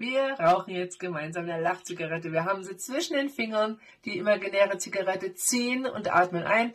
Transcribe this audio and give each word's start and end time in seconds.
Wir 0.00 0.34
rauchen 0.40 0.74
jetzt 0.74 0.98
gemeinsam 0.98 1.44
eine 1.44 1.60
Lachzigarette. 1.60 2.32
Wir 2.32 2.46
haben 2.46 2.64
sie 2.64 2.74
zwischen 2.78 3.18
den 3.18 3.28
Fingern, 3.28 3.78
die 4.06 4.16
imaginäre 4.16 4.78
Zigarette 4.78 5.34
ziehen 5.34 5.84
und 5.84 6.10
atmen 6.10 6.44
ein 6.44 6.72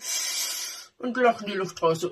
und 1.00 1.18
lachen 1.18 1.48
die 1.48 1.54
Luft 1.54 1.82
raus. 1.82 2.08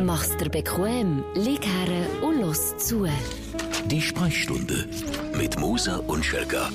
Mach's 0.00 0.34
dir 0.38 0.48
bequem, 0.48 1.22
lieg 1.34 1.66
her 1.66 2.22
und 2.22 2.40
los 2.40 2.78
zu. 2.78 3.06
Die 3.84 4.00
Sprechstunde 4.00 4.88
mit 5.36 5.60
Musa 5.60 5.96
und 5.96 6.24
Schelka. 6.24 6.70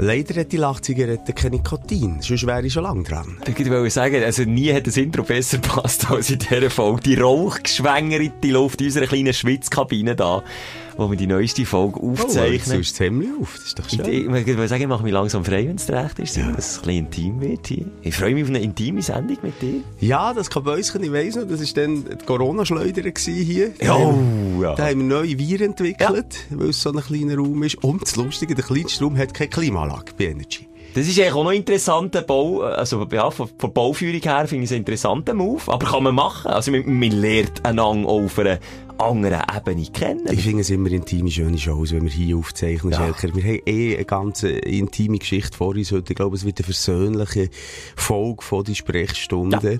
Leider 0.00 0.40
hat 0.40 0.52
die 0.52 0.58
Lachzigarette 0.58 1.32
kein 1.32 1.50
Nikotin, 1.50 2.18
sonst 2.20 2.46
wäre 2.46 2.64
ich 2.64 2.72
schon 2.72 2.84
lange 2.84 3.02
dran. 3.02 3.36
Ich 3.44 3.68
wollte 3.68 3.90
sagen, 3.90 4.22
also 4.22 4.44
nie 4.44 4.72
hat 4.72 4.86
das 4.86 4.96
Intro 4.96 5.24
besser 5.24 5.58
gepasst 5.62 6.08
als 6.08 6.30
in 6.30 6.38
dieser 6.38 6.70
Folge. 6.70 7.00
Die 7.02 7.14
rauchgeschwängerte 7.16 8.48
Luft 8.48 8.80
unserer 8.80 9.06
kleinen 9.06 9.34
Schwitzkabine 9.34 10.14
da 10.14 10.44
wo 10.98 11.08
wir 11.08 11.16
die 11.16 11.28
neueste 11.28 11.64
Folge 11.64 12.00
aufzeichnen. 12.00 12.80
Oh, 12.80 12.98
du 12.98 13.04
Hemd 13.04 13.40
auf, 13.40 13.54
das 13.54 13.66
ist 13.66 13.78
doch 13.78 13.88
schön. 13.88 14.34
Ich, 14.34 14.48
ich, 14.48 14.58
ich 14.58 14.68
sagen, 14.68 14.82
ich 14.82 14.88
mache 14.88 15.04
mich 15.04 15.12
langsam 15.12 15.44
frei, 15.44 15.68
wenn 15.68 15.76
es 15.76 15.88
recht 15.88 16.18
ist, 16.18 16.36
ja. 16.36 16.50
dass 16.50 16.72
es 16.72 16.78
ein 16.78 16.82
bisschen 16.82 17.06
intim 17.06 17.40
wird 17.40 17.66
hier. 17.68 17.86
Ich 18.02 18.16
freue 18.16 18.34
mich 18.34 18.42
auf 18.42 18.48
eine 18.50 18.58
intime 18.58 19.00
Sendung 19.00 19.38
mit 19.42 19.62
dir. 19.62 19.82
Ja, 20.00 20.34
das 20.34 20.50
kann 20.50 20.66
uns, 20.66 20.92
ich 20.92 21.12
weiss 21.12 21.36
noch, 21.36 21.46
das 21.46 21.60
war 21.60 21.82
dann 21.82 22.04
die 22.04 22.24
Corona-Schleuder 22.26 23.02
hier. 23.16 23.70
Da 23.78 23.94
oh, 23.94 24.08
haben, 24.08 24.60
ja. 24.60 24.74
Da 24.74 24.88
haben 24.88 25.08
wir 25.08 25.16
neue 25.16 25.38
Viren 25.38 25.68
entwickelt, 25.68 26.46
ja. 26.50 26.58
weil 26.58 26.70
es 26.70 26.82
so 26.82 26.90
ein 26.90 27.00
kleiner 27.00 27.36
Raum 27.36 27.62
ist. 27.62 27.76
Und 27.76 28.02
das 28.02 28.16
Lustige, 28.16 28.56
der 28.56 28.64
kleinste 28.64 29.04
Raum 29.04 29.16
hat 29.16 29.32
keine 29.32 29.50
Klimaanlage 29.50 30.12
bei 30.18 30.26
Energy. 30.26 30.66
Das 30.94 31.06
ist 31.06 31.16
eigentlich 31.18 31.32
auch 31.32 31.44
noch 31.44 31.50
ein 31.50 31.58
interessanter 31.58 32.22
Bau, 32.22 32.62
also, 32.62 33.06
ja, 33.12 33.30
von, 33.30 33.48
von 33.56 33.72
Bauführung 33.72 34.20
her 34.20 34.48
finde 34.48 34.64
ich 34.64 34.70
es 34.70 34.72
einen 34.72 34.80
interessanten 34.80 35.36
Move. 35.36 35.62
Aber 35.68 35.86
kann 35.86 36.02
man 36.02 36.14
machen. 36.14 36.50
Also, 36.50 36.72
man, 36.72 36.82
man 36.86 37.10
lernt 37.12 37.64
einander 37.64 38.08
auf 38.08 38.36
einer 38.38 38.58
anderen 38.98 39.42
Ebene 39.54 39.86
kennen. 39.86 40.26
Ich 40.30 40.42
finde 40.42 40.60
es 40.60 40.70
immer 40.70 40.90
intime, 40.90 41.30
schöne 41.30 41.58
Shows, 41.58 41.92
wenn 41.92 42.04
wir 42.04 42.10
hier 42.10 42.36
aufzeichnen, 42.36 42.92
ja. 42.92 43.14
Wir 43.22 43.44
haben 43.44 43.62
eh 43.66 43.96
eine 43.96 44.04
ganz 44.04 44.42
intime 44.42 45.18
Geschichte 45.18 45.56
vor 45.56 45.74
uns 45.74 45.92
heute. 45.92 46.12
Ich 46.12 46.16
glaube, 46.16 46.36
es 46.36 46.44
wird 46.44 46.58
eine 46.58 46.64
versöhnliche 46.64 47.50
Folge 47.96 48.42
von 48.42 48.64
die 48.64 48.74
Sprechstunde. 48.74 49.74
Ja. 49.74 49.78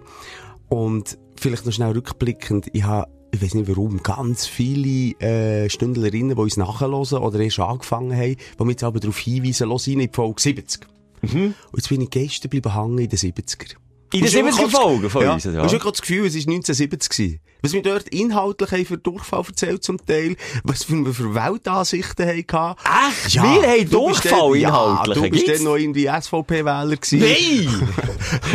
Und 0.69 1.19
vielleicht 1.37 1.67
noch 1.67 1.73
schnell 1.73 1.93
rückblickend, 1.93 2.69
ich 2.73 2.85
habe 2.85 3.11
ich 3.31 3.43
weiß 3.43 3.55
nicht 3.55 3.69
warum, 3.69 4.03
ganz 4.03 4.47
viele 4.47 5.13
äh, 5.21 5.69
Stündlerinnen, 5.69 6.35
die 6.35 6.41
uns 6.41 6.57
nachhören 6.57 6.95
oder 6.95 7.41
erst 7.41 7.61
angefangen 7.61 8.17
haben, 8.17 8.37
die 8.59 8.65
mich 8.65 8.73
jetzt 8.73 8.85
aber 8.85 9.01
darauf 9.01 9.19
hinweisen, 9.19 9.69
los 9.69 9.87
rein 9.87 10.01
in 10.01 10.09
die 10.09 10.15
Folge 10.15 10.41
70. 10.41 10.87
Mhm. 11.21 11.37
Und 11.37 11.55
jetzt 11.77 11.89
bin 11.89 12.01
ich 12.01 12.11
gestern 12.11 12.49
bleiben 12.49 12.75
hängen 12.75 12.99
in 12.99 13.09
den 13.09 13.19
70er. 13.19 13.75
In 14.13 14.21
den 14.23 14.31
70er 14.31 14.69
Folgen 14.69 15.11
von 15.11 15.23
ja, 15.23 15.35
uns, 15.35 15.45
ja. 15.45 15.53
Du 15.53 15.63
hast 15.63 15.73
ja 15.73 15.79
das 15.79 16.01
Gefühl, 16.01 16.27
es 16.27 16.35
war 16.35 16.41
1970 16.41 17.11
gewesen. 17.11 17.41
Was 17.61 17.73
wir 17.73 17.83
dort 17.83 18.09
inhaltlich 18.09 18.71
haben 18.71 18.87
für 18.87 18.99
Durchfall 18.99 19.45
erzählt 19.47 19.83
zum 19.83 19.99
Teil, 20.05 20.37
was 20.63 20.89
wir 20.89 21.13
für 21.13 21.35
Weltansichten 21.35 22.27
hatten. 22.27 22.79
Echt? 23.19 23.35
Ja, 23.35 23.43
wir 23.43 23.69
haben 23.69 23.91
Durchfall 23.91 24.57
inhaltlich? 24.57 25.17
Ja, 25.17 25.23
du 25.23 25.31
bist 25.31 25.49
dann 25.49 25.65
noch 25.65 25.77
irgendwie 25.77 26.07
SVP-Wähler 26.07 26.97
gewesen. 26.97 27.19
Nein! 27.19 27.89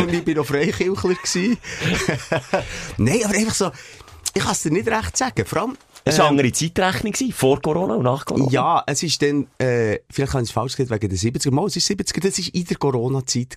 Und 0.00 0.12
ich 0.12 0.24
bin 0.24 0.36
noch 0.36 0.46
Freikirchler 0.46 1.14
gewesen. 1.14 1.58
Nein, 2.96 3.20
aber 3.24 3.34
einfach 3.34 3.54
so, 3.54 3.70
ich 4.34 4.42
kann 4.42 4.52
es 4.52 4.62
dir 4.62 4.72
nicht 4.72 4.88
recht 4.88 5.16
sagen. 5.16 5.44
Vor 5.44 5.60
allem, 5.60 5.76
es 6.04 6.18
war 6.18 6.26
ähm, 6.26 6.30
eine 6.30 6.40
andere 6.40 6.52
Zeitrechnung, 6.52 7.32
vor 7.32 7.60
Corona 7.62 7.94
und 7.94 8.02
nach 8.02 8.24
Corona. 8.24 8.50
Ja, 8.50 8.84
es 8.86 9.02
ist 9.02 9.22
dann, 9.22 9.46
äh, 9.58 9.98
vielleicht 10.10 10.32
habe 10.32 10.42
ich 10.42 10.48
es 10.48 10.52
falsch 10.52 10.76
gesagt, 10.76 10.90
wegen 10.90 11.14
der 11.14 11.18
70er. 11.18 11.50
Mal, 11.50 11.66
es 11.66 11.76
ist 11.76 11.90
70er, 11.90 12.20
das 12.20 12.38
war 12.38 12.54
in 12.54 12.64
der 12.64 12.76
Corona-Zeit. 12.76 13.56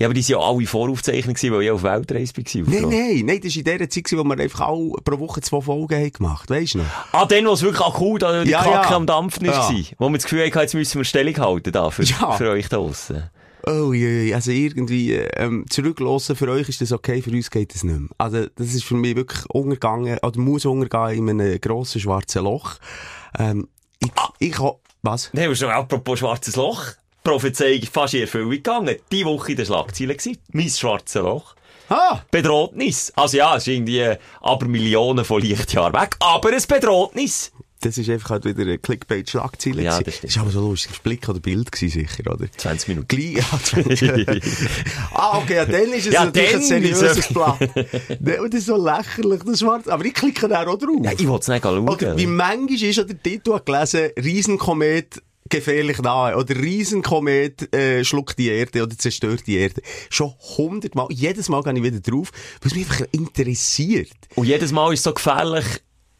Ja, 0.00 0.06
aber 0.06 0.14
die 0.14 0.22
waren 0.22 0.40
ja 0.40 0.48
alle 0.48 0.66
voraufzeichnet, 0.66 1.42
weil 1.42 1.62
ich 1.62 1.70
auf 1.70 1.82
Weltreise 1.82 2.32
war. 2.34 2.74
Nein, 2.74 2.88
nein, 2.88 3.22
nein, 3.26 3.40
das 3.42 3.54
war 3.54 3.72
in 3.72 3.78
der 3.78 3.90
Zeit, 3.90 4.10
wo 4.12 4.24
wir 4.24 4.38
einfach 4.38 4.68
alle 4.68 4.92
pro 5.04 5.18
Woche 5.18 5.42
zwei 5.42 5.60
Folgen 5.60 5.94
haben 5.94 6.10
gemacht 6.10 6.48
Weisst 6.48 6.72
du 6.72 6.78
noch? 6.78 6.86
Ah, 7.12 7.26
dann, 7.26 7.44
wo 7.44 7.52
es 7.52 7.60
wirklich 7.60 7.86
akut 7.86 8.24
an 8.24 8.46
die 8.46 8.50
ja, 8.50 8.62
Kacke 8.62 8.90
ja. 8.92 8.96
am 8.96 9.04
Dampfen 9.04 9.46
war. 9.46 9.70
Ja. 9.70 9.84
Wo 9.98 10.08
wir 10.08 10.14
das 10.16 10.24
Gefühl 10.24 10.46
hatten, 10.46 10.58
jetzt 10.58 10.72
müssen 10.72 11.00
wir 11.00 11.04
Stellung 11.04 11.36
halten 11.36 11.70
da 11.70 11.90
für, 11.90 12.02
ja. 12.04 12.32
für 12.32 12.48
euch 12.48 12.70
da 12.70 12.78
draussen. 12.78 13.28
Oh 13.66 13.92
je, 13.92 14.32
also 14.32 14.52
irgendwie 14.52 15.12
ähm, 15.12 15.66
zurücklassen 15.68 16.34
für 16.34 16.48
euch 16.48 16.70
ist 16.70 16.80
das 16.80 16.92
okay, 16.92 17.20
für 17.20 17.30
uns 17.30 17.50
geht 17.50 17.74
das 17.74 17.84
nicht 17.84 17.98
mehr. 17.98 18.08
Also 18.16 18.46
das 18.56 18.72
ist 18.72 18.84
für 18.84 18.94
mich 18.94 19.16
wirklich 19.16 19.44
untergegangen, 19.50 20.18
oder 20.22 20.40
muss 20.40 20.64
untergehen 20.64 21.28
in 21.28 21.42
einem 21.42 21.60
grossen 21.60 22.00
schwarzen 22.00 22.44
Loch. 22.44 22.76
Ähm, 23.38 23.68
ich, 23.98 24.10
ah. 24.16 24.32
ich 24.38 24.56
was? 25.02 25.28
Nein, 25.34 25.54
schon 25.54 25.68
apropos 25.68 26.20
schwarzes 26.20 26.56
Loch. 26.56 26.84
Prophezeiung 27.30 27.82
fast 27.92 28.14
in 28.14 28.22
Erfüllung 28.22 28.50
gegangen. 28.50 28.96
Die 29.12 29.24
Woche 29.24 29.52
in 29.52 29.56
der 29.56 29.64
Schlagzeile 29.64 30.16
gewesen. 30.16 30.38
Mein 30.52 30.68
schwarzes 30.68 31.22
Loch. 31.22 31.54
Ah. 31.88 32.20
Bedrohnis. 32.30 33.12
Also 33.14 33.36
ja, 33.36 33.56
es 33.56 33.66
ist 33.66 33.68
irgendwie 33.68 34.14
aber 34.40 34.66
Millionen 34.66 35.24
von 35.24 35.40
Lichtjahren 35.40 35.92
weg. 35.92 36.16
Aber 36.18 36.50
ein 36.50 36.62
Bedrohnis. 36.66 37.52
Das 37.82 37.96
ist 37.96 38.10
einfach 38.10 38.30
halt 38.30 38.44
wieder 38.44 38.62
eine 38.62 38.78
Clickbait-Schlagzeile. 38.78 39.82
Ja, 39.82 40.00
das 40.00 40.16
stimmt. 40.16 40.24
Das 40.24 40.36
war 40.36 40.42
aber 40.42 40.52
so 40.52 40.60
lustig. 40.68 41.02
Blick 41.02 41.28
oder 41.28 41.40
Bild 41.40 41.72
gewesen, 41.72 42.00
sicher, 42.00 42.30
oder? 42.30 42.46
20 42.54 42.88
Minuten. 42.88 43.08
Gleich, 43.08 43.36
ja, 43.36 43.58
20 43.62 44.02
Ah, 45.14 45.38
okay, 45.38 45.54
ja, 45.54 45.64
dann 45.64 45.92
ist 45.92 46.06
es 46.06 46.12
ja, 46.12 46.26
natürlich 46.26 46.54
ein 46.56 46.62
seriöses 46.62 47.28
Blatt. 47.28 47.60
Und 47.60 48.52
das 48.52 48.60
ist 48.60 48.66
so 48.66 48.76
lächerlich, 48.76 49.40
das 49.46 49.60
schwarz. 49.60 49.88
Aber 49.88 50.04
ich 50.04 50.14
klicke 50.14 50.46
da 50.46 50.66
auch 50.66 50.76
drauf. 50.76 51.00
Ja, 51.02 51.12
ich 51.12 51.26
wollte 51.26 51.42
es 51.42 51.48
nicht 51.48 51.62
schauen. 51.62 51.88
Oder 51.88 52.18
wie 52.18 52.26
manchmal 52.26 52.82
ist 52.82 52.98
der 52.98 53.22
Titel 53.22 53.58
gelesen, 53.64 54.10
Riesenkomet 54.22 55.22
gefährlich 55.50 55.98
nahe. 55.98 56.36
Oder 56.36 56.56
Riesenkomet 56.56 57.74
äh, 57.74 58.04
schluckt 58.04 58.38
die 58.38 58.48
Erde 58.48 58.82
oder 58.82 58.96
zerstört 58.96 59.46
die 59.46 59.56
Erde. 59.56 59.82
Schon 60.08 60.32
hundertmal. 60.56 61.08
Jedes 61.10 61.48
Mal 61.48 61.62
gehe 61.62 61.74
ich 61.74 61.82
wieder 61.82 62.00
drauf, 62.00 62.30
was 62.62 62.74
mich 62.74 62.88
einfach 62.88 63.06
interessiert. 63.12 64.10
Und 64.36 64.46
jedes 64.46 64.72
Mal 64.72 64.92
ist 64.92 65.02
so 65.02 65.12
gefährlich, 65.12 65.66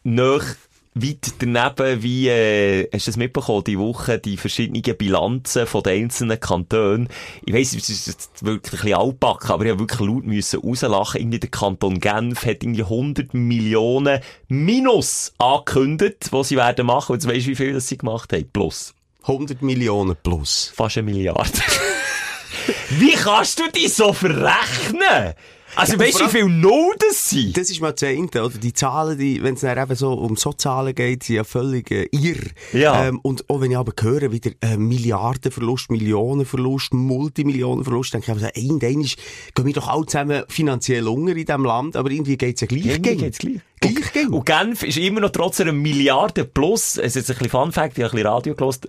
nach 0.03 0.45
weit 0.93 1.33
daneben, 1.39 2.03
wie, 2.03 2.27
äh, 2.27 2.89
hast 2.91 3.07
du 3.07 3.11
das 3.11 3.17
mitbekommen, 3.17 3.63
die 3.63 3.79
Woche, 3.79 4.19
die 4.19 4.35
verschiedenen 4.35 4.81
Bilanzen 4.97 5.65
von 5.65 5.83
den 5.83 6.03
einzelnen 6.03 6.39
Kantonen. 6.39 7.07
Ich 7.45 7.53
weiss, 7.53 7.73
es 7.73 7.89
ist 7.89 8.29
wirklich 8.43 8.73
ein 8.73 8.83
bisschen 8.83 8.99
altbacken, 8.99 9.51
aber 9.51 9.65
ich 9.65 9.71
habe 9.71 9.79
wirklich 9.79 10.01
laut 10.01 10.25
müssen 10.25 10.59
rauslachen. 10.59 11.21
Irgendwie 11.21 11.39
der 11.39 11.49
Kanton 11.49 11.99
Genf 11.99 12.45
hat 12.45 12.63
irgendwie 12.63 12.83
100 12.83 13.33
Millionen 13.33 14.19
Minus 14.49 15.33
angekündigt, 15.37 16.27
was 16.31 16.49
sie 16.49 16.57
werden 16.57 16.85
machen. 16.85 17.13
Und 17.13 17.23
jetzt 17.23 17.33
weisst 17.33 17.47
du, 17.47 17.51
wie 17.51 17.55
viel 17.55 17.73
das 17.73 17.87
sie 17.87 17.97
gemacht 17.97 18.33
haben? 18.33 18.49
Plus. 18.51 18.93
100 19.23 19.61
Millionen 19.61 20.15
plus. 20.21 20.71
Fast 20.75 20.97
eine 20.97 21.11
Milliarde. 21.11 21.49
wie 22.89 23.13
kannst 23.13 23.59
du 23.59 23.69
die 23.71 23.87
so 23.87 24.13
verrechnen? 24.13 25.35
Also, 25.75 25.93
ja, 25.93 25.99
weißt 25.99 26.19
du, 26.19 26.25
wie 26.25 26.29
viel 26.29 26.45
Null 26.45 26.95
das 26.99 27.29
sind? 27.29 27.55
Das 27.57 27.69
ist 27.69 27.81
mal 27.81 27.91
das 27.91 28.03
eine, 28.03 28.27
oder? 28.27 28.57
Die 28.57 28.73
Zahlen, 28.73 29.17
die, 29.17 29.41
wenn 29.41 29.55
es 29.55 29.61
dann 29.61 29.77
eben 29.77 29.95
so 29.95 30.13
um 30.13 30.35
so 30.35 30.53
Zahlen 30.53 30.93
geht, 30.93 31.23
sind 31.23 31.35
ja 31.37 31.43
völlig 31.43 31.91
äh, 31.91 32.07
irr. 32.11 32.41
Ja. 32.73 33.05
Ähm, 33.05 33.19
und 33.21 33.49
auch 33.49 33.61
wenn 33.61 33.71
ich 33.71 33.77
aber 33.77 33.93
höre, 33.99 34.31
wieder 34.31 34.51
äh, 34.61 34.77
Milliardenverlust, 34.77 35.91
Millionenverlust, 35.91 36.93
Multimillionenverlust, 36.93 38.13
denke 38.13 38.31
ich, 38.31 38.43
also, 38.43 38.47
irgendwann 38.53 39.01
gehen 39.03 39.65
wir 39.65 39.73
doch 39.73 39.87
alle 39.87 40.05
zusammen 40.05 40.43
finanziell 40.49 41.07
unter 41.07 41.35
in 41.35 41.45
diesem 41.45 41.65
Land, 41.65 41.95
aber 41.95 42.11
irgendwie 42.11 42.37
geht 42.37 42.55
es 42.55 42.61
ja 42.61 42.67
gleich. 42.67 42.85
Irgendwie 42.85 43.15
geht's 43.15 43.37
gleich. 43.39 43.61
Gleich 43.79 44.27
und, 44.27 44.33
und 44.33 44.45
Genf 44.45 44.83
ist 44.83 44.97
immer 44.97 45.21
noch 45.21 45.31
trotz 45.31 45.59
einer 45.59 45.71
Milliarde 45.71 46.45
plus, 46.45 46.97
es 46.97 47.15
ist 47.15 47.15
jetzt 47.15 47.31
ein 47.31 47.37
bisschen 47.37 47.49
Fun 47.49 47.71
Fact, 47.71 47.97
ich 47.97 48.03
habe 48.03 48.11
ein 48.11 48.15
bisschen 48.17 48.27
Radio 48.27 48.55
gelost, 48.55 48.87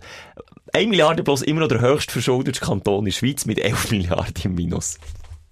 1 0.74 0.88
Milliarde 0.88 1.22
plus 1.22 1.42
immer 1.42 1.60
noch 1.60 1.68
der 1.68 1.80
höchst 1.80 2.10
verschuldete 2.10 2.60
Kanton 2.60 3.00
in 3.00 3.04
der 3.06 3.12
Schweiz 3.12 3.46
mit 3.46 3.58
11 3.58 3.90
Milliarden 3.90 4.34
im 4.44 4.54
Minus. 4.54 4.98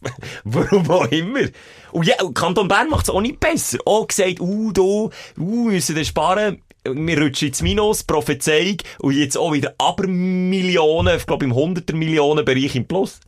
Warum 0.45 0.91
auch 0.91 1.07
immer. 1.11 1.49
Und 1.93 2.07
ja, 2.07 2.15
Kanton 2.35 2.69
Bern 2.69 2.89
macht 2.89 3.05
es 3.05 3.11
auch 3.11 3.21
nicht 3.21 3.41
besser. 3.41 3.79
Auch 3.85 4.07
gesagt, 4.07 4.41
uh, 4.41 4.73
du, 4.73 5.11
uh, 5.39 5.65
müssen 5.65 5.97
wir 5.97 6.05
sparen. 6.05 6.63
Wir 6.85 7.21
rutschen 7.21 7.49
ins 7.49 7.61
Minus, 7.61 8.05
Prophezeiung, 8.05 8.79
und 9.01 9.15
jetzt 9.15 9.37
auch 9.37 9.53
wieder 9.53 9.75
aber 9.77 10.07
Millionen, 10.07 11.19
ich 11.19 11.27
glaube 11.27 11.45
im 11.45 11.53
100er 11.53 11.95
Millionen 11.95 12.43
Bereich 12.43 12.75
im 12.75 12.87
Plus. 12.87 13.21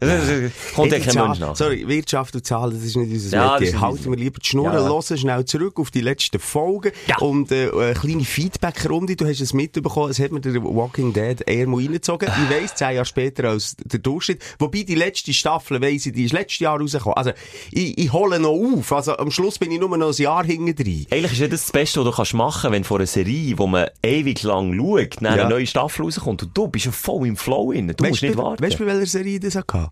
Kommt 0.00 0.92
ja 0.92 1.00
kein 1.00 1.14
Mensch 1.14 1.40
nach. 1.40 1.56
Sorry, 1.56 1.86
Wirtschaft 1.88 2.34
und 2.36 2.46
Zahlen, 2.46 2.74
das 2.74 2.84
ist 2.84 2.96
nicht 2.96 3.12
unser 3.12 3.36
ja, 3.36 3.58
Metier. 3.58 3.80
Halten 3.80 4.10
wir 4.10 4.16
lieber 4.16 4.38
die 4.38 4.46
Schnur, 4.46 4.72
ja. 4.72 4.72
hören 4.74 5.18
schnell 5.18 5.44
zurück 5.44 5.80
auf 5.80 5.90
die 5.90 6.02
letzten 6.02 6.38
Folgen 6.38 6.92
ja. 7.08 7.18
und 7.18 7.50
äh, 7.50 7.70
eine 7.72 7.94
kleine 7.94 8.24
Feedback-Runde. 8.24 9.16
Du 9.16 9.26
hast 9.26 9.40
es 9.40 9.52
mitbekommen, 9.52 10.10
es 10.10 10.20
hat 10.20 10.30
mir 10.30 10.40
der 10.40 10.62
Walking 10.62 11.12
Dead 11.12 11.42
eher 11.46 11.66
mal 11.66 11.80
reingezogen. 11.80 12.28
Ich 12.28 12.56
weiss, 12.56 12.76
zehn 12.76 12.94
Jahre 12.94 13.06
später 13.06 13.48
als 13.48 13.76
der 13.76 13.98
Durchschnitt. 13.98 14.40
Wobei 14.60 14.84
die 14.84 14.94
letzte 14.94 15.32
Staffel, 15.32 15.80
weiss 15.80 16.06
ich, 16.06 16.12
die 16.12 16.26
ist 16.26 16.32
letztes 16.32 16.60
Jahr 16.60 16.78
rausgekommen. 16.78 17.16
Also, 17.16 17.32
ich, 17.72 17.98
ich 17.98 18.12
hole 18.12 18.38
noch 18.38 18.50
auf. 18.50 18.92
Also, 18.92 19.16
am 19.16 19.32
Schluss 19.32 19.58
bin 19.58 19.72
ich 19.72 19.80
nur 19.80 19.96
noch 19.96 20.08
ein 20.08 20.22
Jahr 20.22 20.44
hinten 20.44 20.76
drin. 20.76 21.06
Eigentlich 21.10 21.32
ist 21.32 21.52
das 21.52 21.68
das 21.68 21.72
Beste, 21.72 22.00
was 22.00 22.06
du 22.06 22.12
kannst 22.12 22.34
machen 22.34 22.70
wenn 22.70 22.84
vor 22.84 22.98
einer 22.98 23.06
Serie, 23.06 23.58
wo 23.58 23.66
man 23.66 23.88
ewig 24.02 24.44
lang 24.44 24.76
schaut, 24.76 25.20
ja. 25.20 25.30
eine 25.30 25.48
neue 25.48 25.66
Staffel 25.66 26.04
rauskommt 26.04 26.44
und 26.44 26.56
du 26.56 26.68
bist 26.68 26.86
ja 26.86 26.92
voll 26.92 27.26
im 27.26 27.36
Flow 27.36 27.72
drin. 27.72 27.88
Du 27.88 28.04
weißt 28.04 28.10
musst 28.10 28.22
nicht 28.22 28.36
warten. 28.36 28.62
Weißt 28.62 28.78
du, 28.78 28.84
bei 28.84 28.92
welcher 28.92 29.06
Serie 29.06 29.40
das 29.40 29.56
hatte? 29.56 29.87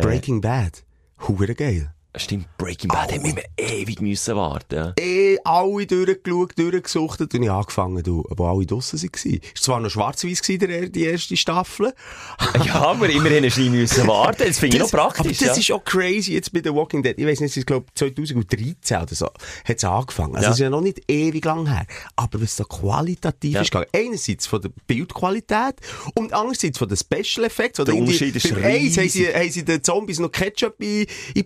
Breaking 0.00 0.40
Bad. 0.40 0.82
Hure 1.16 1.48
er 1.48 1.54
geil. 1.54 1.95
Stimmt, 2.18 2.46
Breaking 2.56 2.88
Bad 2.88 3.12
haben 3.12 3.24
wir 3.24 3.30
immer 3.32 3.42
ewig 3.58 4.00
müssen 4.00 4.36
warten. 4.36 4.94
eh 4.98 5.36
alle 5.44 5.86
durchgeschaut, 5.86 6.52
durchgesuchtet 6.58 7.34
und 7.34 7.42
ich 7.42 7.50
angefangen, 7.50 8.02
du, 8.02 8.24
wo 8.36 8.46
alle 8.46 8.64
draussen 8.64 9.00
waren. 9.02 9.10
Es 9.14 9.24
war 9.24 9.40
zwar 9.60 9.80
noch 9.80 9.90
schwarz-weiß 9.90 10.40
der- 10.58 10.88
die 10.88 11.04
erste 11.04 11.36
Staffel. 11.36 11.92
Ja, 12.64 12.74
aber 12.86 13.08
immerhin 13.10 13.42
du 13.48 13.60
nie 13.60 13.68
müssen 13.70 14.06
warten. 14.06 14.42
Das 14.46 14.58
finde 14.58 14.76
ich 14.76 14.82
noch 14.82 14.90
praktisch. 14.90 15.20
Aber 15.20 15.28
das 15.28 15.40
ja. 15.40 15.52
ist 15.54 15.70
auch 15.72 15.84
crazy 15.84 16.32
jetzt 16.32 16.52
bei 16.52 16.60
The 16.64 16.72
Walking 16.72 17.02
Dead. 17.02 17.14
Ich 17.18 17.26
weiss 17.26 17.40
nicht, 17.40 17.50
es 17.50 17.56
ist, 17.58 17.66
glaube 17.66 17.86
2013 17.94 18.96
oder 19.02 19.14
so, 19.14 19.26
hat 19.26 19.76
es 19.76 19.84
angefangen. 19.84 20.34
Also, 20.36 20.46
Ja. 20.48 20.52
ist 20.52 20.58
ja 20.60 20.70
noch 20.70 20.80
nicht 20.80 21.00
ewig 21.08 21.44
lang 21.44 21.66
her. 21.66 21.86
Aber 22.16 22.40
was 22.40 22.56
da 22.56 22.64
qualitativ 22.64 23.54
Ja. 23.54 23.60
ist 23.60 23.70
gegangen, 23.70 23.86
einerseits 23.94 24.46
von 24.46 24.62
der 24.62 24.70
Bildqualität 24.86 25.74
und 26.14 26.32
andererseits 26.32 26.78
von 26.78 26.88
den 26.88 26.96
Special 26.96 27.44
Effects. 27.46 27.78
Oder 27.80 27.92
Der 27.92 28.00
Unterschied 28.00 28.34
ist 28.36 28.46
Eins 28.46 28.96
haben 28.96 29.08
sie, 29.08 29.24
riesig. 29.24 29.34
haben 29.36 29.50
sie 29.50 29.64
den 29.64 29.84
Zombies 29.84 30.18
noch 30.18 30.32
Ketchup 30.32 30.74
in, 30.80 31.06
in 31.34 31.44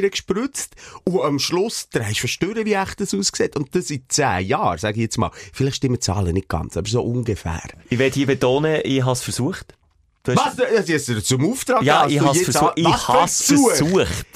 Plastikbieren 0.00 0.10
gespritzt. 0.10 0.74
Und 1.04 1.22
am 1.22 1.38
Schluss, 1.38 1.88
da 1.90 2.00
hast 2.04 2.16
du 2.16 2.20
verstanden, 2.20 2.64
wie 2.66 2.72
echt 2.74 3.00
das 3.00 3.14
aussieht. 3.14 3.56
Und 3.56 3.74
das 3.74 3.90
in 3.90 4.02
10 4.08 4.46
Jahren, 4.46 4.78
sage 4.78 4.96
ich 4.96 5.02
jetzt 5.02 5.18
mal. 5.18 5.30
Vielleicht 5.52 5.76
stimmen 5.76 5.94
die 5.96 6.00
Zahlen 6.00 6.34
nicht 6.34 6.48
ganz, 6.48 6.76
aber 6.76 6.88
so 6.88 7.02
ungefähr. 7.02 7.60
Ich 7.90 7.98
werde 7.98 8.14
hier 8.14 8.26
betonen, 8.26 8.80
ich 8.84 9.02
habe 9.02 9.12
es 9.12 9.22
versucht. 9.22 9.74
Du 10.24 10.34
hast- 10.34 10.58
Was? 10.58 10.76
Das 10.86 10.88
ist 11.08 11.26
zum 11.26 11.50
Auftrag 11.50 11.82
Ja, 11.82 12.06
ich 12.06 12.20
habe 12.20 12.36
es 12.36 12.44
versucht. 12.44 12.72
Ich 12.76 12.86
habe 13.08 13.24
es 13.24 13.42
Versuch? 13.42 13.68
versucht. 13.68 14.26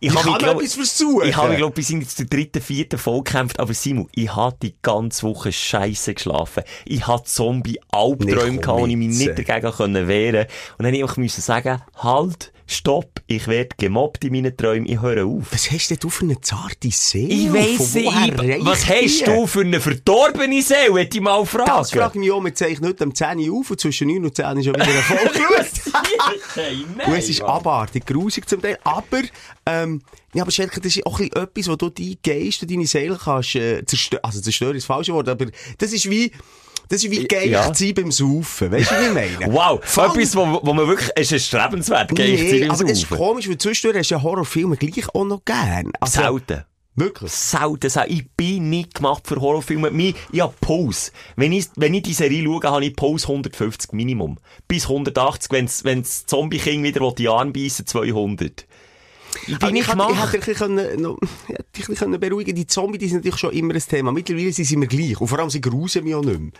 Ich 0.00 0.10
Ich 0.10 0.14
habe 0.16 0.22
kann 0.24 0.32
mich, 0.32 0.38
glaub- 0.42 0.56
etwas 0.60 0.74
versuchen. 0.74 1.28
Ich 1.28 1.36
habe 1.36 1.56
glaube 1.56 1.74
bis 1.74 1.88
in 1.90 2.06
zur 2.06 2.26
dritten, 2.26 2.60
vierten 2.60 2.98
Folge 2.98 3.24
gekämpft, 3.32 3.58
aber 3.58 3.72
Simon, 3.72 4.08
ich 4.14 4.34
habe 4.34 4.56
die 4.60 4.74
ganze 4.82 5.22
Woche 5.22 5.50
scheiße 5.50 6.12
geschlafen. 6.14 6.62
Ich 6.84 7.06
hatte 7.06 7.24
Zombie-Albträume 7.24 8.58
gehabt, 8.58 8.80
und 8.82 8.90
ich 8.90 8.96
mich 8.96 9.16
nicht 9.16 9.38
dagegen 9.38 9.72
können 9.72 10.08
wehren 10.08 10.46
Und 10.78 10.84
dann 10.84 10.92
musste 11.00 11.22
ich 11.22 11.32
einfach 11.32 11.42
sagen, 11.42 11.82
halt, 11.96 12.52
stopp, 12.66 13.20
ich 13.26 13.46
werde 13.46 13.70
gemobbt 13.76 14.24
in 14.24 14.32
meinen 14.32 14.56
Träumen, 14.56 14.86
ich 14.88 15.00
höre 15.00 15.26
auf. 15.26 15.44
Was 15.50 15.70
hast 15.70 15.90
denn 15.90 15.98
du 16.00 16.08
für 16.10 16.24
eine 16.24 16.40
zarte 16.40 16.90
Seele? 16.90 17.32
Ich 17.32 17.52
weiss 17.52 17.94
nicht, 17.94 18.64
was 18.64 18.88
hast 18.88 19.20
die? 19.20 19.24
du 19.24 19.46
für 19.46 19.60
eine 19.60 19.80
verdorbene 19.80 20.62
Seele, 20.62 20.98
hätte 20.98 21.18
ich 21.18 21.22
mal 21.22 21.44
fragen. 21.44 21.70
Das 21.70 21.90
frage 21.90 22.12
ich 22.14 22.20
mich 22.20 22.32
auch. 22.32 22.42
Wir 22.42 22.54
zeichnen 22.54 22.90
heute 22.90 23.04
um 23.04 23.14
10 23.14 23.38
Uhr 23.48 23.60
auf 23.60 23.70
und 23.70 23.80
zwischen 23.80 24.08
9 24.08 24.24
und 24.24 24.34
10 24.34 24.56
ist 24.58 24.64
schon 24.64 24.74
wieder. 24.74 24.86
Hey, 26.54 26.84
nein, 26.96 27.08
Und 27.08 27.18
es 27.18 27.28
ist 27.28 27.42
abartig, 27.42 28.06
grusig 28.06 28.48
zum 28.48 28.62
Teil. 28.62 28.78
Aber, 28.84 29.22
ähm, 29.66 30.02
ja, 30.32 30.42
aber 30.42 30.50
Schelke, 30.50 30.80
das 30.80 30.96
ist 30.96 31.06
auch 31.06 31.20
ein 31.20 31.28
bisschen 31.28 31.44
etwas, 31.44 31.68
wo 31.68 31.76
du 31.76 31.90
deinen 31.90 32.16
Geist 32.22 32.62
und 32.62 32.70
deine 32.70 32.86
Seele 32.86 33.18
kannst, 33.22 33.54
äh, 33.56 33.84
zerstören. 33.84 34.24
Also 34.24 34.40
zerstören 34.40 34.76
ist 34.76 34.88
das 34.88 34.96
falsche 34.96 35.12
Wort, 35.12 35.28
aber 35.28 35.46
das 35.78 35.92
ist 35.92 36.08
wie, 36.10 36.32
das 36.88 37.04
ist 37.04 37.10
wie 37.10 37.24
geil 37.24 37.50
Ja. 37.50 37.72
sein 37.74 37.94
beim 37.94 38.10
Saufen. 38.12 38.70
Weißt 38.72 38.90
du, 38.90 38.94
wie 38.94 39.06
ich 39.06 39.38
meine? 39.38 39.52
Wow, 39.52 39.80
Fang- 39.82 40.10
etwas, 40.16 40.36
wo, 40.36 40.60
wo 40.62 40.72
man 40.72 40.86
wirklich, 40.86 41.10
es 41.16 41.32
ist 41.32 41.52
erstrebenswert, 41.52 42.14
geil 42.14 42.32
Nee, 42.32 42.60
nee, 42.60 42.68
aber 42.68 42.84
das 42.84 42.98
ist 42.98 43.10
komisch, 43.10 43.48
weil 43.48 43.58
zwischendurch 43.58 43.98
hast 44.00 44.10
du 44.10 44.14
ja 44.16 44.22
Horrorfilme 44.22 44.76
gleich 44.76 45.08
auch 45.14 45.24
noch 45.24 45.44
gern. 45.44 45.92
Also, 46.00 46.20
Selten. 46.20 46.64
Wirklich. 46.96 47.32
Selten, 47.32 47.90
selten. 47.90 48.12
Ich 48.12 48.30
bin 48.36 48.70
nicht 48.70 48.94
gemacht 48.94 49.26
für 49.26 49.40
Horrorfilme. 49.40 49.88
Mi- 49.90 50.14
Ich 50.30 50.40
habe 50.40 50.54
Pause. 50.60 51.10
Wenn 51.34 51.50
ich, 51.50 51.66
wenn 51.74 51.92
ich 51.92 52.04
die 52.04 52.12
Serie 52.12 52.44
schaue, 52.44 52.62
habe 52.70 52.84
ich 52.84 52.94
Pause 52.94 53.26
150 53.26 53.92
Minimum. 53.92 54.38
Bis 54.68 54.84
180, 54.88 55.50
wenn's, 55.50 55.82
wenn's 55.82 56.24
Zombie 56.26 56.58
King 56.58 56.84
wieder 56.84 57.10
die 57.12 57.28
Arme 57.28 57.50
beißen, 57.50 57.84
200. 57.86 58.66
Bin 59.46 59.56
Aber 59.56 59.70
ich 59.74 59.86
gemacht. 59.86 60.32
hätte 60.32 60.44
dich 60.50 60.60
ein 60.62 60.76
bisschen, 60.76 61.02
noch, 61.02 61.18
ich 61.48 61.54
hätte 61.54 61.64
dich 61.76 61.88
ein 61.88 61.94
bisschen 61.94 62.20
beruhigen 62.20 62.54
Die 62.54 62.66
Zombies 62.66 63.00
die 63.00 63.08
sind 63.08 63.16
natürlich 63.18 63.38
schon 63.38 63.52
immer 63.52 63.74
ein 63.74 63.80
Thema. 63.80 64.12
Mittlerweile 64.12 64.52
sind 64.52 64.64
sie 64.64 64.76
mir 64.76 64.86
gleich. 64.86 65.20
Und 65.20 65.28
vor 65.28 65.38
allem, 65.38 65.50
sie 65.50 65.60
grusen 65.60 66.04
mich 66.04 66.14
auch 66.14 66.24
nicht 66.24 66.40
mehr. 66.40 66.52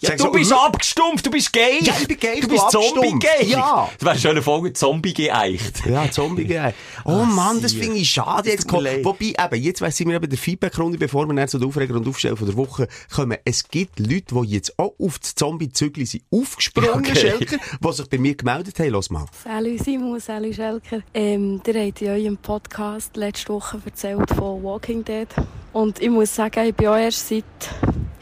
Ja, 0.00 0.10
du 0.16 0.24
so, 0.24 0.30
bist 0.30 0.52
abgestumpft, 0.52 1.26
du 1.26 1.30
bist 1.30 1.52
gay. 1.52 1.78
Ja, 1.80 1.94
ich 2.00 2.06
bin 2.08 2.18
gay, 2.18 2.40
Du 2.40 2.48
bist. 2.48 2.70
Zombie-gay. 2.70 3.46
Ja. 3.46 3.88
Das 3.94 4.02
wäre 4.02 4.10
eine 4.12 4.20
schöne 4.20 4.42
Folge, 4.42 4.72
Zombie 4.72 5.12
geeicht. 5.12 5.84
Ja, 5.86 6.10
Zombie 6.10 6.44
geil. 6.44 6.74
Oh 7.04 7.24
Mann, 7.24 7.60
das 7.62 7.72
finde 7.72 7.96
ich 7.96 8.10
schade. 8.10 8.50
Jetzt 8.50 8.68
kommt, 8.68 8.86
wobei, 9.02 9.34
eben, 9.38 9.62
jetzt 9.62 9.80
weiss 9.80 9.98
ich 9.98 10.06
mir 10.06 10.16
eben 10.16 10.28
der 10.28 10.38
Feedback-Runde, 10.38 10.98
bevor 10.98 11.26
wir 11.26 11.34
dann 11.34 11.48
zu 11.48 11.58
der 11.58 11.68
Aufreger 11.68 11.94
und 11.94 12.06
Aufstellen 12.06 12.36
von 12.36 12.46
der 12.46 12.56
Woche 12.56 12.86
kommen. 13.14 13.38
Es 13.44 13.66
gibt 13.68 13.98
Leute, 13.98 14.34
die 14.34 14.48
jetzt 14.50 14.78
auch 14.78 14.94
auf 14.98 15.18
das 15.18 15.34
Zombie-Zügli 15.34 16.04
sind 16.06 16.24
aufgesprungen, 16.30 16.90
Okay. 16.98 17.16
Schelker, 17.16 17.56
die 17.82 17.92
sich 17.92 18.08
bei 18.08 18.18
mir 18.18 18.34
gemeldet 18.34 18.78
haben. 18.78 18.90
Los 18.90 19.10
mal. 19.10 19.24
Salut 19.42 19.82
Simon, 19.82 20.20
salut 20.20 20.54
Schelker. 20.54 21.00
Ähm, 21.14 21.60
ihr 21.66 21.86
habt 21.86 22.02
in 22.02 22.08
eurem 22.08 22.36
Podcast 22.36 23.16
letzte 23.16 23.52
Woche 23.52 23.80
erzählt 23.84 24.28
von 24.36 24.62
Walking 24.62 25.04
Dead. 25.04 25.28
Und 25.72 26.00
ich 26.00 26.10
muss 26.10 26.34
sagen, 26.34 26.64
ich 26.66 26.74
bin 26.74 26.88
auch 26.88 26.96
erst 26.96 27.28
seit, 27.28 27.44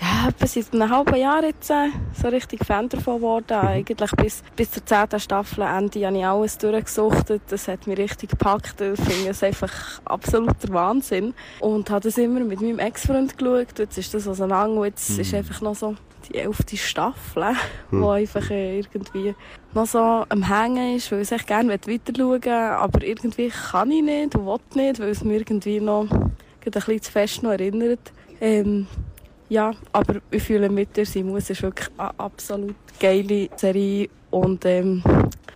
ja, 0.00 0.28
etwa 0.28 0.46
seit 0.46 0.72
einem 0.72 0.90
halben 0.90 1.16
Jahr 1.16 1.44
jetzt 1.44 1.70
äh, 1.70 1.88
so 2.20 2.28
richtig 2.28 2.64
Fan 2.64 2.88
davon 2.88 3.16
geworden. 3.16 3.52
Eigentlich 3.52 4.10
bis, 4.12 4.42
bis 4.56 4.70
zur 4.72 4.84
zehnten 4.84 5.20
Staffel 5.20 5.62
Ende 5.62 6.06
habe 6.06 6.18
ich 6.18 6.26
alles 6.26 6.58
durchgesuchtet. 6.58 7.42
Das 7.48 7.68
hat 7.68 7.86
mich 7.86 7.98
richtig 7.98 8.30
gepackt. 8.30 8.80
Ich 8.80 9.00
finde 9.00 9.30
es 9.30 9.42
einfach 9.42 10.00
absoluter 10.04 10.68
Wahnsinn. 10.70 11.34
Und 11.60 11.88
habe 11.90 12.00
das 12.00 12.18
immer 12.18 12.40
mit 12.40 12.60
meinem 12.60 12.78
Ex-Freund 12.78 13.38
geschaut. 13.38 13.78
Jetzt 13.78 13.98
ist 13.98 14.12
das 14.12 14.26
auseinander. 14.26 14.84
Jetzt 14.84 15.18
ist 15.18 15.34
einfach 15.34 15.60
noch 15.60 15.76
so 15.76 15.94
die 16.28 16.38
elfte 16.38 16.76
Staffel, 16.76 17.54
wo 17.90 18.10
einfach 18.10 18.50
äh, 18.50 18.78
irgendwie 18.78 19.34
noch 19.74 19.86
so 19.86 20.24
am 20.28 20.42
Hängen 20.42 20.96
ist, 20.96 21.12
weil 21.12 21.22
ich 21.22 21.30
echt 21.30 21.46
gerne 21.46 21.68
weiter 21.70 22.12
schauen 22.16 22.48
aber 22.48 23.02
irgendwie 23.02 23.48
kann 23.48 23.90
ich 23.90 24.02
nicht 24.02 24.34
und 24.34 24.46
will 24.46 24.58
nicht, 24.74 24.98
weil 24.98 25.10
es 25.10 25.22
mir 25.22 25.36
irgendwie 25.36 25.80
noch 25.80 26.08
ein 26.66 26.72
bisschen 26.72 27.02
zu 27.02 27.12
fest 27.12 27.42
noch 27.42 27.52
erinnert. 27.52 28.12
Ähm, 28.40 28.86
ja, 29.48 29.72
aber 29.92 30.20
ich 30.30 30.42
fühle 30.42 30.68
mit 30.68 30.96
dir, 30.96 31.06
Simon, 31.06 31.36
es 31.36 31.50
ist 31.50 31.62
wirklich 31.62 31.88
eine 31.96 32.18
absolut 32.18 32.74
geile 32.98 33.48
Serie 33.56 34.08
und 34.30 34.64
ähm, 34.64 35.02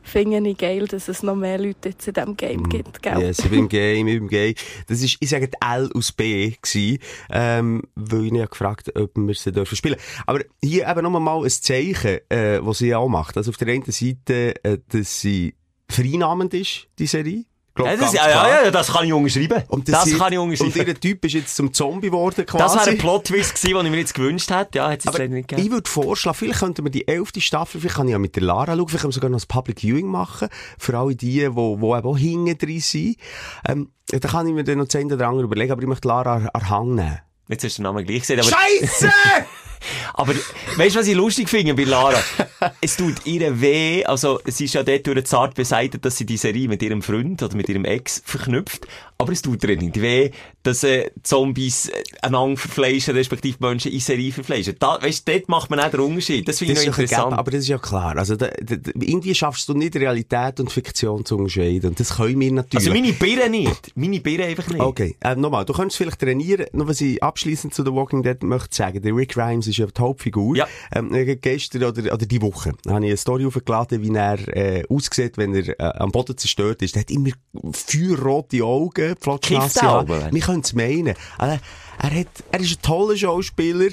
finde 0.02 0.48
ich 0.48 0.58
geil, 0.58 0.86
dass 0.86 1.08
es 1.08 1.22
noch 1.22 1.34
mehr 1.34 1.58
Leute 1.58 1.90
jetzt 1.90 2.06
in 2.06 2.14
diesem 2.14 2.36
Game 2.36 2.68
gibt, 2.68 3.02
gell? 3.02 3.20
Yes, 3.20 3.40
ich 3.40 3.50
bin 3.50 3.60
im 3.60 3.68
Game, 3.68 4.06
ich 4.06 4.14
bin 4.14 4.22
im 4.24 4.28
Game. 4.28 4.54
Das 4.86 5.02
ist, 5.02 5.16
ich 5.20 5.28
sage, 5.28 5.50
L 5.60 5.90
aus 5.94 6.12
B 6.12 6.54
gewesen, 6.62 6.98
ähm, 7.30 7.82
weil 7.94 8.26
ich 8.26 8.32
ja 8.32 8.46
gefragt 8.46 8.96
ob 8.96 9.10
wir 9.16 9.34
sie 9.34 9.52
dürfen 9.52 9.76
spielen. 9.76 9.96
Aber 10.26 10.40
hier 10.62 10.88
eben 10.88 11.02
nochmal 11.02 11.20
mal 11.20 11.42
ein 11.42 11.50
Zeichen, 11.50 12.20
äh, 12.28 12.58
was 12.60 12.78
sie 12.78 12.94
auch 12.94 13.08
macht. 13.08 13.36
Also 13.36 13.50
auf 13.50 13.56
der 13.56 13.68
einen 13.68 13.84
Seite, 13.90 14.54
äh, 14.64 14.78
dass 14.88 15.20
sie 15.20 15.54
vereinnahmend 15.88 16.54
ist, 16.54 16.88
die 16.98 17.06
Serie. 17.06 17.44
Glaub, 17.85 17.91
das, 17.99 18.00
ganz 18.00 18.12
ja, 18.15 18.29
ja, 18.31 18.65
ja, 18.65 18.71
das 18.71 18.93
kann 18.93 19.05
ich 19.06 19.12
unterschreiben. 19.12 19.62
Und 19.69 19.88
das 19.88 20.05
sie- 20.05 20.17
kann 20.17 20.32
ich 20.32 20.38
Und 20.38 20.50
unterschreiben. 20.50 20.88
ihr 20.88 21.00
Typ 21.00 21.25
ist 21.25 21.32
jetzt 21.35 21.56
zum 21.56 21.73
Zombie 21.73 22.09
geworden, 22.09 22.47
quasi. 22.47 22.62
Das 22.62 22.75
wäre 22.87 22.91
ein 22.91 22.99
Plot-Twist 22.99 23.55
gewesen, 23.55 23.75
den 23.77 23.87
ich 23.87 23.91
mir 23.93 23.99
jetzt 23.99 24.15
gewünscht 24.15 24.50
hätte. 24.50 24.79
Ja, 24.79 24.91
hat 24.91 24.99
es 25.00 25.05
leider 25.06 25.29
nicht 25.29 25.49
gegeben. 25.49 25.67
ich 25.67 25.73
würde 25.73 25.91
vorschlagen, 25.91 26.37
vielleicht 26.38 26.61
könnten 26.61 26.85
wir 26.85 26.91
die 26.91 27.06
elfte 27.09 27.41
Staffel, 27.41 27.81
vielleicht 27.81 27.97
kann 27.97 28.06
ich 28.09 28.12
ja 28.12 28.19
mit 28.19 28.37
der 28.37 28.43
Lara 28.43 28.77
schauen, 28.77 28.88
vielleicht 28.88 29.00
können 29.03 29.11
wir 29.11 29.15
sogar 29.15 29.31
noch 29.31 29.41
ein 29.41 29.49
Public 29.49 29.81
Viewing 29.81 30.06
machen, 30.06 30.49
für 30.79 30.99
alle 30.99 31.15
die, 31.17 31.27
die, 31.32 31.41
die 31.41 31.47
eben 31.49 31.85
auch 31.85 32.17
hinten 32.19 32.59
drin 32.59 32.81
sind. 32.81 33.17
Ähm, 33.69 33.91
da 34.09 34.29
kann 34.29 34.47
ich 34.47 34.55
mir 34.55 34.65
dann 34.65 34.79
noch 34.79 34.87
das 34.87 34.97
eine 35.00 35.15
oder 35.15 35.29
andere 35.29 35.44
überlegen, 35.44 35.73
aber 35.73 35.82
ich 35.82 35.88
möchte 35.88 36.09
Lara 36.09 36.49
an 36.53 36.69
Hang 36.71 36.94
nehmen. 36.94 37.19
Jetzt 37.49 37.65
hast 37.65 37.79
du 37.79 37.82
den 37.82 37.85
Namen 37.85 38.05
gleich 38.05 38.21
gesehen, 38.21 38.41
aber, 38.41 38.49
Scheiße! 38.49 39.11
aber 40.15 40.35
weißt 40.77 40.97
du, 40.97 41.00
was 41.00 41.06
ich 41.06 41.15
lustig 41.15 41.49
finde 41.49 41.75
bei 41.75 41.85
Lara? 41.85 42.21
es 42.81 42.97
tut 42.97 43.27
ihr 43.27 43.61
weh, 43.61 44.05
also 44.05 44.41
sie 44.44 44.67
ist 44.67 44.75
ja 44.75 44.82
dort 44.82 45.06
durch 45.06 45.25
zart 45.25 45.55
beseitigt, 45.55 46.05
dass 46.05 46.17
sie 46.17 46.27
die 46.27 46.37
Serie 46.37 46.69
mit 46.69 46.82
ihrem 46.82 47.03
Freund 47.03 47.43
oder 47.43 47.56
mit 47.56 47.69
ihrem 47.69 47.85
Ex 47.85 48.23
verknüpft, 48.25 48.87
aber 49.20 49.32
es 49.32 49.43
tut 49.43 49.62
ihr 49.64 49.76
nicht 49.76 50.00
weh, 50.00 50.31
dass 50.62 50.84
äh, 50.84 51.11
Zombies 51.22 51.88
äh, 51.88 52.02
einander 52.22 52.56
verfleischen, 52.56 53.14
respektive 53.14 53.56
Menschen 53.61 53.93
in 53.93 54.00
Serie 54.00 54.32
verfleischen. 54.32 54.77
Da, 54.79 54.98
weißt 55.00 55.29
dort 55.29 55.48
macht 55.48 55.70
man 55.70 55.81
auch 55.81 55.91
den 55.91 56.00
Unterschied. 56.00 56.46
Das 56.48 56.58
finde 56.58 56.74
ich 56.74 56.86
interessant. 56.86 57.24
gegeben, 57.24 57.39
aber 57.39 57.50
das 57.50 57.60
ist 57.60 57.69
ja 57.69 57.79
klar. 57.79 58.17
Also, 58.17 58.36
da, 58.36 58.48
da, 58.48 58.77
irgendwie 59.00 59.34
schaffst 59.34 59.69
du 59.69 59.74
nicht 59.74 59.96
Realität 59.96 60.60
und 60.60 60.70
Fiktion 60.70 61.24
zu 61.24 61.36
unterscheiden. 61.36 61.91
Und 61.91 62.00
das 62.00 62.17
können 62.17 62.41
wir 62.41 62.53
natürlich. 62.53 62.89
also 62.89 62.98
meine 62.98 63.12
Birne 63.12 63.50
nicht. 63.50 63.96
Meine 63.96 64.20
Birne 64.20 64.44
einfach 64.44 64.69
nicht. 64.69 64.81
Okay, 64.81 65.17
äh, 65.20 65.34
nochmal, 65.34 65.65
du 65.65 65.72
könntest 65.72 65.98
vielleicht 65.98 66.20
trainieren, 66.20 66.67
noch 66.72 66.89
was 66.89 67.00
ich 67.00 67.22
abschließend 67.22 67.74
zu 67.74 67.84
The 67.84 67.93
Walking 67.93 68.22
Dead 68.22 68.43
möchte 68.43 68.74
sagen. 68.74 69.03
Der 69.03 69.15
Rick 69.15 69.34
Grimes 69.34 69.67
ist 69.67 69.77
ja 69.77 69.86
die 69.86 70.00
Hauptfigur. 70.00 70.56
Ja. 70.56 70.67
Ähm, 70.93 71.15
äh, 71.15 71.36
gestern 71.36 71.84
oder, 71.84 72.12
oder 72.12 72.27
die 72.27 72.43
Woche 72.43 72.70
habe 72.70 73.05
ich 73.05 73.10
eine 73.10 73.17
Story 73.17 73.46
aufgeladen, 73.46 74.03
wie 74.03 74.15
er 74.15 74.56
äh, 74.56 74.84
aussieht, 74.89 75.36
wenn 75.36 75.55
er 75.55 75.69
äh, 75.79 75.98
am 75.98 76.10
Boden 76.10 76.36
zerstört 76.36 76.82
ist. 76.82 76.96
Er 76.96 77.00
hat 77.00 77.10
immer 77.10 77.31
feuerrote 77.72 78.62
Augen, 78.65 79.09
Kifft 79.14 79.24
flotschnasse 79.24 79.81
er 79.81 79.88
aber? 79.88 80.32
Wir 80.32 80.40
können 80.40 80.60
es 80.60 80.72
meinen. 80.72 81.14
Also, 81.38 81.58
er, 82.02 82.20
hat, 82.20 82.26
er 82.52 82.60
ist 82.60 82.79
ein 82.79 82.82
toller 82.82 83.17
Schauspieler, 83.17 83.90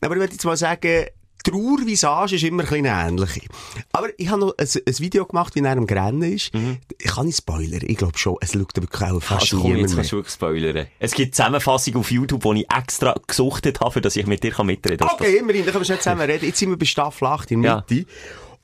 aber 0.00 0.14
ich 0.14 0.20
würde 0.20 0.32
jetzt 0.32 0.44
mal 0.44 0.56
sagen, 0.56 1.06
die 1.46 1.50
Trauervisage 1.50 2.36
ist 2.36 2.44
immer 2.44 2.64
ein 2.72 2.84
ähnlich. 2.84 3.48
Aber 3.92 4.08
ich 4.16 4.28
habe 4.28 4.40
noch 4.40 4.54
ein, 4.56 4.66
ein 4.66 4.98
Video 4.98 5.26
gemacht, 5.26 5.54
wie 5.54 5.60
er 5.60 5.72
am 5.72 5.86
Grennen 5.86 6.22
ist. 6.22 6.52
Ich 6.98 7.10
kann 7.10 7.26
nicht 7.26 7.36
spoilern, 7.36 7.80
ich 7.82 7.96
glaube 7.98 8.16
schon. 8.16 8.36
Es 8.40 8.52
schaut 8.52 8.78
aber 8.78 9.14
auch 9.14 9.20
fast 9.20 9.52
Also 9.52 9.60
komm, 9.60 9.76
jetzt 9.76 9.94
kannst 9.94 10.12
du 10.12 10.16
wirklich 10.16 10.34
spoilern. 10.34 10.86
Es 10.98 11.12
gibt 11.12 11.34
Zusammenfassung 11.34 11.96
auf 11.96 12.10
YouTube, 12.10 12.42
die 12.42 12.62
ich 12.62 12.74
extra 12.74 13.14
gesuchtet 13.26 13.80
habe, 13.80 14.00
dass 14.00 14.16
ich 14.16 14.26
mit 14.26 14.42
dir 14.42 14.52
kann 14.52 14.66
mitreden 14.66 15.06
kann. 15.06 15.10
Okay, 15.12 15.36
immerhin, 15.36 15.64
dann 15.64 15.72
können 15.72 15.82
wir 15.82 15.86
schnell 15.86 15.98
zusammen 15.98 16.22
reden. 16.22 16.46
Jetzt 16.46 16.58
sind 16.58 16.70
wir 16.70 16.78
bei 16.78 16.86
Staffel 16.86 17.26
8 17.26 17.50
in 17.50 17.62
der 17.62 17.84
Ja. 17.88 18.04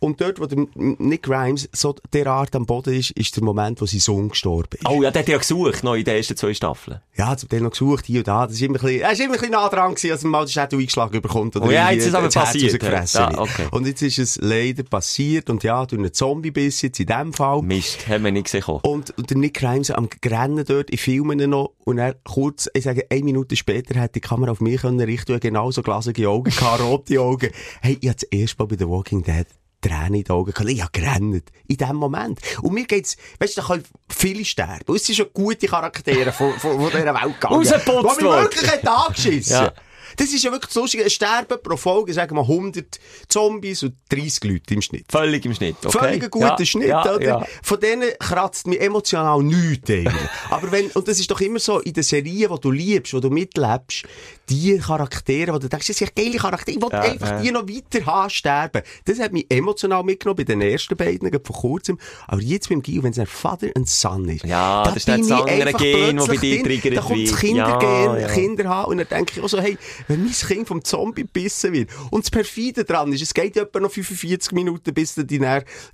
Und 0.00 0.18
dort, 0.22 0.40
wo 0.40 0.46
der 0.46 0.66
Nick 0.74 1.24
Grimes 1.24 1.68
so 1.72 1.94
derart 2.14 2.56
am 2.56 2.64
Boden 2.64 2.94
ist, 2.94 3.10
ist 3.10 3.36
der 3.36 3.44
Moment, 3.44 3.82
wo 3.82 3.86
sein 3.86 4.00
Sohn 4.00 4.30
gestorben 4.30 4.78
ist. 4.78 4.88
Oh 4.88 5.02
ja, 5.02 5.10
der 5.10 5.20
hat 5.20 5.28
ja 5.28 5.36
gesucht, 5.36 5.84
noch 5.84 5.94
in 5.94 6.04
den 6.04 6.16
ersten 6.16 6.36
zwei 6.38 6.54
Staffeln. 6.54 7.00
Ja, 7.16 7.36
zum 7.36 7.50
Teil 7.50 7.60
noch 7.60 7.72
gesucht, 7.72 8.06
hier 8.06 8.20
und 8.20 8.28
da. 8.28 8.46
Das 8.46 8.56
ist 8.56 8.62
immer 8.62 8.78
ein 8.78 8.82
bisschen, 8.82 9.02
er 9.02 9.12
ist 9.12 9.20
immer 9.20 9.28
ein 9.28 9.32
bisschen 9.32 9.52
nah 9.52 9.68
dran 9.68 9.94
gewesen, 9.94 10.12
als 10.12 10.24
er 10.24 10.30
mal 10.30 10.46
den 10.46 10.50
Schädel 10.50 10.78
eingeschlagen 10.78 11.20
bekommt. 11.20 11.54
Oder 11.56 11.66
Oh 11.66 11.70
ja, 11.70 11.90
jetzt 11.90 12.04
ist 12.04 12.08
es 12.08 12.14
aber 12.14 12.28
das 12.28 12.34
passiert, 12.34 12.82
ja. 12.82 13.04
Ja, 13.04 13.38
okay. 13.38 13.66
Und 13.72 13.86
jetzt 13.86 14.00
ist 14.00 14.18
es 14.18 14.38
leider 14.40 14.84
passiert 14.84 15.50
und 15.50 15.62
ja, 15.62 15.84
durch 15.84 16.00
einen 16.00 16.14
Zombie-Biss 16.14 16.80
jetzt 16.80 16.98
in 16.98 17.06
dem 17.06 17.34
Fall. 17.34 17.60
Mist, 17.60 18.08
haben 18.08 18.24
wir 18.24 18.32
nicht 18.32 18.44
gesehen. 18.44 18.64
Und, 18.82 19.16
und 19.18 19.28
der 19.28 19.36
Nick 19.36 19.54
Grimes 19.54 19.90
am 19.90 20.08
Rennen 20.24 20.64
dort, 20.64 20.90
ich 20.90 21.02
filme 21.02 21.34
ihn 21.34 21.50
noch, 21.50 21.72
und 21.84 21.98
er 21.98 22.14
kurz, 22.24 22.70
ich 22.72 22.84
sage, 22.84 23.04
eine 23.10 23.22
Minute 23.22 23.54
später 23.54 24.00
hat 24.00 24.14
die 24.14 24.20
Kamera 24.20 24.52
auf 24.52 24.62
mich 24.62 24.80
können 24.80 25.00
richten, 25.00 25.38
genauso 25.40 25.82
glasige 25.82 26.30
Augen 26.30 26.50
gehabt, 26.50 26.80
rote 26.82 27.20
Augen. 27.20 27.50
Hey, 27.82 27.98
ich 28.00 28.08
hatte 28.08 28.26
das 28.30 28.38
erste 28.38 28.62
Mal 28.62 28.66
bei 28.66 28.76
The 28.78 28.88
Walking 28.88 29.22
Dead 29.22 29.46
Tränen 29.80 30.14
in 30.14 30.24
den 30.24 30.32
Augen 30.32 30.52
gehabt. 30.52 30.70
Ich 30.70 30.80
habe 30.80 30.92
gerannt. 30.92 31.44
In 31.66 31.76
dem 31.76 31.96
Moment. 31.96 32.40
Und 32.62 32.72
mir 32.74 32.84
geht's, 32.86 33.16
weißt 33.38 33.56
du, 33.56 33.60
da 33.60 33.66
können 33.66 33.84
viele 34.08 34.44
sterben. 34.44 34.84
Und 34.86 34.96
es 34.96 35.06
sind 35.06 35.16
schon 35.16 35.26
gute 35.32 35.66
Charaktere 35.66 36.32
von, 36.32 36.52
von, 36.54 36.78
von 36.78 36.90
dieser 36.90 37.14
Welt 37.14 37.40
gegangen. 37.40 37.56
Rausgeputzt 37.56 37.86
Wo 37.86 38.02
mir 38.02 38.28
worden. 38.28 38.42
wirklich 38.42 38.72
einen 38.72 38.82
Tag 38.82 39.14
geschissen. 39.14 39.52
Ja. 39.52 39.72
Das 40.20 40.34
ist 40.34 40.44
ja 40.44 40.52
wirklich 40.52 40.70
so 40.70 40.82
lustig. 40.82 41.00
Es 41.02 41.14
sterben 41.14 41.56
pro 41.62 41.78
Folge, 41.78 42.12
sagen 42.12 42.36
wir, 42.36 42.42
100 42.42 43.00
Zombies 43.26 43.82
und 43.84 43.94
30 44.10 44.44
Leute 44.44 44.74
im 44.74 44.82
Schnitt. 44.82 45.06
Völlig 45.10 45.46
im 45.46 45.54
Schnitt, 45.54 45.76
okay? 45.82 45.98
Völlig 45.98 46.24
ein 46.24 46.30
guter 46.30 46.56
ja, 46.58 46.66
Schnitt, 46.66 46.88
ja, 46.88 47.14
oder? 47.14 47.22
Ja. 47.22 47.46
Von 47.62 47.80
denen 47.80 48.10
kratzt 48.18 48.66
mich 48.66 48.82
emotional 48.82 49.42
nichts 49.42 49.88
eigentlich. 49.88 50.28
Aber 50.50 50.70
wenn, 50.72 50.90
und 50.90 51.08
das 51.08 51.18
ist 51.18 51.30
doch 51.30 51.40
immer 51.40 51.58
so, 51.58 51.78
in 51.78 51.94
den 51.94 52.02
Serien, 52.02 52.52
die 52.54 52.60
du 52.60 52.70
liebst, 52.70 53.14
die 53.14 53.20
du 53.20 53.30
mitlebst, 53.30 54.04
die 54.50 54.78
Charaktere, 54.78 55.54
wo 55.54 55.58
du 55.58 55.68
denkst, 55.68 55.86
das 55.86 55.96
sind 55.96 56.14
geile 56.14 56.36
Charaktere, 56.36 56.76
ich 56.76 56.82
will 56.82 56.92
einfach 56.92 57.40
die 57.40 57.50
noch 57.52 57.66
weiter 57.66 58.04
haben, 58.04 58.30
sterben. 58.30 58.82
Das 59.04 59.18
hat 59.20 59.32
mich 59.32 59.46
emotional 59.48 60.02
mitgenommen 60.02 60.36
bei 60.36 60.44
den 60.44 60.60
ersten 60.60 60.96
beiden, 60.96 61.30
vor 61.44 61.56
kurzem. 61.56 61.98
Aber 62.26 62.42
jetzt 62.42 62.68
beim 62.68 62.82
Gio, 62.82 63.02
wenn 63.02 63.12
es 63.12 63.18
ein 63.18 63.26
Vater 63.26 63.68
und 63.74 63.88
Son 63.88 64.28
ist, 64.28 64.44
Ja, 64.44 64.82
da 64.82 64.90
das 64.90 64.96
ist 64.98 65.08
das 65.08 65.30
andere 65.30 65.72
Gen, 65.72 66.16
das 66.16 66.26
bei 66.26 66.36
dir 66.36 66.62
triggert 66.62 66.96
Da 66.96 67.00
kommt 67.00 67.22
das 67.22 67.30
wird. 67.30 67.40
Kindergehen, 67.40 68.04
Ja, 68.04 68.18
ja. 68.18 68.28
Kinder 68.28 68.68
haben, 68.68 68.90
und 68.90 68.98
dann 68.98 69.08
denke 69.08 69.34
ich 69.36 69.42
auch 69.42 69.48
so, 69.48 69.60
hey, 69.60 69.78
wenn 70.10 70.24
mein 70.24 70.32
Kind 70.32 70.68
vom 70.68 70.84
Zombie 70.84 71.22
gebissen 71.22 71.72
wird, 71.72 71.88
und 72.10 72.24
das 72.24 72.30
Perfide 72.30 72.84
dran 72.84 73.12
ist, 73.12 73.22
es 73.22 73.32
geht 73.32 73.56
etwa 73.56 73.80
noch 73.80 73.90
45 73.90 74.52
Minuten, 74.52 74.92
bis 74.92 75.14
du 75.14 75.24
dich 75.24 75.40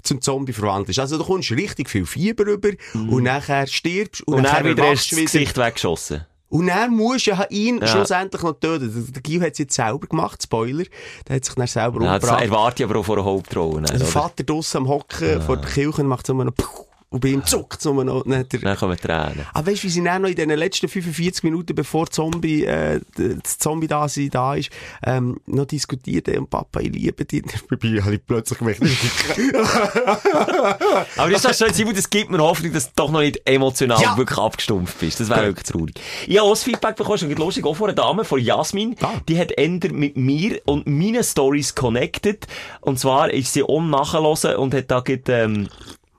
zum 0.03 0.21
Zombie 0.21 0.53
verwandelst. 0.53 0.99
Also 0.99 1.19
du 1.19 1.25
kommst 1.25 1.51
richtig 1.53 1.89
viel 1.89 2.07
Fieber 2.07 2.47
rüber, 2.47 2.71
und 2.95 3.23
nachher 3.23 3.67
stirbst, 3.67 4.23
und. 4.27 4.35
Und 4.35 4.43
nachher 4.43 4.63
dann 4.65 4.73
wieder 4.73 4.85
erst 4.87 5.13
du 5.13 5.17
das 5.17 5.25
Gesicht 5.33 5.57
weggeschossen. 5.57 6.25
und 6.49 6.71
musst 6.91 7.27
du 7.27 7.33
ja 7.33 7.45
ihn 7.51 7.79
Ja. 7.81 7.87
schlussendlich 7.89 8.43
noch 8.43 8.53
töten. 8.59 9.13
Der- 9.13 9.23
Gio 9.23 9.41
hat 9.43 9.53
es 9.53 9.59
jetzt 9.59 9.75
selber 9.75 10.07
gemacht, 10.07 10.43
Spoiler. 10.43 10.85
Der 11.29 11.37
hat 11.37 11.45
sich 11.45 11.55
dann 11.55 11.67
selber 11.67 12.03
Ja, 12.03 12.15
umgebracht. 12.15 12.43
erwarte 12.43 12.83
ich 12.83 12.89
aber 12.89 13.01
auch 13.01 13.05
von 13.05 13.19
einer 13.19 13.25
Hauptrolle. 13.27 13.77
Und 13.79 13.91
der 13.91 14.01
Vater 14.07 14.45
draussen 14.45 14.79
am 14.79 14.89
Hocken 14.89 15.43
vor 15.43 15.57
der 15.59 15.71
Kirche 15.71 16.03
macht 16.05 16.27
so 16.27 16.33
noch 16.35 16.55
Puh, 16.55 16.85
und 17.17 17.21
bei 17.21 17.29
ihm 17.29 17.45
zuckt 17.47 17.79
es 17.79 17.85
nur 17.87 18.05
noch. 18.05 18.25
Dann 18.25 18.39
hat 18.41 18.53
er- 18.55 18.61
Dann 18.61 18.77
kommen 18.77 18.97
Tränen. 18.97 19.47
aber 19.55 19.67
weißt 19.71 19.83
du, 19.83 19.87
wie 19.87 19.91
sie 19.91 20.05
dann 20.05 20.23
noch 20.23 20.29
in 20.29 20.37
den 20.37 20.51
letzten 20.51 20.89
45 20.89 21.45
Minuten, 21.45 21.75
bevor 21.75 22.09
Zombie, 22.11 22.65
äh, 22.65 23.01
das 23.17 23.59
Zombie 23.59 23.87
da, 23.87 24.09
sein, 24.09 24.29
da 24.31 24.55
ist, 24.55 24.71
ähm, 25.05 25.41
noch 25.47 25.67
diskutiert 25.67 26.29
haben, 26.29 26.39
und 26.41 26.51
Papa, 26.51 26.81
ich 26.81 26.93
liebe 26.93 27.25
dich. 27.25 27.43
Dabei 27.71 28.03
habe 28.03 28.15
ich 28.17 28.27
plötzlich 28.27 28.59
gemerkt, 28.59 28.83
Aber 31.17 31.31
das 31.31 31.45
ist 31.45 31.59
schön, 31.59 31.73
Simon, 31.73 31.95
das 31.95 32.09
gibt 32.11 32.31
mir 32.31 32.39
Hoffnung, 32.39 32.73
dass 32.73 32.87
du 32.87 32.93
doch 32.97 33.11
noch 33.11 33.21
nicht 33.21 33.41
emotional 33.45 34.01
Ja. 34.03 34.17
wirklich 34.17 34.39
abgestumpft 34.39 34.99
bist. 35.01 35.21
Das 35.21 35.29
wäre 35.29 35.47
wirklich 35.47 35.67
traurig. 35.67 35.95
Ich 36.27 36.37
habe 36.39 36.47
auch 36.49 36.53
das 36.53 36.63
Feedback 36.65 36.97
bekommen, 36.97 37.19
schon 37.19 37.31
lustig, 37.35 37.65
auch 37.65 37.75
von 37.75 37.89
einer 37.89 37.95
Dame, 37.95 38.25
von 38.25 38.41
Jasmin. 38.41 38.97
Ah. 39.01 39.15
Die 39.29 39.39
hat 39.39 39.53
änder 39.53 39.91
mit 39.93 40.17
mir 40.17 40.61
und 40.67 40.87
meinen 40.87 41.25
Stories 41.25 41.75
connected. 41.75 42.47
Und 42.81 42.99
zwar 42.99 43.31
ist 43.31 43.53
sie 43.53 43.63
um 43.63 43.91
nachhören 43.91 44.57
und 44.57 44.75
hat 44.75 44.91
da 44.91 45.01
gerade, 45.01 45.33
ähm, 45.33 45.69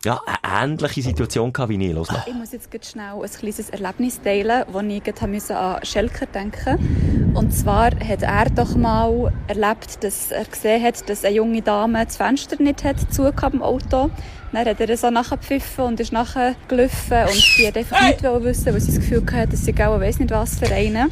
ja, 0.04 0.22
eine 0.44 0.74
ähnliche 0.74 1.02
Situation 1.02 1.52
gehabt 1.52 1.70
wie 1.70 1.86
ich. 1.86 1.94
Los. 1.94 2.08
Ich 2.26 2.34
muss 2.34 2.52
jetzt 2.52 2.70
schnell 2.86 3.14
ein 3.22 3.30
kleines 3.30 3.70
Erlebnis 3.70 4.22
teilen, 4.22 4.64
wo 4.72 4.80
ich 4.80 5.52
an 5.52 5.80
Schelker 5.84 6.26
denken 6.28 7.34
Und 7.34 7.52
zwar 7.52 7.92
hat 7.92 8.22
er 8.22 8.50
doch 8.50 8.76
mal 8.76 9.34
erlebt, 9.48 10.04
dass 10.04 10.32
er 10.32 10.46
gesehen 10.46 10.84
hat, 10.84 11.10
dass 11.10 11.24
eine 11.24 11.36
junge 11.36 11.62
Dame 11.62 12.06
das 12.06 12.18
Fenster 12.18 12.62
nicht 12.62 12.84
hat 12.84 13.14
zugehört 13.14 13.54
im 13.54 13.64
Auto. 13.64 14.10
Dann 14.52 14.66
hat 14.66 14.80
er 14.80 14.98
so 14.98 15.10
nachgepfiffen 15.10 15.86
und 15.86 16.00
ist 16.00 16.14
nachher 16.14 16.56
gelaufen 16.68 17.24
und 17.28 17.58
die 17.58 17.68
hat 17.68 17.78
einfach 17.78 18.02
nicht 18.08 18.24
wollen 18.24 18.44
wissen, 18.46 18.74
weil 18.74 18.80
sie 18.80 18.92
das 18.92 19.02
Gefühl 19.02 19.24
hatte, 19.32 19.50
dass 19.50 19.66
sie 19.66 19.74
auch 19.74 20.00
weiss 20.00 20.20
nicht 20.20 20.32
was 20.32 20.60
für 20.60 20.74
eine. 20.74 21.08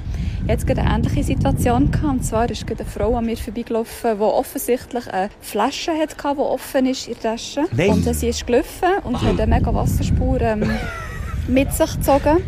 Jetzt 0.48 0.68
gerade 0.68 0.82
eine 0.82 0.96
ähnliche 0.96 1.24
Situation 1.24 1.92
gehabt. 1.92 2.04
Und 2.06 2.24
zwar 2.24 2.50
ist 2.50 2.68
gerade 2.68 2.84
eine 2.84 2.90
Frau 2.90 3.18
an 3.18 3.26
mir 3.26 3.36
vorbeigelaufen, 3.36 4.18
die 4.18 4.22
offensichtlich 4.22 5.12
eine 5.12 5.30
Flasche 5.42 5.92
hatte, 5.92 6.16
die 6.16 6.40
offen 6.40 6.86
ist 6.86 7.08
in 7.08 7.16
der 7.16 7.32
Tasche. 7.32 7.64
Nein. 7.72 7.90
Und 7.90 8.16
sie 8.16 8.30
ist 8.30 8.46
gelaufen 8.46 8.90
und 9.04 9.22
hat 9.22 9.40
eine 9.40 9.48
mega 9.48 9.74
Wasserspur 9.74 10.40
ähm, 10.42 10.70
mit 11.48 11.74
sich 11.74 11.96
gezogen. 11.96 12.44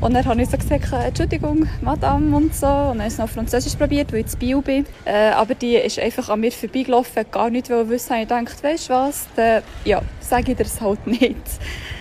Und 0.00 0.14
dann 0.14 0.24
habe 0.24 0.40
ich 0.40 0.48
so 0.48 0.56
gesagt, 0.56 0.92
äh, 0.94 1.08
Entschuldigung, 1.08 1.68
Madame 1.82 2.34
und 2.34 2.54
so. 2.54 2.66
Und 2.66 2.72
dann 2.72 3.00
habe 3.00 3.06
ich 3.08 3.12
es 3.12 3.18
noch 3.18 3.24
auf 3.24 3.32
Französisch 3.32 3.74
probiert, 3.74 4.10
weil 4.12 4.20
ich 4.20 4.28
zu 4.28 4.38
Bio 4.38 4.62
bin. 4.62 4.86
Äh, 5.04 5.30
aber 5.30 5.54
die 5.54 5.74
ist 5.74 5.98
einfach 5.98 6.30
an 6.30 6.40
mir 6.40 6.50
vorbeigelaufen, 6.50 7.16
hat 7.16 7.30
gar 7.30 7.50
nicht 7.50 7.68
wollen 7.68 7.90
wissen. 7.90 8.14
Und 8.14 8.22
ich 8.22 8.28
gedacht, 8.28 8.64
weißt 8.64 8.88
du 8.88 8.92
was, 8.94 9.26
dann, 9.36 9.62
ja, 9.84 10.00
sage 10.20 10.52
ich 10.52 10.56
dir 10.56 10.64
es 10.64 10.80
halt 10.80 11.06
nicht. 11.06 11.34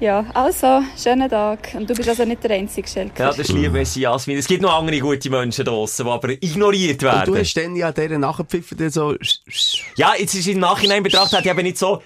Ja, 0.01 0.25
also, 0.33 0.81
schönen 0.97 1.29
Tag. 1.29 1.73
Und 1.73 1.89
du 1.89 1.93
bist 1.93 2.07
also 2.07 2.23
nicht 2.23 2.41
der 2.41 2.51
einzige 2.51 2.87
Schelker. 2.87 3.21
Ja, 3.21 3.29
das 3.31 3.39
ist 3.39 3.51
lieb, 3.51 3.73
Messi 3.73 3.99
Jasmin. 3.99 4.37
Es 4.37 4.47
gibt 4.47 4.61
noch 4.61 4.73
andere 4.79 4.97
gute 4.97 5.29
Menschen 5.29 5.65
draussen, 5.65 6.05
die 6.05 6.09
aber 6.09 6.29
ignoriert 6.29 7.03
und 7.03 7.11
werden. 7.11 7.33
du 7.33 7.37
hast 7.37 7.53
dann 7.55 7.75
ja 7.75 7.91
dieser 7.91 8.17
nachgepfiffen, 8.17 8.89
so, 8.89 9.15
Ja, 9.97 10.13
jetzt 10.17 10.35
ist 10.35 10.47
im 10.47 10.59
Nachhinein 10.59 11.03
betrachtet, 11.03 11.39
hätte 11.39 11.49
ich 11.49 11.53
eben 11.53 11.63
nicht 11.63 11.77
so, 11.77 12.01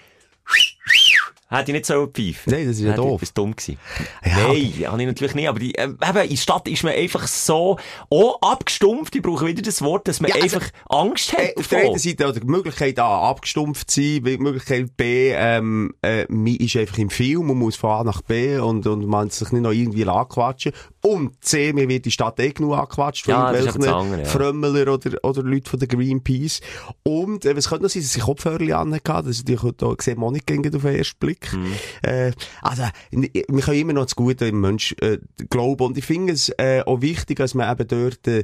hätte 1.59 1.71
ich 1.71 1.75
nicht 1.75 1.85
so 1.85 2.07
pfeifen. 2.07 2.51
Nein, 2.53 2.67
das 2.67 2.77
ist 2.77 2.81
ja 2.83 2.91
Hätte 2.91 3.01
ich 3.01 3.07
doof. 3.07 3.21
etwas 3.21 3.33
dumm 3.33 3.55
gewesen. 3.55 3.77
Ja, 4.25 4.31
Nein, 4.47 4.73
habe 4.91 5.01
ich 5.01 5.07
natürlich 5.07 5.35
nicht. 5.35 5.47
Aber 5.47 5.59
die, 5.59 5.75
äh, 5.75 5.83
eben, 5.83 6.17
in 6.23 6.29
der 6.29 6.35
Stadt 6.35 6.67
ist 6.67 6.83
man 6.83 6.93
einfach 6.93 7.27
so, 7.27 7.77
auch 8.09 8.41
abgestumpft. 8.41 9.15
Ich 9.15 9.21
brauche 9.21 9.45
wieder 9.45 9.61
das 9.61 9.81
Wort, 9.81 10.07
dass 10.07 10.19
man 10.19 10.29
Ja, 10.29 10.35
also, 10.41 10.57
einfach 10.57 10.69
Angst 10.89 11.33
hat. 11.33 11.39
Äh, 11.39 11.53
auf 11.57 11.67
der 11.67 11.79
einen 11.79 11.99
Seite 11.99 12.27
oder 12.27 12.39
die 12.39 12.47
Möglichkeit 12.47 12.99
A, 12.99 13.29
abgestumpft 13.29 13.89
zu 13.91 14.01
sein, 14.01 14.23
die 14.23 14.37
Möglichkeit 14.37 14.95
B, 14.97 15.31
ähm, 15.31 15.93
äh, 16.01 16.25
man 16.29 16.55
ist 16.55 16.75
einfach 16.75 16.97
im 16.97 17.09
Film 17.09 17.49
und 17.49 17.57
muss 17.57 17.75
von 17.75 17.91
A 17.91 18.03
nach 18.03 18.21
B 18.21 18.57
und, 18.57 18.85
und 18.87 19.05
man 19.05 19.29
sich 19.29 19.51
nicht 19.51 19.61
noch 19.61 19.71
irgendwie 19.71 20.05
anquatschen. 20.05 20.73
Und 21.01 21.43
C, 21.43 21.73
mir 21.73 21.87
wird 21.89 22.05
die 22.05 22.11
Stadt 22.11 22.39
eh 22.39 22.51
genug 22.51 22.75
angequatscht 22.77 23.25
von 23.25 23.33
Ja, 23.33 23.51
das 23.51 23.65
irgendwelchen 23.65 23.81
das 23.91 24.01
andere, 24.01 24.19
ja. 24.21 24.25
Frömmler 24.25 24.93
oder, 24.93 25.11
oder 25.23 25.43
Leute 25.43 25.69
von 25.69 25.79
der 25.79 25.87
Greenpeace. 25.87 26.61
Und, 27.03 27.45
äh, 27.45 27.55
was 27.55 27.69
könnte 27.69 27.83
noch 27.83 27.89
sein, 27.89 28.01
dass 28.01 28.13
sie 28.13 28.19
Kopfhörer 28.21 28.79
anhatten, 28.79 29.27
das 29.27 29.37
ist 29.37 29.49
natürlich 29.49 29.75
da 29.77 29.93
sieht 29.99 30.17
man 30.17 30.33
nicht 30.33 30.49
auf 30.49 30.81
den 30.81 30.95
ersten 30.95 31.19
Blick. 31.19 31.42
Mhm. 31.51 31.73
Äh, 32.01 32.31
also, 32.61 32.83
wir 33.11 33.61
können 33.61 33.79
immer 33.79 33.93
noch 33.93 34.05
das 34.05 34.15
Gute 34.15 34.45
im 34.45 34.61
Mensch, 34.61 34.95
äh, 35.01 35.17
glauben. 35.49 35.85
Und 35.85 35.97
ich 35.97 36.05
finde 36.05 36.33
es, 36.33 36.49
äh, 36.57 36.83
auch 36.85 37.01
wichtig, 37.01 37.37
dass 37.37 37.53
man 37.53 37.71
eben 37.71 37.87
dort, 37.87 38.27
äh, 38.27 38.43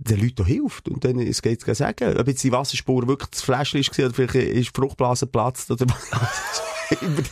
den 0.00 0.20
Leuten 0.20 0.44
hilft. 0.44 0.88
Und 0.88 1.04
dann 1.04 1.18
es 1.18 1.42
geht 1.42 1.66
es 1.66 1.78
sagen, 1.78 2.16
ob 2.16 2.28
jetzt 2.28 2.44
die 2.44 2.52
Wasserspur 2.52 3.08
wirklich 3.08 3.30
das 3.30 3.42
Fläschchen 3.42 3.80
ist 3.80 3.98
oder 3.98 4.14
vielleicht 4.14 4.34
ist 4.34 4.68
die 4.68 4.80
Fruchtblase 4.80 5.26
geplatzt 5.26 5.70
oder 5.70 5.86
was. 5.88 6.62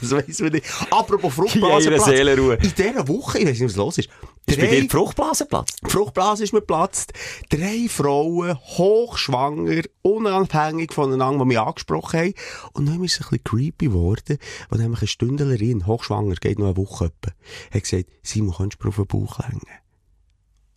Das 0.00 0.10
weiss 0.10 0.40
man 0.40 0.52
nicht. 0.52 0.66
Apropos 0.90 1.32
Fruchtblase 1.34 1.98
Seelenruhe. 1.98 2.56
In 2.56 2.72
dieser 2.76 3.08
Woche, 3.08 3.38
ich 3.38 3.46
weiss 3.46 3.58
nicht, 3.58 3.70
was 3.70 3.76
los 3.76 3.98
ist. 3.98 4.10
Ist 4.48 4.60
bei 4.60 4.66
dir 4.66 4.80
die 4.82 4.88
Fruchtblase 4.88 5.46
platzt? 5.46 5.80
die 5.84 5.90
Fruchtblase 5.90 6.44
ist 6.44 6.52
mir 6.52 6.60
geplatzt. 6.60 7.12
Drei 7.48 7.88
Frauen, 7.88 8.56
hochschwanger, 8.56 9.82
unabhängig 10.02 10.92
voneinander, 10.92 11.40
die 11.44 11.48
mich 11.48 11.58
angesprochen 11.58 12.20
haben. 12.20 12.34
Und 12.72 12.86
dann 12.86 13.02
ist 13.02 13.14
es 13.14 13.26
ein 13.26 13.30
bisschen 13.30 13.44
creepy 13.44 13.86
geworden, 13.86 14.38
weil 14.68 14.78
nämlich 14.80 15.00
eine 15.00 15.08
Stündlerin, 15.08 15.86
hochschwanger, 15.86 16.36
geht 16.36 16.58
noch 16.60 16.66
eine 16.66 16.76
Woche 16.76 17.06
etwa, 17.06 17.32
hat 17.74 17.82
gesagt, 17.82 18.06
Simon, 18.22 18.54
kannst 18.56 18.78
du 18.80 18.84
mir 18.84 18.88
auf 18.90 18.96
den 18.96 19.06
Bauch 19.06 19.38
längen? 19.40 19.62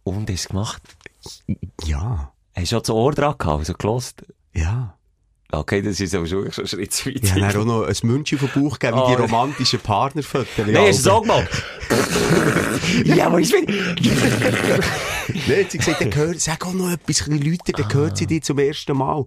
Und 0.03 0.29
du 0.29 0.35
gemacht? 0.35 0.81
Ja, 1.83 2.33
Hast 2.55 2.71
du 2.71 2.77
auch 2.77 2.81
das 2.81 2.89
Ohr 2.89 3.13
dran 3.13 3.35
gehabt, 3.37 3.65
so 3.67 3.73
gelost? 3.73 4.23
ja. 4.53 4.95
Okay, 5.51 5.81
das 5.81 5.99
ist 5.99 6.13
aber 6.13 6.27
schon 6.27 6.51
schon 6.51 6.65
ein 6.65 6.67
Schritt 6.67 6.93
zu 6.93 7.09
weit. 7.09 7.35
Dann 7.35 7.55
auch 7.57 7.65
noch 7.65 7.83
ein 7.87 7.95
München 8.03 8.37
den 8.37 8.49
Bauch 8.63 8.77
gegeben, 8.77 8.99
wie 8.99 9.01
Oh. 9.01 9.15
die 9.15 9.21
romantischen 9.21 9.79
Partnerfotos. 9.79 10.47
Nein, 10.57 10.77
hast 10.77 10.97
du 10.97 11.01
es 11.01 11.07
auch 11.07 11.21
gemacht? 11.21 11.47
ja, 13.05 13.25
aber 13.25 13.39
ich 13.39 13.51
bin... 13.51 13.65
Nein, 13.65 13.95
sie 15.69 15.77
gesagt, 15.79 16.01
der 16.01 16.07
gehört, 16.09 16.39
sag 16.39 16.63
auch 16.67 16.73
noch 16.73 16.91
etwas, 16.91 16.99
ein 16.99 17.05
bisschen 17.05 17.41
Leute, 17.41 17.71
der 17.71 17.85
gehört 17.85 18.17
sie 18.17 18.27
dir 18.27 18.41
zum 18.41 18.59
ersten 18.59 18.95
Mal. 18.95 19.25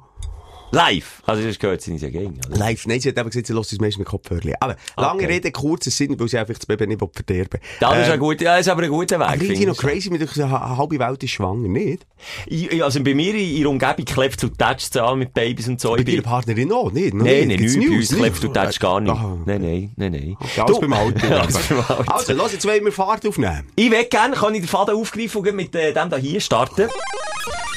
Live. 0.72 1.22
Also, 1.26 1.46
das 1.46 1.58
gehört 1.58 1.82
sie 1.82 1.92
nicht 1.92 2.02
ja 2.02 2.08
gegen, 2.08 2.40
oder? 2.48 2.56
Live, 2.56 2.86
nein, 2.86 2.98
sie 2.98 3.10
hat 3.10 3.18
eben 3.18 3.28
gesagt, 3.28 3.46
sie 3.46 3.52
lässt 3.52 3.72
uns 3.72 3.80
meistens 3.80 3.98
mit 3.98 4.08
Kopfhörchen. 4.08 4.54
Aber, 4.58 4.76
lange 4.96 5.22
Okay. 5.22 5.26
Rede, 5.34 5.52
kurzer 5.52 5.90
Sinn, 5.90 6.18
weil 6.18 6.28
sie 6.28 6.38
einfach 6.38 6.54
das 6.54 6.64
Baby 6.66 6.86
nicht 6.86 6.98
verderben. 6.98 7.60
Das 7.78 7.98
ist, 7.98 8.06
Ähm, 8.06 8.12
ein 8.14 8.18
guter, 8.18 8.44
ja, 8.44 8.56
ist 8.56 8.68
aber 8.68 8.82
ein 8.82 8.88
guter 8.88 9.20
Weg. 9.20 9.38
Finde 9.42 9.66
noch 9.66 9.74
ich. 9.74 9.78
crazy, 9.80 10.08
mit 10.10 10.22
einer 10.22 10.44
eine 10.62 10.76
halbe 10.78 10.98
Welt 10.98 11.22
ist 11.22 11.30
schwanger, 11.30 11.68
nicht? 11.68 12.06
Ich, 12.46 12.82
also 12.82 13.02
bei 13.02 13.14
mir 13.14 13.34
in 13.34 13.56
ihrer 13.56 13.68
Umgebung 13.70 14.04
klebt 14.06 14.40
zu 14.40 14.48
Touch 14.48 15.00
an 15.00 15.18
mit 15.18 15.34
Babys 15.34 15.68
und 15.68 15.80
so. 15.80 15.94
Bei 15.94 16.02
deiner 16.04 16.22
Partnerin 16.22 16.72
auch, 16.72 16.90
nicht? 16.90 17.12
Noch 17.14 17.24
Nein, 17.26 17.48
nein, 17.48 17.60
nicht. 17.60 17.78
Bei 17.78 17.94
uns 17.96 18.08
klebt 18.08 18.42
du 18.42 18.48
Touch 18.48 18.78
gar 18.80 19.00
nicht. 19.00 19.12
Ah. 19.12 19.36
Nein, 19.44 19.60
nein, 19.60 19.92
nein, 19.96 20.12
nein. 20.12 20.36
Alles 20.56 20.80
beim 20.80 20.92
Alter. 20.94 21.48
Also, 22.06 22.32
los, 22.32 22.52
jetzt 22.52 22.66
wollen 22.66 22.84
wir 22.84 22.92
Fahrt 22.92 23.26
aufnehmen. 23.26 23.66
Ich 23.76 23.90
will 23.90 24.04
gerne, 24.04 24.34
kann 24.36 24.54
ich 24.54 24.62
den 24.62 24.68
Faden 24.68 24.94
aufgreifen 24.96 25.40
und 25.46 25.54
mit 25.54 25.74
äh, 25.74 25.92
dem 25.92 26.08
da 26.08 26.16
hier 26.16 26.40
starten. 26.40 26.88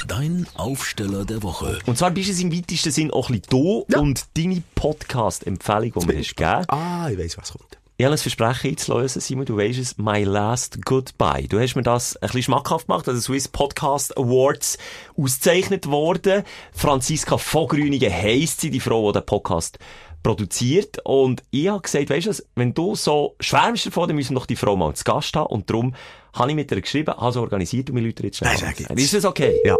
Dein 0.08 0.46
Aufsteller 0.54 1.24
der 1.24 1.42
Woche. 1.42 1.80
Und 1.86 1.98
zwar 1.98 2.12
bist 2.12 2.28
du 2.28 2.42
im 2.42 2.56
weitesten 2.56 2.92
Sinn 2.92 3.10
auch 3.10 3.28
ein 3.28 3.40
bisschen 3.40 3.50
du 3.50 3.84
und 3.98 4.26
deine 4.36 4.62
Podcast-Empfehlung, 4.76 5.92
die 5.96 6.06
mir 6.06 6.18
hast 6.18 6.36
gegeben. 6.36 6.64
Ah, 6.68 7.08
ich 7.10 7.18
weiss, 7.18 7.36
was 7.36 7.52
kommt. 7.52 7.76
Ich 7.96 8.04
habe 8.04 8.14
ein 8.14 8.18
Versprechen 8.18 8.70
einzulösen, 8.70 9.20
Simon, 9.20 9.46
du 9.46 9.56
weißt 9.56 9.78
es, 9.80 9.98
My 9.98 10.22
Last 10.22 10.84
Goodbye. 10.84 11.48
Du 11.48 11.58
hast 11.58 11.74
mir 11.74 11.82
das 11.82 12.16
ein 12.16 12.26
bisschen 12.26 12.42
schmackhaft 12.42 12.86
gemacht, 12.86 13.08
also 13.08 13.20
Swiss 13.20 13.48
Podcast 13.48 14.16
Awards 14.16 14.78
ausgezeichnet 15.16 15.86
worden. 15.86 16.44
Franziska 16.72 17.36
Vogrünigen 17.38 18.12
heisst 18.12 18.60
sie, 18.60 18.70
die 18.70 18.80
Frau, 18.80 19.10
die 19.10 19.18
den 19.18 19.26
Podcast 19.26 19.78
produziert. 20.22 20.98
Und 21.04 21.42
ich 21.50 21.68
habe 21.68 21.80
gesagt, 21.80 22.10
weißt 22.10 22.26
du 22.26 22.32
wenn 22.54 22.74
du 22.74 22.94
so 22.94 23.34
schwärmst 23.40 23.86
davon, 23.86 24.08
dann 24.08 24.16
müssen 24.16 24.34
wir 24.34 24.40
doch 24.40 24.46
die 24.46 24.56
Frau 24.56 24.76
mal 24.76 24.94
zu 24.94 25.02
Gast 25.02 25.34
haben. 25.34 25.46
Und 25.46 25.68
darum 25.68 25.94
habe 26.32 26.50
ich 26.50 26.54
mit 26.54 26.70
ihr 26.70 26.80
geschrieben, 26.80 27.16
habe 27.16 27.32
sie 27.32 27.40
organisiert 27.40 27.90
und 27.90 27.96
wir 27.96 28.02
Leute 28.02 28.22
jetzt 28.22 28.36
schnell. 28.38 28.52
Nein, 28.52 28.60
sag 28.60 28.78
jetzt. 28.78 28.90
an. 28.90 28.98
Ist 28.98 29.14
das 29.14 29.24
okay? 29.24 29.58
Ja. 29.64 29.76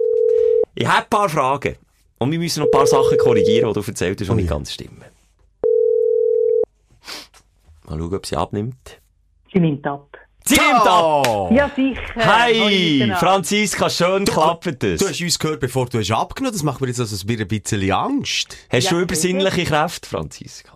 Ich 0.78 0.87
habe 0.87 1.04
ein 1.04 1.11
paar 1.11 1.28
Fragen. 1.30 1.76
Und 2.18 2.30
wir 2.30 2.38
müssen 2.38 2.61
noch 2.61 2.66
ein 2.66 2.71
paar 2.71 2.87
Sachen 2.87 3.16
korrigieren, 3.18 3.73
die 3.73 3.80
du 3.80 3.87
erzählt 3.87 4.21
hast, 4.21 4.26
die 4.26 4.30
Oh 4.33 4.35
nicht 4.35 4.49
ganz 4.49 4.73
stimmen. 4.73 5.04
Mal 7.88 7.99
schauen, 7.99 8.14
ob 8.14 8.26
sie 8.26 8.37
abnimmt. 8.37 9.00
Sie 9.52 9.59
nimmt 9.59 9.87
ab. 9.87 10.18
Sie 10.45 10.54
nimmt 10.54 10.87
ab! 10.87 11.50
Ja, 11.50 11.71
sicher. 11.75 12.00
Hi, 12.16 12.52
miteinander. 12.52 13.16
Franziska, 13.16 13.88
schön 13.90 14.25
klappt 14.26 14.85
es. 14.85 15.00
Du 15.00 15.09
hast 15.09 15.21
uns 15.21 15.38
gehört, 15.38 15.61
bevor 15.61 15.87
du 15.87 15.99
hast 15.99 16.11
abgenommen 16.11 16.52
Das 16.52 16.62
macht 16.62 16.80
mir 16.80 16.88
jetzt 16.88 17.00
also 17.00 17.16
ein 17.26 17.49
bisschen 17.49 17.90
Angst. 17.90 18.56
Hast 18.71 18.85
Ja, 18.85 18.90
du 18.90 19.00
übersinnliche 19.00 19.64
Kräfte, 19.64 20.09
Franziska? 20.09 20.75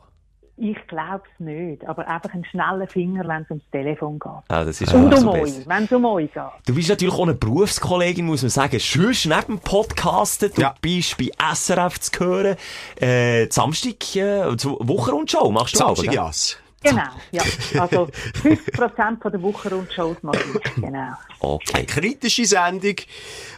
Ich 0.62 0.76
glaube 0.88 1.22
es 1.32 1.40
nicht, 1.42 1.86
aber 1.86 2.06
einfach 2.06 2.34
einen 2.34 2.44
schnellen 2.44 2.86
Finger, 2.86 3.26
wenn 3.26 3.42
es 3.44 3.48
ums 3.50 3.64
Telefon 3.72 4.18
geht. 4.18 4.30
Ah, 4.48 4.62
das 4.62 4.78
ist 4.82 4.92
Und 4.92 5.04
um 5.04 5.08
besser. 5.10 5.30
euch, 5.32 5.66
wenn 5.66 5.84
es 5.84 5.92
um 5.92 6.04
euch 6.04 6.30
geht. 6.34 6.42
Du 6.66 6.74
bist 6.74 6.90
natürlich 6.90 7.14
auch 7.14 7.22
eine 7.22 7.32
Berufskollegin, 7.34 8.26
muss 8.26 8.42
man 8.42 8.50
sagen. 8.50 8.78
Sonst 8.78 9.24
neben 9.24 9.46
dem 9.46 9.58
Podcasten, 9.60 10.50
du 10.54 10.60
Ja. 10.60 10.74
bist 10.82 11.16
bei 11.16 11.30
SRF 11.54 11.98
zu 12.00 12.20
hören. 12.20 12.56
Äh, 13.00 13.46
Samstag, 13.50 14.14
äh, 14.16 14.54
zur 14.58 14.76
Wochenrundschau 14.86 15.50
machst 15.50 15.74
du 15.74 15.78
Samstag, 15.78 16.04
aber, 16.08 16.12
gell? 16.14 16.14
Jas. 16.26 16.58
Genau, 16.82 17.02
ja. 17.30 17.42
Also 17.78 18.08
50% 18.42 19.20
von 19.20 19.30
der 19.32 19.42
Wochenrundshows 19.42 20.16
mache 20.22 20.38
ich. 20.54 20.74
Genau. 20.82 21.08
Okay. 21.40 21.84
Kritische 21.84 22.46
Sendung, 22.46 22.94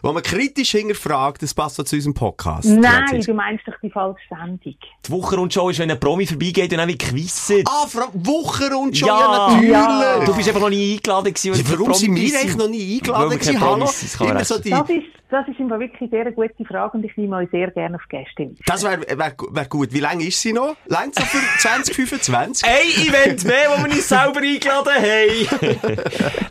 wo 0.02 0.12
man 0.12 0.22
kritisch 0.24 0.72
hinterfragt, 0.72 1.40
das 1.42 1.54
passt 1.54 1.80
auch 1.80 1.84
zu 1.84 1.96
unserem 1.96 2.14
Podcast. 2.14 2.68
Nein, 2.68 3.20
du 3.20 3.34
meinst 3.34 3.66
doch 3.66 3.74
die 3.80 3.90
falsche 3.90 4.20
Sendung. 4.28 4.58
Die 5.06 5.10
Wochenrundschau 5.10 5.70
ist, 5.70 5.78
wenn 5.78 5.90
ein 5.90 6.00
Promi 6.00 6.26
vorbeigeht 6.26 6.72
und 6.72 6.78
dann 6.78 6.88
wie 6.88 6.98
quizzt. 6.98 7.52
Ah, 7.66 7.86
Frau 7.86 8.08
Wochenrundschau, 8.12 9.06
Ja, 9.06 9.20
ja, 9.20 9.48
natürlich. 9.48 9.70
ja. 9.70 10.24
Du 10.24 10.34
bist 10.34 10.48
einfach 10.48 10.60
noch 10.60 10.70
nie 10.70 10.94
eingeladen 10.94 11.32
gewesen. 11.34 11.54
Ja, 11.54 11.70
warum 11.78 11.94
sind 11.94 12.14
Promis 12.14 12.32
wir 12.32 12.40
eigentlich 12.40 12.56
noch 12.56 12.68
nie 12.68 12.94
eingeladen 12.96 13.38
gewesen? 13.38 13.60
Hallo? 13.60 13.90
Immer 14.20 14.44
so 14.44 14.58
die, 14.58 14.70
Das 14.70 14.88
ist, 14.90 15.02
das 15.32 15.48
ist 15.48 15.58
immer 15.58 15.80
wirklich 15.80 16.10
sehr 16.10 16.22
eine 16.22 16.32
gute 16.32 16.64
Frage 16.64 16.96
und 16.98 17.04
ich 17.04 17.16
nehme 17.16 17.36
euch 17.36 17.50
sehr 17.50 17.70
gerne 17.70 17.96
auf 17.96 18.02
Gäste. 18.08 18.50
das 18.66 18.84
wäre 18.84 19.00
wär, 19.00 19.34
wär 19.50 19.64
gut. 19.66 19.92
Wie 19.92 20.00
lange 20.00 20.24
ist 20.24 20.40
sie 20.40 20.52
noch? 20.52 20.76
Längt 20.86 21.14
so 21.14 21.22
für 21.24 21.38
2025? 21.58 22.68
Ein 22.68 23.08
Event 23.08 23.44
mehr, 23.44 23.70
wo 23.70 23.84
wir 23.84 23.90
uns 23.90 24.08
selber 24.08 24.40
eingeladen 24.40 24.92
haben. 24.94 25.88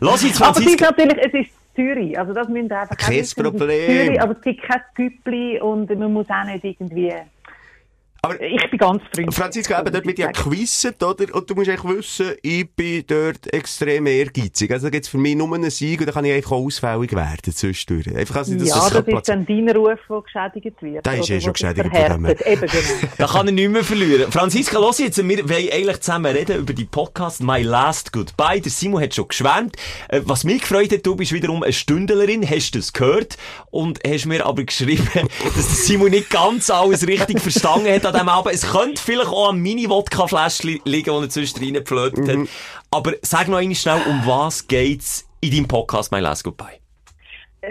Lass 0.00 0.22
jetzt, 0.24 0.42
Aber 0.42 0.58
es 0.58 0.66
ist 0.66 0.80
natürlich, 0.80 1.18
es 1.18 1.34
ist 1.34 1.50
Zürich, 1.74 2.18
also 2.18 2.34
das 2.34 2.48
müssen 2.48 2.68
wir 2.68 2.80
einfach 2.80 2.96
Kein 2.96 3.24
Problem. 3.34 3.86
Zürich, 3.86 4.20
aber 4.20 4.32
es 4.32 4.40
gibt 4.42 4.62
kein 4.62 4.82
Güppli 4.94 5.60
und 5.60 5.88
man 5.98 6.12
muss 6.12 6.26
auch 6.28 6.44
nicht 6.44 6.64
irgendwie... 6.64 7.12
Aber- 8.24 8.40
ich 8.40 8.70
bin 8.70 8.78
ganz 8.78 9.02
freundlich. 9.12 9.34
Franziska, 9.34 9.80
eben 9.80 9.92
dort 9.92 10.06
wird 10.06 10.16
ja 10.20 10.30
gequizzt, 10.30 11.02
oder? 11.02 11.34
Und 11.34 11.50
du 11.50 11.56
musst 11.56 11.68
eigentlich 11.68 11.96
wissen, 11.96 12.30
ich 12.40 12.70
bin 12.70 13.02
dort 13.08 13.52
extrem 13.52 14.06
ehrgeizig. 14.06 14.70
Also 14.70 14.86
da 14.86 14.90
gibt's 14.90 15.08
für 15.08 15.18
mich 15.18 15.34
nur 15.34 15.52
einen 15.52 15.70
Sieg 15.72 15.98
und 15.98 16.06
dann 16.06 16.14
kann 16.14 16.24
ich 16.26 16.32
einfach 16.32 16.52
auch 16.52 16.64
ausfällig 16.64 17.12
werden 17.16 17.52
zwischendurch. 17.52 18.14
Einfach, 18.16 18.36
dass 18.36 18.48
ich 18.50 18.58
das 18.58 18.68
ja, 18.68 18.74
das 18.76 18.90
platzieren 18.90 19.18
ist 19.18 19.28
dann 19.28 19.46
dein 19.66 19.76
Ruf, 19.76 19.98
der 20.08 20.20
geschädigt 20.20 20.82
wird. 20.82 21.04
Der 21.04 21.18
ist 21.18 21.30
eh 21.30 21.40
schon 21.40 21.52
geschädigt. 21.52 21.90
Eben, 21.92 22.22
genau. 22.22 22.34
Da 23.18 23.26
kann 23.26 23.48
er 23.48 23.52
nicht 23.52 23.68
mehr 23.68 23.82
verlieren. 23.82 24.30
Franziska, 24.30 24.78
los 24.78 24.98
jetzt, 25.00 25.18
wir 25.18 25.48
wollen 25.48 25.68
eigentlich 25.72 26.00
zusammen 26.00 26.32
reden 26.36 26.58
über 26.60 26.74
die 26.74 26.84
Podcast 26.84 27.42
My 27.42 27.62
Last 27.62 28.12
Goodbye. 28.12 28.60
Der 28.60 28.70
Simon 28.70 29.02
hat 29.02 29.16
schon 29.16 29.26
geschwärmt. 29.26 29.74
Äh, 30.08 30.20
Was 30.26 30.44
mich 30.44 30.60
gefreut 30.60 30.92
hat, 30.92 31.04
du 31.04 31.16
bist 31.16 31.32
wiederum 31.32 31.64
eine 31.64 31.72
Stündlerin, 31.72 32.48
hast 32.48 32.76
das 32.76 32.92
gehört 32.92 33.36
und 33.72 33.98
hast 34.06 34.26
mir 34.26 34.46
aber 34.46 34.62
geschrieben, 34.62 35.08
dass 35.44 35.54
der 35.54 35.64
Simon 35.64 36.10
nicht 36.12 36.30
ganz 36.30 36.70
alles 36.70 37.04
richtig 37.04 37.40
verstanden 37.40 37.92
hat 37.92 38.11
an 38.14 38.26
diesem 38.26 38.28
Abend. 38.28 38.54
Es 38.54 38.72
könnte 38.72 39.02
vielleicht 39.02 39.30
auch 39.30 39.52
ein 39.52 39.58
Mini-Wodka-Fläschchen 39.58 40.80
liegen, 40.84 41.10
das 41.10 41.22
er 41.22 41.28
zwischen 41.30 41.64
reingeflötet 41.64 42.28
hat. 42.28 42.48
Aber 42.90 43.12
sag 43.22 43.48
noch 43.48 43.58
einmal 43.58 43.74
schnell, 43.74 44.00
um 44.08 44.26
was 44.26 44.66
geht's 44.66 45.28
in 45.40 45.50
deinem 45.50 45.68
Podcast 45.68 46.12
My 46.12 46.20
Last 46.20 46.44
Goodbye? 46.44 46.78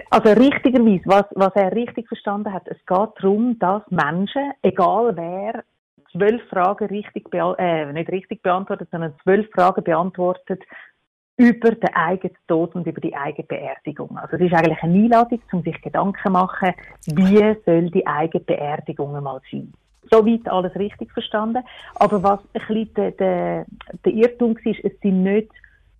Also 0.10 0.30
richtigerweise, 0.30 1.04
was, 1.06 1.26
was 1.36 1.52
er 1.56 1.74
richtig 1.74 2.08
verstanden 2.08 2.54
hat, 2.54 2.66
es 2.68 2.78
geht 2.78 3.10
darum, 3.22 3.60
dass 3.60 3.82
Menschen, 3.90 4.52
egal 4.62 5.16
wer, 5.18 5.64
zwölf 6.12 6.42
Fragen 6.50 6.88
richtig, 6.88 7.26
äh, 7.34 7.92
nicht 7.92 8.10
richtig 8.10 8.42
beantwortet, 8.42 8.90
sondern 8.92 9.14
zwölf 9.24 9.50
Fragen 9.54 9.84
beantwortet 9.84 10.62
über 11.38 11.72
den 11.72 11.94
eigenen 11.94 12.38
Tod 12.48 12.76
und 12.76 12.86
über 12.86 13.02
die 13.02 13.16
eigene 13.16 13.48
Beerdigung. 13.48 14.18
Also 14.18 14.36
es 14.36 14.44
ist 14.44 14.54
eigentlich 14.54 14.82
eine 14.82 14.94
Einladung, 14.94 15.42
um 15.52 15.64
sich 15.64 15.82
Gedanken 15.82 16.18
zu 16.24 16.30
machen, 16.30 16.74
wie 17.08 17.56
soll 17.66 17.90
die 17.90 18.06
eigene 18.06 18.44
Beerdigung 18.44 19.16
einmal 19.16 19.42
sein. 19.52 19.74
Soweit 20.14 20.48
alles 20.50 20.76
richtig 20.76 21.12
verstanden. 21.14 21.64
Aber 21.96 22.22
was 22.22 22.40
ein 22.54 22.60
bisschen 22.68 22.94
der, 22.96 23.12
der, 23.12 23.66
der 24.04 24.14
Irrtum 24.14 24.56
war, 24.56 24.74
es 24.84 25.00
sind 25.02 25.24
nicht 25.24 25.50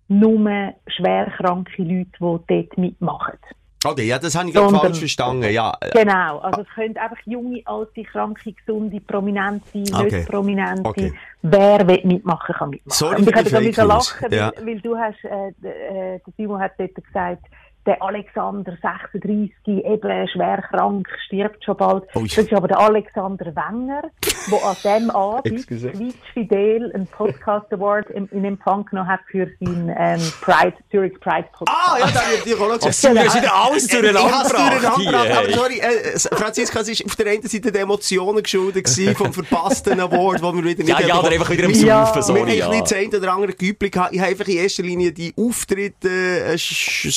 nur 0.08 0.74
schwerkranke 0.86 1.82
Leute, 1.82 2.10
die 2.20 2.38
dort 2.46 2.78
mitmachen. 2.78 3.38
Okay, 3.84 4.04
ja, 4.06 4.18
das 4.18 4.36
habe 4.36 4.48
ich 4.48 4.54
gerade 4.54 4.76
falsch 4.76 4.98
verstanden. 4.98 5.50
Ja, 5.50 5.76
Genau, 5.92 6.38
also 6.38 6.60
es 6.60 6.68
können 6.74 6.96
einfach 6.96 7.18
junge, 7.24 7.62
alte, 7.64 8.04
kranke, 8.04 8.52
gesunde, 8.52 9.00
prominente, 9.00 9.82
Okay. 9.92 10.18
nicht 10.18 10.28
prominente. 10.28 10.88
Okay. 10.88 11.12
Wer 11.42 11.88
will 11.88 12.00
mitmachen, 12.04 12.54
kann 12.54 12.70
mitmachen. 12.70 12.96
Sorry 12.96 13.16
Und 13.16 13.28
ich 13.28 13.44
die 13.44 13.70
da 13.72 13.82
lachen, 13.82 14.32
Ja. 14.32 14.52
weil, 14.56 14.66
weil 14.66 14.80
du 14.80 14.96
hast, 14.96 15.24
äh, 15.24 16.14
äh, 16.14 16.20
Simon 16.36 16.60
hat 16.60 16.72
dort 16.78 16.94
gesagt, 16.94 17.44
der 17.86 18.00
Alexander 18.02 18.76
36, 18.80 19.52
eben 19.66 20.28
schwer 20.28 20.62
krank, 20.70 21.08
stirbt 21.26 21.64
schon 21.64 21.76
bald. 21.76 22.04
Ui. 22.14 22.28
Das 22.28 22.38
ist 22.38 22.52
aber 22.52 22.68
der 22.68 22.78
Alexander 22.78 23.46
Wenger, 23.46 24.02
der 24.50 24.64
an 24.64 24.76
dem 25.00 25.10
Abend 25.14 25.66
quietschfidel 25.66 26.92
einen 26.94 27.06
Podcast 27.08 27.72
Award 27.72 28.10
in, 28.10 28.26
in 28.28 28.44
Empfang 28.44 28.84
genommen 28.86 29.08
hat 29.08 29.20
für 29.30 29.48
seinen 29.60 29.88
ähm, 29.96 30.20
Pride, 30.40 30.74
Zurich 30.90 31.18
Pride 31.20 31.48
Podcast. 31.52 31.70
Ah, 31.90 31.98
ja, 31.98 32.06
da 32.06 32.20
habe 32.20 32.34
ich 32.44 32.54
auch 32.54 32.68
noch 32.68 32.78
gesagt. 32.78 33.16
Du 33.16 33.20
hast 33.20 33.36
wieder 33.36 33.54
alles 33.54 33.84
Ich 33.84 33.90
durcheinander 33.90 34.48
gebracht 34.48 34.96
hier, 35.00 35.38
aber 35.38 35.50
sorry, 35.52 35.78
äh, 35.80 36.18
Franziska, 36.36 36.80
es 36.80 36.88
ist 36.88 37.04
auf 37.04 37.16
der 37.16 37.26
einen 37.32 37.42
Seite 37.42 37.72
die 37.72 37.78
Emotionen 37.78 38.42
geschuldet 38.42 38.84
gewesen 38.84 39.14
vom 39.16 39.32
verpassten 39.32 39.98
Award, 40.00 40.42
wo 40.42 40.52
wir 40.54 40.64
wieder 40.64 40.84
nicht 40.84 40.88
Ja, 40.88 41.00
ja, 41.06 41.18
oder 41.20 41.30
einfach 41.30 41.50
wieder 41.50 41.64
am 41.64 41.70
Ja. 41.72 42.06
Saufen, 42.06 42.16
Wir 42.16 42.22
sorry. 42.22 42.40
haben 42.40 42.48
ein 42.48 42.56
Ja. 42.58 42.68
bisschen 42.68 42.82
das 42.82 42.92
eine 42.92 43.18
oder 43.18 43.32
andere 43.32 43.52
Güppli 43.54 43.90
gehabt. 43.90 44.12
Ich 44.14 44.20
habe 44.20 44.30
einfach 44.30 44.46
in 44.48 44.56
erster 44.58 44.82
Linie 44.82 45.12
die 45.12 45.34
Auftritte 45.36 46.08
äh, 46.08 46.54
sch- 46.54 47.10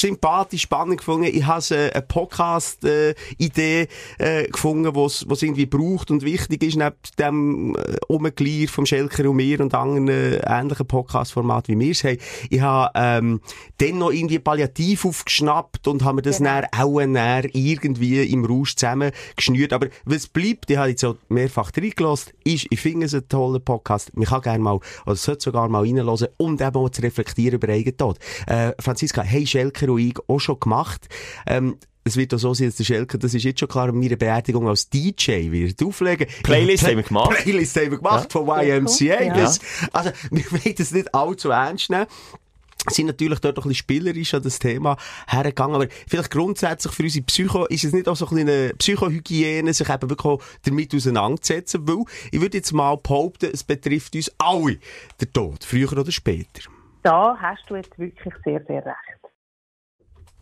sympathisch, 0.56 0.62
spannend 0.62 0.98
gefunden. 0.98 1.30
Ich 1.32 1.46
habe 1.46 1.64
äh, 1.76 1.92
eine 1.92 2.02
Podcast-Idee 2.02 3.88
äh, 4.18 4.48
gefunden, 4.48 4.96
was 4.96 5.26
was 5.28 5.42
irgendwie 5.42 5.66
braucht 5.66 6.12
und 6.12 6.24
wichtig 6.24 6.64
ist, 6.64 6.78
neben 6.78 6.96
dem 7.20 7.76
äh, 7.76 7.96
Umglier 8.08 8.68
vom 8.68 8.86
Schelker 8.86 9.30
und 9.30 9.38
mir 9.38 9.60
und 9.62 9.74
anderen 9.74 10.08
äh, 10.08 10.38
ähnlichen 10.46 10.86
Podcast-Format, 10.88 11.68
wie 11.68 11.80
wir 11.80 11.92
es 11.92 12.04
haben. 12.04 12.18
Ich 12.50 12.62
habe 12.62 12.92
ähm, 12.96 13.42
dann 13.78 13.98
noch 13.98 14.12
irgendwie 14.12 14.40
Palliativ 14.40 15.06
aufgeschnappt 15.06 15.88
und 15.88 16.04
habe 16.04 16.16
mir 16.18 16.22
das 16.22 16.38
Genau. 16.38 16.62
dann 16.62 16.66
auch 16.80 17.00
näher 17.06 17.46
irgendwie 17.54 18.24
im 18.24 18.46
Rausch 18.46 18.76
zusammengeschnürt. 18.76 19.74
Aber 19.74 19.88
was 20.06 20.28
bleibt, 20.28 20.70
ich 20.70 20.78
habe 20.78 20.90
jetzt 20.90 21.04
auch 21.04 21.16
mehrfach 21.30 21.72
reingelassen, 21.76 22.34
ist, 22.44 22.68
ich 22.70 22.80
finde 22.80 23.06
es 23.06 23.14
einen 23.14 23.28
tollen 23.30 23.64
Podcast. 23.64 24.16
Man 24.16 24.26
kann 24.26 24.42
gerne 24.42 24.60
mal, 24.60 24.80
oder 25.06 25.16
sollte 25.16 25.44
sogar 25.44 25.70
mal 25.70 25.84
reinhören 25.84 26.28
und 26.38 26.62
eben 26.62 26.76
auch 26.76 26.90
zu 26.90 27.02
reflektieren 27.02 27.56
über 27.56 27.70
eigenen 27.70 27.98
Tod. 27.98 28.18
Äh, 28.48 28.74
Franziska, 28.80 29.22
hey 29.22 29.46
Schelker 29.48 29.90
und 29.90 30.00
ich 30.00 30.16
auch 30.28 30.40
schon 30.46 30.60
gemacht. 30.60 31.08
Ähm, 31.46 31.78
es 32.08 32.18
wird 32.18 32.34
auch 32.36 32.38
so 32.38 32.54
sein, 32.54 32.68
dass 32.68 32.76
der 32.76 32.84
Schelker, 32.84 33.18
das 33.18 33.34
ist 33.34 33.44
jetzt 33.44 33.60
schon 33.60 33.68
klar, 33.68 33.92
meine 33.92 34.16
Beerdigung 34.16 34.68
als 34.68 34.90
DJ 34.90 35.52
wird 35.52 35.82
auflegen. 35.84 36.28
Playlist 36.44 36.84
Ja, 36.84 36.90
haben 36.90 36.98
wir 36.98 37.04
gemacht. 37.04 37.38
Playlist 37.42 37.76
haben 37.78 37.92
wir 37.92 37.98
gemacht 37.98 38.32
von 38.32 38.48
YMCA. 38.48 39.24
Ja. 39.24 39.34
Das, 39.34 39.60
also, 39.92 40.12
wir 40.32 40.52
wollen 40.52 40.76
das 40.78 40.92
nicht 40.92 41.14
allzu 41.14 41.50
ernst 41.50 41.90
nehmen 41.90 42.06
sind 42.88 43.08
natürlich 43.08 43.40
dort 43.40 43.58
auch 43.58 43.66
ein 43.66 43.70
bisschen 43.70 43.80
spielerisch 43.80 44.34
an 44.36 44.44
das 44.44 44.60
Thema 44.60 44.98
hergegangen, 45.28 45.76
aber 45.76 45.88
vielleicht 46.08 46.30
grundsätzlich 46.30 46.94
für 46.94 47.02
unsere 47.02 47.26
Psycho 47.26 47.66
ist 47.66 47.84
es 47.84 47.94
nicht 47.94 48.08
auch 48.08 48.16
so 48.16 48.28
ein 48.28 48.36
bisschen 48.36 48.50
eine 48.50 48.74
Psychohygiene, 48.76 49.74
sich 49.74 49.90
eben 49.90 50.10
wirklich 50.10 50.26
auch 50.26 50.42
damit 50.64 50.94
auseinanderzusetzen, 50.94 51.88
weil 51.88 52.04
ich 52.32 52.42
würde 52.42 52.58
jetzt 52.58 52.74
mal 52.74 52.96
behaupten, 52.98 53.50
es 53.52 53.64
betrifft 53.64 54.16
uns 54.16 54.32
alle, 54.38 54.78
der 55.20 55.34
Tod, 55.34 55.64
früher 55.64 55.92
oder 55.92 56.12
später. 56.12 56.70
da 57.02 57.36
hast 57.40 57.64
du 57.70 57.76
jetzt 57.76 57.98
wirklich 57.98 58.34
sehr, 58.44 58.64
sehr 58.68 58.86
recht. 58.86 59.05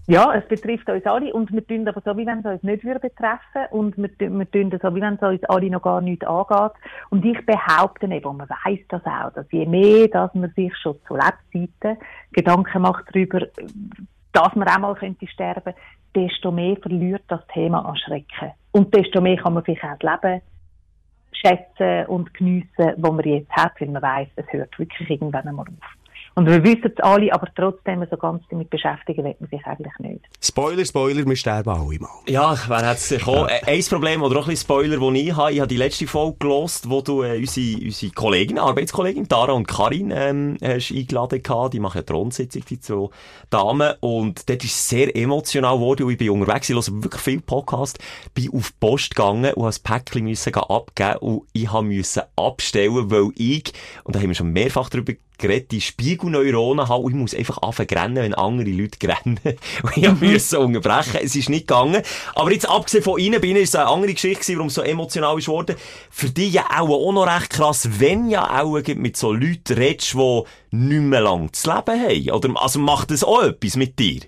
Ja, 0.05 0.33
es 0.33 0.45
betrifft 0.49 0.89
uns 0.89 1.05
alle 1.05 1.33
und 1.33 1.53
wir 1.53 1.65
tun 1.65 1.87
aber 1.87 2.01
so, 2.01 2.17
wie 2.17 2.25
wenn 2.25 2.39
es 2.39 2.45
uns 2.45 2.63
nicht 2.63 2.83
würde 2.83 2.99
betreffen 2.99 3.67
und 3.71 3.95
wir, 3.97 4.09
wir 4.19 4.51
tun 4.51 4.77
so, 4.81 4.95
wie 4.95 5.01
wenn 5.01 5.13
es 5.13 5.21
uns 5.21 5.43
alle 5.45 5.69
noch 5.69 5.81
gar 5.81 6.01
nicht 6.01 6.27
angeht. 6.27 6.73
Und 7.09 7.23
ich 7.23 7.45
behaupte 7.45 8.07
eben, 8.07 8.25
und 8.25 8.37
man 8.37 8.49
weiss 8.49 8.81
das 8.89 9.05
auch, 9.05 9.31
dass 9.33 9.49
je 9.51 9.65
mehr, 9.65 10.09
dass 10.09 10.33
man 10.33 10.51
sich 10.57 10.75
schon 10.75 10.97
zu 11.07 11.15
Lebzeiten 11.15 11.97
Gedanken 12.33 12.81
macht 12.81 13.05
darüber, 13.13 13.47
dass 14.33 14.55
man 14.55 14.67
auch 14.67 14.79
mal 14.79 14.95
könnte 14.95 15.25
sterben, 15.25 15.73
desto 16.13 16.51
mehr 16.51 16.75
verliert 16.75 17.23
das 17.29 17.45
Thema 17.53 17.85
an 17.85 17.95
Schrecken. 17.95 18.51
Und 18.71 18.93
desto 18.93 19.21
mehr 19.21 19.37
kann 19.37 19.53
man 19.53 19.63
vielleicht 19.63 19.85
auch 19.85 19.97
das 19.99 20.21
Leben 20.21 20.41
schätzen 21.31 22.07
und 22.07 22.33
geniessen, 22.33 22.93
was 22.97 23.11
man 23.11 23.23
jetzt 23.23 23.51
hat, 23.51 23.79
weil 23.79 23.89
man 23.89 24.01
weiss, 24.01 24.27
es 24.35 24.51
hört 24.51 24.77
wirklich 24.77 25.09
irgendwann 25.09 25.47
einmal 25.47 25.65
auf. 25.65 26.02
Und 26.35 26.47
wir 26.47 26.63
wissen 26.63 26.91
es 26.95 27.03
alle, 27.03 27.31
aber 27.31 27.47
trotzdem 27.55 28.05
so 28.09 28.17
ganz 28.17 28.43
damit 28.49 28.69
beschäftigen 28.69 29.23
wird 29.23 29.39
man 29.39 29.49
sich 29.49 29.63
eigentlich 29.65 29.93
nicht. 29.99 30.25
Spoiler, 30.41 30.83
Spoiler, 30.83 31.25
wir 31.25 31.35
sterben 31.35 31.69
alle 31.69 31.99
mal. 31.99 32.09
Ja, 32.27 32.55
wer 32.67 32.87
hat 32.87 32.97
es 32.97 33.09
gekommen? 33.09 33.49
Ja. 33.49 33.67
Ein 33.67 33.83
Problem 33.83 34.23
oder 34.23 34.39
auch 34.39 34.45
ein 34.45 34.49
bisschen 34.49 34.65
Spoiler, 34.65 34.97
den 34.97 35.15
ich 35.15 35.35
habe. 35.35 35.51
Ich 35.51 35.59
habe 35.59 35.67
die 35.67 35.77
letzte 35.77 36.07
Folge 36.07 36.37
gelost, 36.39 36.89
wo 36.89 37.01
du 37.01 37.21
äh, 37.21 37.37
unsere, 37.37 37.83
unsere 37.83 38.11
Kollegin, 38.13 38.57
Arbeitskollegin, 38.57 39.27
Tara 39.27 39.51
und 39.51 39.67
Karin, 39.67 40.11
ähm, 40.15 40.57
hast 40.63 40.91
eingeladen 40.91 41.43
gehabt. 41.43 41.75
Die 41.75 41.79
machen 41.79 41.99
eine 41.99 42.05
Thronsitzung, 42.05 42.63
die 42.67 42.79
zwei 42.79 43.09
Damen. 43.51 43.93
Und 43.99 44.49
dort 44.49 44.63
ist 44.63 44.71
es 44.71 44.89
sehr 44.89 45.15
emotional 45.15 45.75
geworden. 45.75 46.09
Ich 46.09 46.17
bin 46.17 46.31
unterwegs, 46.31 46.67
ich 46.67 46.75
höre 46.75 47.03
wirklich 47.03 47.21
viel 47.21 47.41
Podcast, 47.41 47.99
bin 48.33 48.51
auf 48.53 48.71
die 48.71 48.77
Post 48.79 49.15
gegangen 49.15 49.53
und 49.53 49.65
habe 49.65 49.75
ein 49.75 49.83
Päckchen 49.83 50.23
müssen 50.23 50.55
abgeben 50.55 51.17
und 51.17 51.43
ich 51.53 51.71
musste 51.71 52.27
abstellen, 52.35 53.11
weil 53.11 53.29
ich, 53.35 53.71
und 54.03 54.15
da 54.15 54.19
haben 54.19 54.29
wir 54.29 54.35
schon 54.35 54.51
mehrfach 54.51 54.89
darüber 54.89 55.13
geredet, 55.37 55.71
die 55.71 55.81
Spiegelneuronen 55.81 56.87
habe 56.87 57.09
ich 57.09 57.15
muss 57.15 57.35
einfach 57.35 57.61
anfangen 57.61 58.15
wenn 58.15 58.33
andere 58.33 58.69
Leute 58.69 59.07
rennen. 59.07 59.39
und 59.83 59.97
ich 59.97 60.21
musste 60.21 60.59
unterbrechen. 60.59 61.19
Es 61.23 61.35
ist 61.35 61.49
nicht 61.49 61.67
gegangen. 61.67 62.01
Aber 62.35 62.51
jetzt, 62.51 62.69
abgesehen 62.69 63.03
von 63.03 63.19
Ihnen, 63.19 63.41
bin 63.41 63.55
ich, 63.55 63.63
ist 63.63 63.75
eine 63.75 63.87
andere 63.87 64.13
Geschichte 64.13 64.53
warum 64.55 64.67
es 64.67 64.75
so 64.75 64.81
emotional 64.81 65.37
ist 65.37 65.47
worden. 65.47 65.75
Für 66.09 66.29
dich 66.29 66.53
ja 66.53 66.65
auch, 66.69 66.89
auch 66.89 67.11
noch 67.11 67.27
recht 67.27 67.51
krass, 67.51 67.99
wenn 67.99 68.29
ja 68.29 68.61
auch 68.61 68.79
mit 68.95 69.17
so 69.17 69.33
Leuten 69.33 69.73
redest, 69.73 70.13
die 70.13 70.43
nicht 70.71 71.01
mehr 71.01 71.21
lang 71.21 71.51
zu 71.53 71.69
leben 71.69 72.01
haben. 72.01 72.31
Oder, 72.31 72.61
also 72.61 72.79
macht 72.79 73.11
das 73.11 73.23
auch 73.23 73.43
etwas 73.43 73.75
mit 73.75 73.99
dir? 73.99 74.21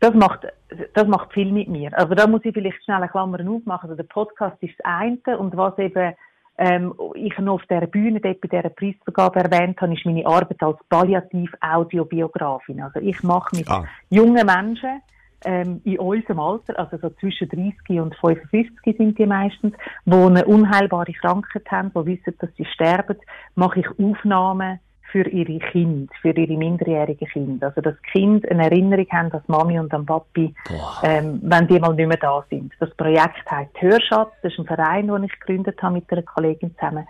Das 0.00 0.14
macht, 0.14 0.46
das 0.94 1.06
macht 1.06 1.32
viel 1.32 1.50
mit 1.50 1.68
mir. 1.68 1.96
Also 1.96 2.14
da 2.14 2.26
muss 2.26 2.44
ich 2.44 2.52
vielleicht 2.52 2.82
schnell 2.84 2.98
eine 2.98 3.08
Klammer 3.08 3.40
aufmachen. 3.40 3.90
Also 3.90 3.94
der 3.94 4.04
Podcast 4.04 4.62
ist 4.62 4.74
das 4.78 4.84
eine 4.84 5.38
und 5.38 5.56
was 5.56 5.78
eben 5.78 6.14
ähm, 6.58 6.94
ich 7.14 7.36
noch 7.38 7.54
auf 7.54 7.66
der 7.66 7.86
Bühne 7.86 8.20
dort 8.20 8.40
bei 8.40 8.48
dieser 8.48 8.70
Preisvergabe 8.70 9.40
erwähnt 9.40 9.80
habe, 9.80 9.92
ist 9.94 10.06
meine 10.06 10.26
Arbeit 10.26 10.62
als 10.62 10.78
Palliativ-Audiobiografin. 10.88 12.82
Also 12.82 13.00
ich 13.00 13.22
mache 13.22 13.56
mit 13.56 13.68
ah. 13.68 13.84
jungen 14.10 14.46
Menschen 14.46 15.02
ähm, 15.44 15.80
in 15.84 15.98
unserem 15.98 16.40
Alter, 16.40 16.78
also 16.78 16.96
so 16.96 17.10
zwischen 17.20 17.48
30 17.48 18.00
und 18.00 18.14
55 18.16 18.96
sind 18.96 19.18
die 19.18 19.26
meistens, 19.26 19.74
die 20.04 20.14
eine 20.14 20.44
unheilbare 20.46 21.12
Krankheit 21.12 21.70
haben, 21.70 21.92
die 21.94 22.06
wissen, 22.06 22.34
dass 22.38 22.50
sie 22.56 22.64
sterben, 22.64 23.16
mache 23.54 23.80
ich 23.80 23.88
Aufnahmen 23.98 24.80
für 25.16 25.28
ihre 25.30 25.58
Kinder, 25.70 26.12
für 26.20 26.36
ihre 26.36 26.58
minderjährigen 26.58 27.26
Kinder. 27.28 27.68
Also, 27.68 27.80
dass 27.80 27.94
Kind 28.12 28.46
eine 28.50 28.64
Erinnerung 28.64 29.06
haben 29.10 29.32
an 29.32 29.42
Mami 29.46 29.78
und 29.78 29.94
an 29.94 30.04
Papi, 30.04 30.54
ähm, 31.02 31.40
wenn 31.42 31.66
die 31.68 31.80
mal 31.80 31.94
nicht 31.94 32.06
mehr 32.06 32.18
da 32.18 32.44
sind. 32.50 32.74
Das 32.80 32.94
Projekt 32.96 33.50
heißt 33.50 33.80
Hörschatz. 33.80 34.32
Das 34.42 34.52
ist 34.52 34.58
ein 34.58 34.66
Verein, 34.66 35.06
den 35.06 35.24
ich 35.24 35.40
gegründet 35.40 35.82
habe 35.82 35.94
mit 35.94 36.12
einer 36.12 36.22
Kollegin 36.22 36.74
zusammen. 36.74 37.08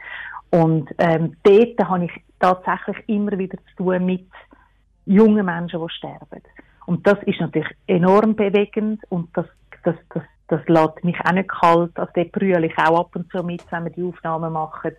Und 0.50 0.88
ähm, 0.98 1.36
dort 1.42 1.88
habe 1.88 2.04
ich 2.04 2.12
tatsächlich 2.38 2.96
immer 3.08 3.36
wieder 3.36 3.58
zu 3.58 3.82
tun 3.82 4.06
mit 4.06 4.28
jungen 5.04 5.44
Menschen, 5.44 5.80
die 5.80 5.92
sterben. 5.94 6.42
Und 6.86 7.04
das 7.04 7.20
ist 7.24 7.40
natürlich 7.40 7.70
enorm 7.88 8.36
bewegend 8.36 9.02
und 9.08 9.36
das, 9.36 9.46
das, 9.82 9.96
das, 10.14 10.22
das 10.46 10.60
lässt 10.68 11.02
mich 11.02 11.16
auch 11.24 11.32
nicht 11.32 11.48
kalt. 11.48 11.98
Also 11.98 12.12
dort 12.14 12.30
brülle 12.30 12.66
ich 12.66 12.78
auch 12.78 13.00
ab 13.00 13.16
und 13.16 13.28
zu 13.32 13.42
mit, 13.42 13.64
wenn 13.72 13.84
wir 13.84 13.90
die 13.90 14.04
Aufnahmen 14.04 14.52
machen. 14.52 14.92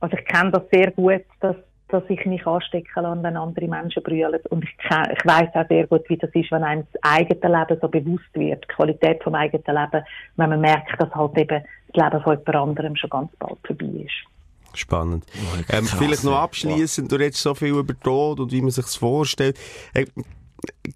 Also 0.00 0.16
ich 0.16 0.24
kenne 0.24 0.50
das 0.50 0.64
sehr 0.72 0.90
gut, 0.90 1.24
dass 1.38 1.54
dass 1.90 2.02
ich 2.08 2.24
mich 2.26 2.46
anstecken 2.46 3.02
lasse, 3.02 3.22
wenn 3.22 3.36
andere 3.36 3.68
Menschen 3.68 4.02
brüllen. 4.02 4.40
Und 4.50 4.64
ich, 4.64 4.70
ich 4.70 5.24
weiß 5.24 5.48
auch 5.54 5.68
sehr 5.68 5.86
gut, 5.86 6.08
wie 6.08 6.16
das 6.16 6.30
ist, 6.34 6.50
wenn 6.50 6.64
einem 6.64 6.86
das 6.92 7.02
eigene 7.02 7.58
Leben 7.58 7.80
so 7.80 7.88
bewusst 7.88 8.34
wird, 8.34 8.64
die 8.64 8.74
Qualität 8.74 9.22
vom 9.22 9.34
eigenen 9.34 9.64
Leben, 9.66 10.04
wenn 10.36 10.50
man 10.50 10.60
merkt, 10.60 11.00
dass 11.00 11.14
halt 11.14 11.36
eben 11.36 11.64
das 11.94 12.04
Leben 12.04 12.22
von 12.22 12.36
jemand 12.36 12.56
anderem 12.56 12.96
schon 12.96 13.10
ganz 13.10 13.30
bald 13.38 13.58
vorbei 13.66 14.04
ist. 14.06 14.30
Spannend. 14.74 15.24
Oh, 15.34 15.58
ähm, 15.68 15.84
vielleicht 15.84 16.24
noch 16.24 16.36
abschließend, 16.36 17.10
du 17.10 17.16
redest 17.16 17.42
so 17.42 17.54
viel 17.54 17.68
über 17.70 17.98
Tod 17.98 18.38
und 18.38 18.52
wie 18.52 18.60
man 18.60 18.70
sich 18.70 18.86
vorstellt. 18.86 19.58
Äh, 19.94 20.06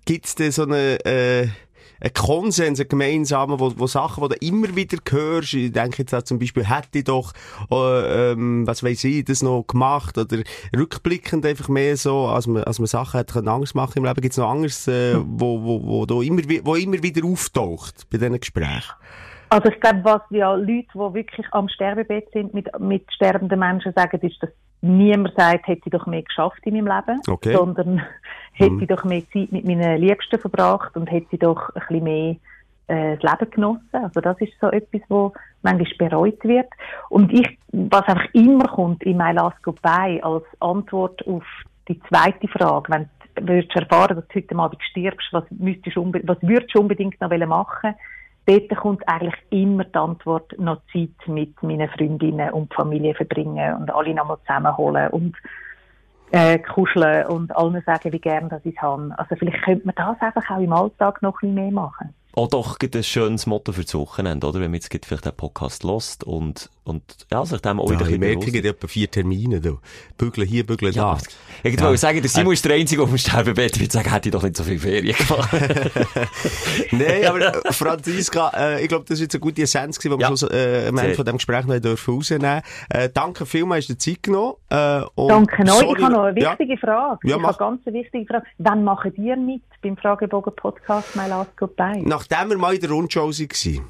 Gibt 0.04 0.26
es 0.26 0.34
denn 0.34 0.52
so 0.52 0.62
eine, 0.62 1.04
äh, 1.04 1.48
ein 2.04 2.12
Konsens, 2.12 2.80
ein 2.80 2.88
gemeinsamer, 2.88 3.58
wo, 3.58 3.72
wo 3.76 3.86
Sachen, 3.86 4.28
die 4.28 4.34
du 4.34 4.46
immer 4.46 4.76
wieder 4.76 4.98
hörst, 5.10 5.54
ich 5.54 5.72
denke 5.72 6.02
jetzt 6.02 6.14
auch 6.14 6.22
zum 6.22 6.38
Beispiel, 6.38 6.68
hätte 6.68 6.98
ich 6.98 7.04
doch, 7.04 7.32
äh, 7.70 8.32
ähm, 8.32 8.66
was 8.66 8.82
weiß 8.84 9.04
ich, 9.04 9.24
das 9.24 9.42
noch 9.42 9.64
gemacht, 9.66 10.18
oder 10.18 10.38
rückblickend 10.76 11.46
einfach 11.46 11.68
mehr 11.68 11.96
so, 11.96 12.26
als 12.26 12.46
man, 12.46 12.62
als 12.64 12.78
man 12.78 12.86
Sachen 12.86 13.20
hat 13.20 13.34
Angst 13.34 13.74
machen 13.74 13.98
im 13.98 14.04
Leben, 14.04 14.20
gibt 14.20 14.32
es 14.32 14.38
noch 14.38 14.50
anderes, 14.50 14.86
äh, 14.86 15.16
wo, 15.16 15.62
wo, 15.62 15.82
wo, 15.82 16.06
wo, 16.06 16.22
immer, 16.22 16.42
wo 16.62 16.74
immer 16.74 17.02
wieder 17.02 17.26
auftaucht 17.26 18.06
bei 18.10 18.18
diesen 18.18 18.38
Gesprächen? 18.38 18.92
Also 19.48 19.70
ich 19.70 19.80
glaube, 19.80 20.00
was 20.02 20.20
ja 20.30 20.54
Leute, 20.54 20.88
die 20.92 21.14
wirklich 21.14 21.46
am 21.52 21.68
Sterbebett 21.68 22.28
sind, 22.32 22.52
mit, 22.52 22.68
mit 22.80 23.10
sterbenden 23.12 23.58
Menschen 23.58 23.92
sagen, 23.94 24.20
ist, 24.20 24.42
dass 24.42 24.50
niemand 24.84 25.34
sagt, 25.36 25.66
hätte 25.66 25.82
ich 25.84 25.92
doch 25.92 26.06
mehr 26.06 26.22
geschafft 26.22 26.60
in 26.64 26.74
meinem 26.74 26.86
Leben, 26.86 27.20
okay. 27.28 27.54
sondern 27.54 28.02
hätte 28.52 28.72
mhm. 28.72 28.82
ich 28.82 28.88
doch 28.88 29.04
mehr 29.04 29.22
Zeit 29.32 29.50
mit 29.52 29.64
meinen 29.64 30.00
Liebsten 30.00 30.38
verbracht 30.38 30.96
und 30.96 31.10
hätte 31.10 31.26
ich 31.30 31.40
doch 31.40 31.70
ein 31.74 31.80
bisschen 31.88 32.04
mehr 32.04 32.36
äh, 32.86 33.16
das 33.16 33.32
Leben 33.32 33.50
genossen. 33.50 33.88
Also 33.92 34.20
das 34.20 34.40
ist 34.40 34.52
so 34.60 34.68
etwas, 34.70 35.00
wo 35.08 35.32
manchmal 35.62 36.08
bereut 36.08 36.44
wird. 36.44 36.68
Und 37.08 37.32
ich, 37.32 37.58
was 37.72 38.02
einfach 38.02 38.26
immer 38.34 38.68
kommt 38.68 39.02
in 39.04 39.16
My 39.16 39.32
Last 39.32 39.62
Goodbye 39.62 40.22
als 40.22 40.44
Antwort 40.60 41.26
auf 41.26 41.44
die 41.88 42.00
zweite 42.08 42.48
Frage, 42.48 42.92
wenn 42.92 43.08
du 43.34 43.48
würdest 43.48 43.74
erfahren, 43.74 44.16
dass 44.16 44.28
du 44.28 44.34
heute 44.36 44.56
Abend 44.56 44.82
stirbst, 44.90 45.28
was, 45.32 45.44
müsstest 45.50 45.96
was 45.96 46.38
würdest 46.42 46.74
du 46.74 46.80
unbedingt 46.80 47.20
noch 47.20 47.30
machen 47.46 47.94
Dort 48.46 48.76
kommt 48.76 49.08
eigentlich 49.08 49.34
immer 49.50 49.84
die 49.84 49.94
Antwort, 49.94 50.58
noch 50.58 50.82
Zeit 50.92 51.26
mit 51.26 51.62
meinen 51.62 51.88
Freundinnen 51.88 52.50
und 52.50 52.74
Familie 52.74 53.14
verbringen 53.14 53.74
und 53.76 53.94
alle 53.94 54.14
nochmal 54.14 54.38
zusammenholen 54.46 55.10
und 55.10 55.36
äh, 56.30 56.58
kuscheln 56.58 57.26
und 57.26 57.56
allen 57.56 57.82
sagen, 57.86 58.12
wie 58.12 58.18
gern 58.18 58.48
das 58.48 58.64
ich 58.64 58.80
habe. 58.82 59.14
Also 59.16 59.36
vielleicht 59.36 59.62
könnte 59.62 59.86
man 59.86 59.94
das 59.94 60.20
einfach 60.20 60.50
auch 60.50 60.60
im 60.60 60.72
Alltag 60.72 61.22
noch 61.22 61.34
ein 61.34 61.40
bisschen 61.40 61.54
mehr 61.54 61.70
machen 61.70 62.14
auch 62.36 62.48
doch 62.48 62.76
ein 62.80 63.02
schönes 63.02 63.46
Motto 63.46 63.72
für 63.72 63.82
das 63.82 63.94
Wochenende, 63.94 64.46
oder? 64.46 64.60
Wenn 64.60 64.70
man 64.70 64.80
jetzt 64.80 64.90
vielleicht 65.04 65.24
den 65.24 65.36
Podcast 65.36 65.84
lost 65.84 66.24
und, 66.24 66.68
und, 66.84 67.02
ja, 67.32 67.44
sich 67.46 67.60
dem 67.62 67.80
auch 67.80 67.90
wieder 67.90 68.02
ja, 68.02 68.10
ich 68.10 68.18
merke, 68.18 68.46
es 68.46 68.64
etwa 68.64 68.86
vier 68.86 69.10
Termine, 69.10 69.60
du. 69.60 69.78
Bügeln 70.18 70.46
hier, 70.46 70.66
bügeln 70.66 70.92
ja, 70.92 71.14
da. 71.14 71.18
Ich 71.62 71.72
wollte 71.80 71.84
ja. 71.92 71.96
sagen, 71.96 72.20
der 72.20 72.28
Simon 72.28 72.52
ist 72.52 72.64
der 72.64 72.74
Einzige 72.74 73.02
auf 73.02 73.08
dem 73.08 73.16
Sterbebett, 73.16 73.80
würde 73.80 73.90
sagen, 73.90 74.10
hätte 74.10 74.28
ich 74.28 74.32
doch 74.32 74.42
nicht 74.42 74.56
so 74.56 74.64
viel 74.64 74.78
Ferien 74.78 75.16
gemacht. 75.16 75.50
Nein, 76.90 77.24
aber 77.26 77.64
äh, 77.64 77.72
Franziska, 77.72 78.52
äh, 78.54 78.82
ich 78.82 78.88
glaube, 78.88 79.06
das 79.08 79.14
ist 79.14 79.22
jetzt 79.22 79.34
eine 79.34 79.40
gute 79.40 79.62
Essenz 79.62 79.98
gewesen, 79.98 80.18
die 80.18 80.24
wir 80.24 80.28
ja. 80.28 80.36
so, 80.36 80.50
äh, 80.50 80.88
am 80.88 80.98
Ende 80.98 81.14
von 81.14 81.24
diesem 81.24 81.38
Gespräch 81.38 81.64
noch 81.64 81.78
dürfen 81.78 82.14
rausnehmen 82.14 82.60
äh, 82.90 83.08
Danke 83.12 83.46
vielmals, 83.46 83.88
hast 83.88 83.90
du 83.90 83.98
Zeit 83.98 84.22
genommen. 84.22 84.54
Äh, 84.68 85.02
danke 85.16 85.62
euch. 85.62 85.96
Ich 85.96 86.02
habe 86.02 86.12
noch 86.12 86.24
eine 86.24 86.36
wichtige 86.36 86.76
Frage. 86.76 87.18
Ja, 87.28 87.36
ich 87.38 87.42
habe 87.42 87.56
ganz 87.56 87.80
eine 87.86 87.96
wichtige 87.96 88.26
Frage. 88.26 88.44
Wann 88.58 88.84
machen 88.84 89.12
ihr 89.16 89.36
mit 89.36 89.62
beim 89.82 89.96
Fragebogen-Podcast 89.96 91.16
My 91.16 91.28
Last 91.28 91.56
Goodbye? 91.56 92.02
nachdem 92.04 92.50
wir 92.50 92.58
mal 92.58 92.74
in 92.74 92.80
der 92.80 92.90
Rundschau 92.90 93.28
waren. 93.28 93.84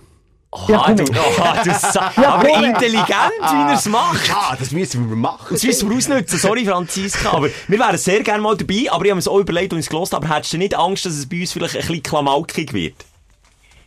Oh, 0.56 0.66
ja, 0.68 0.92
du, 0.92 1.02
oh, 1.02 1.04
du 1.04 1.70
ja, 2.22 2.34
aber 2.34 2.48
intelligent, 2.48 3.32
wie 3.40 3.56
er 3.56 3.74
es 3.74 3.86
macht. 3.86 4.28
Ja, 4.28 4.54
das 4.56 4.70
müssen 4.70 5.08
wir 5.08 5.16
machen. 5.16 5.48
Das 5.50 5.64
müssen 5.64 5.90
wir 5.90 5.96
ausnutzen. 5.96 6.38
Sorry, 6.38 6.64
Franziska. 6.64 7.32
Aber 7.32 7.48
wir 7.66 7.78
wären 7.78 7.98
sehr 7.98 8.22
gerne 8.22 8.40
mal 8.40 8.56
dabei. 8.56 8.86
Aber 8.88 9.04
ich 9.04 9.10
habe 9.10 9.18
es 9.18 9.26
auch 9.26 9.40
überlegt 9.40 9.72
und 9.72 9.80
es 9.80 9.88
gelost. 9.88 10.14
Aber 10.14 10.28
hättest 10.28 10.52
du 10.52 10.58
nicht 10.58 10.76
Angst, 10.76 11.06
dass 11.06 11.14
es 11.14 11.28
bei 11.28 11.40
uns 11.40 11.52
vielleicht 11.52 11.74
ein 11.74 11.80
bisschen 11.80 12.02
klamaukig 12.04 12.72
wird? 12.72 12.94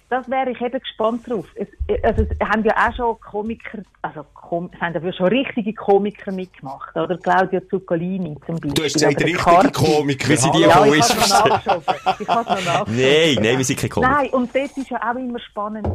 das 0.09 0.29
wäre 0.29 0.51
ich 0.51 0.61
eben 0.61 0.79
gespannt 0.79 1.27
drauf. 1.27 1.45
Es, 1.55 1.67
also, 2.03 2.23
es 2.23 2.47
haben 2.47 2.63
ja 2.63 2.73
auch 2.75 2.95
schon 2.95 3.19
Komiker, 3.19 3.79
also 4.01 4.25
kom, 4.47 4.69
es 4.73 4.79
haben 4.79 5.05
ja 5.05 5.13
schon 5.13 5.27
richtige 5.27 5.73
Komiker 5.73 6.31
mitgemacht, 6.31 6.95
oder? 6.95 7.17
Claudio 7.17 7.61
Zuccolini 7.69 8.35
zum 8.45 8.55
Beispiel. 8.55 8.73
Du 8.73 8.83
hast 8.83 8.93
gesagt, 8.93 9.23
richtige 9.23 9.71
Komiker. 9.71 10.29
Wir 10.29 10.37
sind 10.37 10.55
die, 10.55 10.61
ja, 10.61 10.85
ich 10.85 11.07
kann 11.07 12.45
es 12.47 12.65
noch. 12.65 12.87
Nein, 12.87 13.35
nein, 13.41 13.57
wir 13.57 13.65
sind 13.65 13.79
keine 13.79 13.89
Komiker. 13.89 14.11
Nein, 14.11 14.29
und 14.31 14.55
das 14.55 14.77
ist 14.77 14.89
ja 14.89 14.99
auch 15.11 15.15
immer 15.15 15.39
spannend. 15.39 15.87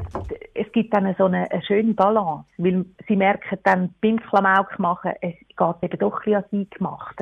Es 0.54 0.70
gibt 0.72 0.94
dann 0.94 1.14
so 1.18 1.24
eine, 1.24 1.50
eine 1.50 1.62
schöne 1.64 1.94
Balance, 1.94 2.44
weil 2.58 2.84
sie 3.08 3.16
merken 3.16 3.58
dann 3.64 3.94
beim 4.00 4.20
Klamauk 4.20 4.78
machen, 4.78 5.12
es 5.20 5.34
geht 5.34 5.76
eben 5.82 5.98
doch 5.98 6.14
ein 6.14 6.18
bisschen 6.24 6.34
an 6.34 6.44
sie 6.50 6.68
gemacht. 6.70 7.16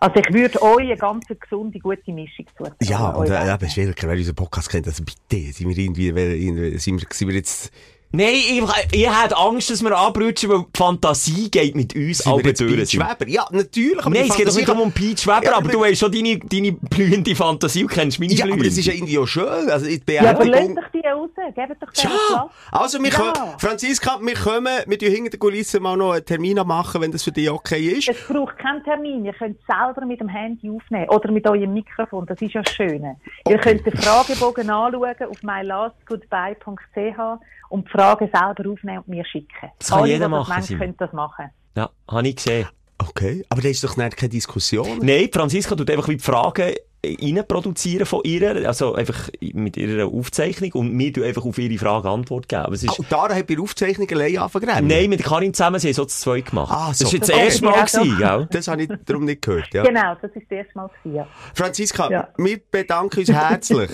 Also 0.00 0.16
ich 0.16 0.34
würde 0.34 0.60
euch 0.62 0.80
eine 0.80 0.96
ganz 0.96 1.26
gesunde, 1.28 1.78
gute 1.78 2.12
Mischung 2.12 2.46
zutun. 2.56 2.74
Ja, 2.82 3.10
und 3.10 3.30
äh, 3.30 3.54
eben, 3.54 3.70
schwierig, 3.70 3.96
wer 4.02 4.12
unseren 4.12 4.34
Podcast 4.34 4.68
kennt, 4.68 4.86
also 4.86 5.02
bitte, 5.02 5.52
sind 5.52 5.68
wir 5.68 5.78
irgendwie, 5.78 6.78
sind 6.78 7.00
wir, 7.00 7.06
sind 7.10 7.28
wir 7.28 7.34
jetzt 7.34 7.72
Nein, 8.12 8.34
ich, 8.34 8.62
ich 8.92 9.10
hätte 9.10 9.36
Angst, 9.36 9.68
dass 9.68 9.82
wir 9.82 9.94
abrutschen, 9.96 10.48
weil 10.48 10.60
die 10.60 10.78
Fantasie 10.78 11.50
geht 11.50 11.74
mit 11.74 11.94
uns 11.94 12.24
alle 12.26 12.42
durch. 12.42 12.56
Pete 12.58 12.86
Schweber? 12.86 13.26
Ja, 13.28 13.46
natürlich. 13.50 13.98
aber 13.98 14.10
Nein, 14.10 14.26
es 14.30 14.36
geht 14.36 14.46
nicht 14.54 14.68
um 14.68 14.92
Pete 14.92 15.20
Schweber, 15.20 15.44
Ja, 15.44 15.56
aber 15.56 15.68
du 15.70 15.84
hast 15.84 15.98
schon 15.98 16.12
deine, 16.12 16.38
deine 16.38 16.72
blühende 16.72 17.34
Fantasie 17.34 17.82
und 17.82 17.90
kennst 17.90 18.18
meine 18.20 18.32
Ja, 18.32 18.44
aber 18.44 18.52
blühende. 18.54 18.70
das 18.70 18.78
ist 18.78 18.86
ja 18.86 18.94
irgendwie 18.94 19.18
auch 19.18 19.26
schön. 19.26 19.44
Also, 19.70 19.86
die 19.86 20.00
Ja, 20.12 20.30
aber 20.30 20.44
Beerdigung... 20.44 20.76
doch 20.76 20.88
die 20.94 21.06
raus. 21.06 21.30
Gebt 21.54 21.82
doch 21.82 21.92
denen 21.92 22.12
Platz. 22.28 22.50
also 22.70 23.02
wir 23.02 23.10
Ja. 23.10 23.16
können, 23.18 23.32
Franziska, 23.58 24.18
wir 24.22 24.34
kommen, 24.34 24.68
wir 24.86 24.98
tun 24.98 25.08
hinter 25.10 25.30
den 25.30 25.40
Kulissen 25.40 25.82
mal 25.82 25.96
noch 25.96 26.12
einen 26.12 26.24
Termin 26.24 26.56
machen, 26.64 27.00
wenn 27.02 27.12
das 27.12 27.22
für 27.24 27.32
dich 27.32 27.50
okay 27.50 27.86
ist. 27.88 28.08
Es 28.08 28.16
braucht 28.28 28.56
keinen 28.58 28.82
Termin. 28.84 29.24
Ihr 29.24 29.32
könnt 29.34 29.58
es 29.60 29.66
selber 29.66 30.06
mit 30.06 30.20
dem 30.20 30.28
Handy 30.28 30.70
aufnehmen 30.70 31.08
oder 31.10 31.30
mit 31.30 31.46
eurem 31.46 31.74
Mikrofon. 31.74 32.24
Das 32.26 32.40
ist 32.40 32.54
ja 32.54 32.62
das 32.62 32.72
Schöne. 32.72 33.16
Ihr 33.48 33.58
könnt 33.58 33.84
den 33.84 33.96
Fragebogen 33.96 34.70
anschauen 34.70 35.14
auf 35.28 35.42
mylastgoodbye.ch 35.42 37.40
und 37.68 37.86
die 37.86 37.90
Fragen 37.92 38.30
selber 38.32 38.70
aufnehmen 38.70 38.98
und 38.98 39.08
mir 39.08 39.24
schicken. 39.24 39.70
Das 39.78 39.88
kann 39.90 40.00
Alle, 40.00 40.08
jeder 40.08 40.28
das 40.28 40.30
machen, 40.30 40.50
wollen, 40.54 40.62
Simon. 40.62 40.80
können 40.80 40.94
das 40.98 41.12
machen. 41.12 41.44
Ja, 41.76 41.90
habe 42.10 42.28
ich 42.28 42.36
gesehen. 42.36 42.66
Okay, 42.98 43.44
aber 43.50 43.60
da 43.60 43.68
ist 43.68 43.84
doch 43.84 43.96
nicht 43.96 44.16
keine 44.16 44.30
Diskussion. 44.30 44.98
Nein, 45.02 45.28
Franziska 45.32 45.74
tut 45.76 45.90
einfach 45.90 46.08
wie 46.08 46.16
die 46.16 46.22
Fragen 46.24 46.74
rein 47.04 47.44
produzieren 47.46 48.04
von 48.06 48.22
ihr, 48.24 48.66
also 48.66 48.94
einfach 48.94 49.28
mit 49.52 49.76
ihrer 49.76 50.06
Aufzeichnung 50.06 50.72
und 50.72 50.98
wir 50.98 51.12
tun 51.12 51.22
einfach 51.24 51.44
auf 51.44 51.56
ihre 51.58 51.78
Frage 51.78 52.08
Antwort 52.08 52.48
geben. 52.48 52.72
Es 52.72 52.82
ist, 52.82 52.98
Oh, 52.98 53.04
Dara 53.08 53.34
hat 53.34 53.46
bei 53.46 53.54
der 53.54 53.62
Aufzeichnung 53.62 54.10
allein 54.10 54.38
angefangen. 54.38 54.88
Nein, 54.88 55.10
mit 55.10 55.22
Karin 55.22 55.52
zusammen, 55.54 55.78
sie 55.78 55.88
haben 55.88 55.94
so 55.94 56.04
zu 56.06 56.18
zweit 56.18 56.46
gemacht. 56.46 56.72
Ah, 56.74 56.92
so. 56.94 57.04
Das 57.04 57.12
war 57.12 57.18
das 57.20 57.28
Das 57.28 57.36
erste 57.38 57.64
Mal, 57.64 57.72
gewesen, 57.84 58.18
gell? 58.18 58.48
Das 58.50 58.66
habe 58.68 58.82
ich 58.82 58.90
darum 59.04 59.24
nicht 59.26 59.42
gehört, 59.42 59.72
ja. 59.74 59.84
Genau, 59.84 60.14
das 60.20 60.30
ist 60.32 60.46
das 60.50 60.58
erste 60.58 60.72
Mal. 60.78 60.88
gewesen, 61.04 61.16
Ja. 61.16 61.26
Franziska, 61.54 62.10
Ja. 62.10 62.28
wir 62.38 62.60
bedanken 62.70 63.20
uns 63.20 63.28
herzlich. 63.30 63.90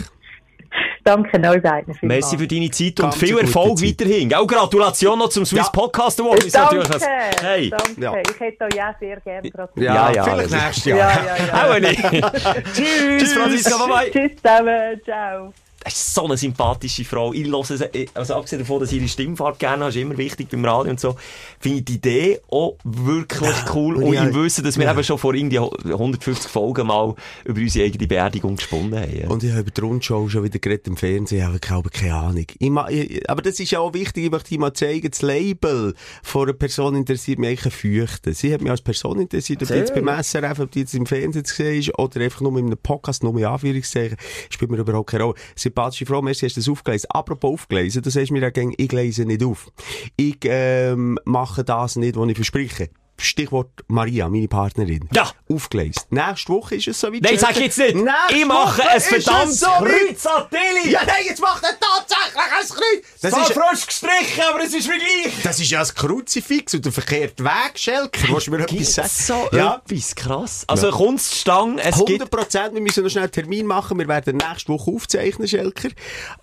Danke 1.04 1.48
euch 1.48 1.62
beiden. 1.62 1.96
Merci 2.02 2.38
für 2.38 2.46
deine 2.46 2.70
Zeit 2.70 3.00
und 3.00 3.10
Ganz 3.10 3.16
viel 3.16 3.36
Erfolg 3.38 3.78
Zeit. 3.78 3.88
weiterhin. 3.88 4.28
Gell? 4.28 4.46
Gratulation 4.46 5.18
noch 5.18 5.28
zum 5.30 5.44
Swiss 5.44 5.66
Ja. 5.66 5.70
Podcast 5.70 6.20
Award. 6.20 6.44
Ist 6.44 6.54
Danke, 6.54 6.76
natürlich 6.76 7.02
ein- 7.02 7.34
Hey. 7.42 7.70
danke. 7.70 8.00
Ja. 8.00 8.14
Ich 8.20 8.40
hätte 8.40 8.64
euch 8.64 8.82
auch 8.82 8.98
sehr 9.00 9.20
gerne 9.20 9.50
gratuliert. 9.50 9.94
Ja, 9.94 10.12
ja, 10.12 10.22
Vielleicht 10.24 10.50
nächstes 10.50 10.84
Jahr. 10.84 10.98
ja, 10.98 11.10
ja. 11.10 11.46
ja. 11.46 11.70
Auch 11.74 11.78
nicht. 11.80 12.02
Tschüss, 12.74 13.18
Tschüss, 13.18 13.32
Franziska, 13.32 13.76
bye 13.78 13.88
bye. 13.88 14.10
Tschüss 14.12 14.36
zusammen, 14.40 15.00
ciao. 15.04 15.52
Das 15.84 15.94
ist 15.94 16.14
so 16.14 16.24
eine 16.26 16.36
sympathische 16.36 17.04
Frau. 17.04 17.32
Ich 17.32 17.46
höre 17.46 17.64
sie, 17.64 18.08
also 18.14 18.34
abgesehen 18.34 18.60
davon, 18.60 18.80
dass 18.80 18.90
sie 18.90 18.98
ihre 18.98 19.08
Stimmfarbe 19.08 19.58
gerne 19.58 19.84
hast, 19.86 19.96
ist 19.96 20.02
immer 20.02 20.16
wichtig 20.16 20.48
beim 20.50 20.64
Radio 20.64 20.90
und 20.92 21.00
so, 21.00 21.16
finde 21.58 21.78
ich 21.78 21.84
die 21.84 21.94
Idee 21.94 22.40
auch 22.50 22.76
wirklich 22.84 23.54
cool. 23.74 23.96
und 23.96 24.04
Und 24.04 24.14
ich- 24.14 24.34
Wissen, 24.34 24.64
dass 24.64 24.78
wir 24.78 24.84
ja. 24.84 24.92
eben 24.92 25.02
schon 25.04 25.18
vor 25.18 25.34
irgendwie 25.34 25.58
150 25.58 26.50
Folgen 26.50 26.86
mal 26.86 27.14
über 27.44 27.60
unsere 27.60 27.84
eigene 27.86 28.06
Beerdigung 28.06 28.56
gesponnen 28.56 28.94
haben. 28.98 29.28
Und 29.28 29.42
ich 29.42 29.50
habe 29.50 29.60
über 29.62 29.70
die 29.70 29.80
Rundschau 29.80 30.28
schon 30.28 30.44
wieder 30.44 30.58
geredet 30.58 30.86
im 30.86 30.96
Fernsehen, 30.96 31.46
aber 31.46 31.58
ich 31.62 31.70
habe 31.70 31.90
keine 31.90 32.14
Ahnung. 32.14 32.46
Ich 32.58 33.28
aber 33.28 33.42
das 33.42 33.58
ist 33.60 33.70
ja 33.70 33.80
auch 33.80 33.92
wichtig, 33.94 34.24
ich 34.24 34.30
möchte 34.30 34.58
mal 34.58 34.72
zeigen, 34.72 35.10
das 35.10 35.22
Label 35.22 35.94
von 36.22 36.42
einer 36.44 36.52
Person 36.52 36.94
interessiert 36.96 37.38
mich 37.38 37.50
eigentlich 37.50 37.74
Fürchten. 37.74 38.34
Sie 38.34 38.52
hat 38.52 38.60
mich 38.60 38.70
als 38.70 38.80
Person 38.80 39.20
interessiert, 39.20 39.62
ob 39.62 39.68
die 39.68 39.74
jetzt 39.74 39.94
beim 39.94 40.08
SRF, 40.08 40.60
ob 40.60 40.70
die 40.70 40.80
jetzt 40.80 40.94
im 40.94 41.06
Fernsehen 41.06 41.44
zu 41.44 41.54
sehen 41.54 41.80
ist, 41.80 41.98
oder 41.98 42.20
einfach 42.20 42.40
nur 42.40 42.56
in 42.58 42.66
einem 42.66 42.78
Podcast, 42.78 43.22
nur 43.22 43.36
in 43.36 43.44
Anführungszeichen, 43.44 44.16
spielt 44.50 44.70
mir 44.70 44.78
überhaupt 44.78 45.10
keine 45.10 45.24
Rolle. 45.24 45.36
Sympathische 45.72 46.04
Frau, 46.04 46.20
merci, 46.20 46.44
hast 46.44 46.56
du 46.56 46.60
das 46.60 46.68
aufgelesen. 46.68 47.08
Apropos 47.10 47.50
aufgelesen, 47.50 48.02
du 48.02 48.10
sagst 48.10 48.30
mir 48.30 48.42
ja 48.42 48.50
ich 48.76 48.92
lese 48.92 49.24
nicht 49.24 49.42
auf. 49.42 49.72
Ich, 50.16 50.36
ähm, 50.44 51.18
mache 51.24 51.64
das 51.64 51.96
nicht, 51.96 52.14
was 52.14 52.28
ich 52.28 52.36
verspreche. 52.36 52.90
Stichwort 53.24 53.70
Maria, 53.88 54.28
meine 54.28 54.48
Partnerin. 54.48 55.08
Ja. 55.14 55.30
Aufgelesen. 55.48 56.02
Nächste 56.10 56.52
Woche 56.52 56.76
ist 56.76 56.88
es 56.88 57.00
soweit. 57.00 57.22
Nein, 57.22 57.38
sag 57.38 57.56
jetzt 57.58 57.78
nicht! 57.78 57.94
Nächste 57.94 58.34
ich 58.34 58.46
mache 58.46 58.88
ein 58.88 59.00
verdammtes 59.00 59.60
soweit. 59.60 60.08
Kreuz 60.08 60.26
an! 60.26 60.46
Ja, 60.84 61.00
nein, 61.06 61.24
jetzt 61.26 61.40
macht 61.40 61.62
er 61.62 61.78
tatsächlich 61.78 62.36
ein 62.36 62.68
Kreuz! 62.68 63.20
Das 63.20 63.30
Das 63.30 63.48
ist, 63.48 63.52
frisch 63.52 63.86
gestrichen, 63.86 64.42
aber 64.48 64.64
es 64.64 64.74
ist 64.74 64.88
wie 64.88 64.98
gleich! 64.98 65.42
das 65.42 65.60
ist 65.60 65.70
ja 65.70 65.80
ein 65.80 65.88
Kruzifix 65.94 66.74
und 66.74 66.84
der 66.84 66.92
verkehrte 66.92 67.44
Weg, 67.44 67.78
Schelker. 67.78 68.28
Willst 68.28 68.46
du 68.46 68.50
mir 68.50 68.60
etwas 68.60 68.94
sagen? 68.94 69.08
so 69.10 69.56
ja. 69.56 69.82
etwas 69.84 70.14
krass. 70.14 70.64
Also 70.66 70.90
kommt 70.90 71.20
es 71.20 71.40
Stange, 71.40 71.80
es 71.82 71.94
100 71.94 72.06
gibt... 72.06 72.30
Prozent. 72.30 72.74
Wir 72.74 72.80
müssen 72.80 73.02
noch 73.02 73.10
schnell 73.10 73.24
einen 73.24 73.32
Termin 73.32 73.66
machen. 73.66 73.98
Wir 73.98 74.08
werden 74.08 74.36
nächste 74.36 74.72
Woche 74.72 74.90
aufzeichnen, 74.90 75.46
Schelker. 75.46 75.90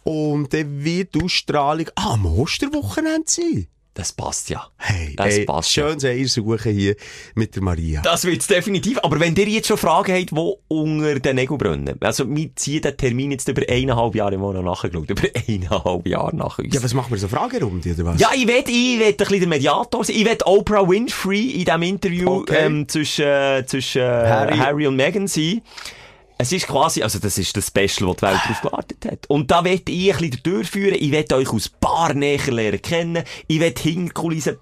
Und 0.03 0.53
dann 0.53 0.83
wird 0.83 1.15
die 1.15 1.23
Ausstrahlung 1.23 1.87
ah, 1.95 2.13
am 2.13 2.25
Osterwochenende 2.25 3.29
sein. 3.29 3.67
Das 3.99 4.13
passt 4.13 4.49
ja. 4.49 4.65
Hey, 4.77 5.13
Das 5.17 5.39
ey, 5.39 5.43
passt 5.43 5.75
ja. 5.75 5.89
schön 5.89 6.09
Eier 6.09 6.25
suchen 6.29 6.71
hier 6.73 6.95
mit 7.35 7.53
der 7.53 7.61
Maria. 7.61 8.01
Das 8.01 8.23
wird's 8.23 8.47
definitiv. 8.47 8.97
Aber 9.03 9.19
wenn 9.19 9.35
ihr 9.35 9.45
jetzt 9.49 9.67
schon 9.67 9.75
Fragen 9.75 10.13
habt, 10.15 10.31
die 10.31 10.53
unter 10.69 11.19
den 11.19 11.35
Nägeln 11.35 11.57
brennen. 11.57 11.97
Also, 11.99 12.23
wir 12.33 12.55
ziehen 12.55 12.81
den 12.81 12.95
Termin 12.95 13.31
jetzt 13.31 13.49
über 13.49 13.61
eineinhalb 13.69 14.15
Jahre, 14.15 14.39
habe 14.39 14.53
noch 14.53 14.63
nachgeschaut, 14.63 15.09
über 15.09 15.23
eineinhalb 15.45 16.07
Jahre 16.07 16.33
nach 16.33 16.59
uns. 16.59 16.73
Ja, 16.73 16.81
was 16.81 16.93
machen 16.93 17.11
wir 17.11 17.17
so 17.17 17.27
Fragerunde, 17.27 17.91
oder 17.91 18.05
was? 18.05 18.21
Ja, 18.21 18.29
ich 18.33 18.47
will, 18.47 18.63
ich 18.65 18.99
will 18.99 19.07
ein 19.07 19.17
bisschen 19.17 19.39
der 19.41 19.49
Mediator 19.49 20.05
sein. 20.05 20.15
Ich 20.15 20.23
will 20.23 20.37
Oprah 20.45 20.87
Winfrey 20.87 21.49
in 21.59 21.65
diesem 21.65 21.81
Interview 21.81 22.29
Okay. 22.39 22.55
ähm, 22.57 22.87
zwischen, 22.87 23.25
äh, 23.25 23.65
zwischen 23.65 24.01
äh, 24.01 24.05
Harry. 24.05 24.57
Harry. 24.57 24.87
und 24.87 24.95
Meghan 24.95 25.27
sein. 25.27 25.61
Es 26.41 26.53
ist 26.53 26.67
quasi, 26.67 27.03
also 27.03 27.19
das 27.19 27.37
ist 27.37 27.57
das 27.57 27.67
Special, 27.67 28.07
das 28.07 28.15
die 28.15 28.21
Welt 28.21 28.39
darauf 28.45 28.61
gewartet 28.61 29.05
hat. 29.05 29.29
Und 29.29 29.51
da 29.51 29.65
will 29.65 29.81
ich 29.85 30.13
ein 30.13 30.19
bisschen 30.21 30.43
durchführen. 30.43 30.95
Ich 30.97 31.11
will 31.11 31.25
euch 31.33 31.49
aus 31.49 31.67
paar 31.67 32.13
näher 32.13 32.39
lernen 32.49 32.81
kennen. 32.81 33.23
Ich 33.47 33.59
will 33.59 33.73
Hinterkulissen 33.77 34.55
äh, 34.55 34.57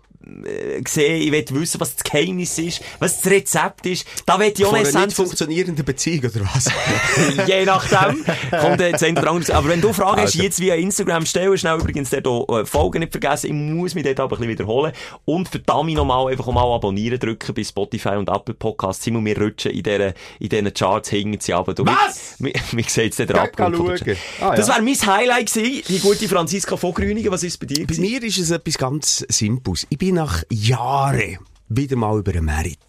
sehen. 0.88 1.22
Ich 1.22 1.32
will 1.32 1.62
wissen, 1.62 1.80
was 1.80 1.96
das 1.96 2.04
Geheimnis 2.04 2.58
ist, 2.58 2.82
was 3.00 3.22
das 3.22 3.32
Rezept 3.32 3.86
ist. 3.86 4.06
Da 4.26 4.40
will 4.40 4.54
ich 4.56 4.66
auch 4.66 4.76
Von 4.76 4.86
eine 4.86 5.06
nicht 5.06 5.16
funktionierenden 5.16 5.86
Beziehung, 5.86 6.20
oder 6.26 6.42
was? 6.54 6.68
Je 7.48 7.66
nachdem. 7.66 8.24
Kommt 8.60 8.80
jetzt 8.82 9.04
ein 9.04 9.18
oder 9.18 9.30
anderes. 9.32 9.50
Aber 9.52 9.70
wenn 9.70 9.82
du 9.82 9.94
Fragen 9.94 10.22
hast, 10.22 10.34
Also. 10.34 10.44
jetzt 10.44 10.60
via 10.60 10.76
Instagram 10.76 11.26
stellen, 11.26 11.58
schnell 11.58 11.80
übrigens 11.80 12.14
auch, 12.14 12.60
äh, 12.60 12.66
Folgen 12.66 13.00
nicht 13.00 13.12
vergessen. 13.12 13.48
Ich 13.48 13.54
muss 13.54 13.96
mich 13.96 14.04
dort 14.04 14.20
aber 14.20 14.36
ein 14.36 14.40
bisschen 14.40 14.50
wiederholen. 14.52 14.94
Und 15.26 15.50
verdammt 15.50 15.94
nochmal 15.94 16.32
einfach 16.32 16.48
mal 16.48 16.74
abonnieren 16.76 17.20
drücken 17.20 17.54
bei 17.54 17.64
Spotify 17.64 18.10
und 18.16 18.30
Apple 18.30 18.54
Podcasts. 18.54 19.04
Simon, 19.04 19.26
wir 19.26 19.40
rutschen 19.40 19.72
in 19.72 19.84
diesen, 19.84 20.14
in 20.40 20.50
diesen 20.50 20.74
Charts 20.74 21.10
hingen 21.10 21.40
sie 21.40 21.54
aber. 21.54 21.74
Was? 21.86 22.36
Wie 22.40 22.84
sieht 22.84 22.96
jetzt 23.06 23.20
der 23.20 23.28
Geh 23.28 23.34
Abgrund 23.34 24.06
der? 24.06 24.16
Ah, 24.42 24.56
Das 24.56 24.68
ja. 24.68 24.76
wäre 24.76 24.84
mein 24.84 24.96
Highlight 24.96 25.54
gewesen. 25.54 25.84
Die 25.88 26.00
gute 26.00 26.28
Franziska 26.28 26.78
von 26.78 26.94
Grüningen. 26.94 27.32
Was 27.32 27.44
ist 27.44 27.58
bei 27.60 27.66
dir? 27.66 27.80
Bei 27.80 27.94
gewesen? 27.94 28.02
mir 28.02 28.24
ist 28.24 28.38
es 28.38 28.52
etwas 28.52 28.78
ganz 28.78 29.26
Simples. 29.30 29.86
Ich 29.90 29.98
bin 29.98 30.17
nach 30.18 30.44
Jahren 30.52 31.38
wieder 31.70 31.96
mal 31.96 32.18
über 32.18 32.32
einen 32.32 32.46
Merit. 32.46 32.80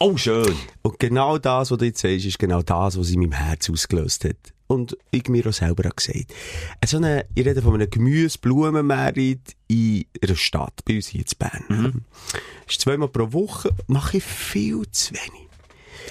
Oh, 0.00 0.16
schön. 0.16 0.56
Und 0.82 0.98
genau 0.98 1.38
das, 1.38 1.70
was 1.70 1.78
du 1.78 1.84
jetzt 1.84 2.00
sagst, 2.00 2.24
ist 2.24 2.38
genau 2.38 2.62
das, 2.62 2.98
was 2.98 3.10
in 3.10 3.20
meinem 3.20 3.32
Herz 3.32 3.68
ausgelöst 3.70 4.24
hat. 4.24 4.36
Und 4.66 4.96
ich 5.10 5.28
mir 5.28 5.46
auch 5.46 5.52
selber 5.52 5.88
auch 5.88 5.94
gesagt. 5.94 6.32
Äh, 6.80 6.86
So 6.86 6.96
eine, 6.96 7.26
ich 7.34 7.44
rede 7.44 7.60
von 7.60 7.74
einem 7.74 7.90
Gemüse-Blumen-Merit 7.90 9.54
in 9.68 10.06
einer 10.22 10.36
Stadt, 10.36 10.80
bei 10.86 10.96
uns 10.96 11.08
hier 11.08 11.20
in 11.20 11.26
Bern. 11.38 12.04
Ist 12.66 12.80
zweimal 12.80 13.08
pro 13.08 13.32
Woche, 13.32 13.70
mache 13.86 14.16
ich 14.16 14.24
viel 14.24 14.90
zu 14.90 15.12
wenig. 15.12 15.48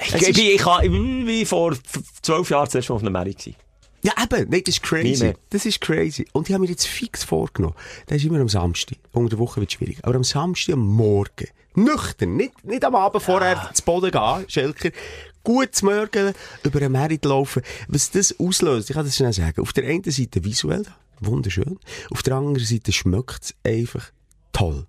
Ich, 0.05 0.13
ich, 0.15 0.29
ich, 0.29 0.55
ich, 0.55 0.65
ich 0.83 0.91
bin 0.91 1.45
vor 1.47 1.75
zwölf 2.21 2.49
Jahren 2.51 2.69
zuerst 2.69 2.89
mal 2.89 2.95
auf 2.95 3.01
einer 3.01 3.23
gewesen. 3.23 3.55
Ja, 4.03 4.11
eben, 4.21 4.49
nein, 4.49 4.61
das 4.65 4.75
ist 4.75 4.83
crazy. 4.83 5.33
Das 5.49 5.65
ist 5.65 5.79
crazy. 5.79 6.27
Und 6.33 6.49
ich 6.49 6.53
habe 6.53 6.63
mir 6.63 6.69
jetzt 6.69 6.85
fix 6.85 7.23
vorgenommen. 7.23 7.75
Das 8.07 8.17
ist 8.17 8.25
immer 8.25 8.41
am 8.41 8.49
Samstag. 8.49 8.97
Unter 9.13 9.31
der 9.31 9.39
Woche 9.39 9.61
wird 9.61 9.71
es 9.71 9.75
schwierig. 9.75 9.99
Aber 10.03 10.15
am 10.15 10.25
Samstag 10.25 10.73
am 10.73 10.85
Morgen. 10.85 11.47
Nüchtern. 11.75 12.35
Nicht, 12.35 12.65
nicht 12.65 12.83
am 12.83 12.95
Abend 12.95 13.23
vorher 13.23 13.71
zu 13.73 13.81
Boden 13.83 14.11
gehen, 14.11 14.45
Schelker. 14.47 14.89
Gut 15.43 15.73
zu 15.73 15.85
Morgen 15.85 16.33
über 16.63 16.79
einen 16.81 16.91
Merit 16.91 17.23
laufen. 17.25 17.63
Was 17.87 18.11
das 18.11 18.37
auslöst, 18.39 18.89
ich 18.89 18.95
kann 18.95 19.05
das 19.05 19.15
schnell 19.15 19.33
sagen. 19.33 19.61
Auf 19.61 19.73
der 19.73 19.85
einen 19.85 20.03
Seite 20.03 20.43
visuell, 20.43 20.85
wunderschön. 21.19 21.79
Auf 22.11 22.23
der 22.23 22.35
anderen 22.35 22.59
Seite 22.59 22.91
schmeckt 22.91 23.43
es 23.43 23.55
einfach 23.63 24.11
toll. 24.51 24.85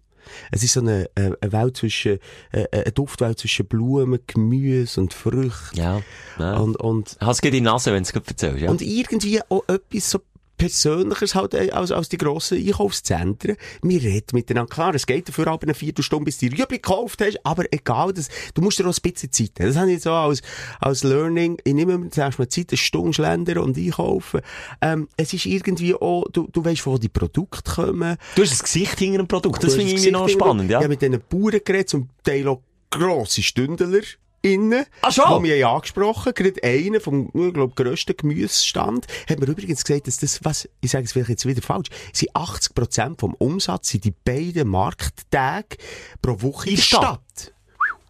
Es 0.50 0.62
ist 0.62 0.74
so 0.74 0.80
eine, 0.80 1.10
äh, 1.14 1.32
eine 1.40 1.52
Welt 1.52 1.76
zwischen, 1.76 2.18
äh, 2.52 2.66
eine 2.70 2.92
Duftwelt 2.92 3.38
zwischen 3.38 3.66
Blumen, 3.66 4.20
Gemüse 4.26 5.00
und 5.00 5.14
Früchten. 5.14 5.76
Ja. 5.76 6.00
ja. 6.38 6.56
Und, 6.56 6.76
und 6.76 7.16
Hast 7.20 7.44
du 7.44 7.50
die 7.50 7.60
Nase, 7.60 7.92
wenn 7.92 8.02
du 8.02 8.08
es 8.08 8.14
erzählst, 8.14 8.60
ja? 8.60 8.70
und 8.70 8.82
irgendwie 8.82 9.40
auch 9.48 9.64
etwas 9.68 10.10
so 10.10 10.20
Persönliches 10.56 11.34
halt 11.34 11.54
äh, 11.54 11.70
als, 11.70 11.90
als 11.90 12.08
die 12.08 12.18
grossen 12.18 12.58
Einkaufszentren. 12.58 13.56
Wir 13.82 14.02
reden 14.02 14.26
miteinander. 14.32 14.72
Klar, 14.72 14.94
es 14.94 15.06
geht 15.06 15.28
dafür 15.28 15.48
aber 15.48 15.64
eine 15.64 15.74
Viertelstunde, 15.74 16.24
bis 16.24 16.38
du 16.38 16.48
die 16.48 16.60
Rüebli 16.60 16.78
gekauft 16.78 17.20
hast, 17.22 17.38
aber 17.44 17.64
egal, 17.72 18.12
das, 18.12 18.28
du 18.54 18.62
musst 18.62 18.78
dir 18.78 18.86
auch 18.86 18.94
ein 18.96 19.02
bisschen 19.02 19.32
Zeit 19.32 19.52
haben. 19.58 19.66
Das 19.66 19.76
habe 19.76 19.92
ich 19.92 20.02
so 20.02 20.12
als, 20.12 20.42
als 20.80 21.02
Learning. 21.02 21.58
Ich 21.64 21.74
nehme 21.74 21.98
mir 21.98 22.10
zuerst 22.10 22.38
mal 22.38 22.48
Zeit, 22.48 22.70
eine 22.70 22.78
Stunde 22.78 23.12
schlendern 23.12 23.58
und 23.58 23.76
einkaufen. 23.76 24.40
Ähm, 24.80 25.08
es 25.16 25.32
ist 25.32 25.46
irgendwie 25.46 25.94
auch, 25.94 26.24
du, 26.32 26.48
du 26.50 26.64
weißt, 26.64 26.86
wo 26.86 26.98
die 26.98 27.08
Produkte 27.08 27.72
kommen. 27.74 28.16
Du 28.36 28.42
hast 28.42 28.52
das 28.52 28.62
Gesicht 28.62 28.98
hinter 28.98 29.18
dem 29.18 29.28
Produkt. 29.28 29.62
Das 29.62 29.74
finde 29.74 29.92
ich 29.92 29.92
irgendwie 29.94 30.12
noch 30.12 30.28
spannend, 30.28 30.70
ja. 30.70 30.78
Ich 30.78 30.84
habe 30.84 30.94
mit 30.94 31.02
diesen 31.02 31.20
Bauern 31.28 31.60
geredet, 31.64 31.88
zum 31.88 32.08
Teil 32.22 32.48
auch 32.48 32.62
grosse 32.90 33.42
Stündler 33.42 34.00
innen. 34.44 34.84
Ah, 35.02 35.10
schon? 35.10 35.42
Die 35.42 35.50
mich 35.50 35.62
haben 35.62 35.76
angesprochen 35.76 36.34
Gerade 36.34 36.62
einer 36.62 37.00
vom, 37.00 37.30
ich 37.32 37.54
glaube, 37.54 37.74
grössten 37.74 38.16
Gemüsestand 38.16 39.06
hat 39.28 39.40
mir 39.40 39.46
übrigens 39.46 39.84
gesagt, 39.84 40.06
dass 40.06 40.18
das, 40.18 40.44
was, 40.44 40.68
ich 40.80 40.90
sage 40.90 41.04
es 41.04 41.12
vielleicht 41.12 41.30
jetzt 41.30 41.46
wieder 41.46 41.62
falsch, 41.62 41.88
sind 42.12 42.32
80% 42.32 43.18
vom 43.18 43.34
Umsatz 43.34 43.88
sind 43.88 44.04
die 44.04 44.14
beiden 44.24 44.68
Markttage 44.68 45.76
pro 46.20 46.40
Woche 46.42 46.70
in 46.70 46.76
der 46.76 46.82
Stadt. 46.82 47.02
Stadt. 47.02 47.54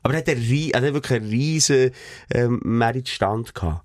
Aber 0.03 0.15
er 0.15 0.19
hat, 0.19 0.29
einen, 0.29 0.71
er 0.71 0.83
hat 0.83 0.95
wirklich 0.95 1.21
einen 1.21 1.31
riesen, 1.31 1.91
ähm, 2.33 2.61
Meritstand 2.63 3.55
gehabt. 3.55 3.85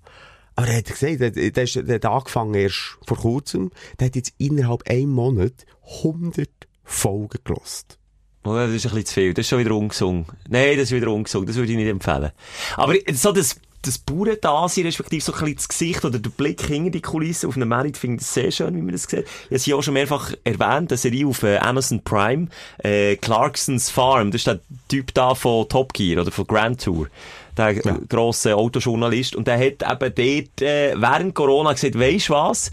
Aber 0.56 0.66
er 0.68 0.78
hat 0.78 0.86
gesagt, 0.86 1.20
der, 1.20 1.30
der, 1.30 1.62
ist, 1.62 1.76
der 1.76 1.94
hat 1.94 2.04
angefangen 2.04 2.54
erst 2.54 2.98
vor 3.06 3.16
kurzem, 3.16 3.70
der 3.98 4.08
hat 4.08 4.16
jetzt 4.16 4.34
innerhalb 4.36 4.88
einem 4.90 5.10
Monat 5.10 5.64
100 6.02 6.48
Folgen 6.84 7.38
gelost. 7.44 7.99
Oh, 8.42 8.54
das 8.54 8.70
ist 8.70 8.86
ein 8.86 8.90
bisschen 8.90 9.06
zu 9.06 9.14
viel. 9.14 9.34
Das 9.34 9.44
ist 9.44 9.50
schon 9.50 9.58
wieder 9.58 9.74
ungesungen. 9.74 10.24
Nein, 10.48 10.76
das 10.76 10.84
ist 10.84 10.92
wieder 10.92 11.12
ungesungen. 11.12 11.46
Das 11.46 11.56
würde 11.56 11.72
ich 11.72 11.76
nicht 11.76 11.88
empfehlen. 11.88 12.30
Aber 12.76 12.94
so 13.12 13.32
das, 13.32 13.60
das 13.82 13.98
pure 13.98 14.36
Dasein, 14.36 14.84
respektive 14.84 15.22
so 15.22 15.32
ein 15.32 15.40
bisschen 15.40 15.56
das 15.56 15.68
Gesicht 15.68 16.04
oder 16.06 16.18
der 16.18 16.30
Blick 16.30 16.62
hinter 16.62 16.90
die 16.90 17.02
Kulisse 17.02 17.48
auf 17.48 17.56
einem 17.56 17.68
Merit, 17.68 17.98
finde 17.98 18.22
ich 18.22 18.26
sehr 18.26 18.50
schön, 18.50 18.74
wie 18.76 18.80
man 18.80 18.92
das 18.92 19.04
sieht. 19.04 19.20
Ich 19.20 19.44
habe 19.44 19.54
es 19.54 19.66
ja 19.66 19.76
auch 19.76 19.82
schon 19.82 19.94
mehrfach 19.94 20.32
erwähnt, 20.44 20.90
eine 20.90 20.96
Serie 20.96 21.26
auf 21.26 21.42
äh, 21.42 21.58
Amazon 21.58 22.02
Prime, 22.02 22.48
äh, 22.78 23.16
Clarksons 23.16 23.90
Farm. 23.90 24.30
Das 24.30 24.40
ist 24.40 24.46
der 24.46 24.60
Typ 24.88 25.12
da 25.12 25.34
von 25.34 25.68
Top 25.68 25.92
Gear 25.92 26.22
oder 26.22 26.30
von 26.30 26.46
Grand 26.46 26.82
Tour. 26.82 27.08
Der 27.58 27.72
ja. 27.72 27.98
grosse 28.08 28.56
Autojournalist. 28.56 29.36
Und 29.36 29.48
der 29.48 29.58
hat 29.58 29.82
eben 29.82 30.14
dort, 30.14 30.62
äh, 30.62 30.94
während 30.96 31.34
Corona 31.34 31.72
gesagt, 31.72 31.98
weisst 31.98 32.30
was? 32.30 32.70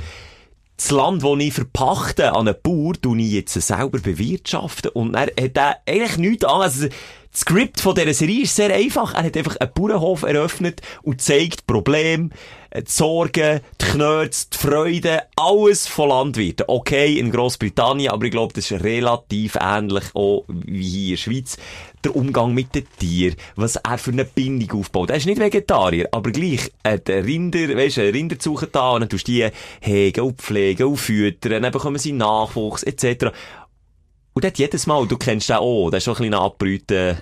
Das 0.78 0.92
Land, 0.92 1.24
das 1.24 1.40
ich 1.40 1.54
verpachte 1.54 2.34
an 2.34 2.48
einen 2.48 2.56
Bauer, 2.62 2.94
tue 3.02 3.20
ich 3.20 3.32
jetzt 3.32 3.54
selber 3.54 3.98
bewirtschaften. 4.00 4.92
Und 4.92 5.16
er 5.16 5.24
hat 5.24 5.58
er 5.58 5.78
eigentlich 5.88 6.18
nichts 6.18 6.46
an. 6.46 6.62
Also, 6.62 6.88
das 6.88 7.42
Skript 7.42 7.82
von 7.82 7.96
dieser 7.96 8.14
Serie 8.14 8.44
ist 8.44 8.56
sehr 8.56 8.74
einfach. 8.74 9.16
Er 9.16 9.24
hat 9.24 9.36
einfach 9.36 9.58
einen 9.58 9.74
Bauernhof 9.74 10.24
eröffnet 10.24 10.82
und 11.02 11.22
zeigt 11.22 11.66
Probleme, 11.66 12.30
die 12.84 12.92
Sorgen, 12.92 13.62
die 13.82 13.86
Knöts, 13.86 14.50
die 14.50 14.58
Freude, 14.58 15.24
alles 15.36 15.88
von 15.88 16.10
Landwirten. 16.10 16.66
Okay, 16.68 17.18
in 17.18 17.32
Großbritannien, 17.32 18.12
aber 18.12 18.26
ich 18.26 18.32
glaube, 18.32 18.54
das 18.54 18.70
ist 18.70 18.84
relativ 18.84 19.58
ähnlich 19.60 20.04
auch 20.14 20.46
wie 20.48 20.84
hier 20.84 21.04
in 21.04 21.10
der 21.12 21.18
Schweiz. 21.18 21.58
Der 22.04 22.16
Umgang 22.16 22.54
mit 22.54 22.76
den 22.76 22.86
Tieren, 23.00 23.36
was 23.56 23.76
er 23.78 23.98
für 23.98 24.12
eine 24.12 24.24
Bindung 24.24 24.80
aufbaut. 24.80 25.10
Er 25.10 25.18
ist 25.18 25.26
nicht 25.26 25.40
Vegetarier, 25.40 26.08
aber 26.12 26.32
gleich, 26.32 26.72
äh, 26.84 27.00
der 27.00 27.26
Rinder, 27.26 27.76
weisst 27.76 27.98
du, 27.98 28.02
Rinder 28.02 28.38
suchen 28.40 28.70
da, 28.72 28.92
und 28.92 29.02
dann 29.02 29.10
tust 29.10 29.28
du 29.28 29.32
die 29.32 29.50
hegen 29.82 30.22
und 30.22 30.42
pflegen 30.42 30.88
und 30.88 30.98
füttern, 30.98 31.64
dann 31.64 31.72
bekommen 31.72 31.98
sie 31.98 32.14
Nachwuchs, 32.14 32.84
etc. 32.84 33.32
Und 34.34 34.44
dort 34.44 34.60
jedes 34.60 34.86
Mal, 34.86 35.08
du 35.08 35.18
kennst 35.18 35.50
den 35.50 35.58
auch, 35.58 35.90
der 35.90 35.98
ist 35.98 36.04
schon 36.04 36.14
ein 36.14 36.30
bisschen 36.30 36.34
abbrüten, 36.36 37.18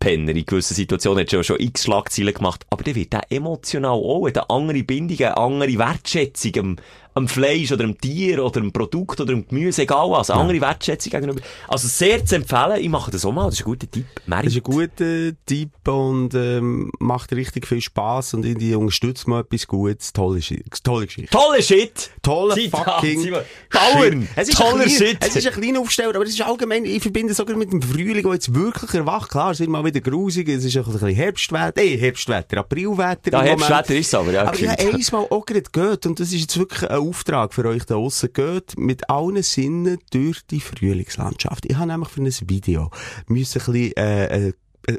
Penner. 0.00 0.34
In 0.34 0.46
gewissen 0.46 0.74
Situationen 0.74 1.20
hat 1.20 1.32
er 1.32 1.44
schon 1.44 1.60
x 1.60 1.84
Schlagzeilen 1.84 2.34
gemacht. 2.34 2.66
Aber 2.70 2.82
der 2.82 2.94
wird 2.96 3.14
auch 3.14 3.20
emotional 3.28 3.92
auch, 3.92 4.26
hat 4.26 4.50
andere 4.50 4.82
Bindung, 4.82 5.18
eine 5.18 5.36
andere 5.36 5.78
Wertschätzung 5.78 6.80
am 7.14 7.28
Fleisch 7.28 7.72
oder 7.72 7.84
am 7.84 7.98
Tier 7.98 8.44
oder 8.44 8.60
am 8.60 8.72
Produkt 8.72 9.20
oder 9.20 9.32
am 9.32 9.46
Gemüse, 9.46 9.82
egal 9.82 10.10
was. 10.10 10.30
Eine 10.30 10.40
ja. 10.40 10.42
andere 10.42 10.60
Wertschätzung 10.60 11.10
gegenüber. 11.10 11.40
Also 11.68 11.88
sehr 11.88 12.24
zu 12.24 12.36
empfehlen. 12.36 12.80
Ich 12.80 12.88
mache 12.88 13.10
das 13.10 13.24
auch 13.24 13.32
mal. 13.32 13.46
Das 13.46 13.54
ist 13.54 13.60
ein 13.60 13.64
guter 13.64 13.90
Tipp. 13.90 14.06
Merit. 14.26 14.46
Das 14.46 14.52
ist 14.52 14.58
ein 14.58 14.62
guter 14.62 15.36
Tipp 15.46 15.88
und 15.88 16.34
ähm, 16.34 16.90
macht 16.98 17.32
richtig 17.32 17.66
viel 17.66 17.80
Spass 17.80 18.34
und 18.34 18.44
irgendwie 18.44 18.74
unterstützt 18.74 19.26
mal 19.28 19.40
etwas 19.40 19.66
Gutes. 19.66 20.12
Tolle, 20.12 20.40
tolle 20.82 21.06
Geschichte. 21.06 21.30
Tolle 21.30 21.62
Shit! 21.62 22.10
Tolle 22.22 22.70
fucking 22.70 23.32
Bauern! 23.70 24.28
Es 24.36 24.48
ist 24.48 24.58
Toller 24.58 24.88
Shit! 24.88 25.18
Es 25.20 25.36
ist 25.36 25.46
ein 25.46 25.52
kleiner 25.52 25.80
Aufsteller, 25.80 26.14
aber 26.14 26.24
es 26.24 26.30
ist 26.30 26.42
allgemein, 26.42 26.84
ich 26.84 27.02
verbinde 27.02 27.32
es 27.32 27.36
sogar 27.36 27.56
mit 27.56 27.72
dem 27.72 27.82
Frühling, 27.82 28.22
der 28.22 28.32
jetzt 28.32 28.54
wirklich 28.54 28.94
erwacht. 28.94 29.30
Klar, 29.30 29.52
es 29.52 29.60
wird 29.60 29.70
mal 29.70 29.84
wieder 29.84 30.00
grusig, 30.00 30.48
es 30.48 30.64
ist 30.64 30.76
ein 30.76 30.84
bisschen 30.84 31.08
Herbstwetter, 31.08 31.80
eh, 31.82 31.96
Herbstwetter, 31.96 32.58
Aprilwetter. 32.58 33.32
Ja, 33.32 33.42
Herbstwetter 33.42 33.94
ist 33.94 34.06
es 34.08 34.14
aber, 34.14 34.32
ja. 34.32 34.42
Aber 34.42 34.58
ich 34.58 34.68
habe 34.68 34.80
einmal 34.80 35.26
auch 35.30 35.46
gerade 35.46 35.70
gehört 35.70 36.06
und 36.06 36.18
das 36.20 36.32
ist 36.32 36.40
jetzt 36.40 36.58
wirklich 36.58 36.90
ein 37.00 37.08
Auftrag 37.08 37.54
für 37.54 37.64
euch 37.64 37.84
da 37.84 37.94
draussen. 37.94 38.32
Geht 38.32 38.78
mit 38.78 39.08
allen 39.10 39.42
Sinnen 39.42 39.98
durch 40.10 40.46
die 40.46 40.60
Frühlingslandschaft. 40.60 41.66
Ich 41.66 41.76
habe 41.76 41.88
nämlich 41.88 42.08
für 42.08 42.22
ein 42.22 42.48
Video 42.48 42.90
müssen 43.26 43.60
ein 43.60 43.72
bisschen, 43.72 43.96
äh, 43.96 44.48
äh, 44.48 44.52
äh 44.86 44.98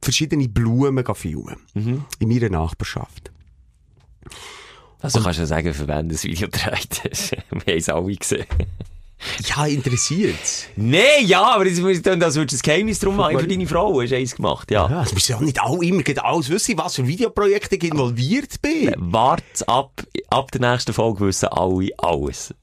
verschiedene 0.00 0.48
Blumen 0.48 1.04
filmen. 1.14 1.56
Mhm. 1.74 2.04
In 2.18 2.28
meiner 2.28 2.50
Nachbarschaft. 2.50 3.32
Also 5.00 5.18
und, 5.18 5.24
kannst 5.24 5.38
du 5.38 5.42
ja 5.42 5.46
sagen, 5.46 5.74
für 5.74 5.88
wen 5.88 6.08
das 6.08 6.24
Video 6.24 6.48
dreht. 6.48 7.02
Wir 7.50 7.58
haben 7.58 7.78
es 7.78 7.88
alle 7.88 8.14
gesehen. 8.14 8.46
Ja, 9.46 9.66
interessiert. 9.66 10.68
Nee, 10.76 11.22
ja, 11.24 11.42
aber 11.42 11.64
dann, 11.64 12.20
das 12.20 12.34
würdest 12.36 12.64
du 12.64 12.70
ein 12.70 12.74
Geheimnis 12.74 12.98
drum 12.98 13.16
machen. 13.16 13.38
Für 13.38 13.46
deine 13.46 13.66
Frau 13.66 14.00
hast 14.00 14.10
du 14.10 14.16
eins 14.16 14.34
gemacht, 14.34 14.70
ja. 14.70 14.88
Ja, 14.88 15.02
es 15.02 15.12
müssen 15.12 15.32
ja 15.32 15.40
nicht 15.40 15.60
alle 15.60 15.84
immer 15.84 16.02
alles 16.22 16.48
wissen, 16.50 16.78
was 16.78 16.96
für 16.96 17.06
Videoprojekte 17.06 17.76
ich 17.76 17.84
involviert 17.84 18.60
bin. 18.62 18.94
Wart 18.96 19.42
ab, 19.66 20.02
ab 20.28 20.50
der 20.52 20.60
nächsten 20.60 20.92
Folge 20.92 21.26
wissen 21.26 21.48
alle 21.48 21.90
alles. 21.98 22.54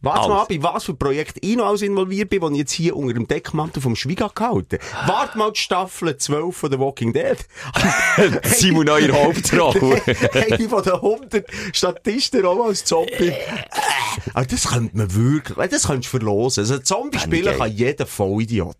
Warte 0.00 0.28
mal 0.28 0.42
ab, 0.42 0.50
in 0.50 0.62
was 0.62 0.84
für 0.84 0.94
Projekt 0.94 1.38
ich 1.40 1.56
noch 1.56 1.66
alles 1.66 1.82
involviert 1.82 2.30
bin, 2.30 2.40
die 2.40 2.52
ich 2.52 2.58
jetzt 2.58 2.72
hier 2.72 2.96
unter 2.96 3.14
dem 3.14 3.28
Deckmantel 3.28 3.82
vom 3.82 3.96
Schwiega 3.96 4.28
gehalten 4.28 4.78
Warte 5.06 5.38
mal 5.38 5.52
die 5.52 5.60
Staffel 5.60 6.16
12 6.16 6.56
von 6.56 6.72
The 6.72 6.78
Walking 6.78 7.12
Dead. 7.12 7.36
Simon 8.44 8.86
Neuer 8.86 9.12
Hauptrolle. 9.12 10.02
Eine 10.32 10.68
von 10.68 10.82
den 10.82 10.92
100 10.94 11.46
Statisten 11.72 12.44
auch 12.44 12.66
als 12.66 12.84
Zombie. 12.84 13.32
Aber 14.34 14.46
das 14.46 14.68
könnte 14.68 14.96
man 14.96 15.14
wirklich, 15.14 15.70
das 15.70 15.86
könntest 15.86 16.12
du 16.12 16.18
verlosen. 16.18 16.62
Also 16.62 16.78
Zombie 16.78 17.18
spielen 17.18 17.56
kann 17.56 17.72
jeder 17.72 18.06
Vollidiot. 18.06 18.76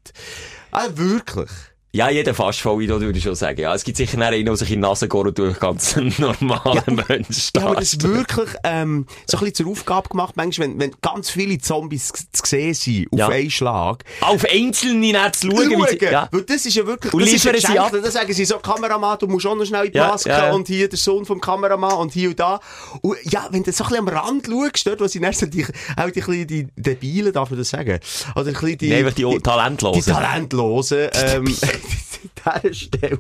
Also 0.70 0.98
wirklich. 0.98 1.50
Ja, 1.92 2.08
jeder 2.08 2.34
fast 2.34 2.60
voll 2.60 2.86
würde 2.86 3.18
ich 3.18 3.24
schon 3.24 3.34
sagen. 3.34 3.60
Ja, 3.60 3.74
es 3.74 3.82
gibt 3.82 3.96
sicher 3.96 4.16
einen, 4.20 4.44
der 4.44 4.56
sich 4.56 4.70
in 4.70 4.76
die 4.76 4.80
Nase 4.80 5.08
geht 5.08 5.38
durch 5.38 5.58
ganz 5.58 5.96
normale 6.18 6.84
ja, 6.86 7.04
Menschen 7.08 7.50
Ja, 7.56 7.62
aber 7.62 7.74
das 7.74 7.94
ist 7.94 8.02
wirklich, 8.04 8.50
ähm, 8.62 9.06
so 9.26 9.38
ein 9.38 9.40
bisschen 9.40 9.66
zur 9.66 9.72
Aufgabe 9.72 10.08
gemacht, 10.08 10.36
manchmal, 10.36 10.68
wenn, 10.68 10.78
wenn 10.78 10.92
ganz 11.02 11.30
viele 11.30 11.58
Zombies 11.58 12.12
zu 12.30 12.42
sehen 12.46 12.74
sind, 12.74 13.12
auf 13.12 13.18
ja. 13.18 13.28
einen 13.28 13.50
Schlag. 13.50 14.04
Auf 14.20 14.44
einzelne 14.44 15.00
nicht 15.00 15.34
zu 15.34 15.50
schauen. 15.50 15.72
schauen. 15.72 15.86
Sie, 15.90 16.04
ja. 16.04 16.28
Weil 16.30 16.42
das 16.42 16.64
ist 16.64 16.76
ja 16.76 16.86
wirklich, 16.86 17.12
und 17.12 17.22
das 17.22 17.32
ist 17.32 17.66
sie 17.66 17.78
ab. 17.78 17.90
Dann 17.90 18.08
sagen 18.08 18.32
sie 18.32 18.44
so, 18.44 18.58
Kameramann, 18.58 19.18
du 19.18 19.26
musst 19.26 19.46
auch 19.46 19.56
noch 19.56 19.64
schnell 19.64 19.86
in 19.86 19.92
die 19.92 19.98
Maske 19.98 20.28
ja, 20.28 20.52
und 20.52 20.68
hier 20.68 20.88
der 20.88 20.98
Sohn 20.98 21.24
vom 21.24 21.40
Kameramann 21.40 21.96
und 21.96 22.12
hier 22.12 22.30
und 22.30 22.38
da. 22.38 22.60
Und 23.02 23.18
ja, 23.24 23.48
wenn 23.50 23.64
du 23.64 23.72
so 23.72 23.82
ein 23.82 23.90
bisschen 23.90 24.08
am 24.08 24.14
Rand 24.14 24.46
schaust, 24.46 24.86
dort, 24.86 25.00
wo 25.00 25.08
sie 25.08 25.20
erst 25.20 25.52
die, 25.52 25.66
auch 25.96 26.10
die, 26.10 26.46
die 26.46 26.68
Debilen, 26.76 27.32
darf 27.32 27.50
man 27.50 27.58
das 27.58 27.70
sagen? 27.70 27.98
Oder 28.36 28.46
ein 28.46 28.52
bisschen 28.52 28.78
die, 28.78 28.90
nee, 28.90 29.02
die, 29.02 29.24
die 29.24 29.40
Talentlosen. 29.40 30.02
Die 30.04 30.10
Talentlosen, 30.10 31.08
ähm, 31.14 31.56
dieser 32.62 32.74
Stelle, 32.74 33.18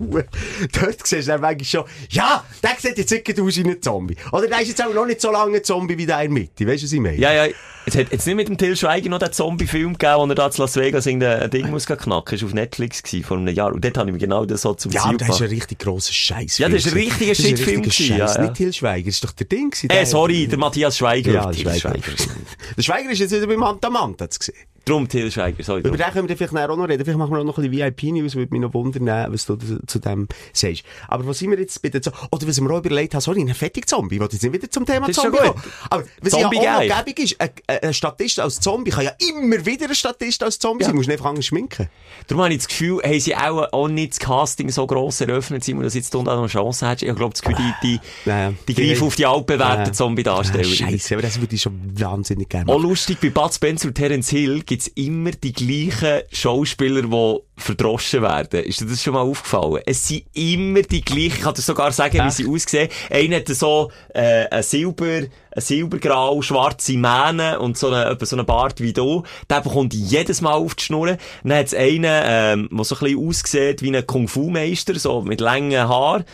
dort 0.72 1.06
siehst 1.06 1.28
du 1.28 1.32
dann 1.32 1.40
manchmal 1.40 1.64
schon, 1.64 1.84
ja, 2.10 2.44
der 2.62 2.70
sieht 2.78 2.98
jetzt 2.98 3.10
nicht 3.10 3.40
aus 3.40 3.56
wie 3.56 3.64
ein 3.64 3.82
Zombie. 3.82 4.16
Oder 4.32 4.46
der 4.46 4.60
ist 4.60 4.68
jetzt 4.68 4.84
auch 4.84 4.92
noch 4.92 5.06
nicht 5.06 5.20
so 5.20 5.30
lange 5.30 5.58
ein 5.58 5.64
Zombie 5.64 5.96
wie 5.96 6.06
der 6.06 6.22
in 6.22 6.34
der 6.34 6.42
Mitte. 6.42 6.66
Weißt 6.66 6.82
du, 6.82 6.86
was 6.86 6.92
ich 6.92 7.00
meine? 7.00 7.16
Ja, 7.16 7.32
ja. 7.32 7.52
Es 7.86 7.96
hat 7.96 8.12
jetzt 8.12 8.26
nicht 8.26 8.36
mit 8.36 8.46
dem 8.46 8.58
Till 8.58 8.76
Schweiger 8.76 9.08
noch 9.08 9.18
den 9.18 9.32
Zombie-Film 9.32 9.94
gegeben, 9.94 10.18
wo 10.18 10.26
er 10.26 10.34
da 10.34 10.50
zu 10.50 10.60
Las 10.60 10.76
Vegas 10.76 11.06
irgendein 11.06 11.50
Ding 11.50 11.70
muss 11.70 11.86
knacken. 11.86 12.24
Das 12.30 12.42
war 12.42 12.48
auf 12.48 12.54
Netflix 12.54 13.02
gewesen, 13.02 13.24
vor 13.24 13.38
einem 13.38 13.54
Jahr. 13.54 13.72
Und 13.72 13.84
dort 13.84 13.96
habe 13.96 14.10
ich 14.10 14.12
mir 14.12 14.18
genau 14.18 14.44
das 14.44 14.62
so 14.62 14.74
zum 14.74 14.92
ja, 14.92 15.02
Ziel 15.02 15.12
Ja, 15.12 15.16
das 15.16 15.28
ist 15.28 15.42
ein 15.42 15.48
richtig 15.48 15.78
grosser 15.78 16.12
Scheiß. 16.12 16.58
Ja, 16.58 16.68
das 16.68 16.84
ist 16.84 16.92
ein 16.92 16.98
richtiger 16.98 17.34
Shitfilm 17.34 17.82
gewesen. 17.82 18.16
Ja, 18.16 18.32
ja. 18.32 18.42
Nicht 18.42 18.54
Till 18.54 18.72
Schweiger, 18.72 19.06
das 19.06 19.14
ist 19.14 19.24
doch 19.24 19.32
der 19.32 19.46
Ding 19.46 19.70
gewesen. 19.70 19.90
Äh, 19.90 20.04
sorry, 20.04 20.46
der 20.46 20.58
Matthias 20.58 20.98
Schweiger. 20.98 21.32
Ja, 21.32 21.46
der 21.46 21.58
Schweiger. 21.58 21.78
Schweiger. 21.78 22.12
der 22.76 22.82
Schweiger 22.82 23.10
ist 23.10 23.18
jetzt 23.18 23.32
wieder 23.32 23.46
beim 23.46 23.62
Antamant, 23.62 24.20
hat 24.20 24.36
es 24.38 24.52
Drum 24.90 25.06
Till 25.06 25.30
Schweiger, 25.30 25.62
sorry. 25.62 25.80
Über 25.80 25.96
den 25.96 26.10
können 26.10 26.28
wir 26.28 26.36
vielleicht 26.36 26.52
auch 26.52 26.76
noch 26.76 26.88
reden. 26.88 27.04
Vielleicht 27.04 27.18
machen 27.18 27.32
wir 27.32 27.38
auch 27.38 27.44
noch 27.44 27.56
ein 27.58 27.70
bisschen 27.70 27.94
VIP-News, 27.96 28.34
würde 28.34 28.50
mich 28.50 28.60
noch 28.60 28.74
wundern, 28.74 29.32
was 29.32 29.46
du 29.46 29.56
zu 29.86 29.98
dem 30.00 30.26
sagst. 30.52 30.82
Aber 31.06 31.24
was 31.28 31.38
sind 31.38 31.52
wir 31.52 31.60
jetzt 31.60 31.80
bitte 31.80 32.00
so, 32.02 32.10
oder 32.32 32.48
was 32.48 32.56
ich 32.56 32.60
mir 32.60 32.74
auch 32.74 32.78
überlegt 32.78 33.14
habe, 33.14 33.22
sorry, 33.22 33.40
ein 33.40 33.54
fettig 33.54 33.88
Zombie, 33.88 34.16
ich 34.16 34.22
jetzt 34.22 34.42
nicht 34.42 34.52
wieder 34.52 34.68
zum 34.68 34.84
Thema 34.84 35.08
Zombie 35.12 35.38
kommen. 35.38 35.62
Aber 35.90 36.02
was 36.20 36.32
Zombie 36.32 36.56
ja 36.56 36.78
auch 36.78 36.82
noch 36.82 37.04
gäbig 37.04 37.20
ist, 37.20 37.40
ein, 37.40 37.50
ein 37.68 37.94
Statist 37.94 38.40
als 38.40 38.58
Zombie 38.58 38.90
kann 38.90 39.04
ja 39.04 39.12
immer 39.30 39.64
wieder 39.64 39.86
ein 39.86 39.94
Statist 39.94 40.42
als 40.42 40.58
Zombie 40.58 40.82
ja. 40.82 40.86
sein, 40.86 40.94
du 40.94 40.98
musst 40.98 41.10
einfach 41.10 41.26
anders 41.26 41.46
schminken. 41.46 41.88
Darum 42.26 42.42
habe 42.42 42.52
ich 42.52 42.58
das 42.58 42.66
Gefühl, 42.66 43.00
haben 43.04 43.20
sie 43.20 43.36
auch, 43.36 43.72
auch 43.72 43.86
nicht 43.86 44.14
das 44.14 44.18
Casting 44.18 44.70
so 44.70 44.88
gross 44.88 45.20
eröffnet, 45.20 45.62
Simon, 45.62 45.84
dass 45.84 45.94
jetzt 45.94 46.12
du 46.12 46.24
da 46.24 46.34
noch 46.34 46.40
eine 46.40 46.48
Chance 46.48 46.84
hast. 46.84 47.02
Ich 47.04 47.14
glaube, 47.14 47.30
das 47.30 47.42
Gefühl, 47.42 47.64
die, 47.82 47.98
die, 47.98 48.00
naja. 48.28 48.54
die 48.66 48.74
greifen 48.74 49.06
auf 49.06 49.14
die 49.14 49.26
altbewährten 49.26 49.94
Zombie-Darsteller. 49.94 50.64
Scheiße, 50.64 51.14
aber 51.14 51.22
das 51.22 51.40
würde 51.40 51.54
ich 51.54 51.62
schon 51.62 51.78
wahnsinnig 51.94 52.48
gerne 52.48 52.66
machen. 52.66 52.76
Auch 52.76 52.82
lustig, 52.82 53.18
bei 53.20 53.30
Bud 53.30 53.54
Spencer 53.54 53.86
und 53.86 53.94
Terence 53.94 54.30
Hill 54.30 54.64
gibt's 54.80 54.88
immer 54.94 55.30
die 55.32 55.52
gleichen 55.52 56.22
Schauspieler, 56.32 57.02
die 57.02 57.38
verdroschen 57.56 58.22
werden. 58.22 58.64
Ist 58.64 58.80
dir 58.80 58.86
das 58.86 59.02
schon 59.02 59.14
mal 59.14 59.20
aufgefallen? 59.20 59.82
Es 59.84 60.08
sind 60.08 60.24
immer 60.32 60.80
die 60.82 61.02
gleichen, 61.02 61.36
ich 61.36 61.40
kann 61.40 61.54
dir 61.54 61.60
sogar 61.60 61.92
sagen, 61.92 62.16
Echt? 62.16 62.26
wie 62.26 62.42
sie 62.42 62.48
aussehen. 62.48 62.88
Einer 63.10 63.36
hat 63.36 63.48
so, 63.48 63.90
äh, 64.14 64.46
ein 64.48 64.62
Silber, 64.62 65.04
ein 65.04 65.30
silbergrau, 65.56 66.40
schwarze 66.40 66.96
Mähne 66.96 67.58
und 67.58 67.76
so 67.76 67.88
eine, 67.88 68.16
so 68.20 68.36
einen 68.36 68.46
Bart 68.46 68.80
wie 68.80 68.92
du. 68.92 69.24
Der 69.50 69.60
bekommt 69.60 69.92
jedes 69.92 70.40
Mal 70.40 70.54
auf 70.54 70.74
die 70.74 70.84
Schnur. 70.84 71.18
Dann 71.42 71.58
hat 71.58 71.66
es 71.66 71.74
einen, 71.74 72.04
ähm, 72.04 72.68
der 72.72 72.84
so 72.84 72.94
ein 72.94 73.00
bisschen 73.00 73.28
aussieht 73.28 73.82
wie 73.82 73.94
ein 73.94 74.06
Kung-Fu-Meister, 74.06 74.98
so 74.98 75.22
mit 75.22 75.40
langen 75.40 75.88
Haaren. 75.88 76.24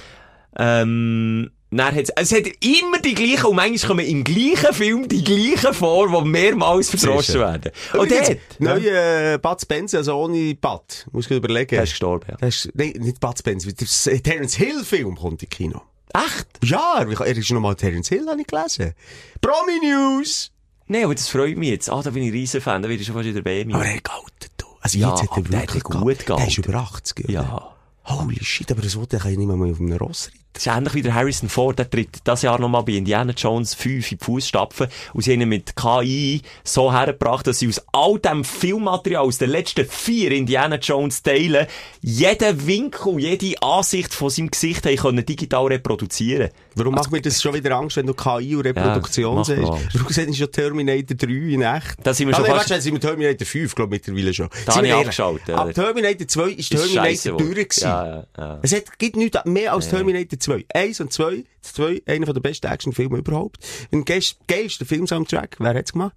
Ähm, 0.58 1.50
dann 1.70 1.94
hat's, 1.94 2.10
es 2.14 2.32
hat 2.32 2.44
immer 2.60 2.98
die 3.00 3.14
gleichen, 3.14 3.46
und 3.46 3.56
manchmal 3.56 3.88
kommen 3.88 4.06
im 4.06 4.22
gleichen 4.22 4.72
Film 4.72 5.08
die 5.08 5.24
gleichen 5.24 5.74
vor, 5.74 6.22
die 6.22 6.28
mehrmals 6.28 6.90
verdroschen 6.90 7.40
werden. 7.40 7.72
Und 7.92 8.10
dort. 8.10 8.36
Neue 8.58 9.34
äh, 9.34 9.38
Bud 9.38 9.60
Spencer, 9.60 9.98
also 9.98 10.14
ohne 10.16 10.54
Bud, 10.54 11.06
muss 11.12 11.26
ich 11.26 11.36
überlegen. 11.36 11.70
Der 11.70 11.82
ist 11.82 11.90
gestorben, 11.90 12.26
ja. 12.30 12.36
Der 12.36 12.48
ist, 12.48 12.70
nein, 12.74 12.92
nicht 12.98 13.20
Bud 13.20 13.38
Spencer, 13.38 13.70
der 13.72 14.22
Terence 14.22 14.54
Hill 14.54 14.84
Film 14.84 15.16
kommt 15.16 15.42
im 15.42 15.48
Kino. 15.48 15.82
Echt? 16.14 16.46
Ja, 16.64 17.02
er 17.02 17.36
ist 17.36 17.50
nochmal 17.50 17.74
Terence 17.74 18.08
Hill, 18.08 18.26
habe 18.28 18.40
ich 18.40 18.46
gelesen. 18.46 18.94
Promi 19.40 19.80
News! 19.82 20.52
Nein, 20.88 21.04
aber 21.04 21.16
das 21.16 21.28
freut 21.28 21.56
mich 21.56 21.70
jetzt. 21.70 21.90
Ah, 21.90 22.00
da 22.00 22.10
bin 22.10 22.22
ich 22.22 22.32
riesen 22.32 22.60
Fan, 22.60 22.80
da 22.80 22.88
ich 22.88 23.04
schon 23.04 23.14
fast 23.14 23.26
wieder 23.26 23.42
bei 23.42 23.64
mir. 23.64 23.74
Aber 23.74 23.84
er 23.84 24.00
gealtet, 24.00 24.52
du. 24.56 24.66
Also 24.80 24.98
ja, 24.98 25.10
jetzt 25.10 25.22
hat 25.22 25.36
er 25.36 25.50
wirklich 25.50 25.82
gut 25.82 26.24
gealtet. 26.24 26.38
Der 26.38 26.46
ist 26.46 26.58
über 26.58 26.74
80, 26.74 27.28
Ja. 27.28 27.74
Holy 28.04 28.38
shit, 28.40 28.70
aber 28.70 28.82
das 28.82 28.94
kann 28.94 29.32
ich 29.32 29.36
nicht 29.36 29.48
mehr 29.48 29.56
auf 29.56 29.80
einem 29.80 29.92
Ross 29.96 30.28
reiten. 30.28 30.45
Das 30.56 30.64
ist 30.64 30.72
ähnlich 30.72 30.94
wie 30.94 31.02
der 31.02 31.14
Harrison 31.14 31.50
Ford, 31.50 31.78
der 31.78 31.90
tritt 31.90 32.16
das 32.24 32.40
Jahr 32.40 32.58
nochmal 32.58 32.82
bei 32.82 32.92
Indiana 32.92 33.34
Jones 33.36 33.74
5 33.74 34.12
in 34.12 34.16
die 34.16 34.24
Fußstapfen 34.24 34.86
und 35.12 35.20
sie 35.20 35.34
haben 35.34 35.42
ihn 35.42 35.50
mit 35.50 35.76
KI 35.76 36.40
so 36.64 36.90
hergebracht, 36.90 37.46
dass 37.46 37.58
sie 37.58 37.68
aus 37.68 37.82
all 37.92 38.18
dem 38.18 38.42
Filmmaterial, 38.42 39.22
aus 39.22 39.36
den 39.36 39.50
letzten 39.50 39.84
vier 39.84 40.30
Indiana 40.30 40.76
Jones 40.76 41.22
Teilen, 41.22 41.66
jeden 42.00 42.66
Winkel, 42.66 43.20
jede 43.20 43.62
Ansicht 43.62 44.14
von 44.14 44.30
seinem 44.30 44.50
Gesicht 44.50 44.86
haben 44.86 44.96
können 44.96 45.26
digital 45.26 45.66
reproduzieren. 45.66 46.48
Warum 46.76 46.94
macht 46.94 47.10
mir 47.10 47.22
das 47.22 47.40
schon 47.40 47.54
wieder 47.54 47.74
Angst, 47.74 47.96
wenn 47.96 48.06
du 48.06 48.12
KI 48.12 48.54
und 48.54 48.60
Reproduktion 48.66 49.36
mach 49.36 49.44
siehst? 49.46 49.94
Du 49.94 50.04
siehst 50.12 50.36
schon 50.36 50.52
Terminator 50.52 51.16
3 51.16 51.26
in 51.32 51.62
echt. 51.62 51.96
Da 52.02 52.12
sind 52.12 52.28
wir 52.28 52.34
Ah, 52.34 52.36
schon 52.36 52.46
nein, 52.46 52.56
fast- 52.58 52.70
warte, 52.70 52.82
sind 52.82 52.92
wir 52.92 53.00
Terminator 53.00 53.46
5, 53.46 53.74
glaube 53.74 53.96
ich, 53.96 54.02
mittlerweile 54.06 54.34
schon. 54.34 54.48
Da 54.50 54.56
Sind 54.58 54.74
habe 54.74 54.86
wir 54.86 54.96
abgeschaltet, 54.98 55.50
Ab? 55.50 55.72
Terminator 55.74 56.28
2 56.28 56.42
ist 56.50 56.58
Ist 56.58 56.68
Terminator 56.70 57.04
scheisse 57.04 57.28
durch 57.30 57.40
geworden. 57.40 57.54
gewesen. 57.68 57.80
Ja, 57.84 58.06
ja, 58.06 58.26
ja. 58.36 58.58
Es 58.62 58.72
hat, 58.74 58.98
gibt 58.98 59.16
nichts 59.16 59.38
mehr 59.46 59.72
als 59.72 59.88
Terminator 59.88 60.38
2. 60.38 60.64
Eins 60.74 61.00
und 61.00 61.12
zwei. 61.12 61.44
Das 61.62 61.72
zwei, 61.72 62.02
einer 62.06 62.32
der 62.32 62.40
besten 62.40 62.66
Actionfilme 62.66 63.18
überhaupt. 63.18 63.56
Ein 63.90 64.04
geilster 64.04 64.84
Filmsoundtrack. 64.84 65.56
Wer 65.58 65.74
hat's 65.74 65.92
gemacht? 65.92 66.14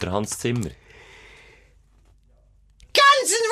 Der 0.00 0.12
Hans 0.12 0.38
Zimmer. 0.38 0.70
Guns 2.94 3.32
N' 3.32 3.48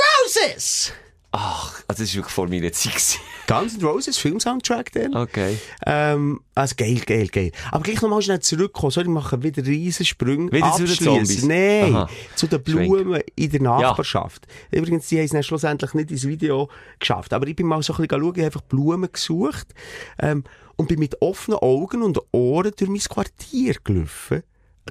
Roses! 0.55 0.93
Ach, 1.39 1.83
also 1.87 2.03
das 2.03 2.13
war 2.13 2.17
wirklich 2.17 2.35
vor 2.35 2.49
meiner 2.49 2.73
Zeit. 2.73 3.21
Guns 3.47 3.77
N' 3.77 3.85
Roses 3.85 4.17
Filmsoundtrack 4.17 4.91
dann. 4.93 5.15
Okay. 5.15 5.59
Ähm, 5.85 6.41
also 6.55 6.75
geil, 6.77 7.03
geil, 7.05 7.29
geil. 7.29 7.53
Aber 7.71 7.83
gleich 7.83 8.01
nochmal 8.01 8.23
schnell 8.23 8.41
zurückkommen. 8.41 8.91
Sorry, 8.91 9.07
ich 9.07 9.13
mache 9.13 9.43
wieder 9.43 9.65
Riesensprünge. 9.65 10.51
Wieder 10.51 10.73
zu 10.73 10.85
den. 10.85 10.97
Zombies? 10.97 11.45
Nein, 11.45 11.95
Aha. 11.95 12.09
zu 12.35 12.47
den 12.47 12.63
Blumen 12.63 13.21
in 13.35 13.51
der 13.51 13.61
Nachbarschaft. 13.61 14.47
Übrigens, 14.71 15.09
die 15.09 15.19
haben 15.19 15.25
es 15.27 15.31
dann 15.33 15.43
schlussendlich 15.43 15.93
nicht 15.93 16.11
ins 16.11 16.27
Video 16.27 16.71
geschafft. 16.99 17.35
Aber 17.35 17.47
ich 17.47 17.55
bin 17.55 17.67
mal 17.67 17.83
so 17.83 17.93
ein 17.93 17.97
bisschen 17.99 18.21
schauen, 18.21 18.33
ich 18.35 18.39
habe 18.39 18.45
einfach 18.47 18.63
Blumen 18.63 19.13
gesucht. 19.13 19.75
Ähm, 20.19 20.43
und 20.77 20.89
bin 20.89 20.99
mit 20.99 21.21
offenen 21.23 21.59
Augen 21.59 22.03
und 22.03 22.19
Ohren 22.33 22.73
durch 22.77 22.91
mein 22.91 23.01
Quartier 23.01 23.77
gelaufen. 23.83 24.43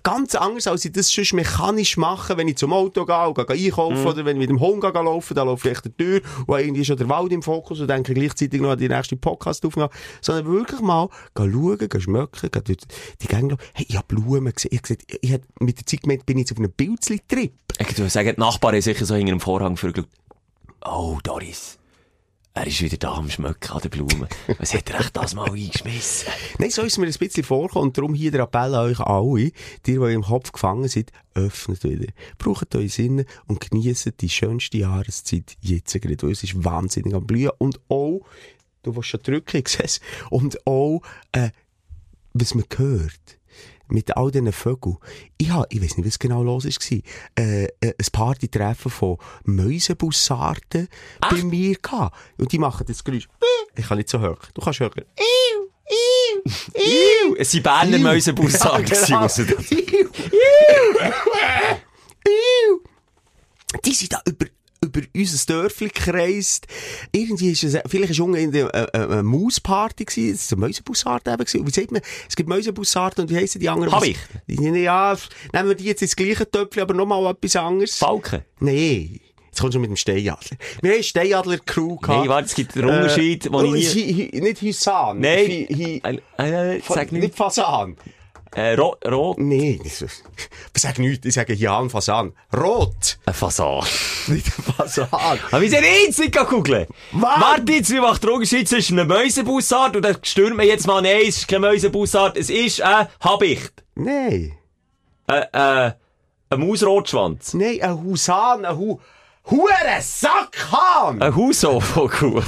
Ganz 0.04 0.36
anders, 0.36 0.68
als 0.68 0.84
ich 0.86 0.92
das 0.92 1.10
sonst 1.10 1.34
mechanisch 1.34 1.96
mache, 1.98 2.36
wenn 2.38 2.48
ich 2.48 2.58
zum 2.58 2.74
Auto 2.74 3.06
gehe 3.06 3.28
und 3.28 3.48
gehe 3.48 3.66
einkaufen 3.68 4.02
Mhm. 4.02 4.06
oder 4.08 4.26
wenn 4.26 4.36
ich 4.36 4.42
mit 4.42 4.50
dem 4.50 4.60
Hund 4.60 4.82
gehe 4.82 4.92
laufen, 4.92 5.34
da 5.36 5.44
laufe 5.44 5.70
ich 5.70 5.80
der 5.80 5.96
Tür 5.96 6.22
und 6.46 6.60
irgendwie 6.60 6.82
ist 6.82 6.88
schon 6.88 6.98
der 6.98 7.08
Wald 7.10 7.32
im 7.32 7.42
Fokus 7.42 7.80
und 7.80 7.88
denke 7.90 8.14
gleichzeitig 8.14 8.60
noch 8.62 8.72
an 8.72 8.78
die 8.78 8.90
nächste 8.90 9.16
Podcast-Aufnahme. 9.16 9.90
Sondern 10.22 10.46
wirklich 10.46 10.82
mal 10.82 11.08
gehen 11.34 11.52
schauen, 11.54 11.78
gehen 11.78 12.02
schmecken, 12.02 12.52
gehen 12.52 12.64
durch 12.66 12.78
die 13.22 13.28
Gänge. 13.28 13.58
Hey, 13.74 13.86
ich 13.90 13.96
habe 13.96 14.06
Blumen 14.08 14.54
gesehen. 14.54 14.72
Ich, 14.74 14.82
gesagt, 14.82 15.04
ich 15.22 15.32
hab 15.34 15.42
mit 15.60 15.80
der 15.80 15.86
Zeit 15.86 16.02
gemeint, 16.02 16.26
bin 16.26 16.38
ich 16.38 16.42
jetzt 16.44 16.52
auf 16.52 16.58
einem 16.58 16.72
Bildchen-Trip. 16.72 17.54
Ich 17.80 17.98
würde 17.98 18.10
sagen, 18.10 18.34
die 18.36 18.40
Nachbarn 18.40 18.76
haben 18.76 18.82
sicher 18.82 19.06
so 19.06 19.16
hinter 19.16 19.32
dem 19.32 19.40
Vorhang 19.40 19.78
vorgeschaut. 19.78 20.10
Oh, 20.86 21.18
Doris. 21.24 21.78
Er 22.58 22.68
ist 22.68 22.82
wieder 22.82 22.96
da 22.96 23.16
am 23.16 23.30
Schmöcken 23.30 23.72
an 23.72 23.82
den 23.82 23.92
Blumen. 23.92 24.30
Was 24.60 24.74
hat 24.74 24.90
er 24.90 25.02
echt 25.02 25.18
das 25.18 25.36
mal 25.36 25.52
eingeschmissen? 25.52 26.32
Nein, 26.58 26.70
so 26.70 26.84
ist 26.84 26.98
mir 26.98 27.06
ein 27.06 27.14
bisschen 27.14 27.44
vorgekommen 27.44 27.90
und 27.90 27.98
darum 27.98 28.14
hier 28.14 28.32
der 28.32 28.44
Appell 28.44 28.74
an 28.74 28.90
euch 28.92 29.00
alle, 29.02 29.52
die, 29.86 30.00
die 30.00 30.14
im 30.14 30.22
Kopf 30.22 30.54
gefangen 30.54 30.88
sind, 30.88 31.12
öffnet 31.34 31.84
wieder. 31.84 32.14
Braucht 32.38 32.74
eure 32.74 32.88
Sinne 32.88 33.26
und 33.48 33.60
genießt 33.60 34.22
die 34.22 34.30
schönste 34.30 34.78
Jahreszeit 34.78 35.58
jetzt 35.60 36.02
gerade, 36.02 36.32
es 36.32 36.44
ist 36.44 36.64
wahnsinnig 36.64 37.14
am 37.14 37.28
Blühen 37.28 37.52
und 37.58 37.82
auch, 37.90 38.22
du 38.84 38.96
willst 38.96 39.10
schon 39.10 39.22
drücken, 39.22 39.58
ich 39.58 39.68
sehe 39.68 39.84
es, 39.84 40.00
und 40.30 40.66
auch, 40.66 41.02
äh, 41.34 41.50
was 42.32 42.56
man 42.56 42.64
hört. 42.78 43.38
Mit 43.88 44.16
all 44.18 44.32
diesen 44.32 44.52
Vögeln. 44.52 44.98
Ich 45.38 45.52
hab, 45.52 45.72
ich 45.72 45.82
weiß 45.82 45.98
nicht, 45.98 46.08
was 46.08 46.20
genau 46.20 46.44
los 46.44 46.66
war, 46.66 47.00
äh, 47.38 47.66
äh, 47.66 47.70
ein 47.82 47.94
Partytreffen 48.12 48.92
von 48.92 49.18
Mäusebussarden 49.44 50.88
bei 51.22 51.44
mir 51.44 51.76
gehabt. 51.76 52.16
Und 52.38 52.52
die 52.52 52.58
machen 52.60 52.86
das 52.88 53.04
Geräusch. 53.04 53.28
Ich 53.78 53.88
kann 53.88 53.98
nicht 53.98 54.08
so 54.08 54.20
hören. 54.20 54.38
Du 54.54 54.62
kannst 54.62 54.80
hören. 54.80 55.04
Iu, 55.20 55.68
iu, 55.90 56.42
iu. 56.82 57.36
Es 57.38 57.52
sind 57.52 57.64
Berner 57.64 57.98
Iu. 57.98 58.04
Mäusebussarden 58.04 58.86
Ja, 59.10 59.28
genau. 59.28 59.28
Die 63.84 63.94
sind 63.94 64.14
da 64.14 64.22
über, 64.28 64.46
über 64.84 65.02
unser 65.16 65.46
Dörfli 65.54 65.88
gekreist. 65.88 66.68
Irgendwie 67.12 67.52
ist 67.52 67.64
es, 67.64 67.78
vielleicht 67.88 68.12
ist 68.12 68.20
unten 68.20 68.36
in 68.38 68.52
der, 68.52 68.74
äh, 68.74 68.98
eine 68.98 69.24
Mausparty 69.24 70.06
gewesen. 70.06 70.36
Es 70.36 70.52
war 70.52 70.58
eine 70.58 70.68
Mäusebussard 70.68 71.28
eben 71.28 71.38
gewesen. 71.38 71.66
Wie 71.68 71.72
sagt 71.72 71.92
man? 71.92 72.02
Es 72.30 72.36
gibt 72.36 72.50
Mäusebussarden 72.50 73.24
und 73.26 73.30
wie 73.32 73.38
heissen 73.38 73.60
die 73.60 73.70
anderen? 73.70 73.94
Habicht. 73.94 74.20
Ja, 74.48 75.18
nehmen 75.54 75.70
wir 75.70 75.76
die 75.76 75.86
jetzt 75.86 76.02
ins 76.02 76.16
gleiche 76.16 76.50
Töpfchen, 76.50 76.82
aber 76.84 76.94
nochmal 76.94 77.32
etwas 77.32 77.56
anderes. 77.56 77.98
Falken. 77.98 78.42
Nee. 78.60 79.22
Jetzt 79.48 79.62
kommst 79.62 79.76
du 79.76 79.80
mit 79.80 79.90
dem 79.90 79.96
Steinadler. 79.96 80.58
Wir 80.82 80.92
haben 80.96 81.04
Steinadler-Crew 81.04 81.96
gehabt. 81.96 82.20
Nein, 82.20 82.28
warte, 82.30 82.46
es 82.50 82.56
gibt 82.56 82.76
einen 82.76 82.90
Unterschied, 82.90 83.46
äh, 83.46 83.52
wo 83.54 83.64
ich 83.74 83.96
nie... 83.96 84.04
Hi- 84.14 84.30
hi- 84.34 84.42
Nicht 84.42 84.62
Husan. 84.62 85.20
Nein. 85.22 85.48
Hi- 85.48 86.02
hi- 86.04 86.22
Äh, 86.38 86.76
äh, 86.78 86.82
sag 86.86 87.12
nicht 87.14 87.22
nicht. 87.22 87.36
Fasan. 87.36 87.96
Äh, 88.56 88.76
ro 88.76 88.96
rot. 89.06 89.38
Ist- 89.38 90.02
ich 90.02 90.12
sag 90.82 90.98
nichts, 90.98 91.26
ich 91.26 91.34
sage 91.34 91.54
Jan 91.54 91.90
Fasan. 91.90 92.32
Rot! 92.56 93.18
Ein 93.26 93.34
Fasan. 93.34 93.84
Nicht 94.28 94.48
Fasan. 94.48 95.08
Aber 95.12 95.62
wir 95.62 95.70
sind 95.70 95.84
jetzt 95.84 96.20
nicht 96.20 96.36
googeln. 96.48 96.88
Warte 97.12 97.72
jetzt, 97.74 97.92
wie 97.92 98.00
macht 98.00 98.24
der 98.24 98.32
Unterschied 98.32 98.70
zwischen 98.70 98.98
einem 98.98 99.10
Mäusebussard 99.10 99.98
und 99.98 100.04
dann 100.04 100.18
stürmt 100.24 100.56
man 100.56 100.66
jetzt 100.66 100.88
mal, 100.88 101.02
nein, 101.02 101.24
es 101.28 101.38
ist 101.40 101.48
kein 101.50 101.62
Mäusebussard, 101.62 102.38
es 102.38 102.50
ist 102.50 102.82
ein 102.82 103.08
Habicht. 103.20 103.84
Nein. 103.96 104.54
Äh, 105.28 105.42
äh, 105.52 105.92
ein 106.50 106.60
Mausrotschwanz. 106.60 107.54
Nein, 107.56 107.82
ein 107.82 108.04
Husan, 108.04 108.64
ein 108.66 108.78
Hu... 108.78 109.00
Hure 109.50 110.02
Sackhahn! 110.02 111.22
Ein 111.22 111.34
oder? 111.34 112.44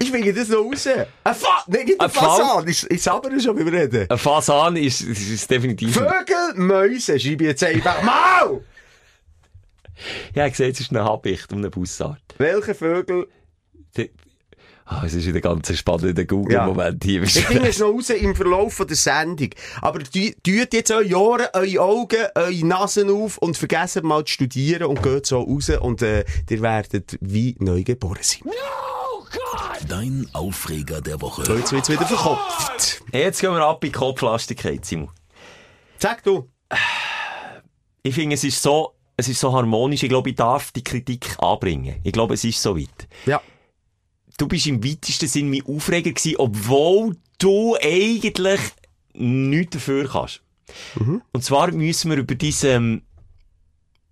Ich 0.00 0.12
will 0.12 0.32
das 0.32 0.48
noch 0.48 0.64
raus. 0.64 0.86
Ein 0.86 1.34
Fa... 1.34 1.64
Nein, 1.68 1.84
nicht 1.86 2.00
ein 2.00 2.06
Ein 2.06 2.10
Fal- 2.10 2.28
Fasan. 2.38 2.68
Ich, 2.68 2.90
ich 2.90 3.02
saber 3.02 3.30
schon 3.40 3.56
beim 3.56 3.68
Reden. 3.68 4.06
Ein 4.10 4.18
Fasan 4.18 4.76
ist, 4.76 5.00
ist, 5.02 5.30
ist 5.30 5.50
definitiv... 5.50 5.94
Vögel, 5.94 6.54
Mäuse, 6.56 7.20
schreibe 7.20 7.44
jetzt 7.44 7.62
einfach 7.62 8.02
mal! 8.02 8.60
Ja, 10.34 10.46
ich 10.46 10.56
sehe, 10.56 10.70
es 10.70 10.80
ist 10.80 10.90
ein 10.90 10.98
Habicht 10.98 11.52
und 11.52 11.64
ein 11.64 11.70
Bussard. 11.70 12.20
Welche 12.38 12.74
Vögel... 12.74 13.28
Die- 13.96 14.10
Ah, 14.92 15.04
es 15.06 15.14
ist 15.14 15.24
wieder 15.24 15.40
ganz 15.40 15.72
spannender 15.78 16.24
Google-Moment 16.24 17.04
hier. 17.04 17.22
Ich 17.22 17.34
finde 17.46 17.68
es 17.68 17.78
noch 17.78 17.90
raus 17.92 18.10
im 18.10 18.34
Verlauf 18.34 18.74
von 18.74 18.88
der 18.88 18.96
Sendung. 18.96 19.50
Aber 19.82 20.00
tu- 20.00 20.32
tut 20.42 20.72
jetzt 20.74 20.90
eure 20.90 21.14
Ohren, 21.16 21.46
eure 21.52 21.80
Augen, 21.80 22.26
eure 22.34 22.66
Nasen 22.66 23.08
auf 23.08 23.38
und 23.38 23.56
vergessen 23.56 24.04
mal 24.04 24.24
zu 24.24 24.32
studieren 24.32 24.82
und 24.88 25.00
geht 25.00 25.26
so 25.26 25.42
raus 25.42 25.70
und 25.80 26.02
äh, 26.02 26.24
ihr 26.48 26.60
werdet 26.60 27.16
wie 27.20 27.54
neu 27.60 27.84
geboren 27.84 28.18
sein. 28.20 28.40
Dein 29.88 30.26
Aufreger 30.32 31.00
der 31.00 31.20
Woche. 31.20 31.44
So, 31.44 31.54
jetzt 31.54 31.70
wird's 31.72 31.88
wieder 31.88 32.04
verkopft. 32.06 33.00
Jetzt 33.12 33.40
gehen 33.40 33.52
wir 33.52 33.64
ab 33.64 33.84
in 33.84 33.92
die 33.92 33.96
Kopflastigkeit, 33.96 34.84
Simon. 34.84 35.10
Sag 35.98 36.24
du. 36.24 36.48
Ich 38.02 38.14
finde, 38.14 38.34
es 38.34 38.42
ist 38.42 38.60
so, 38.60 38.94
es 39.16 39.28
ist 39.28 39.38
so 39.38 39.52
harmonisch. 39.52 40.02
Ich 40.02 40.08
glaube, 40.08 40.30
ich 40.30 40.36
darf 40.36 40.72
die 40.72 40.82
Kritik 40.82 41.36
anbringen. 41.38 42.00
Ich 42.02 42.12
glaube, 42.12 42.34
es 42.34 42.42
ist 42.44 42.60
so 42.60 42.76
weit. 42.76 43.06
Ja. 43.26 43.40
Du 44.40 44.48
bist 44.48 44.66
im 44.66 44.82
weitesten 44.82 45.28
Sinn 45.28 45.50
mein 45.50 45.66
Aufreger 45.66 46.12
gewesen, 46.12 46.36
obwohl 46.38 47.14
du 47.38 47.76
eigentlich 47.76 48.58
nichts 49.12 49.72
dafür 49.74 50.08
kannst. 50.08 50.40
Und 51.32 51.44
zwar 51.44 51.70
müssen 51.72 52.10
wir 52.10 52.16
über 52.16 52.34
diese 52.34 52.68
ähm, 52.68 53.02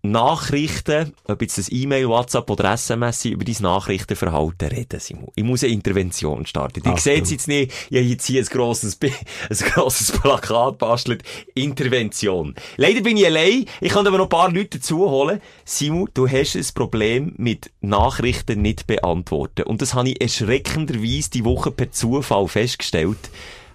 Nachrichten, 0.02 1.12
ob 1.24 1.42
jetzt 1.42 1.58
das 1.58 1.70
E-Mail, 1.70 2.08
WhatsApp 2.08 2.48
oder 2.50 2.72
SMS 2.72 3.22
sind, 3.22 3.32
über 3.32 3.44
dein 3.44 3.56
Nachrichtenverhalten 3.60 4.68
reden, 4.68 5.00
Simon. 5.00 5.30
Ich 5.34 5.42
muss 5.42 5.64
eine 5.64 5.72
Intervention 5.72 6.46
starten. 6.46 6.80
Ich 6.84 6.86
Ach, 6.86 6.98
sehe 6.98 7.18
du. 7.18 7.24
es 7.24 7.30
jetzt 7.30 7.48
nicht, 7.48 7.72
ich 7.90 7.96
habe 7.98 8.06
jetzt 8.06 8.26
hier 8.26 8.42
ein 8.42 8.46
grosses, 8.46 8.98
ein 9.02 9.56
grosses 9.56 10.12
Plakat 10.12 10.78
bastelt. 10.78 11.24
Intervention. 11.54 12.54
Leider 12.76 13.00
bin 13.00 13.16
ich 13.16 13.26
allein. 13.26 13.64
Ich 13.80 13.92
kann 13.92 14.06
aber 14.06 14.18
noch 14.18 14.26
ein 14.26 14.30
paar 14.30 14.50
Leute 14.50 14.78
dazu 14.78 15.10
holen. 15.10 15.40
Simon, 15.64 16.08
du 16.14 16.28
hast 16.28 16.54
ein 16.54 16.66
Problem 16.74 17.34
mit 17.36 17.70
Nachrichten 17.80 18.62
nicht 18.62 18.86
beantworten. 18.86 19.64
Und 19.64 19.82
das 19.82 19.94
habe 19.94 20.10
ich 20.10 20.20
erschreckenderweise 20.20 21.30
die 21.30 21.44
Woche 21.44 21.70
per 21.72 21.90
Zufall 21.90 22.46
festgestellt, 22.46 23.18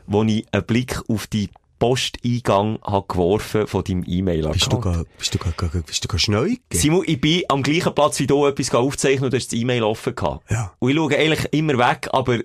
wo 0.07 0.23
ich 0.23 0.45
einen 0.51 0.65
Blick 0.65 1.01
auf 1.09 1.27
die 1.27 1.49
Posteingang 1.79 2.79
habe 2.83 3.05
geworfen 3.07 3.67
von 3.67 3.83
deinem 3.83 4.03
E-Mail-Account. 4.07 4.53
Bist 4.53 4.73
du 4.73 4.79
ga, 4.79 5.03
bist 5.17 5.33
du 5.33 5.37
ga, 5.37 5.51
ga, 5.55 5.81
bist 5.85 6.03
du 6.03 6.07
ga 6.07 6.17
schneugen? 6.17 6.59
Simon, 6.71 7.03
ich 7.05 7.19
bin 7.19 7.43
am 7.49 7.61
gleichen 7.63 7.93
Platz 7.93 8.19
wie 8.19 8.27
du 8.27 8.45
etwas 8.45 8.73
aufzeichnen 8.73 9.25
und 9.25 9.33
du 9.33 9.37
hast 9.37 9.51
das 9.51 9.59
E-Mail 9.59 9.83
offen 9.83 10.15
gehabt. 10.15 10.49
Ja. 10.49 10.73
Und 10.79 10.89
ich 10.91 10.95
schaue 10.95 11.17
eigentlich 11.17 11.45
immer 11.51 11.77
weg, 11.77 12.07
aber 12.11 12.39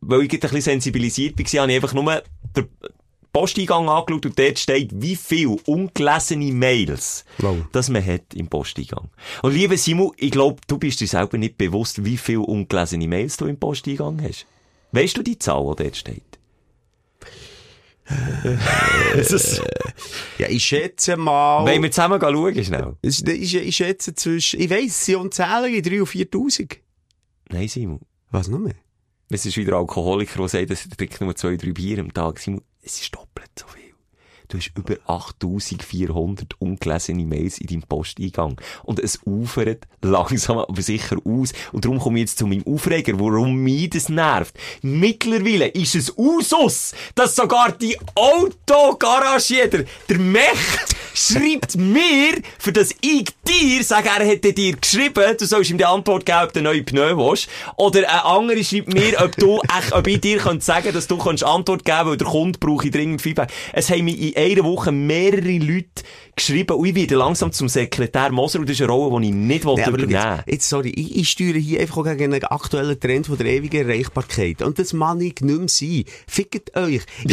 weil 0.00 0.22
ich 0.22 0.32
ein 0.32 0.40
bisschen 0.40 0.60
sensibilisiert 0.60 1.38
war, 1.38 1.62
habe 1.62 1.72
ich 1.72 1.76
einfach 1.76 1.94
nur 1.94 2.22
den 2.56 2.68
Posteingang 3.32 3.88
angeschaut 3.88 4.26
und 4.26 4.38
dort 4.38 4.58
steht, 4.58 4.90
wie 4.94 5.16
viel 5.16 5.56
ungelesene 5.64 6.52
Mails 6.52 7.24
Wow. 7.38 7.56
das 7.72 7.88
man 7.88 8.04
hat 8.04 8.34
im 8.34 8.48
Posteingang. 8.48 9.08
Und 9.42 9.54
liebe 9.54 9.78
Simon, 9.78 10.12
ich 10.18 10.32
glaube, 10.32 10.60
du 10.66 10.76
bist 10.76 11.00
dir 11.00 11.06
selber 11.06 11.38
nicht 11.38 11.56
bewusst, 11.56 12.04
wie 12.04 12.18
viel 12.18 12.38
ungelesene 12.38 13.08
Mails 13.08 13.38
du 13.38 13.46
im 13.46 13.58
Posteingang 13.58 14.20
hast. 14.22 14.44
Weißt 14.90 15.16
du 15.16 15.22
die 15.22 15.38
Zahl, 15.38 15.62
die 15.76 15.82
dort 15.84 15.96
steht? 15.96 16.31
Ja, 20.38 20.48
ich 20.48 20.64
schätze 20.64 21.16
mal... 21.16 21.64
Wollen 21.64 21.82
wir 21.82 21.90
zusammen 21.90 22.20
schauen, 22.20 22.64
schnell? 22.64 22.96
Ist- 23.02 23.28
ich, 23.28 23.54
ich 23.54 23.76
schätze 23.76 24.14
zwischen... 24.14 24.60
Ich 24.60 24.70
weiss, 24.70 24.86
es 24.86 25.04
sind 25.06 25.16
unzählige 25.16 25.88
3.000 25.88 26.00
und 26.00 26.08
4.000. 26.08 26.76
Nein, 27.50 27.68
Simon. 27.68 28.00
Was 28.30 28.48
noch 28.48 28.58
mehr? 28.58 28.74
es 29.30 29.46
ist 29.46 29.56
wieder 29.56 29.76
Alkoholiker, 29.76 30.38
der 30.40 30.48
sagt, 30.48 30.70
dass 30.70 30.84
er 30.84 30.90
trinkt 30.96 31.20
nur 31.20 31.34
zwei, 31.36 31.56
drei 31.56 31.72
Bier 31.72 31.98
am 32.00 32.12
Tag. 32.12 32.38
Simon, 32.38 32.62
es 32.82 33.00
ist 33.00 33.14
doppelt 33.14 33.50
so 33.58 33.66
viel. 33.66 33.81
Du 34.52 34.58
hast 34.58 34.70
über 34.76 34.96
8400 35.06 36.60
ungelesene 36.60 37.24
Mails 37.24 37.56
in 37.56 37.68
deinem 37.68 37.82
Posteingang. 37.84 38.60
Und 38.82 39.00
es 39.00 39.18
ufert 39.24 39.86
langsam 40.02 40.58
aber 40.58 40.82
sicher 40.82 41.16
aus. 41.24 41.54
Und 41.72 41.86
darum 41.86 41.98
komme 41.98 42.18
ich 42.18 42.24
jetzt 42.24 42.38
zu 42.38 42.46
meinem 42.46 42.66
Aufreger, 42.66 43.18
warum 43.18 43.54
mich 43.54 43.88
das 43.88 44.10
nervt. 44.10 44.54
Mittlerweile 44.82 45.68
ist 45.68 45.94
es 45.94 46.12
Usus, 46.18 46.92
dass 47.14 47.34
sogar 47.34 47.72
die 47.72 47.96
Autogaragieder, 48.14 49.84
der 50.10 50.18
Mech, 50.18 50.42
schreibt 51.14 51.76
mir, 51.76 52.42
für 52.58 52.72
das 52.72 52.90
ich 53.00 53.28
dir 53.48 53.82
sage, 53.82 54.08
er 54.08 54.24
hätte 54.26 54.52
dir 54.52 54.76
geschrieben, 54.76 55.36
du 55.38 55.46
sollst 55.46 55.70
ihm 55.70 55.78
die 55.78 55.84
Antwort 55.84 56.26
geben, 56.26 56.40
ob 56.42 56.52
du 56.52 56.62
neue 56.62 56.82
Pneu 56.82 57.16
willst. 57.16 57.48
Oder 57.76 58.00
ein 58.00 58.20
anderer 58.20 58.62
schreibt 58.62 58.92
mir, 58.92 59.18
ob 59.22 59.34
du, 59.36 59.60
echt, 59.78 59.92
ob 59.92 60.06
ich 60.06 60.20
dir 60.20 60.38
könnte 60.38 60.64
sagen, 60.64 60.92
dass 60.92 61.06
du 61.06 61.16
kannst 61.16 61.44
Antwort 61.44 61.84
geben, 61.84 62.06
weil 62.06 62.16
der 62.16 62.28
Kunde 62.28 62.58
brauche 62.58 62.86
ich 62.86 62.92
dringend 62.92 63.22
Feedback. 63.22 63.50
Es 63.72 63.90
haben 63.90 64.04
mich 64.04 64.20
in 64.20 64.41
einer 64.42 64.64
Woche 64.64 64.92
mehrere 64.92 65.58
Leute 65.58 66.02
geschrieben 66.34 66.76
und 66.76 66.86
ich 66.86 66.94
werde 66.94 67.14
langsam 67.16 67.52
zum 67.52 67.68
Sekretär 67.68 68.32
Moser 68.32 68.58
und 68.60 68.68
das 68.68 68.76
ist 68.76 68.82
eine 68.82 68.90
Rolle, 68.92 69.20
die 69.20 69.28
ich 69.28 69.34
nicht 69.34 69.64
Nee, 69.64 69.84
übernehmen 69.86 70.10
jetzt, 70.10 70.48
jetzt, 70.48 70.68
sorry, 70.68 70.88
ich, 70.90 71.16
ich 71.16 71.28
steuere 71.28 71.58
hier 71.58 71.80
einfach 71.80 71.98
auch 71.98 72.04
gegen 72.04 72.32
einen 72.32 72.44
aktuellen 72.44 72.98
Trend 72.98 73.26
von 73.26 73.36
der 73.36 73.46
ewigen 73.48 73.86
Erreichbarkeit. 73.88 74.62
Und 74.62 74.78
das 74.78 74.92
kann 74.98 75.20
ich 75.20 75.40
nicht 75.40 75.42
mehr 75.42 75.68
sein. 75.68 76.04
Fickt 76.26 76.74
euch. 76.76 77.02
Ich, 77.24 77.32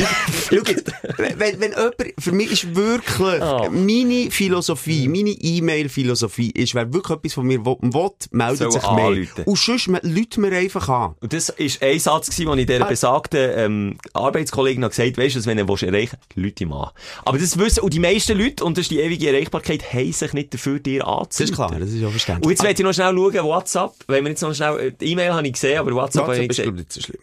jetzt, 0.52 0.92
wenn, 1.18 1.60
wenn 1.60 1.72
jemand, 1.72 1.96
für 2.20 2.32
mich 2.34 2.52
ist 2.52 2.76
wirklich, 2.76 3.42
Oh. 3.42 3.70
meine 3.72 4.30
Philosophie, 4.32 5.08
meine 5.08 5.30
E-Mail-Philosophie 5.32 6.52
ist, 6.52 6.76
wer 6.76 6.92
wirklich 6.94 7.18
etwas 7.18 7.34
von 7.34 7.48
mir 7.48 7.66
will, 7.66 7.78
will 7.82 8.10
meldet 8.32 8.72
sich 8.72 8.82
mehr. 8.92 9.26
Und 9.48 9.58
sonst 9.58 9.88
Leute 9.88 10.40
mir 10.42 10.52
einfach 10.52 10.90
an. 10.90 11.16
Und 11.22 11.34
das 11.34 11.50
ist 11.50 11.82
ein 11.82 12.00
Satz 12.00 12.30
gewesen, 12.30 12.50
den 12.52 12.60
ich 12.60 12.66
dieser 12.68 12.86
Ah. 12.86 12.90
besagten 12.90 13.50
ähm, 13.56 13.98
Arbeitskollegin 14.14 14.82
noch 14.82 14.90
gesagt 14.90 15.18
weisst 15.18 15.36
du, 15.36 15.40
dass 15.40 15.48
wenn 15.48 15.58
du 15.58 15.64
ihn 15.64 15.94
erreichen 15.94 16.18
willst, 16.36 16.36
Leute 16.36 16.64
ihm 16.64 16.74
an. 16.74 16.90
Aber 17.26 17.38
das 17.38 17.58
wissen, 17.58 17.82
und 17.82 17.94
die 17.94 18.00
meisten 18.00 18.38
Leute, 18.38 18.64
und 18.64 18.78
das 18.78 18.84
ist 18.84 18.92
die 18.92 19.00
ewige 19.00 19.30
Erreichbarkeit, 19.30 19.94
haben 19.94 20.12
sich 20.12 20.34
nicht 20.34 20.54
dafür, 20.54 20.80
dir 20.80 21.00
Das 21.00 21.08
anzuziehen. 21.08 21.46
ist 21.50 21.54
klar, 21.56 21.76
das 21.80 21.90
ist 21.90 22.04
auch 22.04 22.12
verständlich. 22.12 22.46
Und 22.46 22.52
jetzt 22.52 22.64
möchte 22.64 22.82
ich 22.82 22.86
noch 22.86 22.94
schnell 22.94 23.14
schauen, 23.16 23.44
WhatsApp, 23.46 23.92
wenn 24.08 24.24
wir 24.24 24.30
jetzt 24.32 24.42
noch 24.42 24.54
schnell, 24.54 24.80
äh, 24.80 24.92
die 24.92 25.12
E-Mail 25.12 25.34
habe 25.34 25.48
ich 25.48 25.54
gesehen, 25.54 25.80
aber 25.80 25.92
WhatsApp, 25.94 26.24
habe 26.24 26.32
WhatsApp 26.38 26.44
ich 26.46 26.50
ist, 26.52 26.58
nicht 26.66 26.66
gesehen. 26.66 26.76
ich, 26.76 26.80
nicht 26.80 26.94
so 26.94 27.02
schlimm. 27.02 27.20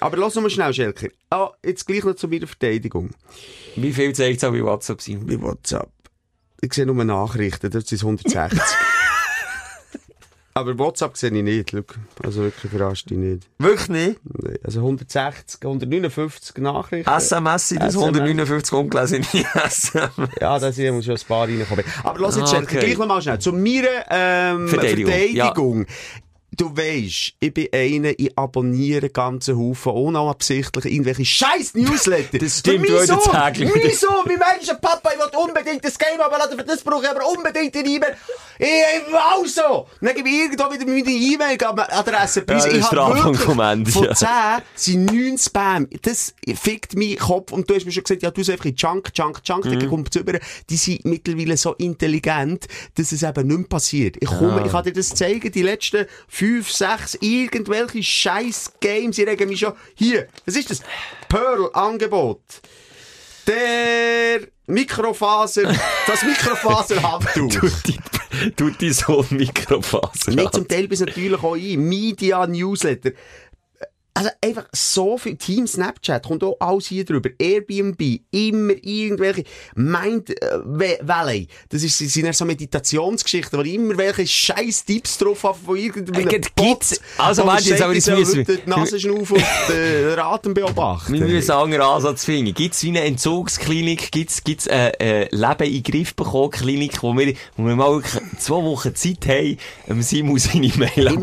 Aber 0.00 0.16
lass 0.16 0.34
mal 0.36 0.48
schnell, 0.50 0.72
Schelker. 0.72 1.08
Ah, 1.30 1.50
jetzt 1.64 1.86
gleich 1.86 2.04
noch 2.04 2.14
zu 2.14 2.28
meiner 2.28 2.46
Verteidigung. 2.46 3.10
Wie 3.74 3.92
viel 3.92 4.12
zeigt 4.14 4.38
es 4.38 4.44
auch 4.44 4.52
bei 4.52 4.62
WhatsApp 4.62 5.00
sein? 5.02 5.26
Bei 5.26 5.40
WhatsApp. 5.40 5.88
Ich 6.60 6.72
sehe 6.72 6.86
nur 6.86 7.04
Nachrichten, 7.04 7.70
das 7.70 7.86
sind 7.86 8.02
160. 8.02 8.60
Aber 10.56 10.78
WhatsApp 10.78 11.18
sehe 11.18 11.30
ich 11.30 11.42
nicht, 11.42 11.70
schau. 11.70 11.80
Also 12.24 12.40
wirklich 12.44 12.72
überrascht 12.72 13.10
dich 13.10 13.18
nicht. 13.18 13.46
Wirklich 13.58 13.88
nicht? 13.90 14.20
Nee, 14.42 14.58
Also 14.64 14.80
160, 14.80 15.60
159 15.62 16.56
Nachrichten. 16.58 17.10
SMS 17.10 17.68
sind 17.68 17.82
das 17.82 17.94
SMS. 17.94 18.04
159 18.16 18.72
ungelesene 18.72 19.20
SMS. 19.20 19.92
Ja, 20.40 20.58
da 20.58 20.72
sind 20.72 21.04
schon 21.04 21.14
ein 21.14 21.20
paar 21.28 21.42
reingekommen. 21.46 21.84
Aber 22.02 22.18
lass 22.20 22.36
jetzt, 22.38 22.54
Ah, 22.54 22.58
okay. 22.62 22.78
gleich 22.80 22.96
noch 22.96 23.06
mal 23.06 23.20
schnell. 23.20 23.38
Zu 23.38 23.52
meiner 23.52 24.06
ähm, 24.10 24.68
Verteidigung, 24.68 25.12
Verteidigung. 25.12 25.86
Du 26.56 26.74
weisst, 26.76 27.34
ich 27.38 27.52
bin 27.52 27.68
einer, 27.72 28.18
ich 28.18 28.36
abonniere 28.38 29.10
ganzen 29.10 29.58
Haufen 29.58 29.92
unabsichtlich 29.92 30.86
irgendwelche 30.86 31.24
scheiß 31.24 31.74
Newsletter. 31.74 32.38
Das 32.46 32.58
stimmt, 32.60 32.88
hast 32.90 33.06
Sohn, 33.08 33.18
jetzt 33.18 33.34
Häkchen. 33.34 33.70
mein 34.26 34.38
Mensch, 34.38 34.68
Papa, 34.80 35.10
ich 35.12 35.18
will 35.18 35.38
unbedingt 35.38 35.84
das 35.84 35.98
Game 35.98 36.20
abladen, 36.20 36.56
für 36.58 36.64
das 36.64 36.82
brauche 36.82 37.02
ich 37.04 37.10
aber 37.10 37.26
unbedingt 37.28 37.76
eine 37.76 37.86
E-Mail. 37.88 38.16
Ich, 38.58 39.14
also! 39.14 39.86
Dann 40.00 40.14
gebe 40.14 40.28
ich 40.30 40.34
irgendwo 40.36 40.72
wieder 40.72 40.86
meine 40.86 41.10
E-Mail-Adresse 41.10 42.40
Ja, 42.48 42.54
das 42.54 42.66
ich 42.66 42.82
habe 42.90 43.14
wirklich 43.24 43.92
von 43.92 44.04
ja. 44.04 44.14
10 44.14 44.26
sind 44.74 45.04
9 45.06 45.38
Spam. 45.38 45.88
Das 46.02 46.34
fickt 46.54 46.96
meinen 46.96 47.18
Kopf. 47.18 47.52
Und 47.52 47.68
du 47.68 47.74
hast 47.74 47.84
mir 47.84 47.92
schon 47.92 48.04
gesagt, 48.04 48.22
ja, 48.22 48.30
du 48.30 48.40
einfach 48.40 48.64
in 48.64 48.74
Junk, 48.76 49.10
Junk, 49.14 49.40
Junk, 49.44 49.66
Mhm. 49.66 49.78
dann 49.80 49.88
kommt 49.90 50.14
es 50.14 50.20
über. 50.20 50.38
Die 50.70 50.76
sind 50.76 51.04
mittlerweile 51.04 51.56
so 51.56 51.74
intelligent, 51.74 52.66
dass 52.94 53.12
es 53.12 53.22
eben 53.22 53.46
nicht 53.46 53.58
mehr 53.58 53.68
passiert. 53.68 54.16
Ich 54.20 54.28
komme, 54.28 54.62
ich 54.64 54.72
kann 54.72 54.84
dir 54.84 54.92
das 54.92 55.10
zeigen, 55.14 55.52
die 55.52 55.62
letzten 55.62 56.06
5, 56.28 56.45
6, 56.62 57.18
irgendwelche 57.20 58.02
scheiß 58.02 58.72
Games, 58.80 59.18
ich 59.18 59.26
rege 59.26 59.46
mich 59.46 59.60
schon, 59.60 59.74
hier, 59.94 60.28
was 60.44 60.56
ist 60.56 60.70
das? 60.70 60.80
Pearl-Angebot. 61.28 62.40
Der 63.46 64.40
Mikrofaser, 64.66 65.72
das 66.06 66.22
Mikrofaser-Handtuch. 66.24 67.70
Tut 68.56 68.80
die 68.80 68.92
so 68.92 69.24
Mikrofaser 69.30 70.32
Nicht 70.32 70.52
zum 70.52 70.66
Teil 70.66 70.88
bis 70.88 71.00
natürlich 71.00 71.42
auch 71.42 71.54
ein. 71.54 71.88
Media, 71.88 72.46
Newsletter. 72.46 73.12
Also 74.16 74.30
einfach 74.40 74.66
so 74.72 75.18
viel. 75.18 75.36
Team 75.36 75.66
Snapchat 75.66 76.26
kommt 76.26 76.42
auch 76.42 76.56
alles 76.60 76.86
hier 76.86 77.04
drüber. 77.04 77.30
Airbnb, 77.38 78.00
immer 78.30 78.72
irgendwelche 78.82 79.44
Mind 79.74 80.30
äh, 80.30 80.58
Va- 80.64 80.98
Valley. 81.02 81.48
Das 81.68 81.82
ist, 81.82 81.98
sind 81.98 82.24
ja 82.26 82.32
so 82.32 82.44
Meditationsgeschichten, 82.44 83.58
wo 83.58 83.62
immer 83.62 83.96
welche 83.98 84.26
scheiß 84.26 84.84
Tipps 84.84 85.18
drauf 85.18 85.42
habe 85.44 85.58
von 85.64 85.76
irgendeinem 85.76 86.28
Äh, 86.28 86.40
gibt's- 86.56 87.00
also 87.18 87.46
warte, 87.46 87.68
jetzt 87.70 87.82
aber 87.82 87.92
ich 87.92 88.04
jetzt 88.06 88.16
müssen 88.18 88.46
wir- 88.46 88.56
die 88.56 88.68
Nase 88.70 88.98
schnaufen 89.00 89.36
und 89.36 89.74
äh, 89.74 90.10
den 90.10 90.18
Atem 90.18 90.54
beobachten. 90.54 91.12
Wir 91.12 91.20
müssen 91.20 91.50
einen 91.50 91.60
anderen 91.60 91.82
Ansatz 91.82 92.24
finden. 92.24 92.54
Gibt's 92.54 92.82
wie 92.82 92.88
eine 92.88 93.02
Entzugsklinik? 93.02 94.10
Gibt's, 94.12 94.42
gibt's 94.42 94.66
eine, 94.68 94.98
äh, 95.00 95.28
Leben 95.34 95.62
in 95.66 95.72
den 95.74 95.82
Griff 95.82 96.14
bekommen 96.14 96.50
Klinik, 96.50 97.02
wo 97.02 97.12
wir, 97.16 97.34
wo 97.56 97.66
wir 97.66 97.76
mal 97.76 98.02
zwei 98.38 98.62
Wochen 98.62 98.94
Zeit 98.94 99.26
haben, 99.26 99.58
ähm, 99.88 100.02
Simon 100.02 100.38
seine 100.38 100.68
Mail 100.76 101.08
an 101.08 101.22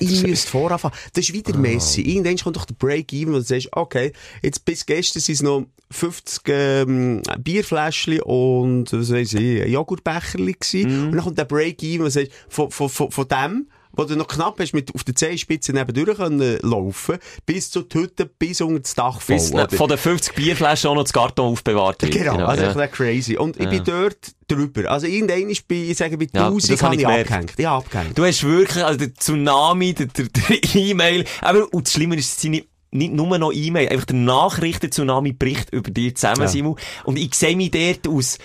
ich 0.00 0.22
müsste 0.22 0.50
voranfangen. 0.50 0.96
Das 1.12 1.24
ist 1.24 1.30
Ah. 1.30 1.34
wieder 1.34 1.56
Messi. 1.58 2.02
Irgendwann 2.34 2.44
kommt 2.44 2.56
doch 2.56 2.64
der 2.64 2.74
Break-Even, 2.74 3.32
wo 3.32 3.38
du 3.38 3.44
sagst, 3.44 3.68
okay, 3.72 4.12
jetzt 4.42 4.64
bis 4.64 4.86
gestern 4.86 5.20
sind 5.20 5.34
es 5.34 5.42
noch 5.42 5.66
50 5.90 6.42
ähm, 6.48 7.22
Bierfläschchen 7.38 8.20
und, 8.22 8.92
was 8.92 9.12
weiss 9.12 9.34
ich, 9.34 9.66
Joghurtbecherli 9.66 10.54
gewesen. 10.54 10.90
Mhm. 10.90 11.04
Und 11.06 11.12
dann 11.12 11.24
kommt 11.24 11.38
der 11.38 11.44
Break-Even, 11.44 12.00
wo 12.00 12.04
du 12.04 12.10
sagst, 12.10 12.32
von, 12.48 12.70
von, 12.70 12.88
von, 12.88 13.10
von 13.10 13.28
dem, 13.28 13.68
wo 13.96 14.04
du 14.04 14.16
noch 14.16 14.28
knapp 14.28 14.58
hast, 14.60 14.72
mit 14.72 14.94
auf 14.94 15.04
der 15.04 15.14
Zehenspitze 15.14 15.72
nebendurch 15.72 16.16
können 16.16 16.58
laufen, 16.62 17.18
bis 17.46 17.70
zu 17.70 17.82
die 17.82 17.98
Hütte, 17.98 18.26
bis 18.26 18.60
unter 18.60 18.80
das 18.80 18.94
Dach 18.94 19.20
voll. 19.20 19.36
Bis 19.36 19.52
oder? 19.52 19.68
von 19.70 19.88
den 19.88 19.98
50 19.98 20.34
Bierflaschen 20.34 20.90
auch 20.90 20.94
noch 20.94 21.04
das 21.04 21.12
Karton 21.12 21.52
aufbewahrt 21.52 22.02
wird. 22.02 22.12
Genau, 22.12 22.44
also 22.44 22.64
ja. 22.64 22.80
echt 22.80 22.92
crazy. 22.92 23.36
Und 23.36 23.58
ich 23.60 23.68
bin 23.68 23.82
dort 23.84 24.18
drüber. 24.48 24.90
Also 24.90 25.06
irgendwann 25.06 25.48
ist 25.50 25.66
bei, 25.66 25.76
ich 25.76 25.96
sage, 25.96 26.18
bei 26.18 26.28
Ja, 26.34 26.46
1000 26.46 26.72
das 26.72 26.82
hab 26.82 26.86
habe 26.90 26.96
ich 26.96 27.00
ich 27.02 27.06
abgehängt. 27.06 27.52
Ich 27.56 27.66
habe 27.66 27.84
abgehängt. 27.84 28.18
Du 28.18 28.24
hast 28.24 28.42
wirklich, 28.44 28.84
also 28.84 28.98
der 28.98 29.14
Tsunami, 29.14 29.94
der, 29.94 30.06
der, 30.06 30.26
der 30.26 30.74
E-Mail, 30.74 31.24
aber, 31.40 31.72
und 31.72 31.86
das 31.86 31.92
Schlimme 31.94 32.16
ist, 32.16 32.36
es 32.36 32.40
sind 32.40 32.64
nicht, 32.90 33.12
nur 33.12 33.38
noch 33.38 33.52
E-Mail, 33.52 33.88
einfach 33.88 34.06
der 34.06 34.16
Nachrichten-Tsunami 34.16 35.32
bricht 35.32 35.70
über 35.70 35.90
dich 35.90 36.16
zusammen, 36.16 36.42
Ja. 36.42 36.48
Simon. 36.48 36.76
Und 37.04 37.18
ich 37.18 37.34
sehe 37.34 37.56
mich 37.56 37.72
dort 37.72 38.06
aus, 38.08 38.38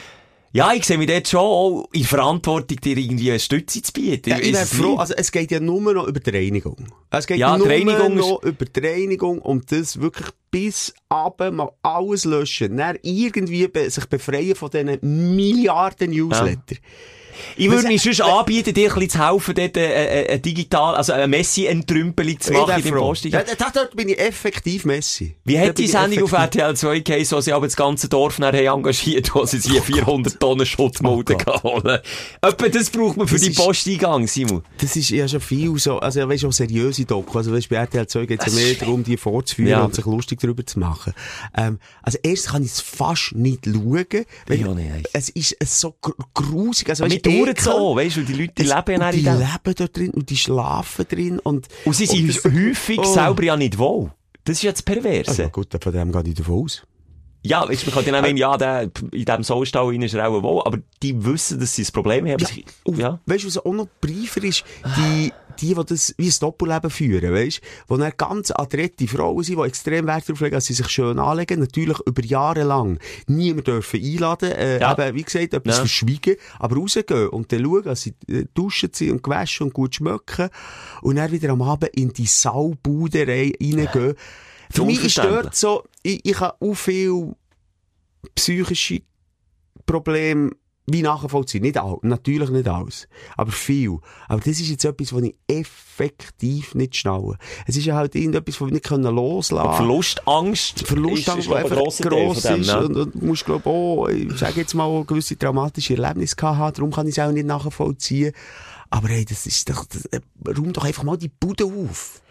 ja, 0.52 0.74
ich 0.74 0.86
sehe 0.86 0.98
mich 0.98 1.08
dort 1.08 1.28
schon 1.28 1.40
auch 1.40 1.90
in 1.94 2.04
Verantwortung, 2.04 2.78
dir 2.78 2.98
irgendwie 2.98 3.30
eine 3.30 3.40
Stütze 3.40 3.82
zu 3.82 3.94
bieten. 3.94 4.30
Ja, 4.30 4.40
ich 4.40 4.54
wäre 4.54 4.66
froh, 4.66 4.96
also 4.96 5.14
es 5.16 5.32
geht 5.32 5.52
ja 5.52 5.60
nur 5.60 5.94
noch 5.94 6.08
über 6.08 6.20
die 6.20 6.30
Reinigung. 6.32 6.88
Es 7.12 7.28
geht 7.28 7.38
Ja, 7.38 7.58
nur 7.58 7.68
noch 7.68 8.44
über 8.44 8.66
die 8.66 8.80
Reinigung 8.80 9.40
und 9.40 9.72
das 9.72 10.02
wirklich 10.02 10.30
bis 10.52 10.94
runter 11.14 11.52
mal 11.52 11.70
alles 11.84 12.26
löschen. 12.26 12.78
Dann 12.78 12.98
irgendwie 13.04 13.70
sich 13.90 14.06
befreien 14.06 14.56
von 14.56 14.72
diesen 14.72 15.36
Milliarden 15.36 16.12
Newsletter. 16.12 16.76
Ich 17.56 17.70
würde 17.70 17.88
mich 17.88 18.02
sonst 18.02 18.22
anbieten, 18.22 18.74
dir 18.74 18.90
ein 18.90 19.00
bisschen 19.00 19.10
zu 19.22 19.28
helfen, 19.32 19.56
dort 19.56 19.78
äh, 19.78 20.22
äh, 20.22 20.26
äh, 20.36 20.40
digital, 20.40 20.96
also 20.96 21.14
ein 21.14 21.30
Messi-Entrümpeli 21.30 22.38
zu 22.38 22.54
machen 22.54 22.76
in 22.78 22.84
dem. 22.84 22.96
Posting. 22.96 23.32
Da, 23.32 23.44
da, 23.44 23.70
dort 23.74 23.96
bin 23.96 24.10
ich 24.10 24.20
effektiv 24.20 24.86
Messi. 24.86 25.36
Wie 25.46 25.60
hat 25.60 25.78
die 25.78 25.88
Sendung 25.88 26.24
auf 26.24 26.32
RTL 26.32 26.76
2 26.76 27.00
geheißen, 27.00 27.38
wo 27.38 27.42
sie 27.42 27.54
aber 27.54 27.68
das 27.68 27.76
ganze 27.76 28.10
Dorf 28.10 28.40
nachher 28.40 28.72
engagiert, 28.72 29.34
wo 29.34 29.46
sie 29.46 29.60
sich 29.60 29.80
400 29.82 30.40
Tonnen 30.40 30.66
Schuttmulden 30.66 31.38
Oh 31.48 31.64
holen? 31.64 32.00
Etwa 32.42 32.70
das 32.70 32.90
braucht 32.90 33.18
man 33.18 33.28
für 33.28 33.36
Das 33.36 33.44
die 33.44 33.52
Posteingang, 33.52 34.28
Simon. 34.28 34.64
Das 34.80 34.96
ist 34.96 35.10
ja 35.10 35.28
schon 35.28 35.42
viel 35.42 35.78
so, 35.80 36.00
also 36.00 36.28
weißt 36.28 36.44
du, 36.44 36.52
seriöse 36.52 37.06
Doku. 37.06 37.38
Also 37.38 37.52
weißt, 37.54 37.70
bei 37.70 37.78
RTL 37.78 38.08
2 38.08 38.26
geht 38.26 38.46
es 38.46 38.54
ja 38.54 38.62
mehr 38.62 38.74
darum, 38.76 39.04
die 39.04 39.18
vorzuführen 39.18 39.70
Ja. 39.70 39.84
und 39.84 39.96
sich 39.96 40.06
lustig 40.06 40.40
darüber 40.40 40.66
zu 40.66 40.80
machen. 40.80 41.14
Ähm, 41.56 41.80
also 42.02 42.18
erst 42.24 42.50
kann 42.50 42.64
ich 42.64 42.72
es 42.72 42.82
fast 42.82 43.34
nicht 43.36 43.66
schauen, 43.66 44.26
weil 44.48 44.58
nicht, 44.58 44.92
ey. 44.92 45.04
es 45.14 45.30
ist 45.30 45.56
so 45.64 45.96
gr 46.02 46.14
grusig. 46.34 46.90
Also, 46.90 47.06
weißt, 47.06 47.26
dauert 47.38 47.60
so, 47.62 47.96
weißt 47.96 48.18
du, 48.18 48.22
die 48.24 48.34
Leute, 48.34 48.54
die 48.58 48.62
Es- 48.64 48.74
leben 48.76 49.02
ja 49.02 49.08
und 49.08 49.14
die 49.14 49.20
in 49.20 49.26
dem. 49.26 49.38
leben 49.40 49.76
dort 49.78 49.98
drin 49.98 50.12
und 50.12 50.30
die 50.30 50.38
schlafen 50.38 51.06
drin 51.08 51.40
und... 51.40 51.68
Und 51.86 51.94
sie 51.96 52.06
sind 52.06 52.28
das- 52.30 52.44
häufig 52.44 53.00
Oh. 53.00 53.04
selber 53.04 53.44
ja 53.44 53.56
nicht 53.58 53.78
wohl. 53.78 54.12
Das 54.46 54.58
ist 54.58 54.64
ja 54.64 54.72
das 54.72 54.82
Perverse. 54.82 55.30
Also 55.30 55.50
gut, 55.50 55.68
von 55.82 55.94
dem 55.94 56.12
gehe 56.12 56.24
ich 56.28 56.34
davon 56.36 56.64
aus. 56.64 56.84
Ja, 57.42 57.68
weißt, 57.70 57.84
du, 57.88 57.92
man 57.92 58.04
kann 58.04 58.14
ja 58.14 58.20
auch 58.20 58.24
meinen, 58.24 58.38
ja, 58.38 58.58
der, 58.58 58.82
in 59.14 59.24
diesem 59.26 59.44
Soulstall 59.44 59.86
rein 59.88 60.02
ist 60.02 60.14
er 60.14 60.28
auch 60.28 60.44
wohl, 60.44 60.62
aber 60.66 60.80
die 61.02 61.24
wissen, 61.24 61.58
dass 61.60 61.74
sie 61.74 61.84
ein 61.84 61.92
Problem 61.94 62.28
haben. 62.28 62.40
Ja, 62.42 62.48
und 62.84 62.98
ja. 62.98 63.20
weißt 63.28 63.44
du, 63.44 63.48
was 63.48 63.58
auch 63.58 63.72
noch 63.74 63.88
briefer 64.02 64.44
ist? 64.44 64.66
Die, 64.98 65.32
die, 65.62 65.76
die 65.76 65.86
das 65.86 66.14
wie 66.18 66.28
ein 66.28 66.34
Doppelleben 66.40 66.90
führen, 66.90 67.34
weißt? 67.34 67.62
Wo 67.88 67.98
dann 67.98 68.12
ganz 68.18 68.52
adrette 68.52 69.08
Frauen 69.08 69.44
sind, 69.44 69.58
die 69.60 69.64
extrem 69.68 70.08
Wert 70.08 70.28
darauf 70.28 70.40
legen, 70.42 70.56
dass 70.56 70.66
sie 70.66 70.74
sich 70.74 70.88
schön 70.90 71.20
anlegen, 71.20 71.60
natürlich 71.60 72.00
über 72.06 72.24
Jahre 72.24 72.64
lang 72.64 73.00
niemand 73.28 73.68
dürfen 73.68 74.02
einladen, 74.04 74.52
äh, 74.52 74.80
Ja. 74.80 74.94
eben, 74.94 75.16
wie 75.16 75.24
gesagt, 75.24 75.54
etwas 75.54 75.76
Ja. 75.76 75.82
verschwiegen, 75.82 76.36
aber 76.60 76.76
rausgehen 76.78 77.30
und 77.30 77.52
dann 77.52 77.64
schauen, 77.64 77.84
dass 77.84 78.02
sie 78.02 78.14
äh, 78.28 78.46
duschen 78.54 78.90
sind 78.94 79.12
und 79.12 79.24
gewaschen 79.24 79.68
und 79.68 79.74
gut 79.74 79.96
schmecken 79.96 80.50
und 81.02 81.16
dann 81.18 81.32
wieder 81.32 81.50
am 81.52 81.62
Abend 81.62 81.90
in 81.96 82.14
die 82.14 82.26
Saubude 82.26 83.28
rein- 83.28 83.54
reingehen. 83.62 84.16
Für 84.72 84.86
mich 84.86 85.04
ist 85.04 85.18
dort 85.18 85.56
so, 85.56 85.84
ich, 86.04 86.20
ich 86.24 86.40
habe 86.40 86.56
auch 86.60 86.74
viel 86.76 87.34
psychische 88.36 89.02
Probleme 89.86 90.52
wie 90.92 91.02
nachvollziehen. 91.02 91.64
Nicht 91.64 91.78
all, 91.78 91.98
natürlich 92.02 92.50
nicht 92.50 92.68
alles. 92.68 93.08
Aber 93.38 93.52
viel. 93.52 93.98
Aber 94.28 94.40
das 94.40 94.60
ist 94.60 94.70
jetzt 94.70 94.86
etwas, 94.86 95.14
was 95.14 95.24
ich 95.24 95.36
effektiv 95.48 96.76
nicht 96.76 96.96
schnaue. 96.96 97.38
Es 97.66 97.78
ist 97.78 97.86
ja 97.86 97.96
halt 97.96 98.16
irgendetwas, 98.16 98.60
was 98.60 98.68
wir 98.68 98.74
nicht 98.74 98.86
können 98.86 99.04
loslassen 99.16 99.76
Verlustangst. 99.76 100.88
Verlust, 100.88 101.28
ist, 101.28 101.38
ist, 101.38 101.52
einfach 101.52 101.76
gross 101.76 102.42
dem, 102.42 102.62
ist. 102.62 102.68
ja. 102.68 102.80
Und, 102.80 102.96
und 102.96 103.16
du 103.16 103.26
musst, 103.26 103.46
glaub 103.46 103.66
auch, 103.66 104.08
ich 104.08 104.38
sage 104.38 104.62
jetzt 104.62 104.74
mal, 104.74 105.04
gewisse 105.06 105.36
dramatische 105.36 105.96
Erlebnisse 105.96 106.36
gehabt 106.36 106.58
haben. 106.58 106.74
Darum 106.74 106.92
kann 106.92 107.08
ich 107.08 107.18
es 107.18 107.24
auch 107.24 107.32
nicht 107.32 107.46
nachvollziehen. 107.46 108.34
Aber 108.90 109.08
hey, 109.10 109.26
das 109.26 109.46
ist 109.46 109.70
doch, 109.70 109.86
das, 109.86 110.06
äh, 110.06 110.20
räum 110.48 110.74
doch 110.74 110.84
einfach 110.84 111.04
mal 111.04 111.18
die 111.18 111.30
Bude 111.30 111.66
auf. 111.66 112.22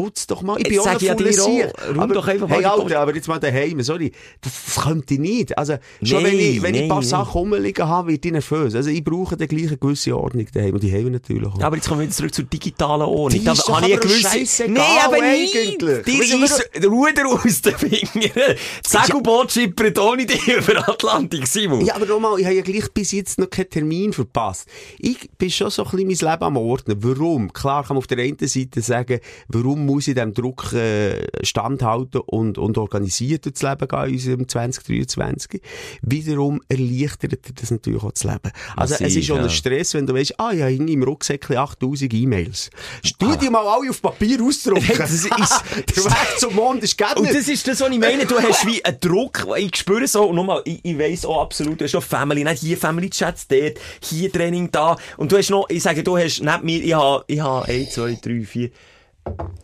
Putz 0.00 0.26
doch 0.26 0.40
mal. 0.40 0.56
Ich 0.56 0.64
bin 0.64 0.72
Jetzt 0.74 0.88
auch 0.88 1.00
ja 1.00 1.14
dir 1.14 1.44
auch, 1.44 1.94
räum 1.94 2.12
doch 2.12 2.26
einfach 2.26 2.48
mal 2.48 2.54
hey, 2.54 2.62
die 2.62 2.66
Alter, 2.66 3.00
aber 3.00 3.14
jetzt 3.14 3.28
mal 3.28 3.38
daheim, 3.38 3.82
sorry. 3.82 4.12
Das, 4.40 4.52
das 4.64 4.84
könnte 4.84 5.14
ich 5.14 5.20
nicht. 5.20 5.58
Also, 5.58 5.74
schon 6.02 6.22
Nein, 6.22 6.32
wenn 6.32 6.40
ich, 6.40 6.62
wenn 6.62 6.74
ich 6.74 6.82
ein 6.82 6.88
paar 6.88 7.00
nein, 7.00 7.08
Sachen 7.08 7.32
rumliegen 7.32 7.86
habe, 7.86 8.12
wird 8.12 8.24
ich 8.24 8.32
nervös. 8.32 8.74
Also, 8.74 8.88
ich 8.88 9.04
brauche 9.04 9.36
die 9.36 9.46
gleiche 9.46 9.76
gewisse 9.76 10.16
Ordnung 10.16 10.46
daheim. 10.54 10.72
Und 10.72 10.82
die 10.82 10.90
haben 10.90 11.04
wir 11.04 11.10
natürlich 11.10 11.46
auch. 11.46 11.60
Aber 11.60 11.76
jetzt 11.76 11.86
kommen 11.86 12.00
wir 12.00 12.08
zurück 12.08 12.32
zur 12.32 12.46
digitalen 12.46 13.02
Ordnung. 13.02 13.28
Die 13.28 13.44
Da 13.44 13.54
habe 13.54 13.86
ich 13.88 13.92
eine 13.92 14.00
gewisse... 14.00 14.70
Nein, 14.70 14.84
aber 15.04 15.16
eigentlich. 15.22 16.42
ist 16.42 16.70
der 16.74 16.88
Ruder 16.88 17.26
aus 17.26 17.60
den 17.60 17.76
Fingern. 17.76 18.10
Die 18.14 18.88
Segelboot 18.88 19.52
schippert 19.52 19.98
ohne 19.98 20.24
dich 20.24 20.48
über 20.48 20.88
Atlantik, 20.88 21.46
Simon. 21.46 21.84
Ja, 21.84 21.96
aber 21.96 22.06
nochmal, 22.06 22.38
ich 22.40 22.46
habe 22.46 22.54
ja 22.54 22.62
gleich 22.62 22.90
bis 22.92 23.12
jetzt 23.12 23.38
noch 23.38 23.50
keinen 23.50 23.68
Termin 23.68 24.14
verpasst. 24.14 24.66
Ich 24.98 25.28
bin 25.36 25.50
schon 25.50 25.70
so 25.70 25.84
ein 25.84 25.90
bisschen 25.90 26.06
mein 26.06 26.32
Leben 26.32 26.44
am 26.44 26.56
Ordnen. 26.56 26.96
Warum? 27.02 27.52
Klar 27.52 27.82
kann 27.82 27.96
man 27.96 27.98
auf 27.98 28.06
der 28.06 28.18
einen 28.18 28.38
Seite 28.38 28.80
sagen, 28.80 29.20
warum 29.48 29.89
muss 29.90 30.08
ich 30.08 30.14
dem 30.14 30.32
Druck 30.34 30.72
äh, 30.72 31.26
standhalten 31.42 32.20
und, 32.20 32.58
und 32.58 32.78
organisiert 32.78 33.44
durchs 33.44 33.62
Leben 33.62 33.88
gehen 33.88 34.04
in 34.06 34.12
unserem 34.14 34.48
2023. 34.48 35.60
Wiederum 36.02 36.60
erleichtert 36.68 37.32
er 37.32 37.52
das 37.54 37.70
natürlich 37.70 38.02
auch 38.02 38.12
das 38.12 38.24
Leben. 38.24 38.52
Also 38.76 38.94
es 38.94 39.00
Massiv, 39.00 39.18
ist 39.18 39.26
schon 39.26 39.36
ja. 39.38 39.42
ein 39.44 39.50
Stress, 39.50 39.94
wenn 39.94 40.06
du 40.06 40.14
weißt, 40.14 40.38
ah, 40.38 40.52
ich 40.52 40.62
habe 40.62 40.72
im 40.72 41.02
Rucksäckchen 41.02 41.56
8000 41.56 42.14
E-Mails. 42.14 42.70
Tu 43.18 43.36
die 43.36 43.50
mal 43.50 43.66
alle 43.66 43.90
auf 43.90 44.00
Papier 44.00 44.40
ausdrucken. 44.42 44.82
Hey, 44.82 44.96
das 44.96 45.12
ist- 45.12 45.30
der 45.30 46.04
Weg 46.04 46.38
zum 46.38 46.54
Mond 46.54 46.82
ist 46.82 46.96
gar 46.96 47.16
Und 47.16 47.28
das 47.28 47.48
ist 47.48 47.66
das, 47.66 47.80
was 47.80 47.90
ich 47.90 47.98
meine. 47.98 48.26
Du 48.26 48.38
hast 48.38 48.66
wie 48.66 48.84
einen 48.84 49.00
Druck. 49.00 49.46
Ich 49.56 49.76
spüre 49.76 50.06
so, 50.06 50.24
und 50.24 50.36
nochmal, 50.36 50.62
ich, 50.64 50.80
ich 50.84 50.98
weiss 50.98 51.24
auch 51.24 51.42
absolut, 51.42 51.80
du 51.80 51.84
hast 51.84 51.94
noch 51.94 52.02
Family, 52.02 52.44
nicht 52.44 52.60
hier 52.60 52.76
Family-Chats 52.76 53.48
dort, 53.48 53.78
hier 54.02 54.30
Training 54.30 54.70
da. 54.70 54.96
Und 55.16 55.32
du 55.32 55.36
hast 55.36 55.50
noch, 55.50 55.68
ich 55.68 55.82
sage, 55.82 56.02
du 56.02 56.16
hast 56.16 56.40
nicht 56.40 56.62
mir, 56.62 56.82
ich 56.82 56.94
habe, 56.94 57.24
ich 57.26 57.40
habe 57.40 57.66
1, 57.66 57.90
2, 57.94 58.18
3, 58.22 58.44
4, 58.44 58.70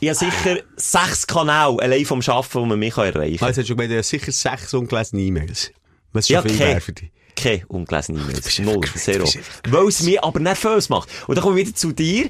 ich 0.00 0.08
habe 0.08 0.18
sicher 0.18 0.58
sechs 0.76 1.26
Kanäle 1.26 1.76
allein 1.80 2.04
vom 2.04 2.20
Arbeiten, 2.20 2.54
wo 2.54 2.64
man 2.66 2.78
mich 2.78 2.96
erreichen 2.96 3.38
kann. 3.38 3.48
Also, 3.48 3.60
hast 3.62 3.70
du 3.70 3.76
gemeint, 3.76 3.96
hast 3.98 4.08
sicher 4.08 4.32
sechs 4.32 4.74
ungelesene 4.74 5.22
E-Mails. 5.22 5.72
Was 6.12 6.28
schon 6.28 6.34
Ja, 6.34 6.42
viel 6.42 6.58
wäre 6.58 6.80
für 6.80 6.92
dich. 6.92 7.10
Keine 7.34 7.66
ungelesene 7.66 8.20
E-Mails. 8.20 8.58
Null, 8.60 8.80
zero. 8.94 9.28
Weil 9.68 9.88
es 9.88 10.02
mich 10.02 10.22
aber 10.22 10.40
nervös 10.40 10.88
macht. 10.88 11.08
Und 11.26 11.36
dann 11.36 11.44
komme 11.44 11.60
ich 11.60 11.66
wieder 11.66 11.76
zu 11.76 11.92
dir. 11.92 12.28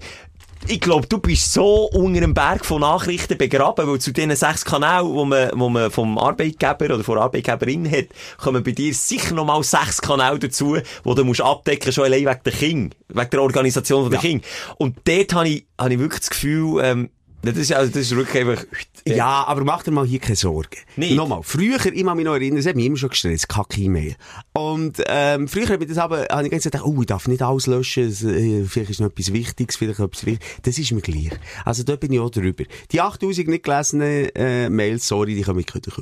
Ich 0.68 0.80
glaube, 0.80 1.06
du 1.06 1.18
bist 1.18 1.52
so 1.52 1.84
unter 1.92 2.16
einem 2.16 2.34
Berg 2.34 2.64
von 2.64 2.80
Nachrichten 2.80 3.38
begraben, 3.38 3.86
weil 3.86 4.00
zu 4.00 4.10
diesen 4.12 4.34
sechs 4.34 4.64
Kanälen, 4.64 5.06
wo 5.06 5.24
man, 5.24 5.50
wo 5.54 5.68
man 5.68 5.90
vom 5.92 6.18
Arbeitgeber 6.18 6.86
oder 6.86 7.04
von 7.04 7.16
der 7.16 7.24
Arbeitgeberin 7.24 7.88
hat, 7.88 8.06
kommen 8.38 8.64
bei 8.64 8.72
dir 8.72 8.92
sicher 8.92 9.34
noch 9.34 9.44
mal 9.44 9.62
sechs 9.62 10.00
Kanäle 10.00 10.40
dazu, 10.40 10.76
die 10.76 11.14
du 11.14 11.24
musst 11.24 11.42
abdecken, 11.42 11.92
schon 11.92 12.04
allein 12.04 12.26
wegen 12.26 12.40
der 12.44 12.52
Kind, 12.52 12.96
wegen 13.08 13.30
der 13.30 13.42
Organisation 13.42 14.10
der 14.10 14.14
Ja. 14.18 14.20
Kind. 14.20 14.44
Und 14.78 14.96
dort 15.04 15.34
habe 15.34 15.48
ich, 15.48 15.66
habe 15.78 15.92
ich 15.92 16.00
wirklich 16.00 16.20
das 16.20 16.30
Gefühl, 16.30 16.80
ähm, 16.82 17.10
das 17.46 17.56
ist, 17.56 17.72
also, 17.72 17.92
das 17.92 18.02
ist 18.02 18.16
wirklich 18.16 18.46
einfach, 18.46 18.64
Ja, 19.06 19.44
aber 19.46 19.64
mach 19.64 19.82
dir 19.82 19.90
mal 19.90 20.06
hier 20.06 20.18
keine 20.18 20.36
Sorgen. 20.36 20.78
Nicht? 20.96 21.14
Nochmal, 21.14 21.40
früher, 21.42 21.76
ich 21.84 22.04
kann 22.04 22.16
mich 22.16 22.24
noch 22.24 22.34
erinnern, 22.34 22.58
es 22.58 22.66
hat 22.66 22.76
mich 22.76 22.86
immer 22.86 22.96
schon 22.96 23.10
gestresst, 23.10 23.48
kacke 23.48 23.80
E-Mail. 23.80 24.16
Und, 24.52 25.02
ähm, 25.06 25.48
früher 25.48 25.68
habe 25.68 25.84
ich 25.84 25.88
das 25.88 25.98
aber, 25.98 26.26
habe 26.30 26.48
ich 26.48 26.62
gedacht, 26.62 26.84
oh, 26.84 27.00
ich 27.00 27.06
darf 27.06 27.28
nicht 27.28 27.42
alles 27.42 27.66
löschen, 27.66 28.08
äh, 28.08 28.64
vielleicht 28.64 28.90
ist 28.90 29.00
noch 29.00 29.08
etwas 29.08 29.32
Wichtiges, 29.32 29.76
vielleicht 29.76 30.00
etwas 30.00 30.26
Wichtiges. 30.26 30.48
Das 30.62 30.78
ist 30.78 30.92
mir 30.92 31.00
gleich. 31.00 31.30
Also, 31.64 31.82
da 31.82 31.96
bin 31.96 32.12
ich 32.12 32.20
auch 32.20 32.30
drüber. 32.30 32.64
Die 32.90 33.00
8000 33.00 33.48
nicht 33.48 33.64
gelesenen, 33.64 34.28
äh, 34.34 34.68
Mails, 34.68 35.06
sorry, 35.06 35.34
die 35.34 35.42
kommen 35.42 35.58
mit 35.58 35.66
Kübel. 35.66 35.92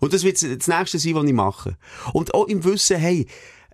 Und 0.00 0.12
das 0.12 0.24
wird 0.24 0.42
das 0.42 0.68
nächste 0.68 0.98
sein, 0.98 1.14
was 1.14 1.24
ich 1.24 1.32
mache. 1.32 1.76
Und 2.12 2.34
auch 2.34 2.46
im 2.48 2.64
Wissen, 2.64 2.98
hey, 2.98 3.26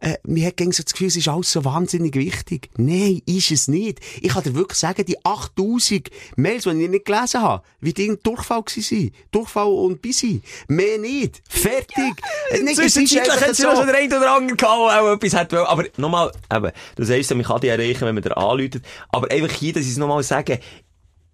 äh, 0.03 0.18
mir 0.24 0.48
hat 0.48 0.59
so 0.59 0.82
das 0.82 0.92
Gefühl, 0.92 1.07
es 1.07 1.16
ist 1.16 1.28
alles 1.28 1.53
so 1.53 1.64
wahnsinnig 1.64 2.16
wichtig. 2.16 2.70
Nein, 2.76 3.22
ist 3.24 3.53
es 3.53 3.68
nicht. 3.68 4.00
Ich 4.20 4.32
kann 4.32 4.42
dir 4.42 4.55
wirklich 4.55 4.78
sagen, 4.78 5.05
die 5.05 5.24
8000 5.24 6.11
Mails, 6.34 6.64
die 6.64 6.70
ich 6.70 6.90
nicht 6.90 7.05
gelesen 7.05 7.40
habe, 7.40 7.62
wird 7.80 8.00
irgendein 8.00 8.22
Durchfall 8.24 8.64
sein. 8.66 9.12
Durchfall 9.30 9.68
und 9.68 10.03
Bisi. 10.03 10.42
Mehr 10.66 10.98
nicht. 10.98 11.40
Fertig. 11.48 12.20
Äh, 12.50 12.62
nicht, 12.62 12.76
Zwischenzeitlich 12.76 13.48
es 13.48 13.59
ja 13.59 13.76
schon 13.76 13.86
der 13.86 13.96
eine 13.96 14.16
oder 14.16 14.34
andere 14.34 14.57
gehabt, 14.57 14.92
auch 14.92 15.12
etwas 15.12 15.34
hat 15.34 15.53
wollen. 15.53 15.66
Aber 15.66 15.84
nochmal, 15.96 16.32
eben, 16.53 16.72
du 16.96 17.05
sagst 17.05 17.30
ja, 17.30 17.36
man 17.36 17.46
kann 17.46 17.61
dich 17.61 17.70
erreichen, 17.70 18.00
wenn 18.00 18.14
man 18.16 18.24
dir 18.24 18.36
anläutet. 18.36 18.84
Aber 19.11 19.30
einfach 19.30 19.53
hier, 19.53 19.72
dass 19.72 19.84
ich 19.84 19.92
es 19.92 19.98
nochmal 19.98 20.24
sage, 20.24 20.59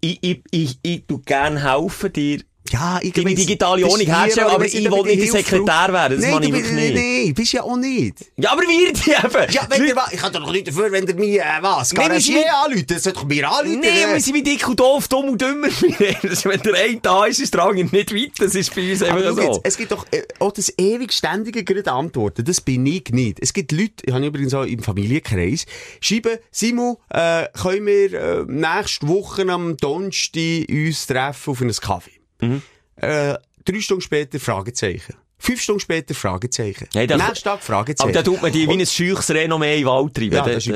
ich, 0.01 0.19
ich, 0.21 0.43
ich, 0.51 0.79
ich 0.83 1.05
tu 1.07 1.19
gern 1.19 1.57
helfen 1.57 2.13
dir, 2.13 2.41
Ja, 2.71 2.99
ich 3.01 3.13
deine 3.13 3.33
digitale 3.33 3.83
Ordnung 3.85 4.05
hier, 4.05 4.15
herzustellen, 4.17 4.49
aber 4.49 4.65
ich 4.65 4.73
will 4.73 5.01
nicht 5.03 5.33
der. 5.33 5.41
Sekretär 5.43 5.93
werden, 5.93 6.17
das 6.17 6.21
Nein, 6.21 6.31
mache 6.31 6.45
ich 6.45 6.53
wirklich 6.53 6.71
nicht. 6.73 6.95
Nein, 6.95 7.33
bist 7.33 7.53
ja 7.53 7.63
auch 7.63 7.77
nicht. 7.77 8.13
Ja, 8.37 8.51
aber 8.51 8.61
wir 8.61 8.67
die 8.93 9.09
eben! 9.11 9.53
Ja, 9.53 9.67
wenn 9.69 9.95
wa- 9.95 10.09
ich 10.11 10.19
kann 10.19 10.33
doch 10.33 10.51
nicht 10.51 10.67
dafür, 10.67 10.91
wenn 10.91 11.05
der 11.05 11.15
mir, 11.15 11.41
äh, 11.41 11.45
was, 11.61 11.93
Garagier 11.93 12.19
sind- 12.21 12.45
anruft, 12.65 12.91
das 12.91 13.03
sollte 13.03 13.19
doch 13.19 13.25
mir 13.27 13.49
anrufen. 13.49 13.79
Nee, 13.79 14.05
wir 14.11 14.19
sind 14.21 14.33
wie 14.35 14.43
dick 14.43 14.67
und 14.67 14.79
doof, 14.79 15.07
dumm 15.07 15.29
und 15.29 15.41
dümmer. 15.41 15.67
Also, 16.29 16.49
wenn 16.49 16.61
der 16.61 16.73
eine 16.75 16.97
da 17.01 17.25
ist, 17.25 17.39
ist 17.39 17.53
der 17.53 17.63
andere 17.63 17.85
nicht 17.85 18.13
weit. 18.13 18.31
Das 18.37 18.53
ist 18.55 18.73
bei 18.75 18.91
uns 18.91 19.01
einfach 19.03 19.21
schau 19.23 19.41
jetzt, 19.41 19.53
so. 19.55 19.61
es 19.63 19.77
gibt 19.77 19.91
doch 19.91 20.05
äh, 20.11 20.21
auch 20.39 20.51
das 20.51 20.73
ewig 20.77 21.11
ständige 21.13 21.63
gerade 21.63 21.91
Antworten. 21.91 22.43
Das 22.45 22.61
bin 22.61 22.85
ich 22.85 23.09
nicht. 23.11 23.39
Es 23.41 23.53
gibt 23.53 23.71
Leute, 23.71 23.93
ich 24.05 24.13
habe 24.13 24.25
übrigens 24.25 24.53
auch 24.53 24.63
im 24.63 24.81
Familienkreis, 24.83 25.65
schreiben, 26.01 26.37
Simon, 26.51 26.97
äh, 27.09 27.45
können 27.61 27.85
wir 27.85 28.13
äh, 28.13 28.43
nächste 28.47 29.07
Woche 29.07 29.41
am 29.51 29.75
Donnerstag 29.77 30.67
uns 30.69 31.07
treffen 31.07 31.51
auf 31.51 31.61
einen 31.61 31.73
Kaffee? 31.73 32.11
Mhm. 32.41 32.61
Äh, 32.97 33.35
drei 33.65 33.79
Stunden 33.79 34.01
später 34.01 34.39
Fragezeichen. 34.39 35.15
Fünf 35.41 35.61
Stunden 35.61 35.79
später 35.79 36.13
Fragezeichen. 36.13 36.87
Hey, 36.93 37.07
da- 37.07 37.15
Nächsten 37.15 37.45
Tag 37.45 37.63
Fragezeichen. 37.63 38.09
Aber 38.09 38.11
da 38.11 38.23
tut 38.23 38.41
man 38.41 38.51
die 38.51 38.67
wie 38.67 38.73
ein 38.73 38.85
scheuches 38.85 39.29
Renommee 39.31 39.79
in 39.79 39.85
Wald 39.85 40.13
treiben. 40.13 40.33
Ja, 40.33 40.41
Da- 40.43 40.51
das 40.51 40.65
Das 40.65 40.73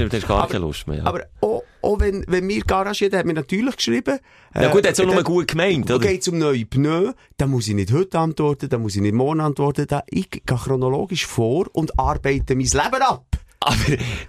ist, 0.00 0.12
das 0.12 0.14
ist 0.22 0.26
gar 0.26 0.38
Aber- 0.42 0.48
keine 0.52 0.64
Lust 0.64 0.88
mehr. 0.88 0.98
Ja, 0.98 1.04
Aber 1.04 1.24
auch, 1.40 1.62
auch 1.82 2.00
wenn, 2.00 2.24
wenn 2.26 2.48
wir 2.48 2.62
Garage 2.62 3.08
hat 3.12 3.24
mir 3.26 3.34
natürlich 3.34 3.76
geschrieben. 3.76 4.18
ja 4.56 4.72
gut, 4.72 4.84
er 4.84 4.88
hat 4.88 4.98
es 4.98 5.00
auch 5.00 5.06
nur 5.12 5.22
gut 5.22 5.46
gemeint, 5.46 5.88
oder? 5.88 6.00
Geht 6.08 6.26
um 6.26 6.38
neue 6.38 6.64
Pneu, 6.66 7.12
dann 7.36 7.50
muss 7.50 7.68
ich 7.68 7.74
nicht 7.74 7.92
heute 7.92 8.18
antworten, 8.18 8.68
dann 8.68 8.82
muss 8.82 8.96
ich 8.96 9.02
nicht 9.02 9.14
morgen 9.14 9.38
antworten, 9.40 9.86
dann 9.86 10.02
ich 10.10 10.28
gehe 10.30 10.42
chronologisch 10.46 11.24
vor 11.26 11.66
und 11.72 11.96
arbeite 11.96 12.56
mein 12.56 12.64
Leben 12.66 13.02
ab. 13.02 13.24
Aber 13.64 13.76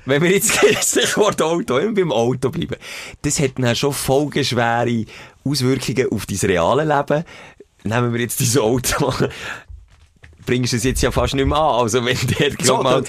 wenn 0.06 0.22
wir 0.22 0.30
jetzt 0.30 0.52
Stichwort 0.84 1.42
Auto, 1.42 1.80
immer 1.80 1.94
beim 1.96 2.12
Auto 2.12 2.52
bleiben, 2.52 2.76
das 3.24 3.40
hat 3.40 3.54
dann 3.58 3.76
schon 3.76 3.92
folgeschwere 3.92 5.06
Auswirkungen 5.46 6.08
auf 6.12 6.26
dein 6.26 6.38
reale 6.50 6.84
Leben. 6.84 7.24
Nehmen 7.84 8.14
wir 8.14 8.22
jetzt 8.22 8.40
dein 8.40 8.62
Auto. 8.62 9.14
Bringst 10.46 10.74
du 10.74 10.78
es 10.78 10.84
jetzt 10.84 11.02
ja 11.02 11.12
fast 11.12 11.36
nicht 11.36 11.46
mehr 11.46 11.58
an. 11.58 11.82
Also 11.82 12.04
wenn 12.04 12.18
der 12.40 12.52
So, 12.62 12.78
mal, 12.82 13.02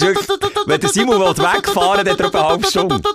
wirklich, 0.00 0.28
wenn 0.66 0.80
der 0.80 0.90
Simon 0.90 1.20
wegfahren 1.20 2.06
will, 2.06 2.14
dann 2.14 2.34
eine 2.34 2.44
halbe 2.48 2.66
Stunde. 2.66 3.00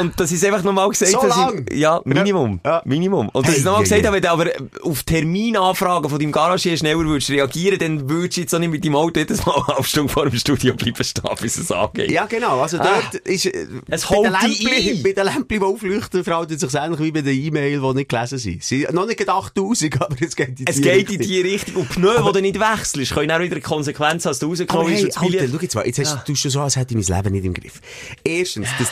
Und 0.00 0.18
das 0.20 0.32
ist 0.32 0.44
einfach 0.44 0.62
nochmal 0.62 0.88
gesagt, 0.88 1.12
So 1.12 1.20
ich, 1.68 1.76
ja, 1.78 2.00
Minimum, 2.04 2.60
Ja. 2.64 2.82
Minimum. 2.84 3.28
Und 3.30 3.46
das 3.46 3.52
Hey, 3.52 3.58
ist 3.58 3.64
nochmal 3.64 3.80
hey, 3.84 4.00
gesagt, 4.00 4.04
hey. 4.04 4.12
wenn 4.12 4.22
du 4.22 4.30
aber 4.30 4.46
auf 4.82 5.02
Terminanfragen 5.02 6.10
von 6.10 6.18
deinem 6.18 6.32
Garagier 6.32 6.76
schneller 6.76 6.98
würdest 7.04 7.30
reagieren, 7.30 7.78
dann 7.78 8.08
würdest 8.08 8.36
du 8.36 8.40
jetzt 8.42 8.54
auch 8.54 8.58
nicht 8.58 8.70
mit 8.70 8.84
deinem 8.84 8.96
Auto 8.96 9.18
jedes 9.20 9.44
Mal 9.46 9.54
eine 9.56 9.66
halbe 9.68 9.84
Stunde 9.84 10.12
vor 10.12 10.28
dem 10.28 10.38
Studio 10.38 10.74
bleiben 10.74 11.04
stehen, 11.04 11.22
bis 11.40 11.58
es 11.58 11.70
angeht. 11.72 12.10
Ja, 12.10 12.26
genau. 12.26 12.60
Also 12.60 12.78
dort 12.78 13.14
ist, 13.24 13.46
äh, 13.46 13.66
Ah. 13.66 13.82
Es 13.94 14.06
bei 14.06 14.16
den 14.16 14.32
holt 14.32 14.42
dich 14.42 15.02
bei 15.02 15.12
den 15.12 15.24
Lämpchen, 15.24 15.46
die 15.48 15.60
aufleuchten, 15.60 16.24
verhält 16.24 16.50
es 16.50 16.60
sich 16.60 16.74
ähnlich 16.74 17.00
wie 17.00 17.10
bei 17.12 17.20
den 17.22 17.38
E-Mail, 17.40 17.80
die 17.80 17.94
nicht 17.94 18.08
gelesen 18.08 18.38
sind. 18.38 18.62
Sie 18.62 18.86
noch 18.92 19.06
nicht 19.06 19.18
gerade 19.18 19.32
8000, 19.32 20.00
aber 20.02 20.16
es 20.20 20.34
geht 20.36 20.60
in 20.60 20.66
Es 20.68 20.76
die 20.76 20.82
geht 20.82 21.10
in 21.10 21.16
Richtung. 21.16 21.26
die 21.26 21.40
Richtung. 21.40 21.76
Und 21.76 21.88
Pneu, 21.90 22.16
die 22.26 22.32
du 22.32 22.40
nicht 22.42 22.58
wechselst, 22.60 23.12
können 23.14 23.30
auch 23.30 23.40
wieder 23.40 23.52
eine 23.56 23.60
Konsequenz, 23.60 24.26
als 24.26 24.38
du 24.38 24.48
rausgekommen 24.48 24.88
hey, 24.92 25.04
bist. 25.04 25.18
Alter, 25.18 25.46
schau 25.50 25.58
jetzt 25.60 25.74
mal, 25.74 25.86
jetzt 25.86 25.98
hast, 25.98 26.26
tust 26.26 26.44
du 26.44 26.50
so, 26.50 26.60
als 26.60 26.76
hätte 26.76 26.96
ich 26.98 27.08
mein 27.08 27.16
Leben 27.22 27.34
nicht 27.34 27.44
im 27.46 27.54
Griff. 27.54 27.80
Erstens, 28.24 28.68
das 28.78 28.88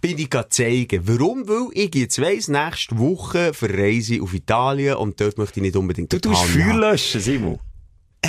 bin 0.00 0.18
ich 0.18 0.30
zeigen. 0.50 1.00
Warum? 1.04 1.48
Weil 1.48 1.68
ich 1.72 1.94
jetzt 1.94 2.20
weiss, 2.20 2.48
nächste 2.48 2.98
Woche 2.98 3.54
verreise 3.54 4.16
ich 4.16 4.22
auf 4.22 4.34
Italien 4.34 4.96
und 4.96 5.20
dort 5.20 5.38
möchte 5.38 5.60
ich 5.60 5.62
nicht 5.62 5.76
unbedingt 5.76 6.12
Du 6.12 6.18
tust 6.18 6.42
Feuer 6.42 6.74
löschen, 6.74 7.20
Simon. 7.20 7.58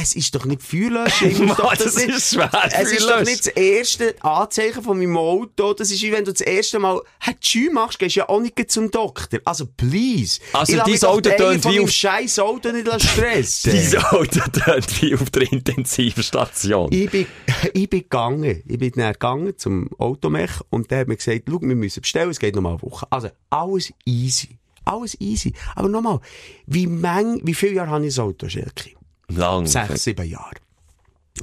Es 0.02 0.16
ist 0.16 0.36
doch 0.36 0.46
nicht 0.46 0.62
Feuerlöschen. 0.62 1.30
Ich 1.32 1.40
muss 1.40 1.58
doch 1.58 1.74
das 1.76 1.96
nicht, 1.96 2.10
ist 2.10 2.34
schwer, 2.34 2.50
Es 2.72 2.92
ist 2.92 3.10
doch 3.10 3.22
nicht 3.24 3.40
das 3.40 3.48
erste 3.48 4.16
Anzeichen 4.22 4.84
von 4.84 4.98
meinem 4.98 5.16
Auto. 5.18 5.74
Das 5.74 5.90
ist 5.90 6.02
wie 6.02 6.12
wenn 6.12 6.26
du 6.26 6.32
das 6.34 6.42
erste 6.42 6.80
Mal 6.80 7.02
Hatschü 7.22 7.70
machst, 7.72 8.00
gehst 8.00 8.16
du 8.16 8.20
ja 8.22 8.30
auch 8.30 8.42
nicht 8.42 8.56
zum 8.70 8.92
Doktor. 8.92 9.40
Also, 9.46 9.66
please. 9.78 10.40
Also, 10.54 10.74
ich 10.74 10.82
dein 11.00 11.10
Auto 11.10 11.30
tönt 11.30 11.66
wie 11.66 11.80
auf- 11.80 11.90
scheiß 11.92 12.40
Auto 12.40 12.72
nicht 12.72 12.88
stressen. 13.02 13.72
Dein 13.92 14.04
Auto 14.06 14.40
tönt 14.52 15.02
wie 15.02 15.16
auf 15.16 15.30
der 15.30 15.52
Intensivstation. 15.52 16.92
Ich 16.92 17.10
bin, 17.10 17.26
ich 17.74 17.90
bin 17.90 18.02
gegangen. 18.02 18.64
Ich 18.68 18.78
bin 18.80 18.92
dann 18.96 19.14
gegangen 19.14 19.54
zum 19.58 19.90
Automech 19.98 20.52
und 20.70 20.92
der 20.92 21.00
hat 21.00 21.08
mir 21.08 21.16
gesagt, 21.16 21.44
schau, 21.50 21.62
wir 21.62 21.76
müssen 21.76 22.02
bestellen, 22.02 22.30
es 22.32 22.40
geht 22.40 22.56
noch 22.56 22.62
mal 22.62 22.72
eine 22.72 22.82
Woche. 22.82 23.08
Also, 23.10 23.30
alles 23.50 23.94
easy. 24.06 24.58
Alles 24.84 25.20
easy. 25.20 25.54
Aber 25.76 25.90
nochmal, 25.90 26.20
wie, 26.68 26.86
Menge, 26.86 27.40
wie 27.44 27.54
viele 27.56 27.74
Jahre 27.74 27.90
habe 27.92 28.06
ich 28.06 28.14
das 28.14 28.20
Auto, 28.24 28.48
Schelke? 28.50 28.92
Lang. 29.30 29.66
Sechs, 29.68 30.04
sieben 30.04 30.30
Jahre. 30.30 30.56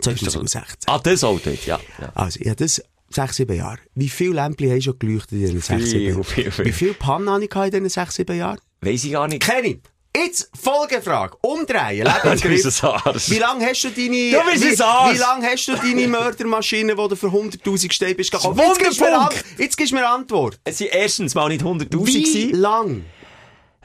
2016. 0.00 0.78
Ah, 0.86 0.98
das 0.98 1.22
Auto 1.24 1.50
jetzt, 1.50 1.66
ja. 1.66 1.78
ja. 2.00 2.12
Also, 2.14 2.40
ich 2.40 2.46
habe 2.46 2.56
das 2.56 2.82
sechs, 3.10 3.36
sieben 3.36 3.56
Jahre. 3.56 3.78
Wie 3.94 4.08
viele 4.08 4.34
Lämpchen 4.34 4.70
haben 4.70 4.80
schon 4.82 4.98
geleuchtet 4.98 5.32
in 5.32 5.38
diesen 5.40 5.60
sechs, 5.60 5.90
sieben 5.90 6.08
Jahren? 6.08 6.24
viel, 6.24 6.50
viel. 6.50 6.64
Wie 6.64 6.72
viele 6.72 6.94
Pannen 6.94 7.28
habe 7.28 7.44
ich 7.44 7.54
in 7.54 7.70
diesen 7.70 7.88
sechs, 7.88 8.14
sieben 8.14 8.36
Jahren? 8.36 8.58
Weiss 8.80 9.04
ich 9.04 9.12
gar 9.12 9.28
nicht. 9.28 9.42
Kenny, 9.42 9.80
jetzt 10.16 10.50
Folgefrage. 10.60 11.36
Umdrehen, 11.42 12.04
Du. 12.24 12.40
Wie 12.40 13.38
lange 13.38 13.66
hast 13.66 13.82
du 13.84 13.90
deine, 13.90 14.30
Du 14.30 14.50
bist 14.50 14.64
wie, 14.64 14.78
wie 15.14 15.18
lange 15.18 15.46
hast 15.46 15.66
du 15.68 15.76
deine 15.76 16.08
Mördermaschine, 16.08 16.94
die 16.96 17.08
du 17.08 17.16
für 17.16 17.28
100.000 17.28 17.92
Steine 17.92 18.14
bist 18.14 18.32
gekauft? 18.32 18.58
Jetzt 18.58 18.78
gibst 18.78 19.00
du 19.00 19.04
mir. 19.04 19.20
An- 19.20 19.28
Jetzt 19.58 19.76
gibst 19.76 19.92
du 19.92 19.96
mir 19.96 20.08
Antwort. 20.08 20.58
Es 20.64 20.78
sind 20.78 20.90
erstens 20.92 21.34
mal 21.34 21.48
nicht 21.48 21.62
100'000 21.62 22.06
Wie 22.06 22.52
lang? 22.52 23.04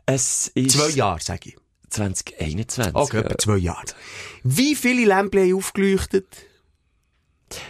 Es 0.06 0.50
ist... 0.56 0.72
Zwei 0.72 0.89
Jahre, 0.89 1.20
sage 1.22 1.50
ich. 1.50 1.58
2021. 1.90 2.96
Okay, 2.96 3.18
ja. 3.18 3.24
etwa 3.24 3.38
zwei 3.38 3.58
Jahre. 3.58 3.84
Wie 4.44 4.76
viele 4.76 5.06
Lämpchen 5.06 5.42
haben 5.42 5.54
aufgeleuchtet? 5.56 6.28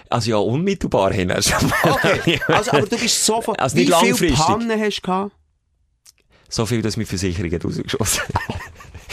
Also 0.09 0.31
ja, 0.31 0.37
unmittelbar 0.37 1.13
hin. 1.13 1.31
schon 1.41 1.69
mal- 1.69 1.91
Okay, 1.91 2.39
also, 2.47 2.71
aber 2.71 2.87
du 2.87 2.97
bist 2.97 3.23
so 3.25 3.41
von, 3.41 3.55
Also 3.57 3.75
wie 3.77 3.81
nicht 3.85 3.93
viele 3.95 4.09
langfristig. 4.09 4.39
Pannen 4.45 4.81
hast 4.81 4.97
du 4.97 5.01
gehabt? 5.03 5.31
So 6.49 6.65
viel, 6.65 6.81
dass 6.81 6.97
meine 6.97 7.05
Versicherung 7.07 7.51
hat 7.51 7.63
rausgeschossen 7.65 8.23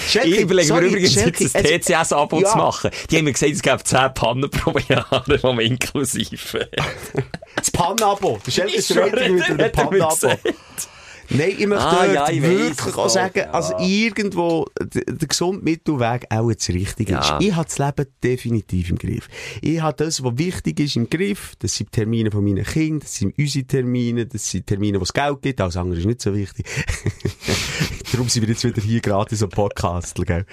Schelke, 0.09 0.29
Ich 0.29 0.41
überlege 0.41 0.69
mir 0.73 0.75
sorry, 0.75 0.87
übrigens 0.89 1.13
Schelke, 1.15 1.45
jetzt 1.45 1.57
ein 1.57 1.65
TCS-Abo 1.81 2.41
Ja. 2.41 2.51
zu 2.51 2.57
machen. 2.59 2.91
Die 3.11 3.17
haben 3.17 3.25
mir 3.25 3.33
gesagt, 3.33 3.53
es 3.53 3.63
gäbe 3.63 3.83
10 3.85 4.15
Pannen 4.15 4.51
pro 4.51 4.77
Jahr, 4.89 5.25
man 5.55 5.61
inklusive 5.61 6.69
Das 7.57 7.71
Pannabo. 7.71 8.41
Der 8.47 8.51
Schelke 8.51 8.75
ist 8.77 8.91
Ich 8.91 8.97
der 8.97 9.09
schwöre, 9.09 9.21
Einzige 9.21 9.55
mit 9.55 9.77
dem 9.77 9.89
hat 10.31 10.41
Nein, 11.31 11.55
ich 11.59 11.67
möchte 11.67 11.85
Ah, 11.85 12.07
ja, 12.07 12.29
ich 12.29 12.43
wirklich 12.43 12.95
auch 12.97 13.09
sagen, 13.09 13.39
ja. 13.39 13.51
also 13.51 13.75
irgendwo, 13.79 14.67
der, 14.81 15.05
gesunde 15.27 15.63
Mittelweg 15.65 16.27
auch 16.31 16.53
das 16.53 16.69
Richtige 16.69 17.13
Ja. 17.13 17.39
ist. 17.39 17.45
Ich 17.47 17.55
habe 17.55 17.65
das 17.67 17.79
Leben 17.79 18.07
definitiv 18.23 18.91
im 18.91 18.99
Griff. 18.99 19.29
Ich 19.63 19.81
habe 19.81 19.97
das, 20.05 20.23
was 20.23 20.37
wichtig 20.39 20.81
ist, 20.81 20.97
im 20.97 21.09
Griff. 21.09 21.55
Das 21.59 21.75
sind 21.75 21.89
die 21.89 22.01
Termine 22.01 22.31
von 22.31 22.45
meinen 22.45 22.65
Kindern, 22.65 23.01
das 23.01 23.15
sind 23.15 23.37
unsere 23.39 23.65
Termine, 23.67 24.27
das 24.27 24.51
sind 24.51 24.67
Termine, 24.67 24.99
wo 24.99 25.05
es 25.05 25.13
Geld 25.13 25.41
gibt. 25.43 25.61
Alles 25.61 25.77
andere 25.77 25.99
ist 25.99 26.07
nicht 26.07 26.21
so 26.21 26.35
wichtig. 26.35 26.67
Darum 28.13 28.29
sind 28.29 28.43
wir 28.43 28.49
jetzt 28.51 28.65
wieder 28.65 28.81
hier 28.83 29.01
gratis 29.01 29.43
am 29.43 29.49
Podcast, 29.49 30.17
gell? 30.25 30.47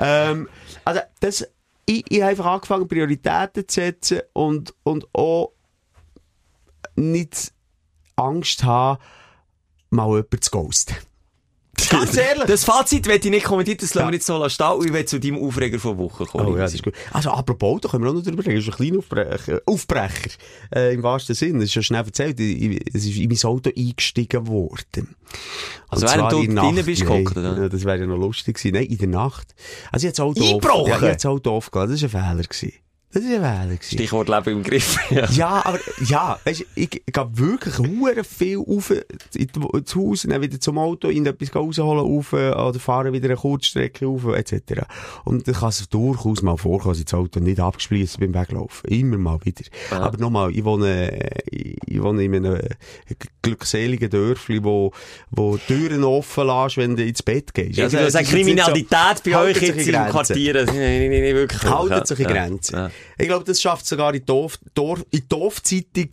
Ähm, 0.00 0.48
also, 0.84 1.00
das, 1.20 1.46
ich, 1.84 2.04
ich 2.08 2.20
habe 2.22 2.30
einfach 2.30 2.46
angefangen, 2.46 2.88
Prioritäten 2.88 3.66
zu 3.68 3.80
setzen 3.80 4.20
und, 4.32 4.72
und 4.84 5.06
auch 5.14 5.52
nicht 6.94 7.52
Angst 8.16 8.64
haben, 8.64 8.98
mal 9.92 10.08
jemanden 10.08 10.40
zu 10.42 10.50
ghosten. 10.50 10.94
Ganz 11.88 12.16
ehrlich. 12.16 12.44
Das 12.44 12.64
Fazit 12.64 13.06
werde 13.06 13.24
ich 13.24 13.30
nicht 13.30 13.44
kommentieren, 13.46 13.78
das 13.80 13.94
lassen 13.94 14.08
wir 14.08 14.14
jetzt 14.14 14.26
so 14.26 14.36
lassen 14.38 14.50
stehen 14.54 14.72
und 14.72 14.86
ich 14.86 14.92
will 14.92 15.04
zu 15.06 15.18
deinem 15.18 15.42
Aufreger 15.42 15.78
von 15.78 15.96
Woche 15.98 16.26
kommen. 16.26 16.46
Oh 16.46 16.52
ja, 16.56 16.62
das 16.62 16.74
ist 16.74 16.82
gut. 16.82 16.92
Also, 17.12 17.30
apropos, 17.30 17.80
da 17.80 17.88
können 17.88 18.04
wir 18.04 18.10
auch 18.10 18.14
noch 18.14 18.22
drüber 18.22 18.44
reden. 18.44 18.56
Das 18.56 18.64
ist 18.66 18.72
ein 18.72 18.76
kleiner 18.76 18.98
Aufbrecher. 18.98 19.60
Aufbrecher. 19.66 20.30
Äh, 20.74 20.94
Im 20.94 21.02
wahrsten 21.02 21.34
Sinn. 21.34 21.54
Das 21.54 21.64
ist 21.64 21.74
ja 21.74 21.82
schnell 21.82 22.04
erzählt. 22.04 22.38
Es 22.38 23.04
ist 23.06 23.16
in 23.16 23.28
mein 23.28 23.42
Auto 23.44 23.70
eingestiegen 23.74 24.46
worden. 24.46 25.14
Also 25.88 26.06
Und 26.06 26.12
während 26.14 26.32
du 26.32 26.36
drinnen 26.38 26.54
Nacht. 26.54 26.86
bist 26.86 27.02
gehockt, 27.02 27.36
oder? 27.36 27.68
Das 27.68 27.84
wäre 27.84 27.98
ja 28.00 28.06
noch 28.06 28.18
lustig 28.18 28.56
gewesen. 28.58 28.74
Nein, 28.74 28.84
in 28.86 28.98
der 28.98 29.08
Nacht. 29.08 29.54
Also, 29.90 30.06
ich 30.06 30.08
habe 30.08 30.16
das 30.16 30.20
Auto 30.20 30.44
Eingebrochen? 30.44 30.80
auf- 30.82 30.88
Ja, 30.88 30.96
ich 30.96 31.02
habe 31.02 31.12
das 31.14 31.26
Auto 31.26 31.50
aufgeladen. 31.52 31.92
Das 31.92 32.12
war 32.12 32.20
ein 32.22 32.28
Fehler 32.36 32.42
gewesen. 32.48 32.72
Das 33.14 33.22
ein 33.24 33.30
Fehler 33.30 33.66
gewesen. 33.76 33.78
Stichwort 33.94 34.28
Leben 34.28 34.50
im 34.58 34.62
Griff. 34.62 34.96
Ja. 35.10 35.28
Ja, 35.30 35.62
aber, 35.66 35.78
ja, 36.06 36.38
weißt, 36.44 36.60
du, 36.60 36.64
ich, 36.74 37.02
ich 37.04 37.12
gehe 37.12 37.28
wirklich 37.32 37.78
hure 37.78 38.24
viel 38.24 38.56
rauf, 38.58 38.90
in- 38.90 39.48
ins 39.74 39.94
Haus, 39.94 40.22
dann 40.22 40.40
wieder 40.40 40.58
zum 40.60 40.78
Auto, 40.78 41.08
in 41.08 41.26
etwas 41.26 41.54
rausholen, 41.54 42.00
rauf, 42.00 42.32
oder 42.32 42.78
fahren 42.78 43.12
wieder 43.12 43.26
eine 43.26 43.36
Kurzstrecke 43.36 44.06
rauf, 44.06 44.24
etc. 44.34 44.82
Und 45.24 45.46
dann 45.46 45.54
kann 45.54 45.68
es 45.68 45.86
durchaus 45.90 46.40
mal 46.42 46.56
vorkommen, 46.56 46.92
dass 46.94 47.00
ich 47.00 47.04
das 47.04 47.14
Auto 47.14 47.40
nicht 47.40 47.60
abgespließt 47.60 48.18
beim 48.20 48.32
Weglaufen. 48.34 48.88
Immer 48.90 49.18
mal 49.18 49.38
wieder. 49.44 49.64
Aber 49.90 50.16
nochmal, 50.18 50.50
ich 50.56 50.64
wohne, 50.64 51.12
äh, 51.12 51.40
ich 51.86 52.02
wohne 52.02 52.24
in 52.24 52.34
einem 52.34 52.60
glückseligen 53.42 54.08
Dörfli, 54.08 54.62
wo, 54.64 54.92
wo 55.30 55.56
Türen 55.58 56.04
offen 56.04 56.46
lässt, 56.46 56.76
wenn 56.76 56.96
du 56.96 57.04
ins 57.04 57.22
Bett 57.22 57.52
gehst. 57.52 57.78
Also, 57.78 57.98
also 57.98 58.18
ist 58.28 58.32
nicht 58.32 58.44
Kriminalität 58.44 59.22
bei 59.24 59.36
euch 59.38 59.60
jetzt 59.60 59.86
in 59.86 59.92
im. 59.92 60.10
Quartier, 60.10 60.54
ist 60.56 60.72
nicht, 60.72 60.80
nicht, 61.10 61.10
nicht 61.22 61.34
wirklich 61.34 61.62
Haltet 61.64 62.06
sich 62.06 62.18
in 62.20 62.24
ja. 62.26 62.32
Grenzen. 62.32 62.74
Ja. 62.76 62.90
Ich 63.18 63.26
glaube, 63.28 63.44
das 63.44 63.60
schafft 63.60 63.86
sogar 63.86 64.14
in 64.14 64.24
die 64.24 65.28
Dorfzeitung 65.28 66.08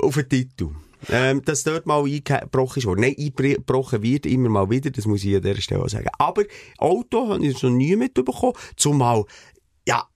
auf 0.00 0.14
den 0.14 0.28
Titel. 0.28 0.68
Ähm, 1.10 1.44
dass 1.44 1.64
dort 1.64 1.84
mal 1.84 2.02
eingebrochen 2.02 2.78
ist 2.78 2.86
worden. 2.86 3.02
Nein, 3.02 3.14
eingebrochen 3.18 4.02
wird 4.02 4.24
immer 4.24 4.48
mal 4.48 4.70
wieder, 4.70 4.90
das 4.90 5.04
muss 5.04 5.22
ich 5.22 5.36
an 5.36 5.42
dieser 5.42 5.60
Stelle 5.60 5.82
auch 5.82 5.88
sagen. 5.88 6.08
Aber 6.18 6.44
Auto 6.78 7.28
habe 7.28 7.46
ich 7.46 7.62
noch 7.62 7.68
nie 7.70 7.94
mitbekommen. 7.94 8.54
Zumal, 8.76 9.24
ja, 9.86 10.08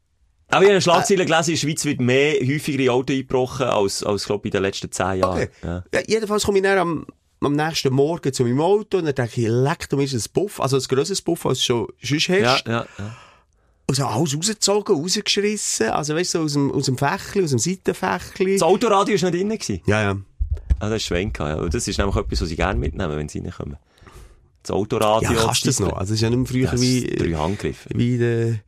Aber 0.48 0.62
ich 0.62 0.66
habe 0.68 0.70
eine 0.70 0.80
Schlagzeile 0.80 1.26
gelesen, 1.26 1.50
in 1.50 1.56
der 1.56 1.60
Schweiz 1.60 1.84
wird 1.84 2.00
mehr 2.00 2.36
häufiger 2.40 2.82
in 2.82 2.88
Auto 2.88 3.12
eingebrochen 3.12 3.66
als, 3.66 4.02
als 4.02 4.24
glaube 4.24 4.48
ich, 4.48 4.54
in 4.54 4.58
den 4.58 4.62
letzten 4.62 4.90
zehn 4.90 5.18
Jahren. 5.18 5.36
okay. 5.42 5.48
Ja. 5.62 5.84
Ja, 5.92 6.00
jedenfalls 6.06 6.44
komme 6.44 6.56
ich 6.56 6.64
dann 6.64 6.78
am, 6.78 7.06
am 7.40 7.52
nächsten 7.52 7.92
Morgen 7.92 8.32
zu 8.32 8.44
meinem 8.44 8.62
Auto 8.62 8.96
und 8.96 9.04
dann 9.04 9.14
denke 9.14 9.42
ich, 9.42 9.46
leck, 9.46 9.90
du 9.90 9.98
bist 9.98 10.14
ein 10.14 10.32
Buff, 10.32 10.58
also 10.58 10.78
ein 10.78 10.82
grosses 10.88 11.20
Buff, 11.20 11.44
als 11.44 11.58
du 11.58 11.64
schon 11.64 11.88
sonst 12.02 12.28
Ja, 12.28 12.52
hast. 12.54 12.66
ja, 12.66 12.86
ja. 12.98 13.16
Also 13.90 14.04
alles 14.04 14.36
rausgezogen, 14.36 14.96
rausgeschrissen, 14.96 15.88
also 15.88 16.14
weißt 16.14 16.34
du, 16.34 16.38
so 16.40 16.44
aus 16.44 16.52
dem, 16.52 16.70
aus 16.72 16.84
dem 16.86 16.98
Fächli, 16.98 17.42
aus 17.42 17.50
dem 17.50 17.58
Seitenfächli. 17.58 18.52
Das 18.54 18.62
Autoradio 18.62 19.20
war 19.20 19.30
nicht 19.30 19.40
drin. 19.42 19.48
gewesen. 19.48 19.80
Ja, 19.86 20.02
ja. 20.02 20.16
Ah, 20.78 20.88
das 20.90 20.96
ist 20.98 21.04
Schwenk, 21.04 21.38
ja. 21.38 21.54
Und 21.56 21.72
Das 21.72 21.88
ist 21.88 21.96
nämlich 21.98 22.14
etwas, 22.16 22.42
was 22.42 22.50
ich 22.50 22.56
gerne 22.56 22.78
mitnehme, 22.78 23.16
wenn 23.16 23.28
sie 23.30 23.38
reinkommen. 23.40 23.76
Das 24.62 24.72
Autoradio. 24.72 25.32
Ja, 25.32 25.42
kannst 25.42 25.62
du 25.64 25.68
das 25.68 25.80
noch? 25.80 25.94
Also, 25.94 26.12
es 26.12 26.18
ist 26.18 26.20
ja 26.20 26.28
nicht 26.30 26.38
mehr 26.38 26.46
früher 26.46 26.70
Das 26.70 26.80
wie, 26.82 27.06
drei 27.06 27.32
Handgriffe. 27.32 27.88
wie 27.94 28.18
der 28.18 28.60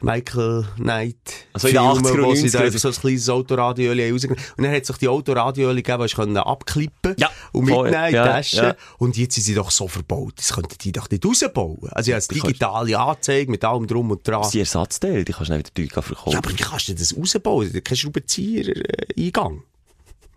Michael 0.00 0.66
Knight. 0.76 1.16
Also 1.52 1.68
in 1.68 1.74
den 1.74 1.82
80er 1.82 1.88
und 2.12 2.22
wo 2.24 2.34
sie 2.34 2.48
90er. 2.48 2.70
da 2.70 2.78
so 2.78 2.88
ein 2.88 2.94
kleines 2.94 3.28
Autoradio 3.28 3.92
rausgenommen 3.92 4.44
Und 4.56 4.64
dann 4.64 4.72
hat 4.74 4.84
sich 4.86 4.96
die 4.98 5.08
Autoradio 5.08 5.74
gegeben, 5.74 6.06
die 6.06 6.14
du 6.34 6.46
abklippen 6.46 7.14
Ja, 7.18 7.30
und 7.52 7.68
voll, 7.68 7.84
mitnehmen 7.84 8.04
in 8.04 8.10
die 8.10 8.16
ja, 8.16 8.26
Tasche. 8.26 8.56
ja. 8.56 8.76
Und 8.98 9.16
jetzt 9.16 9.34
sind 9.36 9.44
sie 9.44 9.54
doch 9.54 9.70
so 9.70 9.88
verbaut. 9.88 10.34
Das 10.36 10.52
könnten 10.52 10.76
die 10.80 10.92
doch 10.92 11.08
nicht 11.08 11.24
rausbauen. 11.24 11.88
Also, 11.92 12.10
ja, 12.10 12.16
als 12.16 12.28
digitale 12.28 12.98
Anzeige 12.98 13.50
mit 13.50 13.64
allem 13.64 13.86
drum 13.86 14.10
und 14.10 14.26
dran. 14.26 14.42
Das 14.42 14.50
sind 14.52 14.60
Ersatzteile, 14.60 15.24
die 15.24 15.32
kannst 15.32 15.50
du 15.50 15.56
nicht 15.56 15.76
wieder 15.76 15.94
teuer 15.94 16.02
verkaufen. 16.02 16.32
Ja, 16.32 16.38
aber 16.38 16.50
wie 16.50 16.56
kannst 16.56 16.88
du 16.88 16.94
das 16.94 17.16
rausbauen? 17.16 17.84
Kein 17.84 17.96
Schraubenzieher-Eingang. 17.96 19.62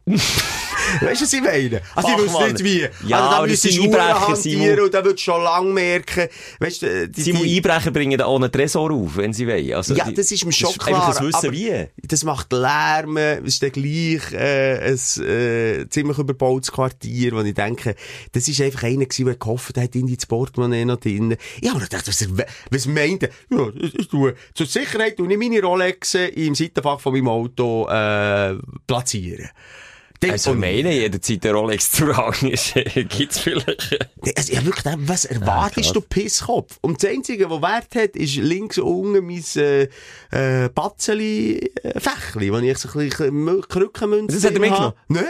Weißt 0.07 1.21
du, 1.21 1.25
was 1.25 1.33
ich 1.33 1.41
meine? 1.41 1.81
Also, 1.95 2.09
ich 2.09 2.15
Fachmann. 2.15 2.27
wüsste 2.53 2.63
nicht 2.63 2.63
wie. 2.63 3.07
Ja, 3.09 3.17
also, 3.17 3.29
da 3.29 3.37
aber 3.37 3.47
das 3.47 3.51
müsstest 3.63 3.77
du 3.77 3.83
Einbrecher, 3.83 4.27
hantieren 4.27 4.61
Simon. 4.61 4.79
und 4.85 4.93
da 4.93 5.03
würdest 5.03 5.27
du 5.27 5.31
schon 5.31 5.43
lang 5.43 5.73
merken. 5.73 6.27
Weißt 6.59 6.81
du, 6.81 7.09
die, 7.09 7.33
muss 7.33 7.41
die- 7.43 7.55
Einbrecher 7.57 7.91
bringen 7.91 8.17
da 8.17 8.25
auch 8.25 8.35
einen 8.37 8.51
Tresor 8.51 8.91
auf, 8.91 9.17
wenn 9.17 9.33
sie 9.33 9.47
wollen. 9.47 9.73
Also, 9.73 9.93
Ja, 9.95 10.05
die- 10.05 10.13
das 10.13 10.31
ist 10.31 10.45
mir 10.45 10.51
schon 10.53 10.69
ist 10.69 10.79
klar. 10.79 11.07
Einfach 11.07 11.19
ein 11.21 11.27
Wissen 11.27 11.51
wie. 11.51 11.87
Das 12.07 12.23
macht 12.23 12.51
Lärm, 12.53 13.17
es 13.17 13.43
ist 13.43 13.63
dann 13.63 13.71
gleich 13.71 14.31
äh, 14.33 14.91
ein 14.93 15.23
äh, 15.25 15.89
ziemlich 15.89 16.17
überbautes 16.17 16.71
Quartier, 16.71 17.33
wo 17.33 17.41
ich 17.41 17.53
denke, 17.53 17.95
das 18.31 18.47
ist 18.47 18.61
einfach 18.61 18.83
einer 18.83 19.05
gewesen, 19.05 19.25
der 19.25 19.35
gehofft 19.35 19.77
hat, 19.77 19.93
in 19.95 20.07
die 20.07 20.17
Portemonnaie 20.27 20.85
noch 20.85 20.97
drin. 20.99 21.35
Ja, 21.61 21.71
aber 21.73 21.83
ich 21.83 21.89
dachte, 21.89 22.07
was, 22.11 22.27
was 22.71 22.85
meint 22.85 23.23
er? 23.23 23.29
Ja, 23.49 23.67
ich, 23.75 23.93
ich 23.99 24.07
tue, 24.07 24.35
zur 24.53 24.65
Sicherheit 24.65 25.17
tue 25.17 25.31
ich 25.31 25.37
meine 25.37 25.61
Rolex 25.61 26.13
im 26.15 26.55
Seitenfach 26.55 26.99
von 26.99 27.13
meinem 27.13 27.27
Auto 27.27 27.87
äh, 27.89 28.55
platzieren. 28.87 29.49
Denk- 30.21 30.33
Also, 30.33 30.51
und- 30.51 30.59
meine, 30.59 30.93
jederzeit 30.93 31.43
der 31.43 31.53
Rolex 31.53 31.91
zu 31.91 32.15
Hang 32.17 32.49
ist, 32.49 32.73
gibt's 33.09 33.39
vielleicht. 33.39 33.99
Also, 34.35 34.53
ja, 34.53 34.65
wirklich, 34.65 34.95
was 34.99 35.25
erwartest 35.25 35.75
krass. 35.75 35.93
du, 35.93 36.01
Pisskopf? 36.01 36.77
Und 36.81 37.03
das 37.03 37.11
Einzige, 37.11 37.49
was 37.49 37.61
Wert 37.61 37.95
hat, 37.95 38.15
ist 38.15 38.35
links 38.37 38.77
unten 38.79 39.25
mein, 39.25 39.43
äh, 39.55 39.83
äh, 40.31 40.69
Batzeli-Fächli, 40.69 42.51
wo 42.51 42.57
ich 42.57 42.77
so 42.77 42.89
ein 42.89 43.09
bisschen 43.09 43.31
Mü- 43.47 43.67
Krückenmünze 43.67 44.35
Das 44.35 44.45
hat 44.45 44.53
er 44.53 44.59
mitgenommen? 44.59 44.93
Nein, 45.07 45.23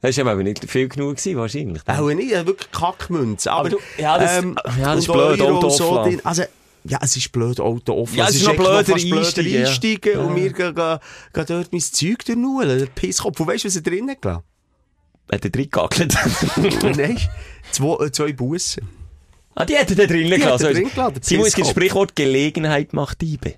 Das 0.00 0.16
war 0.18 0.26
aber 0.32 0.42
nicht 0.42 0.64
viel 0.70 0.88
genug 0.88 1.16
gewesen, 1.16 1.36
wahrscheinlich. 1.38 1.82
auch 1.86 2.08
nicht, 2.12 2.32
äh, 2.32 2.46
wirklich 2.46 2.70
Kackmünze. 2.72 3.50
Aber, 3.50 3.60
Aber 3.60 3.70
du- 3.70 3.78
ja, 3.98 4.18
das- 4.18 4.38
ähm, 4.42 4.56
ja, 4.78 4.94
das 4.94 5.04
ist 5.04 5.12
blöd, 5.12 5.40
Euro 5.40 5.70
so. 5.70 6.00
Also, 6.24 6.42
ja, 6.84 6.98
es 7.00 7.16
ist 7.16 7.30
blöd, 7.30 7.60
Auto 7.60 7.94
offen. 7.94 8.16
Ja, 8.16 8.28
es 8.28 8.36
ist 8.36 8.46
noch 8.46 8.56
blöder 8.56 8.84
fast 8.84 9.04
blöder 9.04 9.18
einsteigen, 9.18 9.52
ja. 9.52 9.66
einsteigen 9.66 10.18
und 10.18 10.36
wir 10.36 10.52
gehen, 10.52 10.74
gehen, 10.74 10.98
gehen 11.32 11.44
dort 11.46 11.72
mein 11.72 11.80
Zeug 11.80 12.24
durchnulen. 12.24 12.78
Der 12.78 12.86
Pisskopf. 12.86 13.38
Und 13.38 13.46
weißt 13.46 13.64
du, 13.64 13.68
was 13.68 13.76
er 13.76 13.82
drinnen 13.82 14.16
gelassen 14.20 14.44
Hat 15.30 15.44
er 15.44 15.50
drin 15.50 15.64
gegackelt? 15.64 16.14
Nein, 16.96 17.18
zwei, 17.70 18.04
äh, 18.04 18.12
zwei 18.12 18.32
Bussen. 18.32 18.88
ah, 19.54 19.64
die 19.64 19.76
hat 19.76 19.90
er 19.90 19.96
da 19.96 20.06
drin 20.06 20.30
hat 20.32 20.40
gelassen. 20.40 20.66
er 20.66 20.72
drin 20.72 20.90
gelassen, 20.90 21.20
Simon, 21.22 21.46
es 21.46 21.54
gibt. 21.54 21.68
Sprichwort, 21.68 22.16
Gelegenheit 22.16 22.92
macht 22.92 23.20
Diebe. 23.20 23.54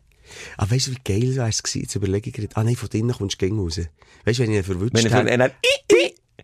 Ah, 0.57 0.66
weißt 0.68 0.89
du, 0.89 0.91
wie 0.93 1.01
geil 1.05 1.37
wäre 1.37 1.49
es 1.49 1.62
gewesen? 1.62 1.83
Jetzt 1.83 1.95
überlege 1.95 2.29
ich 2.29 2.37
gerade. 2.37 2.55
Ah, 2.55 2.64
nein, 2.64 2.77
von 2.77 2.89
drinnen 2.89 3.12
kommst 3.16 3.41
du 3.41 3.47
gegen 3.47 3.59
raus. 3.59 3.81
Weißt 4.25 4.39
du, 4.39 4.43
wenn 4.43 4.51
ich 4.51 4.59
ihn 4.59 4.64
verwünscht 4.64 4.95
Wenn 4.95 5.07
er, 5.07 5.25
wenn 5.25 5.41
er, 5.41 5.51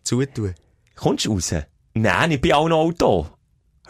zutun. 0.03 0.55
kommst 0.95 1.27
du 1.27 1.35
raus? 1.35 1.55
Nein, 1.95 2.31
ich 2.31 2.41
bin 2.41 2.53
auch 2.53 2.69
noch 2.69 2.79
Auto. 2.79 3.29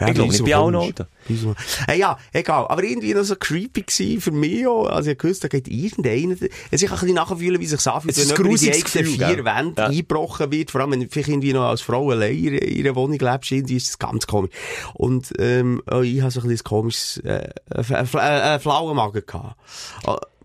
Ja, 0.00 0.08
ich 0.08 0.14
glaube, 0.14 0.34
ich 0.34 0.42
bin 0.42 0.54
auch 0.54 0.70
noch. 0.70 0.90
Wieso? 1.28 1.54
Hey, 1.86 2.00
ja, 2.00 2.18
egal. 2.32 2.66
Aber 2.68 2.82
irgendwie 2.82 3.12
noch 3.14 3.22
so 3.24 3.36
creepy 3.36 3.82
gewesen 3.82 4.20
für 4.20 4.30
mich 4.32 4.66
auch. 4.66 4.86
Also 4.86 5.10
ich 5.10 5.18
gewusst, 5.18 5.44
da 5.44 5.48
geht 5.48 5.68
irgendeiner, 5.68 6.36
also 6.40 6.48
ich 6.72 6.80
kann 6.86 6.92
ein 6.92 7.00
bisschen 7.00 7.14
nachfühlen, 7.14 7.60
wie 7.60 7.66
sich 7.66 7.86
anfühlt, 7.86 8.16
wenn 8.16 8.26
jemand 8.28 8.62
in 8.62 8.72
die 8.72 8.72
eigenen 8.72 9.06
vier? 9.36 9.44
Wände 9.44 9.82
Ja. 9.82 9.86
eingebrochen 9.88 10.50
wird. 10.50 10.70
Vor 10.70 10.80
allem, 10.80 10.92
wenn 10.92 11.00
du 11.00 11.08
vielleicht 11.10 11.28
irgendwie 11.28 11.52
noch 11.52 11.64
als 11.68 11.82
Frau 11.82 12.10
allein 12.10 12.36
in 12.36 12.54
ihrer- 12.76 12.94
Wohnung 12.96 13.18
lebst, 13.18 13.52
irgendwie 13.52 13.76
ist 13.76 13.88
das 13.88 13.98
ganz 13.98 14.26
komisch. 14.26 14.50
Und, 14.94 15.32
ähm, 15.38 15.82
auch 15.86 16.00
ich 16.00 16.20
habe 16.22 16.30
so 16.30 16.40
ein 16.40 16.48
bisschen 16.48 16.66
ein 16.66 16.68
komisches, 16.68 17.18
äh, 17.18 17.48
ein 17.70 18.08
äh, 18.14 18.54
äh, 18.56 18.58
flauen 18.58 18.96
Magen 18.96 19.22
gehabt. 19.26 19.56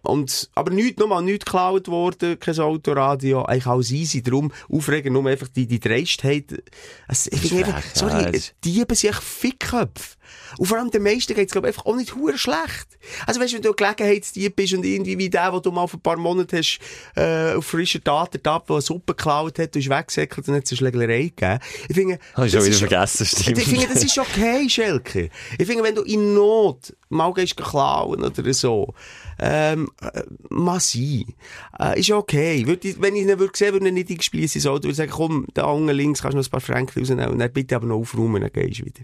Und, 0.05 0.49
aber 0.55 0.71
nichts, 0.71 0.99
nochmal 0.99 1.21
nichts 1.23 1.45
geklaut 1.45 1.87
worden, 1.87 2.39
kein 2.39 2.59
Autoradio, 2.59 3.43
eigentlich 3.43 3.67
alles 3.67 3.91
easy. 3.91 4.21
Darum 4.21 4.51
aufregen, 4.71 5.13
nur 5.13 5.25
einfach 5.27 5.47
die, 5.47 5.67
die 5.67 5.79
Dreistheit. 5.79 6.61
Es, 7.07 7.27
ich 7.27 7.39
finde 7.41 7.65
einfach, 7.65 7.83
sorry, 7.93 8.21
ja, 8.23 8.31
das- 8.31 8.53
Diebe 8.63 8.95
sind 8.95 9.11
echt 9.11 9.23
Fickköpfe. 9.23 10.15
Und 10.57 10.65
vor 10.67 10.77
allem 10.79 10.89
den 10.89 11.03
meisten 11.03 11.35
geht's, 11.35 11.51
glaube 11.51 11.69
ich, 11.69 11.75
einfach 11.75 11.85
auch 11.85 11.95
nicht 11.95 12.15
hure 12.15 12.37
schlecht. 12.37 12.87
Also 13.27 13.39
weißt 13.39 13.51
du, 13.53 13.57
wenn 13.57 13.61
du 13.63 13.73
Gelegenheitsdieb 13.73 14.55
bist 14.55 14.73
und 14.73 14.83
irgendwie 14.83 15.17
wie 15.19 15.29
der, 15.29 15.53
wo 15.53 15.59
du 15.59 15.71
mal 15.71 15.85
vor 15.87 15.99
ein 15.99 16.03
paar 16.03 16.17
Monaten 16.17 16.57
hast, 16.57 16.79
äh, 17.15 17.53
auf 17.53 17.65
frischer 17.65 18.03
Tat 18.03 18.33
ertappt, 18.33 18.69
der 18.69 18.75
eine 18.77 18.81
Suppe 18.81 19.13
geklaut 19.13 19.59
hat, 19.59 19.75
du 19.75 19.79
hast 19.79 19.89
weggesäckelt 19.89 20.47
und 20.47 20.55
hat 20.55 20.63
es 20.65 20.71
eine 20.71 20.77
Schlägerei 20.77 21.23
gegeben. 21.35 21.59
Ich 21.87 21.95
finde, 21.95 22.19
Habe 22.33 22.47
ich 22.47 22.53
schon 22.53 22.65
wieder 22.65 22.75
vergessen, 22.77 23.25
stimmt. 23.25 23.57
ich 23.59 23.65
finde, 23.65 23.87
das 23.93 24.03
ist 24.03 24.17
okay, 24.17 24.67
Schelke. 24.67 25.29
Ich 25.59 25.67
finde, 25.67 25.83
wenn 25.83 25.95
du 25.95 26.01
in 26.01 26.33
Not 26.33 26.95
mal 27.09 27.31
gehst 27.33 27.55
klauen 27.57 28.23
oder 28.23 28.53
so, 28.53 28.93
ähm, 29.39 29.89
äh, 30.01 30.23
mal 30.49 30.79
sein. 30.79 31.33
Äh, 31.79 31.99
ist 31.99 32.11
okay. 32.11 32.65
Würde 32.67 32.87
ich, 32.87 33.01
wenn 33.01 33.15
ich 33.15 33.23
ihn 33.23 33.39
würde 33.39 33.51
sehen, 33.55 33.73
würde 33.73 33.85
ich 33.85 33.91
ihn 33.91 33.95
nicht 33.95 34.09
eingespielt 34.09 34.51
so, 34.51 34.73
würde 34.73 34.89
ich 34.89 34.95
sagen, 34.95 35.11
komm, 35.11 35.47
da 35.53 35.65
unten 35.65 35.95
links 35.95 36.21
kannst 36.21 36.33
du 36.33 36.37
noch 36.37 36.45
ein 36.45 36.51
paar 36.51 36.61
Franken 36.61 36.99
rausnehmen 36.99 37.29
und 37.29 37.39
dann 37.39 37.51
bitte 37.51 37.75
aber 37.75 37.87
noch 37.87 37.97
aufräumen, 37.97 38.41
dann 38.41 38.51
gehst 38.51 38.81
du 38.81 38.85
wieder. 38.85 39.03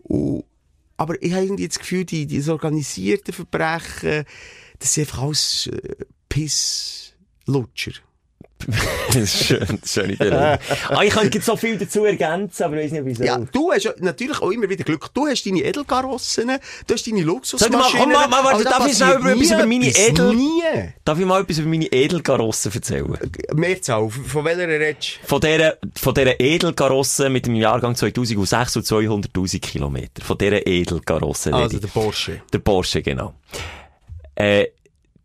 Und, 0.00 0.44
aber 0.96 1.22
ich 1.22 1.32
habe 1.32 1.44
irgendwie 1.44 1.68
das 1.68 1.78
Gefühl, 1.78 2.04
die, 2.04 2.26
die 2.26 2.48
organisierten 2.50 3.32
Verbrechen, 3.32 4.24
das 4.78 4.94
sind 4.94 5.06
einfach 5.06 5.22
alles 5.22 5.68
äh, 5.68 6.04
Pisslutscher. 6.28 7.92
Das 9.08 9.16
ist 9.16 9.44
schön, 9.44 9.60
das 9.60 9.70
ist 9.82 9.92
schöne 9.94 10.16
Beleidigung. 10.16 10.76
ah, 10.90 11.02
ich 11.02 11.10
könnte 11.14 11.38
jetzt 11.38 11.46
so 11.46 11.56
viel 11.56 11.78
dazu 11.78 12.04
ergänzen, 12.04 12.62
aber 12.64 12.76
ich 12.76 12.84
weiß 12.86 12.92
nicht, 12.92 13.04
wieso. 13.06 13.24
Ja, 13.24 13.38
du 13.38 13.72
hast 13.72 13.90
natürlich 14.00 14.40
auch 14.42 14.50
immer 14.50 14.68
wieder 14.68 14.84
Glück. 14.84 15.08
Du 15.14 15.26
hast 15.26 15.44
deine 15.46 15.60
Edelkarossen, 15.62 16.50
du 16.86 16.94
hast 16.94 17.06
deine 17.06 17.16
Sag 17.18 17.24
mal, 17.26 17.32
Luxusmaschinen. 17.32 18.02
komm 18.02 18.12
mal, 18.12 18.28
mal, 18.28 18.44
warte, 18.44 18.64
da 18.64 18.70
darf 18.70 18.86
ich 18.86 19.00
über- 19.00 19.30
etwas 19.32 19.50
über 19.50 19.66
meine. 19.66 19.86
Edel- 19.88 20.34
Nie. 20.34 20.62
Darf 21.04 21.18
ich 21.18 21.24
mal 21.24 21.40
etwas 21.40 21.58
über 21.58 21.68
meine 21.70 21.86
Edelkarosse 21.86 22.70
erzählen? 22.74 23.16
Mehrzahl, 23.54 24.10
von 24.10 24.44
welcher 24.44 24.68
redest 24.68 25.20
Von 25.24 25.40
dieser, 25.40 25.76
von 25.96 26.12
dieser 26.14 26.38
Edelkarosse 26.38 27.30
mit 27.30 27.46
dem 27.46 27.54
Jahrgang 27.54 27.94
2006 27.96 28.76
und 28.76 28.84
200.000 28.86 29.60
Kilometer. 29.60 30.22
Von 30.22 30.36
dieser 30.36 30.66
Edelkarosse. 30.66 31.54
Also 31.54 31.78
der 31.78 31.88
Porsche. 31.88 32.42
Der 32.52 32.58
Porsche, 32.58 33.00
genau. 33.02 33.34
Äh, 34.34 34.66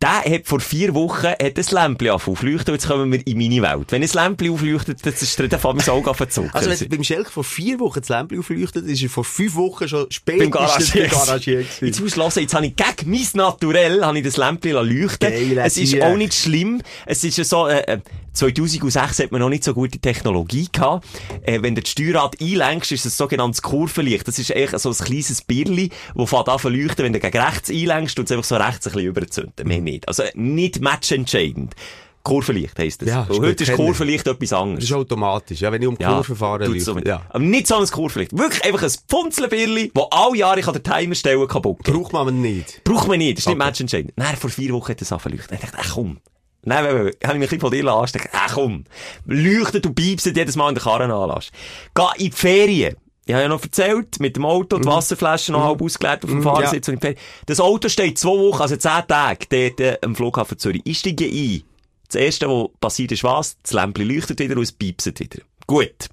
der 0.04 0.34
hat 0.34 0.46
vor 0.46 0.60
vier 0.60 0.94
Wochen 0.94 1.28
hat 1.28 1.40
ein 1.40 1.54
Lämpchen 1.54 2.10
aufleuchtet 2.10 2.68
und 2.68 2.74
jetzt 2.74 2.86
kommen 2.86 3.10
wir 3.10 3.26
in 3.26 3.38
meine 3.38 3.62
Welt. 3.62 3.90
Wenn 3.90 4.02
ein 4.02 4.08
Lämpchen 4.12 4.52
aufleuchtet, 4.52 5.04
dann 5.04 5.14
ist 5.14 5.38
der 5.38 5.48
mein 5.62 5.88
Auge 5.88 6.14
verzogen. 6.14 6.50
Also 6.52 6.68
wenn 6.68 6.88
beim 6.90 7.04
Schelk 7.04 7.30
vor 7.30 7.44
vier 7.44 7.80
Wochen 7.80 8.00
das 8.00 8.10
Lämpchen 8.10 8.40
aufleuchtet, 8.40 8.86
ist 8.86 9.02
er 9.02 9.08
vor 9.08 9.24
fünf 9.24 9.54
Wochen 9.54 9.88
schon 9.88 10.06
spätestens 10.10 10.50
beim 10.50 10.66
Garagier. 10.66 11.08
Garagier 11.08 11.64
Jetzt 11.80 12.00
musst 12.00 12.16
du 12.16 12.20
hören, 12.20 12.32
jetzt 12.36 12.54
habe 12.54 12.66
ich 12.66 12.76
gegen 12.76 13.10
mein 13.10 13.26
Naturell 13.32 14.04
habe 14.04 14.18
ich 14.18 14.24
das 14.24 14.36
Lämpchen 14.36 14.72
leuchten 14.72 15.30
Geil, 15.30 15.58
Es 15.58 15.78
ist 15.78 15.90
Tier. 15.90 16.06
auch 16.06 16.16
nicht 16.16 16.34
schlimm. 16.34 16.82
Es 17.06 17.24
ist 17.24 17.42
so, 17.48 17.66
äh, 17.66 17.80
äh, 17.86 17.98
2006 18.34 19.20
hat 19.20 19.32
man 19.32 19.40
noch 19.40 19.48
nicht 19.48 19.62
so 19.64 19.72
gute 19.72 19.98
Technologie 19.98 20.68
gehabt. 20.70 21.06
Äh, 21.42 21.62
wenn 21.62 21.74
du 21.74 21.82
das 21.82 21.90
Steuerrad 21.90 22.40
einlenkst, 22.40 22.90
ist 22.92 23.06
es 23.06 23.14
ein 23.14 23.16
sogenanntes 23.16 23.62
Kurvenlicht. 23.62 24.26
Das 24.26 24.38
ist 24.38 24.54
eigentlich 24.54 24.80
so 24.80 24.90
ein 24.90 24.96
kleines 24.96 25.40
Birli, 25.42 25.90
das 26.14 26.30
fängt 26.30 26.48
an 26.48 26.58
zu 26.58 26.68
leuchten. 26.68 27.04
Wenn 27.04 27.12
du 27.12 27.20
gegen 27.20 27.38
rechts 27.38 27.70
einlenkst, 27.70 28.16
tut 28.16 28.26
es 28.26 28.32
einfach 28.32 28.44
so 28.44 28.56
rechts 28.56 28.86
ein 28.86 28.92
bisschen 28.92 29.08
überzünden. 29.08 29.68
Mehr 29.68 29.80
nicht. 29.80 29.93
Also 30.06 30.24
nicht 30.34 30.80
matchentscheidend. 30.80 31.74
Kurvenlicht 32.22 32.78
heisst 32.78 33.02
das. 33.02 33.08
Ja, 33.10 33.28
heute 33.28 33.64
ist. 33.64 33.72
Kurvenlicht 33.74 34.26
etwas 34.26 34.52
anderes. 34.54 34.80
Das 34.80 34.90
ist 34.90 34.96
automatisch, 34.96 35.60
ja, 35.60 35.70
wenn 35.70 35.82
ich 35.82 35.88
um 35.88 35.98
die 35.98 36.04
Kurve 36.04 36.34
fahre, 36.34 36.80
so 36.80 36.98
ja. 37.00 37.20
Aber 37.28 37.38
nicht 37.40 37.66
so 37.66 37.76
ein 37.76 37.86
Kurvenlicht. 37.86 38.36
Wirklich 38.36 38.64
einfach 38.64 38.82
ein 38.82 38.90
Pfunzelbirli, 39.08 39.90
wo 39.94 40.04
alle 40.04 40.38
Jahre 40.38 40.58
ich 40.60 40.66
an 40.66 40.72
den 40.72 40.82
Timer 40.82 41.14
stellen 41.14 41.46
kaputt 41.46 41.84
geht. 41.84 41.94
Braucht 41.94 42.14
man 42.14 42.40
nicht. 42.40 42.82
Braucht 42.84 43.08
man 43.08 43.18
nicht, 43.18 43.36
das 43.36 43.42
ist 43.42 43.48
nicht 43.48 43.56
Okay. 43.56 43.66
matchentscheidend. 43.66 44.12
Nein, 44.16 44.36
vor 44.36 44.48
vier 44.48 44.72
Wochen 44.72 44.88
hat 44.88 45.02
es 45.02 45.12
angeleuchtet. 45.12 45.52
Dachte 45.52 45.66
ich, 45.66 45.78
ach 45.78 45.94
komm. 45.94 46.18
Nein, 46.62 46.82
habe 46.86 47.10
ich 47.10 47.20
mich 47.20 47.30
ein 47.30 47.40
bisschen 47.40 47.60
von 47.60 47.70
dir 47.70 47.86
anstecken. 47.88 48.30
Ach 48.32 48.54
komm. 48.54 48.84
Leuchtet 49.26 49.84
und 49.84 49.94
piepst 49.94 50.24
jedes 50.24 50.56
Mal 50.56 50.70
in 50.70 50.76
der 50.76 50.84
Karre 50.84 51.04
anlässt. 51.12 51.52
Geh 51.94 52.02
in 52.24 52.30
die 52.30 52.30
Ferien. 52.30 52.96
Ich 53.26 53.32
habe 53.32 53.42
ja 53.42 53.48
noch 53.48 53.62
erzählt, 53.62 54.20
mit 54.20 54.36
dem 54.36 54.44
Auto, 54.44 54.78
die 54.78 54.84
Wasserflasche 54.84 55.52
noch 55.52 55.64
halb 55.64 55.80
ausgeleert 55.80 56.24
auf 56.24 56.30
dem 56.30 56.40
Mhm, 56.40 56.42
Fahrersitz 56.42 56.86
Ferien. 56.86 57.16
Das 57.46 57.58
Auto 57.58 57.88
steht 57.88 58.18
zwei 58.18 58.30
Wochen, 58.30 58.60
also 58.60 58.76
zehn 58.76 59.02
Tage, 59.08 59.46
dort 59.48 59.80
äh, 59.80 59.98
am 60.02 60.14
Flughafen 60.14 60.58
Zürich. 60.58 60.82
Ich 60.84 60.98
steige 60.98 61.24
ein. 61.24 61.62
Das 62.06 62.16
erste, 62.16 62.48
was 62.48 62.68
passiert 62.80 63.12
ist 63.12 63.24
was? 63.24 63.56
Das 63.62 63.72
Lämpchen 63.72 64.08
leuchtet 64.08 64.38
wieder 64.40 64.56
und 64.56 64.62
es 64.62 64.72
piepst 64.72 65.18
wieder. 65.18 65.42
Gut. 65.66 66.08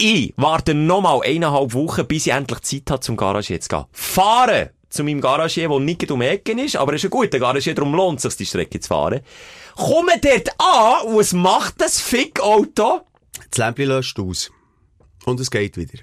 Ich 0.00 0.34
warte 0.36 0.74
nochmal 0.74 1.20
eineinhalb 1.24 1.72
Wochen, 1.74 2.06
bis 2.06 2.26
ich 2.26 2.32
endlich 2.32 2.60
Zeit 2.62 2.90
habe, 2.90 3.00
zum 3.00 3.16
Garagier 3.16 3.60
zu 3.60 3.68
gehen. 3.68 3.84
Fahren! 3.92 4.70
Zu 4.90 5.04
meinem 5.04 5.20
Garagier, 5.20 5.68
der 5.68 5.80
nicht 5.80 6.10
um 6.10 6.20
die 6.20 6.26
Ecke 6.26 6.52
ist, 6.60 6.76
aber 6.76 6.94
es 6.94 7.04
ist 7.04 7.08
ein 7.08 7.10
guter 7.10 7.38
Garagier, 7.38 7.74
darum 7.74 7.94
lohnt 7.94 8.18
es 8.18 8.22
sich, 8.22 8.36
die 8.36 8.46
Strecke 8.46 8.80
zu 8.80 8.88
fahren. 8.88 9.20
Komme 9.76 10.12
dort 10.20 10.48
an 10.58 11.06
und 11.08 11.20
es 11.20 11.32
macht 11.34 11.80
das 11.80 12.00
Fick-Auto. 12.00 13.00
Das 13.50 13.58
Lämpchen 13.58 13.86
löscht 13.86 14.18
aus. 14.18 14.50
Und 15.28 15.40
es 15.40 15.50
geht 15.50 15.76
wieder. 15.76 15.98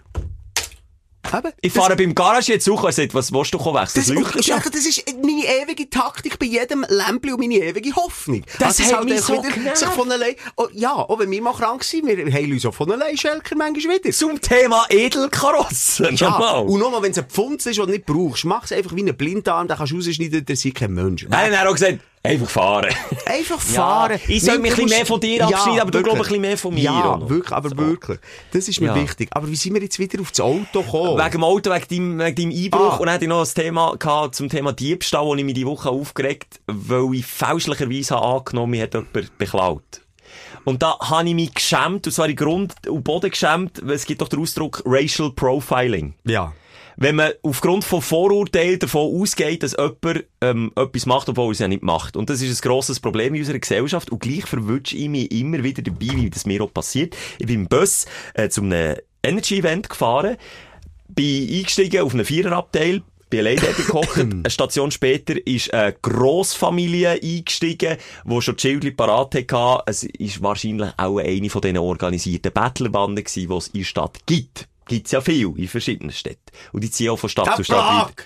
Eben. 1.33 1.51
Ich 1.61 1.73
fahre 1.73 1.95
beim 1.95 2.13
Garagier 2.13 2.59
zu 2.59 2.75
und 2.75 2.93
sagt, 2.93 3.13
was 3.15 3.33
willst 3.33 3.53
du 3.53 3.57
kommen 3.57 3.81
wechseln? 3.81 4.05
Das, 4.05 4.25
Das 4.25 4.33
das, 4.33 4.45
ja. 4.45 4.59
das 4.59 4.85
ist 4.85 5.03
meine 5.21 5.43
ewige 5.43 5.89
Taktik 5.89 6.37
bei 6.37 6.45
jedem 6.45 6.85
Lämpchen 6.87 7.33
und 7.33 7.39
meine 7.39 7.55
ewige 7.55 7.95
Hoffnung. 7.95 8.43
Das 8.59 8.79
hat 8.79 9.03
mich 9.03 9.13
einfach 9.13 9.27
so 9.27 9.43
wieder 9.43 9.75
sich 9.75 9.87
von 9.89 10.11
allein, 10.11 10.35
oh, 10.55 10.67
ja, 10.71 10.93
auch 10.93 11.17
wenn 11.17 11.31
wir 11.31 11.41
mal 11.41 11.53
krank 11.53 11.83
sind, 11.83 12.05
wir 12.05 12.31
heilen 12.31 12.53
uns 12.53 12.65
auch 12.67 12.75
von 12.75 12.91
allein 12.91 13.17
Schelker 13.17 13.55
manchmal 13.55 13.97
wieder. 13.97 14.11
Zum 14.11 14.39
Thema 14.39 14.85
Edelkarossen. 14.89 16.15
Ja, 16.15 16.29
Nochmal. 16.29 16.63
und 16.65 16.79
nochmal, 16.79 17.01
wenn 17.01 17.11
es 17.11 17.17
ein 17.17 17.27
Pfunds 17.27 17.65
ist, 17.65 17.77
den 17.77 17.87
du 17.87 17.91
nicht 17.93 18.05
brauchst, 18.05 18.45
mach 18.45 18.65
es 18.65 18.71
einfach 18.71 18.95
wie 18.95 19.01
einen 19.01 19.17
Blindarm, 19.17 19.67
den 19.67 19.75
kannst 19.75 19.93
du 19.93 19.97
rausschneiden, 19.97 20.45
der 20.45 20.55
sieht 20.55 20.75
kein 20.75 20.93
Mensch. 20.93 21.25
Nein, 21.27 21.51
er 21.51 21.61
hat 21.61 21.67
auch 21.67 21.73
gesagt, 21.73 21.99
einfach 22.25 22.49
fahren. 22.49 22.93
Einfach 23.25 23.59
fahren. 23.61 24.19
ich 24.27 24.41
soll 24.43 24.59
mich 24.59 24.71
ein 24.71 24.75
bisschen 24.77 24.89
mehr 24.97 25.05
von 25.05 25.19
dir 25.19 25.45
abschneiden, 25.47 25.79
aber 25.81 25.91
du 25.91 26.01
glaubst 26.03 26.19
ein 26.21 26.23
bisschen 26.23 26.41
mehr 26.41 26.57
von 26.57 26.73
mir 26.73 26.83
Ja, 26.83 27.17
noch. 27.17 27.29
wirklich, 27.29 27.51
aber 27.51 27.77
wirklich. 27.77 28.19
Das 28.51 28.67
ist 28.67 28.79
mir 28.81 28.87
Ja. 28.87 28.95
wichtig. 28.95 29.29
Aber 29.31 29.47
wie 29.49 29.55
sind 29.55 29.73
wir 29.73 29.81
jetzt 29.81 29.99
wieder 29.99 30.21
auf 30.21 30.31
das 30.31 30.41
Auto 30.41 30.81
gekommen? 30.81 31.17
Wegen 31.17 31.31
dem 31.31 31.43
Auto, 31.43 31.71
wegen 31.71 31.87
deinem, 31.89 32.19
wegen 32.19 32.49
deinem 32.51 32.63
Einbruch. 32.63 32.93
Ah. 32.93 32.95
Und 32.97 33.05
dann 33.05 33.13
hatte 33.15 33.25
ich 33.25 33.29
noch 33.29 33.41
ein 33.47 33.53
Thema 33.53 33.95
gehabt 33.97 34.35
zum 34.35 34.49
Thema 34.49 34.73
Diebstahl, 34.73 35.27
das 35.29 35.37
ich 35.39 35.45
mich 35.45 35.53
die 35.55 35.65
Woche 35.65 35.89
aufgeregt 35.89 36.59
weil 36.67 37.13
ich 37.15 37.25
fälschlicherweise 37.25 38.15
habe 38.15 38.25
angenommen, 38.39 38.71
mich 38.71 38.81
hat 38.81 38.93
jemand 38.93 39.37
beklaut. 39.37 40.01
Und 40.63 40.81
da 40.81 40.97
habe 40.99 41.27
ich 41.29 41.35
mich 41.35 41.53
geschämt, 41.53 42.07
und 42.07 42.11
zwar 42.11 42.27
in 42.27 42.35
Grund 42.35 42.73
und 42.87 43.03
Boden 43.03 43.29
geschämt, 43.29 43.79
weil 43.83 43.95
es 43.95 44.05
gibt 44.05 44.21
doch 44.21 44.27
den 44.27 44.39
Ausdruck 44.39 44.81
Racial 44.85 45.31
Profiling. 45.31 46.15
ja. 46.25 46.53
Wenn 46.97 47.15
man 47.15 47.31
aufgrund 47.43 47.83
von 47.83 48.01
Vorurteilen 48.01 48.79
davon 48.79 49.21
ausgeht, 49.21 49.63
dass 49.63 49.75
jemand 49.77 50.25
ähm, 50.41 50.71
etwas 50.75 51.05
macht, 51.05 51.29
obwohl 51.29 51.47
er 51.47 51.51
es 51.51 51.59
ja 51.59 51.67
nicht 51.67 51.83
macht. 51.83 52.15
Und 52.15 52.29
das 52.29 52.41
ist 52.41 52.63
ein 52.63 52.67
grosses 52.67 52.99
Problem 52.99 53.33
in 53.33 53.41
unserer 53.41 53.59
Gesellschaft. 53.59 54.11
Und 54.11 54.19
gleich 54.19 54.45
verwünsche 54.45 54.95
ich 54.95 55.09
mich 55.09 55.31
immer 55.31 55.63
wieder 55.63 55.81
dabei, 55.81 56.15
wie 56.15 56.29
das 56.29 56.45
mir 56.45 56.61
auch 56.63 56.73
passiert. 56.73 57.15
Ich 57.37 57.47
bin 57.47 57.61
im 57.61 57.67
Bus 57.67 58.05
äh, 58.33 58.49
zu 58.49 58.61
einem 58.61 58.95
Energy-Event 59.23 59.89
gefahren, 59.89 60.37
bin 61.07 61.49
eingestiegen 61.49 62.01
auf 62.01 62.13
einen 62.13 62.25
Viererabteil, 62.25 63.01
bin 63.29 63.39
allein 63.39 63.57
dort 63.57 63.77
gekocht. 63.77 64.17
Eine 64.19 64.49
Station 64.49 64.91
später 64.91 65.35
ist 65.45 65.73
eine 65.73 65.93
Grossfamilie 65.93 67.19
eingestiegen, 67.21 67.97
die 68.23 68.41
schon 68.41 68.55
die 68.55 68.61
Schildchen 68.61 68.95
parat 68.95 69.35
hatte. 69.35 69.83
Es 69.87 70.03
ist 70.03 70.41
wahrscheinlich 70.41 70.91
auch 70.97 71.17
eine 71.17 71.49
von 71.49 71.61
diesen 71.61 71.77
organisierten 71.77 72.53
Bettlerbanden 72.53 73.23
gewesen, 73.23 73.49
die 73.49 73.55
es 73.55 73.67
in 73.67 73.79
der 73.79 73.85
Stadt 73.85 74.19
gibt. 74.25 74.67
Gibt's 74.87 75.11
ja 75.11 75.21
viel 75.21 75.53
in 75.57 75.67
verschiedenen 75.67 76.11
Städten. 76.11 76.41
Und 76.71 76.83
die 76.83 76.91
ziehen 76.91 77.09
auch 77.09 77.17
von 77.17 77.29
Stadt 77.29 77.55
zu 77.55 77.63
Stadt 77.63 78.07
weiter. 78.07 78.23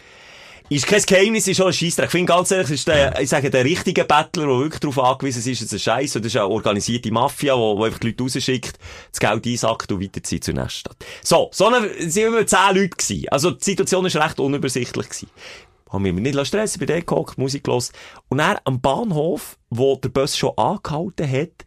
Ist 0.72 0.86
kein 0.86 1.02
Geheimnis, 1.02 1.48
ist 1.48 1.58
schon 1.58 1.66
ein 1.66 1.74
Scheissdreck. 1.74 2.06
Ich 2.06 2.12
finde 2.12 2.32
ganz 2.32 2.52
ehrlich, 2.52 2.70
ist 2.70 2.88
der, 2.88 3.20
ich 3.20 3.28
sage, 3.28 3.50
der 3.50 3.66
richtige 3.66 4.06
Bettler, 4.06 4.46
der 4.46 4.60
wirklich 4.60 4.80
darauf 4.80 5.00
angewiesen 5.00 5.40
ist, 5.52 5.62
ist 5.62 5.74
ein 5.74 5.80
Scheiß. 5.80 6.16
Und 6.16 6.26
das 6.26 6.34
ist 6.34 6.40
eine 6.40 6.48
organisierte 6.48 7.12
Mafia, 7.12 7.56
die, 7.56 7.76
die 7.76 7.84
einfach 7.84 8.00
die 8.00 8.08
Leute 8.08 8.24
rausschickt, 8.24 8.80
das 9.12 9.20
Geld 9.20 9.48
einsackt 9.48 9.92
und 9.92 10.04
weiterzieht 10.04 10.44
zur 10.44 10.54
nächsten 10.54 10.80
Stadt. 10.82 10.98
So, 11.24 11.50
so 11.52 11.66
eine, 11.66 11.90
waren 11.90 12.34
immer 12.34 12.46
zehn 12.46 12.76
Leute 12.76 12.90
gewesen. 12.90 13.30
Also, 13.30 13.50
die 13.50 13.64
Situation 13.64 14.06
ist 14.06 14.16
recht 14.16 14.40
unübersichtlich 14.40 15.10
gewesen. 15.10 15.30
Haben 15.90 16.06
wir 16.06 16.14
mich 16.14 16.36
nicht 16.36 16.48
stressen, 16.48 16.80
bei 16.80 16.86
denen 16.86 17.06
gehockt, 17.06 17.40
Musik 17.40 17.66
los. 17.66 17.92
Und 18.28 18.38
dann 18.38 18.60
am 18.64 18.80
Bahnhof, 18.80 19.58
wo 19.72 19.96
der 19.96 20.10
Bus 20.10 20.38
schon 20.38 20.56
angehalten 20.56 21.32
hat, 21.32 21.66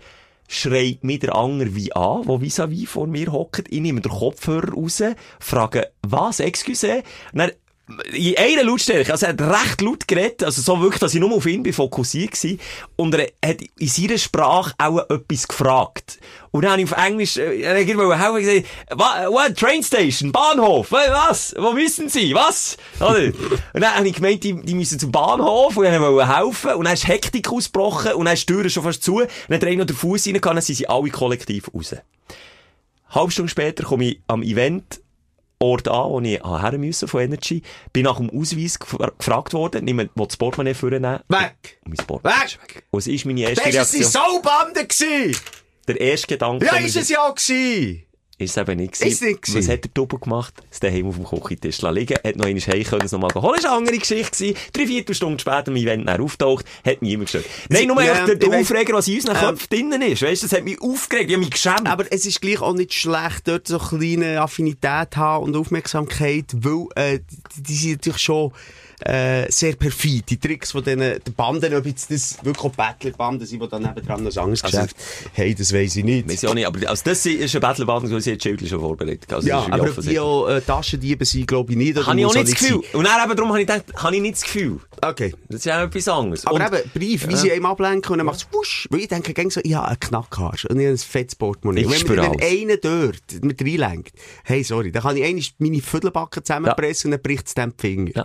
schreit 0.53 1.03
mir 1.03 1.19
der 1.19 1.35
Anger 1.35 1.75
wie 1.75 1.93
an, 1.95 2.27
wo 2.27 2.39
vis-à-vis 2.41 2.87
vor 2.87 3.07
mir 3.07 3.33
hockt. 3.33 3.65
Ich 3.71 3.81
nehme 3.81 4.03
den 4.03 4.13
Kopfhörer 4.13 4.75
raus, 4.75 5.03
frage, 5.41 5.91
was, 6.03 6.41
excuse? 6.41 7.03
Und 7.33 7.39
dann 7.39 7.53
in 8.13 8.37
einer 8.37 8.65
Lautstärke, 8.65 9.13
also 9.13 9.27
er 9.27 9.33
hat 9.33 9.41
recht 9.41 9.81
laut 9.81 10.07
geredet, 10.09 10.43
also 10.45 10.63
so 10.63 10.81
wirklich, 10.81 11.01
dass 11.01 11.15
ich 11.15 11.21
nur 11.21 11.33
auf 11.33 11.47
ihn 11.47 11.63
bin 11.63 11.73
fokussiert 11.73 12.33
war. 12.45 12.51
Und 12.97 13.15
er 13.15 13.29
hat 13.45 13.59
in 13.79 13.89
seiner 13.89 14.19
Sprache 14.19 14.73
auch 14.79 14.99
etwas 15.11 15.49
gefragt. 15.49 16.19
Und 16.51 16.63
dann 16.63 16.73
habe 16.73 16.83
ich 16.83 16.93
auf 16.93 16.99
Englisch, 16.99 17.37
äh, 17.39 17.63
er 17.63 17.71
hat 17.81 17.87
irgendwo 17.89 18.13
helfen 18.15 18.41
gesagt, 18.41 18.67
"Wa- 18.91 19.27
what, 19.29 19.57
Train 19.57 19.83
Station, 19.83 20.33
Bahnhof, 20.33 20.93
Wa- 20.93 21.29
was, 21.29 21.55
wo 21.59 21.73
müssen 21.73 22.09
Sie, 22.09 22.35
was? 22.35 22.77
Oder? 23.01 23.33
Und 23.73 23.81
dann 23.81 23.95
habe 23.95 24.09
ich 24.09 24.15
gemeint, 24.15 24.45
die, 24.45 24.55
die 24.63 24.75
müssen 24.75 24.99
zum 24.99 25.11
Bahnhof 25.11 25.77
und 25.77 25.85
dann 25.85 26.01
wollte 26.03 26.37
helfen. 26.37 26.75
Und 26.75 26.85
dann 26.85 26.95
ist 26.95 27.09
Hektik 27.09 27.51
ausgebrochen 27.51 28.13
und 28.15 28.27
dann 28.27 28.35
ist 28.35 28.49
die 28.49 28.53
Tür 28.53 28.69
schon 28.69 28.83
fast 28.83 29.03
zu. 29.03 29.17
Und 29.21 29.29
dann 29.49 29.57
hat 29.57 29.65
er 29.65 29.77
noch 29.77 29.87
den 29.87 29.97
Fuß 29.97 30.27
reingegangen, 30.27 30.57
dann 30.57 30.65
sind 30.65 30.77
sie 30.77 30.89
alle 30.89 31.11
kollektiv 31.11 31.71
raus. 31.75 31.95
Halbe 33.11 33.31
Stunde 33.31 33.51
später 33.51 33.85
komme 33.85 34.05
ich 34.07 34.21
am 34.27 34.43
Event 34.43 35.01
Ort 35.63 35.89
an, 35.89 36.11
wo 36.11 36.21
ich 36.21 36.43
her 36.43 36.79
musste 36.79 37.07
von 37.09 37.21
Energy, 37.23 37.63
bin 37.93 38.05
nach 38.05 38.17
dem 38.19 38.29
Ausweis 38.31 38.79
gefra- 38.81 39.13
gefragt 39.17 39.53
worden, 39.55 39.85
nimm, 39.85 40.11
wo 40.15 40.27
das 40.27 40.37
Portemonnaie 40.37 40.75
vornehmen. 40.75 41.21
Weg! 41.29 41.79
Und 41.85 41.97
mein 41.97 42.07
Portemonnaie 42.07 42.45
ist 42.47 42.61
weg. 42.63 42.85
Und 42.91 42.99
es 42.99 43.07
ist 43.07 43.25
meine 43.25 43.41
erste 43.43 43.55
Das 43.57 43.65
war 43.65 43.71
die 43.71 43.77
Reaktion. 44.03 44.11
Saubande! 44.11 44.87
Der 45.89 46.01
erste 46.01 46.27
Gedanke. 46.27 46.67
Ja, 46.67 46.77
ist 46.77 46.97
es 46.97 47.09
ja 47.09 47.21
auch 47.27 47.35
gewesen. 47.35 48.03
Ist 48.43 48.51
es 48.51 48.57
eben 48.57 48.77
nicht 48.79 48.93
Ist 48.95 49.03
es 49.03 49.21
nicht 49.21 49.39
Was 49.43 49.51
gewesen? 49.53 49.73
hat 49.73 49.85
der 49.85 49.91
Double 49.95 50.19
gemacht? 50.19 50.55
Es 50.71 50.81
daheim 50.81 51.07
auf 51.07 51.17
dem 51.17 51.25
Küchentisch 51.25 51.81
liegen, 51.83 52.15
hat 52.25 52.37
noch 52.37 52.47
einmal 52.47 52.63
heim 52.63 52.85
können, 52.85 53.03
es 53.05 53.13
noch 53.13 53.21
mal 53.21 53.33
holen. 53.35 53.55
Das 53.57 53.65
war 53.65 53.71
eine 53.73 53.79
andere 53.79 53.99
Geschichte 53.99 54.31
gewesen. 54.37 54.57
Drei 54.73 54.87
Viertelstunde 54.87 55.39
später 55.39 55.69
am 55.69 55.77
Event 55.77 56.09
dann 56.09 56.21
auftaucht, 56.21 56.65
hat 56.85 57.03
niemand 57.03 57.27
gestört. 57.31 57.45
Nein, 57.69 57.87
nur 57.89 58.03
Ja, 58.03 58.27
der 58.27 58.41
weiss- 58.51 58.63
Aufreger, 58.63 58.95
was 58.95 59.09
in 59.09 59.15
unseren 59.17 59.37
Ähm, 59.37 59.43
Köpfen 59.43 59.67
drinnen 59.71 60.03
ist. 60.03 60.23
Weißt 60.23 60.43
du, 60.43 60.47
das 60.49 60.57
hat 60.59 60.65
mich 60.65 60.81
aufgeregt, 60.81 61.27
ich 61.29 61.35
habe 61.35 61.41
mich 61.45 61.51
geschämt. 61.51 61.87
Aber 61.87 62.05
es 62.11 62.27
ist 62.27 62.41
gleich 62.41 62.61
auch 62.61 62.75
nicht 62.75 62.93
schlecht, 62.95 63.43
dort 63.47 63.67
so 63.69 63.79
kleine 63.79 64.41
Affinität 64.41 65.17
haben 65.17 65.45
und 65.45 65.57
Aufmerksamkeit, 65.57 66.47
weil 66.55 66.87
äh, 66.97 67.19
die, 67.57 67.63
die 67.63 67.75
sind 67.75 67.93
natürlich 67.93 68.23
schon 68.23 68.53
äh, 69.07 69.51
sehr 69.51 69.75
perfid. 69.77 70.31
Die 70.31 70.39
Tricks 70.39 70.73
von 70.73 70.83
diesen 70.83 71.01
den 71.01 71.35
Banden, 71.37 71.75
ob 71.75 71.87
jetzt 71.87 72.11
das 72.11 72.39
wirklich 72.45 72.65
auch 72.65 72.71
Battlerbanden 72.75 73.47
sind, 73.47 73.63
die 73.63 73.69
dann 73.69 73.83
nebendran 73.83 74.23
noch 74.23 74.31
ein 74.33 74.39
anderes 74.39 74.65
Also- 74.65 74.79
Geschäft 74.79 74.97
haben, 75.37 75.55
das 75.57 75.73
weiss 75.73 75.97
ich 75.97 76.05
nicht. 76.05 76.29
Weiss 76.29 76.43
ich 76.43 76.49
auch 76.49 76.55
nicht, 76.55 76.67
aber 76.67 76.89
also 76.89 77.03
das 77.05 77.25
ist 77.27 77.55
ein 77.55 77.61
Battleband, 77.61 78.09
so 78.09 78.19
sie 78.19 78.33
hat 78.33 78.43
Schildchen 78.43 78.69
schon 78.69 78.81
vorbereitet. 78.81 79.33
Also 79.33 79.49
ja, 79.49 79.67
aber 79.71 79.91
ob 79.91 80.01
die 80.01 80.19
auch 80.19 80.49
äh, 80.49 80.61
Taschendiebe 80.61 81.25
sind, 81.25 81.47
glaube 81.47 81.73
ich 81.73 81.79
nicht. 81.79 81.97
Habe 81.97 82.19
ich 82.19 82.25
auch 82.27 82.29
muss 82.35 82.37
nicht 82.37 82.53
das 82.53 82.59
Gefühl. 82.61 82.83
sein. 82.83 82.99
Und 83.01 83.05
dann 83.07 83.25
eben 83.25 83.37
darum 83.37 83.51
habe 83.51 83.61
ich 83.61 83.67
gedacht, 83.67 83.85
habe 83.97 84.17
ich 84.17 84.23
nicht 84.23 84.35
das 84.35 84.43
Gefühl. 84.43 84.81
Okay. 85.01 85.35
Das 85.49 85.59
ist 85.61 85.65
ja 85.67 85.83
etwas 85.83 86.09
anderes. 86.09 86.47
Aber 86.47 86.57
Und- 86.57 86.67
eben, 86.79 86.91
Brief, 86.95 87.29
wie 87.29 87.37
sie 87.37 87.51
einem 87.53 87.67
ablenken 87.67 88.13
und 88.13 88.19
dann 88.19 88.27
macht 88.27 88.39
es 88.39 88.47
wusch. 88.53 88.87
Weil 88.91 89.01
ich 89.01 89.09
denke, 89.09 89.33
gäng 89.35 89.51
so, 89.51 89.61
ich 89.65 89.75
habe 89.75 89.89
einen 89.89 90.01
Knackhaar 90.01 90.55
und 90.69 90.79
ich 90.79 90.87
habe 90.87 90.95
ein 90.95 90.99
fettes 90.99 91.35
Portemonnaie. 91.37 91.85
Und 91.85 92.09
wenn 92.09 92.19
alles. 92.19 92.43
einer 92.43 92.77
dort 92.77 93.43
mit 93.45 93.61
reinlenkt, 93.63 94.13
hey, 94.45 94.63
sorry, 94.63 94.93
dann 94.93 95.03
kann 95.03 95.17
ich 95.17 95.25
einmal 95.25 95.43
meine 95.59 95.81
Viertelbacken 95.83 96.45
zusammenpressen 96.45 97.09
und 97.09 97.13
dann 97.13 97.23
bricht 97.23 97.47
es 97.49 97.55
dann 97.55 97.71
die 97.77 97.81
Finger. 97.81 98.11
Ja. 98.15 98.25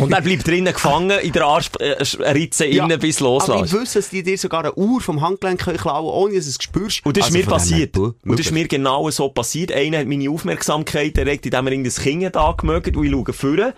Und 0.00 0.12
er 0.12 0.20
bleibt 0.22 0.46
drinnen 0.46 0.72
gefangen 0.72 1.18
in 1.20 1.32
der 1.32 1.44
Arschritze 1.46 2.66
Ja, 2.66 2.84
innen 2.84 2.98
bis 2.98 3.20
Aber 3.20 3.30
loslässt. 3.30 3.64
ich 3.66 3.72
wüsste, 3.72 3.98
dass 3.98 4.10
die 4.10 4.22
dir 4.22 4.38
sogar 4.38 4.60
eine 4.60 4.74
Uhr 4.74 5.00
vom 5.00 5.20
Handgelenk 5.20 5.60
können 5.60 5.78
klauen 5.78 6.06
ohne 6.06 6.34
dass 6.34 6.44
du 6.44 6.50
es 6.50 6.58
spürst. 6.60 7.04
Und 7.04 7.16
das 7.16 7.28
ist 7.28 7.34
Also 7.34 7.38
mir 7.38 7.44
dem 7.44 7.48
her, 7.48 7.56
passiert. 7.56 7.96
Und 7.98 8.16
das 8.24 8.40
ist 8.40 8.52
mir 8.52 8.68
genau 8.68 9.10
so 9.10 9.28
passiert. 9.28 9.72
Einer 9.72 9.98
hat 9.98 10.06
meine 10.06 10.30
Aufmerksamkeit 10.30 11.16
erregt, 11.18 11.44
indem 11.46 11.66
er 11.66 11.72
irgendein 11.72 12.02
Kind 12.02 12.36
da 12.36 12.52
gemögt 12.52 12.96
und 12.96 13.04
ich 13.04 13.10
schaue 13.10 13.32
vorne. 13.32 13.74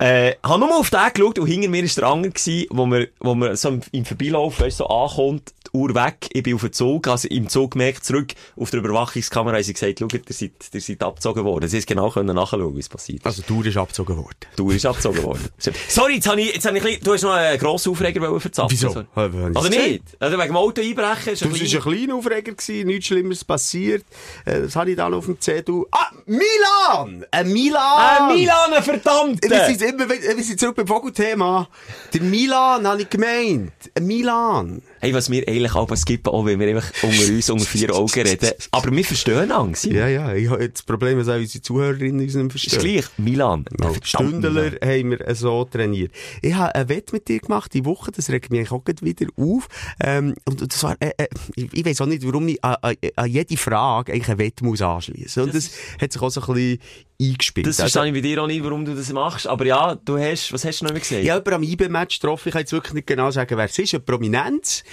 Äh, 0.00 0.34
hab 0.44 0.60
nur 0.60 0.68
mal 0.68 0.78
auf 0.78 0.90
den 0.90 1.00
geschaut 1.12 1.40
und 1.40 1.48
hinter 1.48 1.68
mir 1.68 1.82
war 1.82 1.90
der 1.96 2.04
andere 2.04 2.32
gewesen, 2.32 2.66
wo 2.70 2.86
man, 2.86 3.06
wo 3.18 3.34
man 3.34 3.56
so 3.56 3.70
im, 3.70 3.80
im 3.90 4.04
Vorbeilauf, 4.04 4.60
weißt, 4.60 4.76
so 4.76 4.86
ankommt, 4.86 5.52
Uhr 5.78 5.94
weg, 5.94 6.28
ich 6.32 6.42
bin 6.42 6.54
auf 6.54 6.60
den 6.62 6.72
Zug, 6.72 7.06
also 7.08 7.28
im 7.28 7.48
Zug 7.48 7.72
gemerkt, 7.72 8.04
zurück 8.04 8.32
auf 8.56 8.70
der 8.70 8.80
Überwachungskamera, 8.80 9.56
haben 9.56 9.62
sie 9.62 9.72
gesagt, 9.72 9.98
schaut, 10.00 10.12
ihr 10.14 10.22
seid, 10.28 10.52
ihr 10.72 10.80
seid 10.80 11.02
abgezogen 11.02 11.44
worden. 11.44 11.68
Sie 11.68 11.78
ist 11.78 11.86
genau 11.86 12.10
können 12.10 12.34
nachschauen, 12.34 12.74
wie 12.74 12.80
es 12.80 12.88
passiert 12.88 13.20
ist. 13.20 13.26
Also, 13.26 13.42
die 13.48 13.52
Uhr 13.52 13.66
ist 13.66 13.76
abgezogen 13.76 14.16
worden. 14.16 14.36
Die 14.56 14.62
Uhr 14.62 14.74
ist 14.74 14.84
abgezogen 14.86 15.22
worden. 15.22 15.48
Sorry, 15.88 16.14
jetzt 16.16 16.28
habe 16.28 16.40
ich, 16.40 16.54
jetzt 16.54 16.66
habe 16.66 16.76
ich 16.78 16.82
ein 16.82 16.86
bisschen, 16.88 17.04
du 17.04 17.12
hast 17.14 17.22
noch 17.22 17.32
einen 17.32 17.58
grossen 17.58 17.92
Aufreger 17.92 18.40
verzapfen. 18.40 18.70
Wieso? 18.76 18.90
Sorry. 18.92 19.06
Oder 19.14 19.68
nicht? 19.70 20.02
Also 20.18 20.36
wegen 20.36 20.48
dem 20.48 20.56
Auto 20.56 20.80
einbrechen 20.82 21.32
ist 21.32 21.42
Das 21.42 21.48
ein 21.48 21.52
war 21.52 21.58
bisschen... 21.58 21.78
ein 21.82 21.96
kleiner 21.96 22.14
Aufreger, 22.16 22.52
gewesen, 22.52 22.86
nichts 22.86 23.06
Schlimmeres 23.06 23.44
passiert. 23.44 24.04
Äh, 24.44 24.62
Das 24.62 24.76
habe 24.76 24.90
ich 24.90 24.96
dann 24.96 25.14
auf 25.14 25.24
dem 25.26 25.40
Zettel. 25.40 25.84
Ah, 25.90 26.10
Milan! 26.26 27.24
Ein 27.30 27.52
Milan! 27.52 27.82
Ah, 27.82 28.32
Milan, 28.32 28.82
verdammt! 28.82 29.42
Wir 29.42 29.64
sind, 29.66 29.82
immer, 29.82 30.08
wir 30.08 30.44
sind 30.44 30.58
zurück 30.60 30.76
beim 30.76 30.86
Vogelthema. 30.86 31.68
Der 32.12 32.22
Milan, 32.22 32.86
habe 32.86 33.02
ich 33.02 33.10
gemeint. 33.10 33.72
Ein 33.94 34.06
Milan. 34.06 34.82
Hey, 35.00 35.14
was 35.14 35.30
wir 35.30 35.46
eigentlich 35.48 35.74
auch 35.74 35.94
skippen, 35.96 36.32
auch 36.32 36.44
wenn 36.44 36.58
wir 36.58 36.68
einfach 36.68 36.90
unter 37.02 37.32
uns, 37.32 37.50
unter 37.50 37.64
vier 37.64 37.94
Augen 37.94 38.20
reden. 38.20 38.50
Aber 38.70 38.90
wir 38.90 39.04
verstehen 39.04 39.50
Angst. 39.52 39.84
Ja, 39.86 40.08
ja, 40.08 40.34
ich 40.34 40.48
das 40.48 40.82
Problem, 40.82 41.18
dass 41.18 41.28
auch 41.28 41.36
unsere 41.36 41.62
Zuhörerinnen 41.62 42.20
uns 42.20 42.34
nicht 42.34 42.54
Ist 42.54 42.70
verstehen. 42.70 42.80
gleich. 42.80 43.04
Milan. 43.16 43.64
Verdammt, 43.64 44.06
Stündler 44.06 44.72
haben 44.82 45.10
wir 45.10 45.34
so 45.34 45.64
trainiert. 45.64 46.12
Ich 46.42 46.54
habe 46.54 46.74
ein 46.74 46.88
Wett 46.88 47.12
mit 47.12 47.28
dir 47.28 47.38
gemacht, 47.38 47.72
die 47.74 47.84
Woche, 47.84 48.10
das 48.10 48.30
regt 48.30 48.50
mich 48.50 48.70
auch 48.70 48.82
wieder 49.00 49.26
auf. 49.36 49.68
Ähm, 50.00 50.34
und 50.44 50.72
das 50.72 50.82
war, 50.82 50.96
äh, 51.00 51.12
äh, 51.16 51.28
ich, 51.54 51.84
weiss 51.84 52.00
auch 52.00 52.06
nicht, 52.06 52.24
warum 52.26 52.48
ich 52.48 52.62
an, 52.64 52.76
an, 52.82 52.96
an 53.16 53.30
jede 53.30 53.56
Frage 53.56 54.12
eigentlich 54.12 54.28
ein 54.28 54.38
Wett 54.38 54.62
muss 54.62 54.82
anschliessen. 54.82 55.44
Und 55.44 55.54
das, 55.54 55.70
hat 56.00 56.12
sich 56.12 56.22
auch 56.22 56.30
so 56.30 56.40
ein 56.40 56.54
bisschen 56.54 56.78
eingespielt. 57.20 57.66
Das 57.66 57.80
Also, 57.80 57.92
verstehe 58.00 58.12
ich 58.16 58.22
bei 58.22 58.28
dir 58.28 58.42
auch 58.42 58.46
nicht, 58.46 58.62
warum 58.62 58.84
du 58.84 58.94
das 58.94 59.12
machst. 59.12 59.46
Aber 59.46 59.64
ja, 59.66 59.96
du 59.96 60.18
hast, 60.18 60.52
was 60.52 60.64
hast 60.64 60.80
du 60.80 60.84
noch 60.84 60.90
immer 60.92 61.00
gesagt? 61.00 61.22
Ich 61.22 61.30
habe 61.30 61.54
am 61.54 61.62
IB-Match 61.62 62.20
getroffen, 62.20 62.48
ich 62.48 62.52
kann 62.52 62.60
jetzt 62.60 62.72
wirklich 62.72 62.94
nicht 62.94 63.06
genau 63.06 63.30
sagen, 63.30 63.56
wer 63.56 63.64
es 63.64 63.78
ist, 63.78 63.94
eine 63.94 64.00
Prominenz. 64.00 64.84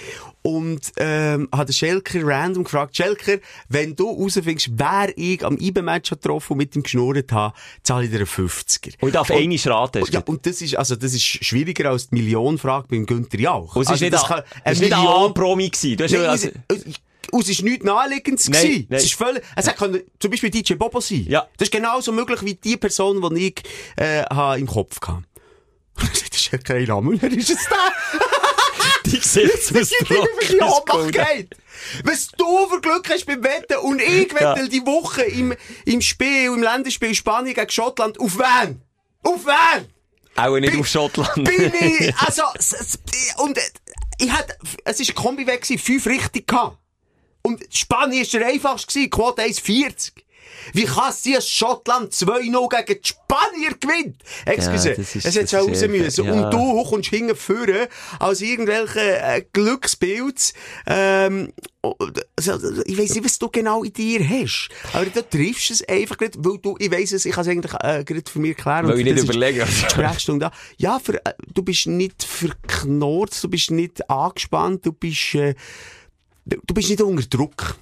Und, 0.42 0.92
ähm, 0.98 1.48
hat 1.52 1.68
den 1.68 1.72
Schelker 1.72 2.20
random 2.24 2.64
gefragt, 2.64 2.96
Schelker, 2.96 3.38
wenn 3.68 3.94
du 3.96 4.16
herausfindest, 4.16 4.70
wer 4.76 5.12
ich 5.16 5.44
am 5.44 5.56
IB-Match 5.58 6.10
getroffen 6.10 6.52
und 6.52 6.58
mit 6.58 6.74
ihm 6.76 6.82
geschnurrt 6.82 7.32
habe, 7.32 7.54
zahle 7.82 8.04
ich 8.04 8.10
dir 8.10 8.18
einen 8.18 8.26
50er. 8.26 8.94
Und 9.00 9.08
ich 9.08 9.12
darf 9.14 9.30
Und- 9.30 9.36
eine 9.36 9.64
raten. 9.66 10.04
Ja, 10.10 10.20
und 10.26 10.46
das 10.46 10.62
ist, 10.62 10.76
also, 10.76 10.96
das 10.96 11.14
ist 11.14 11.22
schwieriger 11.24 11.90
als 11.90 12.08
die 12.10 12.16
Millionenfrage 12.16 12.86
beim 12.88 13.06
Günther 13.06 13.38
Jauch. 13.40 13.74
Und 13.76 13.82
es 13.82 13.88
ist 13.88 13.92
also, 13.92 14.04
nicht, 14.04 14.14
das 14.14 14.22
ein- 14.24 14.28
kann- 14.28 14.42
es 14.64 14.72
ist 14.74 14.80
nicht 14.80 14.92
ein 14.92 15.06
A-Promi 15.06 15.68
gewesen. 15.68 15.96
Du 15.96 16.04
hast 16.04 16.10
Nein, 16.12 16.22
ja, 16.22 16.28
also, 16.30 16.48
es, 17.32 17.40
es 17.40 17.48
ist 17.50 17.62
nichts 17.62 17.84
Naheliegendes 17.84 18.48
Nein, 18.48 18.62
gewesen. 18.62 18.86
nein. 18.88 18.98
Es 18.98 19.04
ist 19.04 19.14
völlig, 19.14 19.42
es 19.56 19.66
hat 19.68 19.76
können, 19.76 20.02
zum 20.18 20.30
Beispiel 20.30 20.50
DJ 20.50 20.74
Bobo 20.74 21.00
sein. 21.00 21.24
Ja. 21.28 21.46
Das 21.58 21.68
ist 21.68 21.72
genauso 21.72 22.12
möglich 22.12 22.42
wie 22.42 22.54
die 22.54 22.76
Person, 22.76 23.20
die 23.34 23.46
ich, 23.48 23.62
äh, 24.00 24.58
im 24.58 24.66
Kopf 24.66 25.00
hatte. 25.06 25.22
Das 25.96 26.22
ist 26.42 26.52
ja 26.52 26.58
kein 26.58 26.84
Name, 26.84 27.16
wer 27.20 27.32
ist 27.32 27.50
es 27.50 27.66
da? 27.68 27.92
die 29.06 29.18
Gesichtsausdruck. 29.18 30.28
die 30.48 30.60
Ohnmacht 30.60 31.56
Was 32.04 32.28
du 32.36 32.68
für 32.68 32.80
Glück 32.80 33.08
hast 33.10 33.24
beim 33.26 33.42
Wetten 33.42 33.78
und 33.78 34.00
ich 34.02 34.30
Ja. 34.32 34.54
wette 34.54 34.68
die 34.68 34.84
Woche 34.84 35.22
im, 35.22 35.54
im 35.84 36.00
Spiel, 36.02 36.46
im 36.46 36.62
Länderspiel 36.62 37.14
Spanien 37.14 37.54
gegen 37.54 37.70
Schottland, 37.70 38.20
auf 38.20 38.38
wen? 38.38 38.82
Auf 39.22 39.46
wen? 39.46 39.86
Auch 40.36 40.58
nicht 40.58 40.70
Bin- 40.72 40.80
auf 40.80 40.86
Schottland. 40.86 41.34
Bin 41.44 41.72
ich, 41.80 42.14
also, 42.18 42.42
und, 43.38 43.56
äh, 43.56 43.62
ich 44.18 44.30
hatte, 44.30 44.56
es 44.84 45.00
ist 45.00 45.10
ein 45.10 45.14
Kombi 45.14 45.46
weg 45.46 45.64
fünf 45.66 46.06
richtig 46.06 46.46
gehabt. 46.46 46.78
Und 47.46 47.62
Spanien 47.70 48.22
ist 48.22 48.32
der 48.34 48.46
einfachste 48.46 48.92
gewesen, 48.98 49.10
Quote 49.10 49.42
1,40. 49.42 50.12
Wie 50.72 50.84
kann 50.84 51.10
es 51.10 51.22
sein, 51.22 51.40
Schottland 51.40 52.12
2-0 52.12 52.68
gegen 52.86 53.00
die 53.00 53.08
Spanier 53.08 53.74
gewinnt? 53.78 54.16
Excuse, 54.46 54.88
Ja, 54.90 54.94
ist- 54.96 55.14
es 55.16 55.36
hätte 55.36 55.48
schon 55.48 55.68
raus 55.68 55.86
müssen. 55.86 56.24
ja. 56.24 56.32
Und 56.32 56.50
du 56.50 56.82
kommst 56.84 57.10
hinten 57.10 57.36
vorne 57.36 57.88
als 58.18 58.40
irgendwelche 58.40 59.00
äh, 59.20 59.44
Glücksbilds, 59.52 60.54
ähm, 60.86 61.52
also, 62.36 62.82
ich 62.84 62.98
weiss 62.98 63.14
nicht, 63.14 63.24
was 63.24 63.38
du 63.38 63.48
genau 63.48 63.84
in 63.84 63.92
dir 63.92 64.28
hast. 64.28 64.70
Aber 64.92 65.04
du 65.06 65.22
triffst 65.28 65.70
es 65.70 65.88
einfach 65.88 66.18
nicht, 66.18 66.34
weil 66.38 66.58
du, 66.58 66.74
ich 66.80 66.90
weiss 66.90 67.12
es, 67.12 67.24
ich 67.26 67.32
kann 67.32 67.42
es 67.42 67.48
eigentlich 67.48 67.72
äh, 67.74 68.02
gerade 68.02 68.22
für 68.28 68.40
mich 68.40 68.56
erklären. 68.56 68.88
Weil 68.88 68.98
ich 68.98 69.04
nicht 69.04 69.22
überlege. 69.22 69.64
Sprechstunde 69.66 70.46
da. 70.46 70.52
Ja, 70.78 70.98
für, 70.98 71.24
äh, 71.24 71.34
du 71.54 71.62
bist 71.62 71.86
nicht 71.86 72.24
verknurrt, 72.24 73.40
du 73.44 73.48
bist 73.48 73.70
nicht 73.70 74.10
angespannt, 74.10 74.84
du 74.84 74.92
bist, 74.92 75.34
äh, 75.36 75.54
du 76.46 76.74
bist 76.74 76.88
nicht 76.90 77.02
unter 77.02 77.26
Druck. 77.26 77.76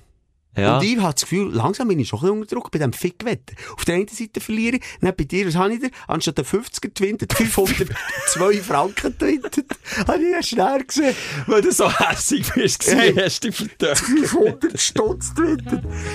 Ja. 0.56 0.76
Und 0.78 0.84
ich 0.84 0.96
habe 0.98 1.12
das 1.12 1.22
Gefühl, 1.22 1.52
langsam 1.52 1.88
bin 1.88 1.98
ich 1.98 2.06
schon 2.06 2.20
ein 2.20 2.22
bisschen 2.22 2.38
unter 2.42 2.54
Druck 2.54 2.70
bei 2.70 2.78
diesem 2.78 2.92
Fickwetter. 2.92 3.54
Auf 3.76 3.84
der 3.84 3.96
einen 3.96 4.06
Seite 4.06 4.40
verliere 4.40 4.76
ich, 4.76 4.82
dann 5.00 5.12
bei 5.16 5.24
dir, 5.24 5.48
was 5.48 5.56
habe 5.56 5.74
ich 5.74 5.80
da? 5.80 5.88
Anstatt 6.06 6.38
der 6.38 6.44
50er 6.46 6.90
gewinnt, 6.94 7.26
502 7.32 8.62
Franken 8.62 9.18
gewinnt. 9.18 9.64
habe 10.06 10.22
ich 10.22 10.30
ja 10.30 10.42
schnell 10.44 10.84
gesehen. 10.84 11.14
Weil 11.48 11.60
du 11.60 11.72
so 11.72 11.90
hässig 11.90 12.52
bist, 12.54 12.86
Hey. 12.86 13.12
hast 13.16 13.42
du 13.42 13.48
dich 13.50 13.56
verdammt. 13.56 13.98
500 13.98 14.80
Stutz 14.80 15.34
gewinnt. 15.34 15.64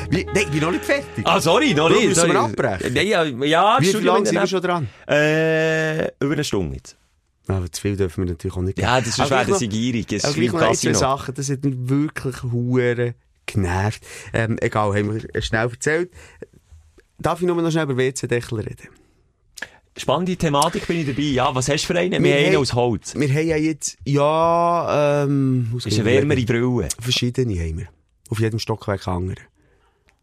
Nein, 0.10 0.26
ich 0.34 0.48
bin 0.48 0.62
noch 0.62 0.72
nicht 0.72 0.86
fertig. 0.86 1.26
Ah, 1.26 1.42
sorry, 1.42 1.74
noch 1.74 1.90
nicht. 1.90 2.08
müssen 2.08 2.28
wir 2.28 2.34
sorry. 2.34 2.52
abbrechen? 2.52 2.96
Ja, 2.96 3.02
ja, 3.02 3.24
ja 3.26 3.78
Wie 3.82 3.92
lange 3.92 4.26
sind 4.26 4.36
wir 4.36 4.40
dann- 4.40 4.48
schon 4.48 4.62
dran? 4.62 4.88
Äh, 5.06 6.06
über 6.24 6.34
eine 6.34 6.44
Stunde 6.46 6.78
jetzt. 6.78 6.96
Aber 7.50 7.72
zu 7.72 7.82
viel 7.82 7.98
dürfen 7.98 8.24
wir 8.24 8.32
natürlich 8.32 8.56
auch 8.56 8.62
nicht 8.62 8.80
Ja, 8.80 9.00
das 9.00 9.18
ist 9.18 9.30
werden 9.30 9.48
gleich 9.48 9.58
sie 9.58 9.70
gierig. 9.70 10.12
Es 10.14 10.24
ist 10.24 10.38
noch 10.54 10.62
ein, 10.62 10.76
zwei. 10.76 10.94
Sachen, 10.94 11.34
das 11.34 11.50
hat 11.50 11.64
mich 11.64 11.76
wirklich 11.78 12.44
hure 12.44 13.16
genervt. 13.48 14.06
Ähm, 14.34 14.58
egal, 14.62 14.96
haben 14.96 15.14
wir 15.14 15.42
schnell 15.42 15.68
erzählt. 15.68 16.12
Darf 17.18 17.42
ich 17.42 17.48
nur 17.48 17.60
noch 17.60 17.72
schnell 17.72 17.86
über 17.86 17.98
WC-Deckel 17.98 18.60
reden? 18.60 18.90
Spannende 19.98 20.38
Thematik 20.38 20.88
bin 20.88 21.00
ich 21.00 21.08
dabei. 21.08 21.24
Ja, 21.24 21.54
was 21.54 21.68
hast 21.68 21.84
du 21.84 21.88
für 21.88 22.00
einen? 22.00 22.12
Wir 22.12 22.24
Wir 22.24 22.36
haben 22.36 22.46
einen 22.46 22.56
aus 22.58 22.74
Holz. 22.74 23.16
Wir 23.16 23.28
haben 23.28 23.48
ja 23.48 23.58
jetzt, 23.58 23.98
ja, 24.06 25.24
ähm, 25.24 25.74
Ist 25.76 25.88
eine 25.88 26.06
wärmere 26.06 26.42
Brille. 26.44 26.88
Verschiedene 27.00 27.56
haben 27.56 27.80
wir. 27.80 27.88
Auf 28.30 28.40
jedem 28.40 28.60
Stockwerk 28.60 29.08
andere. 29.08 29.42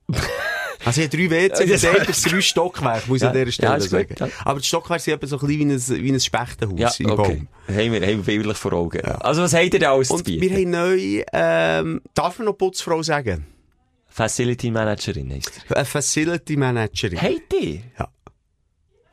Also 0.85 1.01
ich 1.01 1.07
habe 1.09 1.16
drei 1.16 1.31
WC, 1.31 1.66
Das- 1.66 1.81
das 2.07 2.22
drei 2.22 2.41
Stockwerk, 2.41 3.09
muss 3.09 3.16
ich 3.18 3.22
Ja, 3.22 3.31
an 3.31 3.35
dieser 3.37 3.53
Stelle 3.53 3.72
ja, 3.72 3.81
sagen. 3.81 4.09
gut, 4.09 4.20
ja. 4.20 4.29
Aber 4.45 4.61
die 4.61 4.66
Stockwerke 4.66 5.03
sind 5.03 5.14
eben 5.14 5.27
so 5.27 5.39
ein 5.39 5.47
bisschen 5.47 5.68
wie 5.68 5.99
ein, 5.99 6.05
wie 6.05 6.12
ein 6.12 6.20
Spechtenhaus 6.20 6.79
Ja, 6.79 6.91
im 6.99 7.11
okay. 7.11 7.47
Baum. 7.66 7.77
Haben 7.77 7.93
wir, 7.93 8.01
haben 8.01 8.16
wir 8.16 8.22
bildlich 8.24 8.57
vor 8.57 8.72
Augen. 8.74 9.01
Also 9.05 9.43
was 9.43 9.55
habt 9.55 9.72
ihr 9.74 9.81
da 9.81 9.93
alles 9.93 10.09
zu 10.09 10.14
Und 10.14 10.24
bieten? 10.24 10.43
wir 10.43 10.51
haben 10.53 10.70
neu, 10.70 11.22
ähm, 11.33 12.01
darf 12.14 12.39
man 12.39 12.47
noch 12.47 12.53
Putzfrau 12.59 13.03
sagen? 13.03 13.47
Facility 14.09 14.70
Managerin 14.70 15.33
heisst. 15.33 15.61
Eine 15.74 15.85
Facility 15.85 16.57
Managerin. 16.57 17.20
Habt 17.20 17.53
ihr? 17.61 17.81
Ja. 17.99 18.09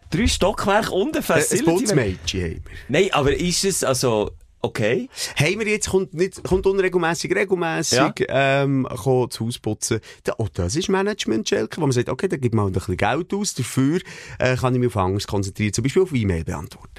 Drei 0.09 0.28
Stockwerke 0.28 0.91
und 0.91 1.09
ein 1.09 1.14
Äh, 1.16 1.18
Ein 1.18 1.24
Facility 1.24 1.66
Putzmädchen 1.66 2.41
haben 2.43 2.51
wir. 2.51 2.61
Nein, 2.88 3.09
aber 3.14 3.34
ist 3.36 3.66
es 3.66 3.84
also, 3.84 4.32
okay? 4.64 5.07
Haben 5.36 5.59
wir 5.59 5.68
jetzt, 5.68 5.89
kommt, 5.89 6.14
nicht, 6.16 6.43
kommt 6.43 6.66
unregelmässig, 6.66 7.36
regelmässig, 7.36 7.99
Ja. 8.28 8.64
ähm, 8.64 8.88
kommt 8.89 9.34
das 9.34 9.39
Haus 9.39 9.59
putzen. 9.59 9.99
Da, 10.24 10.34
oh, 10.39 10.47
das 10.51 10.76
ist 10.76 10.89
Management, 10.89 11.47
Schelke, 11.47 11.78
wo 11.78 11.82
man 11.82 11.91
sagt, 11.91 12.09
okay, 12.09 12.28
da 12.28 12.38
gibt 12.38 12.55
man 12.55 12.68
ein 12.68 12.72
bisschen 12.74 12.97
Geld 12.97 13.34
aus, 13.34 13.53
dafür, 13.53 13.99
äh, 14.39 14.55
kann 14.55 14.74
ich 14.74 14.80
mich 14.80 14.88
auf 14.88 14.97
anderes 14.97 15.28
konzentrieren, 15.28 15.74
zum 15.74 15.84
Beispiel 15.84 16.01
auf 16.01 16.14
E-Mail 16.14 16.43
beantworten. 16.43 16.89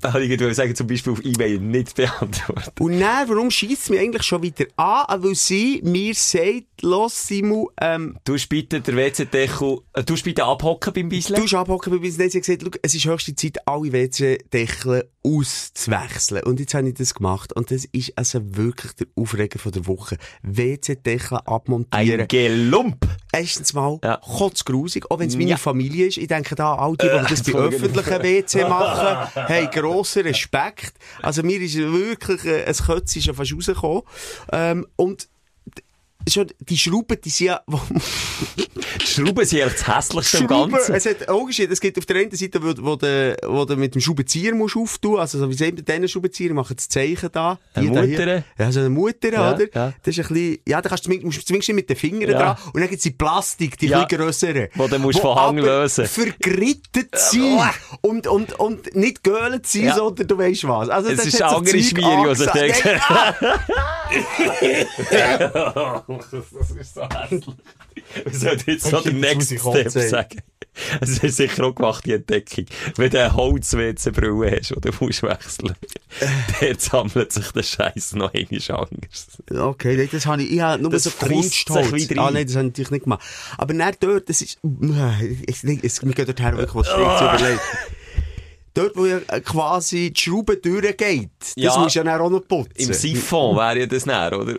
Da 0.00 0.18
ich 0.18 0.30
gerade 0.30 0.54
sagen, 0.54 0.74
zum 0.74 0.86
Beispiel 0.86 1.12
auf 1.12 1.22
E-Mail 1.24 1.58
nicht 1.60 1.94
beantworten. 1.94 2.70
Und 2.82 2.98
dann, 2.98 3.28
warum 3.28 3.50
schießt 3.50 3.82
es 3.82 3.90
mich 3.90 4.00
eigentlich 4.00 4.22
schon 4.22 4.42
wieder 4.42 4.64
an? 4.76 5.22
Weil 5.22 5.34
sie 5.34 5.82
mir 5.84 6.14
sagt, 6.14 6.73
los, 6.84 7.26
Simu, 7.26 7.68
ähm, 7.80 8.16
Du 8.24 8.34
hast 8.34 8.48
bitte 8.48 8.80
den 8.80 8.96
WC-Deckel, 8.96 9.78
äh, 9.94 10.04
du 10.04 10.14
hast 10.14 10.22
bitte 10.22 10.44
abhocken 10.44 10.92
beim 10.92 11.08
Bisle. 11.08 11.36
du 11.36 11.42
hast 11.42 11.54
abhocken 11.54 11.98
bei 11.98 12.06
uns. 12.06 12.16
Dann 12.16 12.26
hat 12.26 12.32
sie 12.32 12.40
gesagt, 12.40 12.78
es 12.82 12.94
ist 12.94 13.04
höchste 13.06 13.34
Zeit, 13.34 13.58
alle 13.66 13.92
WC-Deckel 13.92 15.08
auszuwechseln. 15.22 16.42
Und 16.44 16.60
jetzt 16.60 16.74
habe 16.74 16.88
ich 16.88 16.94
das 16.94 17.14
gemacht. 17.14 17.52
Und 17.54 17.70
das 17.70 17.84
ist 17.86 18.12
also 18.16 18.40
wirklich 18.56 18.92
der 18.92 19.06
Aufreger 19.16 19.58
von 19.58 19.72
der 19.72 19.86
Woche. 19.86 20.16
WC-Deckel 20.42 21.38
abmontieren. 21.44 22.20
Ein 22.20 22.28
Gelump. 22.28 23.06
Erstens 23.32 23.72
mal, 23.72 23.98
Ja. 24.04 24.18
kotzgrusig, 24.18 25.10
auch 25.10 25.18
wenn 25.18 25.28
es 25.28 25.36
meine 25.36 25.50
Ja. 25.50 25.56
Familie 25.56 26.06
ist. 26.06 26.18
Ich 26.18 26.28
denke 26.28 26.54
da, 26.54 26.74
all 26.74 26.96
die, 26.96 27.08
die 27.08 27.28
das 27.28 27.42
bei 27.42 27.52
öffentlichen 27.58 28.22
WC 28.22 28.68
machen, 28.68 29.34
haben 29.34 29.70
grossen 29.70 30.22
Respekt. 30.22 30.92
Also 31.22 31.42
mir 31.42 31.60
ist 31.60 31.76
wirklich 31.76 32.44
äh, 32.44 32.64
ein 32.64 32.74
Kötz 32.74 33.20
schon 33.22 33.34
fast 33.34 33.52
rausgekommen. 33.54 34.02
Ähm, 34.52 34.86
und 34.96 35.28
schon, 36.28 36.46
die 36.60 36.78
Schrauben, 36.78 37.20
die 37.22 37.30
sind 37.30 37.46
ja, 37.48 37.62
Schrauben 39.14 39.44
sind 39.46 39.62
eigentlich 39.62 39.82
das 39.84 39.96
hässlichste 39.96 40.38
im 40.38 40.46
Ganzen. 40.46 40.94
es 40.94 41.06
hat 41.06 41.28
Unterschied. 41.30 41.70
Es 41.70 41.80
gibt 41.80 41.98
auf 41.98 42.06
der 42.06 42.16
einen 42.16 42.30
Seite, 42.30 42.62
wo, 42.62 42.74
wo, 42.84 42.96
du, 42.96 43.36
wo 43.46 43.64
du 43.64 43.76
mit 43.76 43.94
dem 43.94 44.00
Schraubenzieher 44.00 44.54
musst 44.54 44.76
auftun, 44.76 45.18
also 45.20 45.38
so 45.38 45.48
wie 45.48 45.54
sie 45.54 45.72
mit 45.72 45.88
diesen 45.88 46.08
Schraubenzieher 46.08 46.52
machen 46.54 46.76
das 46.76 46.88
Zeichen 46.88 47.28
da. 47.32 47.58
Eine 47.74 47.86
Die 47.88 47.94
da 47.94 48.02
hier. 48.02 48.18
Mutter. 48.18 48.44
Ja, 48.58 48.72
so 48.72 48.80
eine 48.80 48.90
Mutter, 48.90 49.32
Ja, 49.32 49.54
oder? 49.54 49.64
ja. 49.74 49.92
Das 50.02 50.18
ist 50.18 50.24
ein 50.28 50.34
bisschen, 50.34 50.58
ja, 50.66 50.82
da 50.82 50.88
kannst 50.88 51.06
du 51.06 51.10
musst 51.10 51.38
du 51.38 51.44
zumindest 51.44 51.68
nicht 51.68 51.76
mit 51.76 51.88
den 51.90 51.96
Fingern 51.96 52.30
Ja. 52.30 52.38
dran. 52.38 52.56
Und 52.72 52.74
dann 52.80 52.82
gibt 52.88 52.94
es 52.98 53.02
die 53.02 53.10
Plastik, 53.10 53.78
die 53.78 53.86
Ja. 53.86 54.06
viel 54.06 54.18
grösseren. 54.18 54.68
Wo 54.74 54.86
du 54.88 54.98
musst 54.98 55.18
Wo 55.18 55.22
von 55.34 55.36
Hang 55.36 55.58
lösen. 55.58 56.06
vergrittet 56.06 57.16
sind. 57.18 57.60
und, 58.00 58.26
und, 58.26 58.58
und 58.58 58.94
nicht 58.96 59.22
göhlt 59.22 59.66
sind, 59.66 59.84
Ja. 59.84 59.94
sondern 59.96 60.26
du 60.26 60.38
weißt 60.38 60.66
was. 60.68 60.88
Also, 60.88 61.10
Es 61.10 61.16
das 61.18 61.26
ist 61.26 61.42
andere 61.42 61.82
Schmiere, 61.82 62.24
was 62.26 62.40
ich 62.40 62.50
denke. 62.50 63.00
Das 66.06 66.32
ist 66.80 66.94
so 66.94 67.02
hässlich. 67.02 67.44
Wir 68.24 68.32
sollten 68.32 68.70
jetzt 68.70 68.86
so 68.86 69.00
Jetzt 69.04 69.20
Next 69.20 69.52
ich 69.52 69.60
Step 69.60 69.90
sagen. 69.90 70.38
Es 71.00 71.18
ist 71.18 71.36
sicher 71.36 71.64
auch 71.64 71.74
gemacht, 71.74 72.04
die 72.04 72.14
Entdeckung. 72.14 72.66
Wenn 72.96 73.10
du 73.10 73.20
eine 73.20 73.32
Holz-WC-Brille 73.34 74.58
hast, 74.58 74.72
oder 74.76 74.90
musst 74.98 75.22
wechseln, 75.22 75.74
dann 76.60 76.78
sammelt 76.78 77.32
sich 77.32 77.52
der 77.52 77.62
Scheiß 77.62 78.14
noch 78.14 78.34
einmal 78.34 78.60
anders. 78.90 79.28
Okay, 79.56 79.96
nein, 79.96 80.08
das 80.10 80.26
habe 80.26 80.42
ich, 80.42 80.50
ich 80.52 80.60
habe 80.60 80.82
nur 80.82 80.90
Das 80.90 81.04
so 81.04 81.10
Kunstholz. 81.10 82.10
Ah, 82.16 82.26
ein. 82.26 82.34
nein, 82.34 82.46
das 82.46 82.56
habe 82.56 82.66
ich 82.66 82.70
natürlich 82.72 82.90
nicht 82.90 83.04
gemacht. 83.04 83.22
Aber 83.56 83.72
dann 83.72 83.94
dort, 84.00 84.28
das 84.28 84.40
ist, 84.42 84.58
ich, 85.46 85.64
ich, 85.64 85.84
ich, 85.84 86.02
mir 86.02 86.12
geht 86.12 86.26
dorthin 86.28 86.56
wirklich 86.56 86.74
was 86.74 86.86
schräg 86.88 87.18
zu 87.18 87.24
überlegen. 87.24 87.60
Dort, 88.74 88.96
wo 88.96 89.06
ja 89.06 89.20
quasi 89.40 90.10
die 90.10 90.20
Schraube 90.20 90.56
durchgeht, 90.56 91.30
das 91.38 91.52
Ja. 91.54 91.78
musst 91.78 91.94
du 91.94 92.00
ja 92.00 92.04
dann 92.04 92.20
auch 92.20 92.30
noch 92.30 92.40
putzen. 92.40 92.72
Im 92.74 92.92
Siphon 92.92 93.56
wäre 93.56 93.78
ja 93.78 93.86
das 93.86 94.04
näher, 94.06 94.36
oder? 94.36 94.56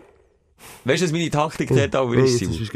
Weißt 0.84 1.02
du, 1.02 1.06
was 1.06 1.12
meine 1.12 1.30
Taktik 1.30 1.70
dort 1.70 1.96
aber 1.96 2.10
Oh, 2.12 2.14
ist? 2.14 2.38
Simon? 2.40 2.70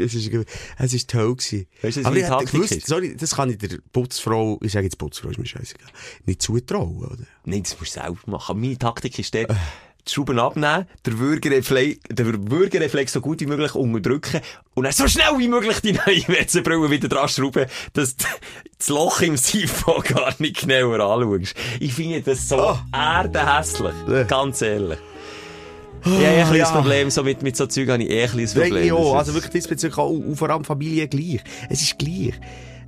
es 0.78 0.92
ist 0.94 1.10
toll 1.10 1.36
gewesen. 1.36 1.66
Weißt 1.82 1.96
du, 1.96 2.00
was 2.00 2.06
Aber 2.06 2.14
meine 2.16 2.28
Taktik 2.28 2.50
gewusst, 2.52 2.72
ist? 2.72 2.86
sorry, 2.86 3.16
das 3.16 3.34
kann 3.36 3.50
ich 3.50 3.58
der 3.58 3.78
Putzfrau, 3.92 4.58
ich 4.62 4.72
sage 4.72 4.84
jetzt 4.86 4.98
Putzfrau, 4.98 5.30
ist 5.30 5.38
mir 5.38 5.46
scheißegal, 5.46 5.88
nicht 6.26 6.42
zutrauen, 6.42 6.98
oder? 7.04 7.24
Nein, 7.44 7.62
das 7.62 7.78
musst 7.78 7.96
du 7.96 8.00
selber 8.00 8.18
machen. 8.26 8.50
Aber 8.52 8.58
meine 8.58 8.78
Taktik 8.78 9.18
ist 9.18 9.34
dort, 9.34 9.50
die 10.08 10.12
Schrauben 10.12 10.38
abnehmen, 10.38 10.86
den 11.06 11.18
Würgereflex, 11.18 12.00
den 12.10 12.50
Würgereflex 12.50 13.12
so 13.12 13.20
gut 13.20 13.40
wie 13.40 13.46
möglich 13.46 13.74
unterdrücken 13.74 14.40
und 14.74 14.84
dann 14.84 14.92
so 14.94 15.06
schnell 15.06 15.38
wie 15.38 15.46
möglich 15.46 15.78
die 15.80 15.92
neue 15.92 16.26
WC-Brille 16.26 16.90
wieder 16.90 17.08
dran 17.08 17.28
schrauben, 17.28 17.66
dass 17.92 18.16
du 18.16 18.24
das 18.78 18.88
Loch 18.88 19.20
im 19.20 19.36
Siphon 19.36 20.02
gar 20.04 20.34
nicht 20.38 20.66
genauer 20.66 21.00
anschaust. 21.00 21.54
Ich 21.80 21.92
finde 21.92 22.22
das 22.22 22.48
so 22.48 22.56
Oh. 22.58 22.78
erdehässlich. 22.92 23.94
Äh. 24.08 24.24
Ganz 24.24 24.62
ehrlich. 24.62 24.98
Ich 26.04 26.10
habe 26.10 26.22
eh 26.22 26.42
ein 26.42 26.54
ja. 26.54 26.70
Problem, 26.70 27.10
so 27.10 27.22
mit, 27.22 27.42
mit 27.42 27.56
so 27.56 27.66
Zeug 27.66 27.88
habe 27.88 28.02
ich 28.02 28.10
eh 28.10 28.22
ein 28.22 28.30
kleines 28.30 28.54
Problem. 28.54 28.84
ja, 28.84 28.94
also 28.94 29.34
wirklich 29.34 29.52
diesbezüglich 29.52 29.98
auch, 29.98 30.10
und 30.10 30.36
vor 30.36 30.50
allem 30.50 30.64
Familie 30.64 31.08
gleich. 31.08 31.40
Es 31.68 31.82
ist 31.82 31.98
gleich. 31.98 32.34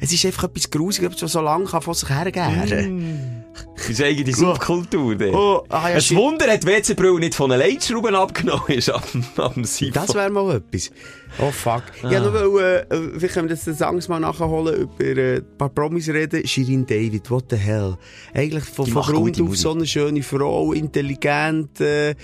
Es 0.05 0.13
ist 0.13 0.27
einfach 0.27 0.45
etwas 0.45 0.69
Grusiges, 0.69 1.11
etwas, 1.11 1.23
was 1.23 1.33
so 1.33 1.41
lange 1.41 1.65
kann 1.65 1.81
von 1.81 1.95
sich 1.95 2.09
hergeben. 2.09 3.45
Das 3.77 3.89
ist 3.89 4.03
eigene 4.03 4.35
Subkultur. 4.35 5.17
Oh, 5.33 5.63
ah, 5.69 5.91
ja, 5.91 5.95
Ein 5.95 6.01
shit. 6.01 6.17
Wunder 6.17 6.51
hat 6.51 6.67
WC-Brille 6.67 7.21
nicht 7.21 7.37
von 7.37 7.51
den 7.51 7.61
Leitschrauben 7.61 8.17
abgenommen, 8.17 8.67
ist 8.67 8.91
ab 8.91 9.07
dem 9.13 9.65
Siphon. 9.65 9.93
Das 9.93 10.13
wäre 10.13 10.29
mal 10.29 10.57
etwas. 10.57 10.91
Oh 11.39 11.53
fuck. 11.53 11.85
Ah. 12.03 12.11
wollte 12.11 12.21
noch, 12.21 12.33
wollen, 12.33 12.83
äh, 12.91 13.19
vielleicht 13.19 13.35
können 13.35 13.49
wir 13.49 13.57
das 13.57 13.83
Angst 13.83 14.09
mal 14.09 14.19
nachholen, 14.19 14.75
über 14.75 15.05
äh, 15.05 15.37
ein 15.37 15.57
paar 15.57 15.69
Promis 15.69 16.09
reden. 16.09 16.45
Shirin 16.49 16.85
David, 16.85 17.31
what 17.31 17.45
the 17.51 17.57
hell. 17.57 17.97
Eigentlich 18.35 18.65
von, 18.65 18.87
von 18.89 19.03
Grund 19.03 19.41
auf 19.41 19.57
so 19.57 19.71
eine 19.71 19.87
schöne 19.87 20.25
Frau, 20.25 20.73
intelligent, 20.73 21.81
äh, 21.81 22.17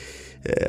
äh, 0.45 0.69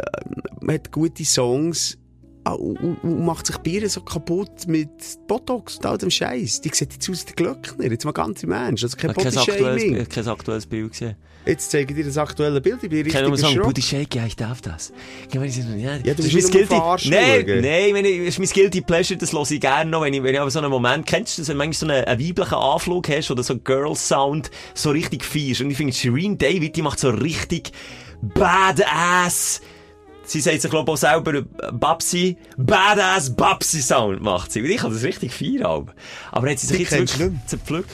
hat 0.68 0.92
gute 0.92 1.26
Songs. 1.26 1.98
Und, 2.46 3.04
macht 3.04 3.46
sich 3.46 3.58
Bier 3.58 3.88
so 3.90 4.02
kaputt 4.02 4.66
mit 4.66 4.90
Botox 5.28 5.78
und 5.78 5.86
all 5.86 5.98
dem 6.00 6.10
Scheiß. 6.10 6.62
Die 6.62 6.70
sieht 6.74 6.94
jetzt 6.94 7.08
aus 7.08 7.22
wie 7.22 7.26
der 7.28 7.36
Glöckner. 7.36 7.92
Jetzt 7.92 8.06
mal 8.06 8.12
ganz 8.12 8.42
im 8.42 8.52
Ernst. 8.52 8.84
Also 8.84 8.98
kein 8.98 9.12
Ich 9.12 9.18
habe 9.18 9.30
kein 9.30 9.38
aktuelles, 9.38 9.84
Body-Shaming. 9.84 10.10
kein 10.10 10.28
aktuelles 10.28 10.66
Bild 10.66 10.92
gesehen. 10.92 11.16
Jetzt 11.46 11.72
zeige 11.72 11.94
ich 11.94 12.00
dir 12.00 12.06
das 12.06 12.18
aktuelle 12.18 12.60
Bild. 12.62 12.84
Ich 12.84 12.90
bin 12.90 13.06
Ich 13.06 13.14
kann 13.14 13.26
richtig 13.26 13.56
sagen, 13.56 13.82
Shake, 13.82 14.16
ja, 14.16 14.26
ich 14.26 14.36
darf 14.36 14.62
das. 14.62 14.92
Ja, 15.34 15.42
ich, 15.44 15.58
ja, 15.58 15.64
du 15.64 16.14
das 16.16 16.26
ist 16.26 16.34
mein 16.34 16.68
Guilty, 16.68 17.10
nein, 17.10 17.62
nein, 17.62 17.94
wenn 17.94 18.06
ich, 18.06 18.20
das 18.20 18.28
ist 18.28 18.40
mein 18.40 18.50
Guilty 18.50 18.82
Pleasure, 18.82 19.18
das 19.18 19.32
höre 19.32 19.50
ich 19.50 19.62
gerne 19.62 19.90
noch, 19.90 20.04
wenn 20.04 20.14
ich, 20.14 20.22
wenn 20.22 20.34
ich 20.34 20.40
aber 20.40 20.52
so 20.52 20.60
einen 20.60 20.70
Moment, 20.70 21.06
kennst 21.06 21.38
du 21.38 21.42
das, 21.42 21.50
wenn 21.50 21.56
du 21.56 21.66
manchmal 21.66 21.90
so 21.90 21.94
einen, 21.94 22.06
einen 22.06 22.28
weiblichen 22.28 22.56
Anflug 22.56 23.10
hast 23.10 23.32
oder 23.32 23.44
so 23.44 23.58
Girl 23.58 23.96
Sound 23.96 24.52
so 24.74 24.92
richtig 24.92 25.24
feierst. 25.24 25.62
Und 25.62 25.72
ich 25.72 25.78
finde, 25.78 25.94
Shireen 25.94 26.38
David, 26.38 26.76
die 26.76 26.82
macht 26.82 27.00
so 27.00 27.10
richtig 27.10 27.72
badass, 28.22 29.62
Sie 30.26 30.42
sagt 30.42 30.62
sich, 30.62 30.70
glaube 30.70 30.92
ich, 30.92 30.94
auch 30.94 30.98
selber, 30.98 31.42
Babsi, 31.72 32.38
Badass 32.56 33.36
Babsi 33.36 33.82
Sound 33.82 34.22
macht 34.22 34.52
sie. 34.52 34.62
Und 34.62 34.70
ich 34.70 34.78
kann 34.78 34.94
das 34.94 35.02
richtig 35.04 35.34
feiern. 35.34 35.64
aber- 35.66 35.96
Aber 36.32 36.52
hat 36.52 36.60
sie 36.60 36.68
sich 36.68 36.78
Die 36.78 36.84
jetzt 36.84 37.18
wirklich 37.20 37.46
zerpflückt? 37.48 37.90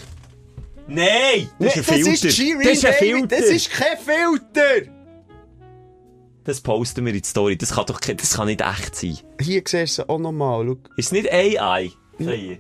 Nein! 0.88 1.50
Das 1.60 1.60
Nee, 1.60 1.68
ist 1.68 1.78
ein 1.78 1.84
Filter. 1.84 2.12
Das 2.12 2.24
ist 2.26 2.36
Shirin 2.36 2.62
das 2.64 2.74
ist 2.74 2.86
ein 2.86 2.94
Filter. 2.94 3.28
Das 3.28 3.46
ist 3.46 3.72
kein 3.72 3.98
Filter. 3.98 4.92
Das 6.44 6.62
posten 6.62 7.06
wir 7.06 7.14
in 7.14 7.22
die 7.22 7.28
Story. 7.28 7.58
Das 7.58 7.74
kann 7.74 7.86
doch 7.86 8.00
das 8.02 8.34
kann 8.36 8.48
nicht 8.48 8.62
echt 8.62 8.96
sein. 8.96 9.18
Hier 9.42 9.64
siehst 9.66 9.98
du 9.98 10.02
sie 10.04 10.10
auch 10.10 10.20
nochmal. 10.20 10.68
Ist 10.98 11.06
es 11.08 11.12
nicht 11.14 11.32
AI? 11.32 11.92
Hier. 12.18 12.58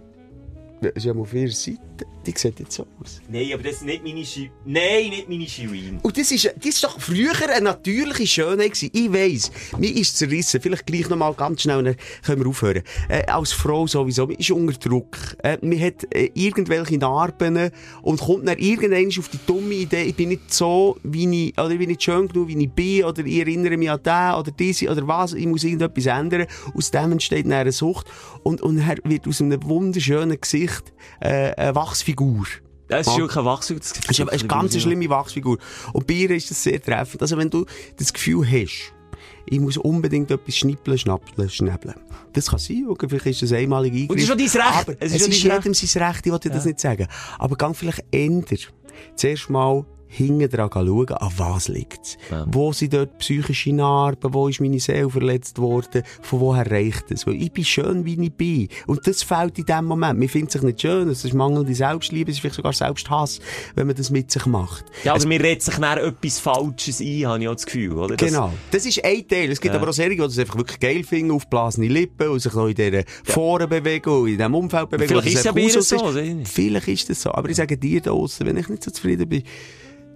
Das 0.81 0.91
ist 0.95 1.05
ja 1.05 1.13
auf 1.13 1.33
ihrer 1.33 1.51
Seite. 1.51 1.79
Die 2.25 2.33
sieht 2.35 2.59
jetzt 2.59 2.73
so 2.73 2.87
aus. 3.01 3.21
Nein, 3.29 3.51
aber 3.53 3.63
das 3.63 3.73
ist 3.73 3.85
nicht 3.85 4.03
meine 4.03 4.25
Shi 4.25 4.49
Nein, 4.65 5.09
nicht 5.09 5.29
meine 5.29 5.47
Shirin. 5.47 5.99
Und 6.01 6.17
das 6.17 6.31
ist, 6.31 6.45
das 6.45 6.65
ist 6.65 6.83
doch 6.83 6.99
früher 6.99 7.33
eine 7.49 7.63
natürliche 7.63 8.25
Schönheit 8.25 8.73
gewesen. 8.73 8.89
Ich 8.93 9.13
weiss, 9.13 9.51
mir 9.77 9.95
ist 9.95 10.17
zerrissen. 10.17 10.59
Vielleicht 10.59 10.87
gleich 10.87 11.07
noch 11.09 11.17
mal 11.17 11.33
ganz 11.33 11.61
schnell, 11.61 11.83
dann 11.83 11.95
können 12.23 12.41
wir 12.41 12.49
aufhören. 12.49 12.83
Äh, 13.09 13.25
als 13.27 13.51
Frau 13.51 13.85
sowieso, 13.85 14.25
man 14.25 14.37
ist 14.37 14.49
unter 14.49 14.73
Druck. 14.73 15.17
Äh, 15.43 15.57
man 15.61 15.79
hat 15.79 16.07
äh, 16.13 16.31
irgendwelche 16.33 16.97
Narben 16.97 17.71
und 18.01 18.19
kommt 18.19 18.47
dann 18.47 18.57
irgendwann 18.57 19.07
auf 19.19 19.29
die 19.29 19.39
dumme 19.45 19.73
Idee, 19.73 20.03
ich 20.03 20.15
bin 20.15 20.29
nicht 20.29 20.53
so, 20.53 20.97
wie 21.03 21.49
ich, 21.49 21.59
oder 21.59 21.71
ich 21.71 21.79
bin 21.79 21.89
nicht 21.89 22.03
schön 22.03 22.27
genug, 22.27 22.47
wie 22.47 22.57
ich 22.57 22.71
bin, 22.71 23.03
oder 23.03 23.23
ich 23.23 23.37
erinnere 23.37 23.77
mich 23.77 23.91
an 23.91 24.01
den, 24.03 24.39
oder 24.39 24.51
diese, 24.51 24.89
oder 24.89 25.07
was, 25.07 25.33
ich 25.33 25.45
muss 25.45 25.63
irgendetwas 25.63 26.07
ändern. 26.07 26.47
Aus 26.73 26.91
dem 26.91 27.11
entsteht 27.11 27.45
dann 27.45 27.53
eine 27.53 27.71
Sucht. 27.71 28.07
Und, 28.43 28.61
und 28.61 28.77
dann 28.77 28.97
wird 29.03 29.27
aus 29.27 29.41
einem 29.41 29.61
wunderschönen 29.63 30.39
Gesicht 30.39 30.93
äh, 31.19 31.73
Wachsfigur. 31.85 32.45
Das 32.87 33.07
ist 33.07 33.17
wirklich 33.17 33.37
ein 33.37 33.45
Wachstum. 33.45 33.79
Das 33.79 33.93
Das 33.93 34.09
ist 34.09 34.21
eine, 34.21 34.31
eine 34.31 34.43
ganz 34.43 34.79
schlimme 34.79 35.09
Wachsfigur. 35.09 35.57
Und 35.93 36.07
bei 36.07 36.13
ihr 36.13 36.31
ist 36.31 36.51
das 36.51 36.61
sehr 36.61 36.81
treffend. 36.81 37.21
Also 37.21 37.37
wenn 37.37 37.49
du 37.49 37.65
das 37.97 38.13
Gefühl 38.13 38.45
hast, 38.45 38.93
ich 39.47 39.59
muss 39.59 39.77
unbedingt 39.77 40.29
etwas 40.31 40.55
schnippeln, 40.57 40.97
schnappeln, 40.97 41.49
schnäbeln. 41.49 41.95
Das 42.33 42.49
kann 42.49 42.59
sein, 42.59 42.85
okay, 42.89 43.07
vielleicht 43.07 43.25
ist 43.27 43.43
das 43.43 43.51
einmalig 43.53 43.93
Eingriff. 43.93 44.09
Und 44.09 44.17
es 44.17 44.23
ist 44.23 44.29
schon 44.29 44.37
dein 44.37 44.47
Recht. 44.47 44.89
Aber 44.89 44.91
Es 44.93 44.97
es 44.99 45.21
ist 45.21 45.27
ist, 45.29 45.39
schon 45.39 45.49
dein 45.49 45.59
jedem 45.61 45.73
sein 45.73 46.03
Recht, 46.03 46.25
ich 46.25 46.31
wollte 46.31 46.49
das 46.49 46.63
Ja. 46.63 46.67
nicht 46.69 46.79
sagen. 46.79 47.07
Aber 47.39 47.55
gang 47.55 47.75
vielleicht 47.75 48.03
ändern. 48.11 48.57
Zuerst 49.15 49.49
mal 49.49 49.85
hinten 50.07 50.49
dran 50.49 50.69
schauen, 50.71 51.09
an 51.09 51.31
was 51.37 51.67
liegt's. 51.67 52.17
Ja. 52.31 52.45
Wo 52.47 52.71
sind 52.73 52.93
dort 52.93 53.17
psychische 53.19 53.73
Narben, 53.73 54.33
wo 54.33 54.47
ist 54.47 54.61
meine 54.61 54.79
Seele 54.79 55.09
verletzt 55.09 55.59
worden, 55.59 56.03
von 56.21 56.39
woher 56.39 56.69
reicht 56.69 57.11
es? 57.11 57.25
Weil 57.27 57.35
ich 57.41 57.51
bin 57.51 57.65
schön, 57.65 58.05
wie 58.05 58.21
ich 58.21 58.33
bin. 58.33 58.67
Und 58.87 59.05
das 59.07 59.23
fehlt 59.23 59.57
in 59.59 59.65
dem 59.65 59.85
Moment. 59.85 60.19
Man 60.19 60.27
findet 60.29 60.51
sich 60.51 60.61
nicht 60.61 60.81
schön, 60.81 61.09
es 61.09 61.25
ist 61.25 61.33
mangelnde 61.33 61.73
Selbstliebe, 61.75 62.29
es 62.31 62.37
ist 62.37 62.41
vielleicht 62.41 62.55
sogar 62.55 62.73
Selbsthass, 62.73 63.39
wenn 63.75 63.87
man 63.87 63.95
das 63.95 64.09
mit 64.11 64.31
sich 64.31 64.45
macht. 64.45 64.85
Ja, 65.03 65.13
also 65.13 65.27
mir 65.27 65.39
redet 65.41 65.63
sich 65.63 65.75
dann 65.75 65.97
etwas 65.97 66.39
Falsches 66.39 66.99
ein, 67.01 67.25
habe 67.25 67.41
ich 67.41 67.47
auch 67.47 67.53
das 67.55 67.65
Gefühl, 67.65 67.93
oder? 67.93 68.15
Das- 68.15 68.29
Genau. 68.29 68.51
Das 68.71 68.85
ist 68.85 69.03
ein 69.03 69.27
Teil. 69.27 69.51
Es 69.51 69.61
gibt 69.61 69.73
Ja. 69.73 69.79
aber 69.81 69.89
auch 69.89 69.93
Serien, 69.93 70.17
die 70.19 70.23
das 70.27 70.37
einfach 70.39 70.57
wirklich 70.57 70.79
geil 70.79 71.03
finden, 71.03 71.31
aufblasene 71.31 71.87
Lippen 71.87 72.29
und 72.29 72.39
sich 72.39 72.53
noch 72.53 72.67
in 72.67 72.75
dieser 72.75 73.03
Foren 73.23 73.69
bewegen 73.69 74.09
und 74.09 74.27
in 74.29 74.37
diesem 74.37 74.55
Umfeld 74.55 74.89
bewegen. 74.89 75.09
Vielleicht 75.09 75.27
ist 75.27 75.35
es 75.39 75.43
ja 75.45 75.51
bei 75.51 75.67
so, 75.69 76.11
nicht. 76.11 76.47
Vielleicht 76.47 76.87
ist 76.87 77.09
das 77.09 77.21
so. 77.21 77.31
Aber 77.31 77.49
ich 77.49 77.55
sage 77.55 77.77
dir 77.77 78.01
da 78.01 78.11
draussen, 78.11 78.45
wenn 78.47 78.57
ich 78.57 78.67
nicht 78.69 78.83
so 78.83 78.91
zufrieden 78.91 79.27
bin, 79.29 79.43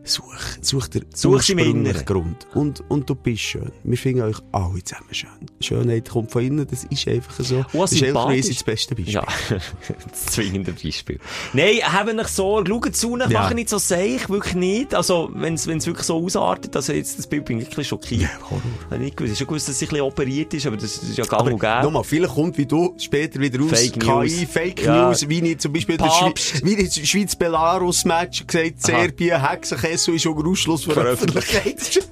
such, 0.09 0.33
such 0.61 0.87
dir 0.89 1.01
Such 1.13 1.31
ursprünglichen. 1.33 2.05
Grund. 2.05 2.47
Und, 2.53 2.83
und 2.89 3.09
du 3.09 3.15
bist 3.15 3.41
schön. 3.41 3.71
Wir 3.83 3.97
finden 3.97 4.21
euch 4.23 4.37
alle 4.51 4.83
zusammen 4.83 5.13
schön. 5.13 5.29
Schönheit 5.61 6.09
kommt 6.09 6.31
von 6.31 6.43
innen, 6.43 6.67
das 6.69 6.83
ist 6.85 7.07
einfach 7.07 7.33
so. 7.43 7.65
Oh, 7.73 7.81
das 7.81 7.93
ist. 7.93 8.01
Elfriede 8.01 8.47
das 8.49 8.63
beste 8.63 8.95
Beispiel. 8.95 9.13
Ja, 9.13 9.25
das 10.09 10.25
zwingende 10.27 10.73
Beispiel. 10.73 11.19
Nein, 11.53 11.77
haben 11.83 12.19
euch 12.19 12.27
so, 12.27 12.63
schaut 12.65 12.95
zu, 12.95 13.17
Ja. 13.17 13.27
machen 13.29 13.55
nicht 13.55 13.69
so 13.69 13.77
seich, 13.77 14.29
wirklich 14.29 14.55
nicht. 14.55 14.95
Also, 14.95 15.29
wenn 15.33 15.53
es 15.53 15.67
wirklich 15.67 16.03
so 16.05 16.23
ausartet, 16.23 16.75
also 16.75 16.93
jetzt 16.93 17.17
das 17.19 17.27
Bild 17.27 17.45
bin 17.45 17.59
ich 17.59 17.67
wirklich 17.67 17.87
schockiert. 17.87 18.29
Horror. 18.49 18.61
Habe 18.85 18.95
ich 18.95 19.01
nicht 19.01 19.17
gewusst. 19.17 19.33
Ich 19.33 19.39
habe 19.39 19.47
gewusst, 19.47 19.69
dass 19.69 19.79
sie 19.79 19.85
ein 19.85 19.89
bisschen 19.89 20.05
operiert 20.05 20.53
ist, 20.53 20.65
aber 20.65 20.77
das 20.77 20.97
ist 20.97 21.17
ja 21.17 21.23
gang 21.25 21.41
Aber 21.41 21.51
und 21.53 21.59
gäbe. 21.59 21.83
nochmal, 21.83 22.03
vielleicht 22.03 22.33
kommt 22.33 22.57
wie 22.57 22.65
du 22.65 22.95
später 22.97 23.39
wieder 23.39 23.59
raus, 23.59 23.69
Fake 23.71 24.03
News. 24.03 24.25
KI, 24.33 24.45
Fake 24.45 24.83
Ja. 24.83 25.07
News, 25.07 25.27
wie 25.29 25.39
ich 25.51 25.57
zum 25.59 25.73
Beispiel 25.73 25.97
Papst. 25.97 26.61
Der 26.63 27.05
Schweiz-Belarus-Match 27.05 28.47
gesagt. 28.47 28.81
Serbien, 28.81 29.41
Hexenkessel 29.99 30.15
ist 30.15 30.25
unter 30.25 30.49
Ausschluss 30.49 30.83
von 30.83 30.95
der 30.95 31.03
Öffentlichkeit. 31.03 32.07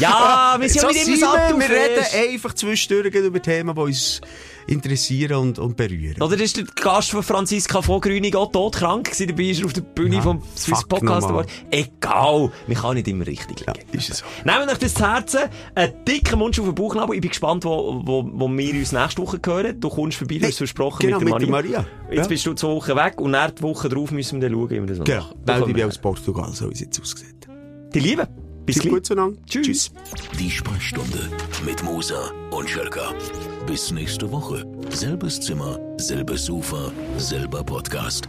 Ja, 0.00 0.56
wir 0.58 0.68
sind 0.68 0.80
so 0.80 0.88
ja 0.88 1.04
sind 1.04 1.18
immer 1.18 1.32
satt 1.32 1.58
wir, 1.58 1.70
reden 1.70 2.04
einfach 2.12 2.54
zwischendurch 2.54 3.14
über 3.14 3.40
Themen, 3.40 3.74
die 3.74 3.80
uns 3.80 4.20
interessieren 4.66 5.36
und, 5.36 5.58
und 5.58 5.76
berühren. 5.76 6.20
Oder 6.22 6.38
ist 6.40 6.56
der 6.56 6.64
Gast 6.64 7.10
von 7.10 7.22
Franziska 7.22 7.82
von 7.82 8.00
Grünig 8.00 8.34
auch 8.36 8.50
todkrank 8.50 9.04
gewesen? 9.06 9.28
Dabei 9.28 9.42
ist 9.44 9.60
er 9.60 9.66
auf 9.66 9.72
der 9.72 9.80
Bühne 9.82 10.16
Ja, 10.16 10.22
vom 10.22 10.42
Swiss 10.56 10.84
Podcast. 10.84 11.26
Award. 11.28 11.48
Egal, 11.70 12.50
man 12.66 12.76
kann 12.76 12.94
nicht 12.94 13.08
immer 13.08 13.26
richtig 13.26 13.64
ja, 13.66 13.72
liegen. 13.72 13.98
ist 13.98 14.10
es 14.10 14.18
so. 14.18 14.24
Nehmen 14.44 14.66
wir 14.66 14.72
euch 14.72 14.78
das 14.78 14.94
zu 14.94 15.06
Herzen. 15.10 15.40
Ein 15.74 15.92
dicker 16.06 16.36
Mund 16.36 16.58
auf 16.58 16.64
den 16.66 16.74
Bauchnabel. 16.74 17.14
Ich 17.16 17.20
bin 17.20 17.30
gespannt, 17.30 17.64
wo, 17.64 18.00
wo, 18.04 18.28
wo 18.32 18.48
wir 18.48 18.74
uns 18.74 18.92
nächste 18.92 19.22
Woche 19.22 19.40
hören. 19.44 19.80
Du 19.80 19.88
kommst 19.88 20.18
vorbei, 20.18 20.38
du 20.38 20.46
hast 20.46 20.58
versprochen, 20.58 21.00
genau, 21.06 21.18
mit 21.20 21.28
der 21.28 21.34
mit 21.34 21.42
der 21.42 21.50
Maria. 21.50 21.78
Maria. 21.80 21.86
Jetzt 22.10 22.24
Ja. 22.24 22.28
bist 22.28 22.46
du 22.46 22.54
zwei 22.54 22.68
Wochen 22.68 22.96
weg 22.96 23.20
und 23.20 23.30
nach 23.32 23.50
die 23.50 23.62
Woche 23.62 23.88
drauf 23.88 24.10
müssen 24.10 24.40
wir 24.40 24.48
dann 24.48 24.58
schauen, 24.58 24.70
wie 24.70 24.74
wir 24.80 24.86
das 24.86 24.98
noch 24.98 25.04
Genau. 25.04 25.20
machen. 25.22 25.36
Melde 25.46 25.60
kommen 25.62 25.76
ich 25.78 25.84
aus 25.84 25.98
Portugal, 25.98 26.50
so 26.52 26.68
wie 26.68 26.72
es 26.74 26.80
jetzt 26.80 27.00
aussieht. 27.00 27.48
Die 27.94 28.00
Liebe. 28.00 28.28
Bis 28.66 28.76
Bis 28.76 28.82
gleich. 28.82 28.94
gut 28.94 29.06
zueinander. 29.06 29.38
Tschüss. 29.46 29.90
Die 30.38 30.50
Sprechstunde 30.50 31.28
mit 31.64 31.82
Musa 31.82 32.30
und 32.50 32.68
Schelka. 32.68 33.12
Bis 33.66 33.90
nächste 33.90 34.30
Woche. 34.30 34.64
Selbes 34.90 35.40
Zimmer, 35.40 35.78
selbes 35.98 36.46
Sofa, 36.46 36.90
selber 37.18 37.62
Podcast. 37.62 38.28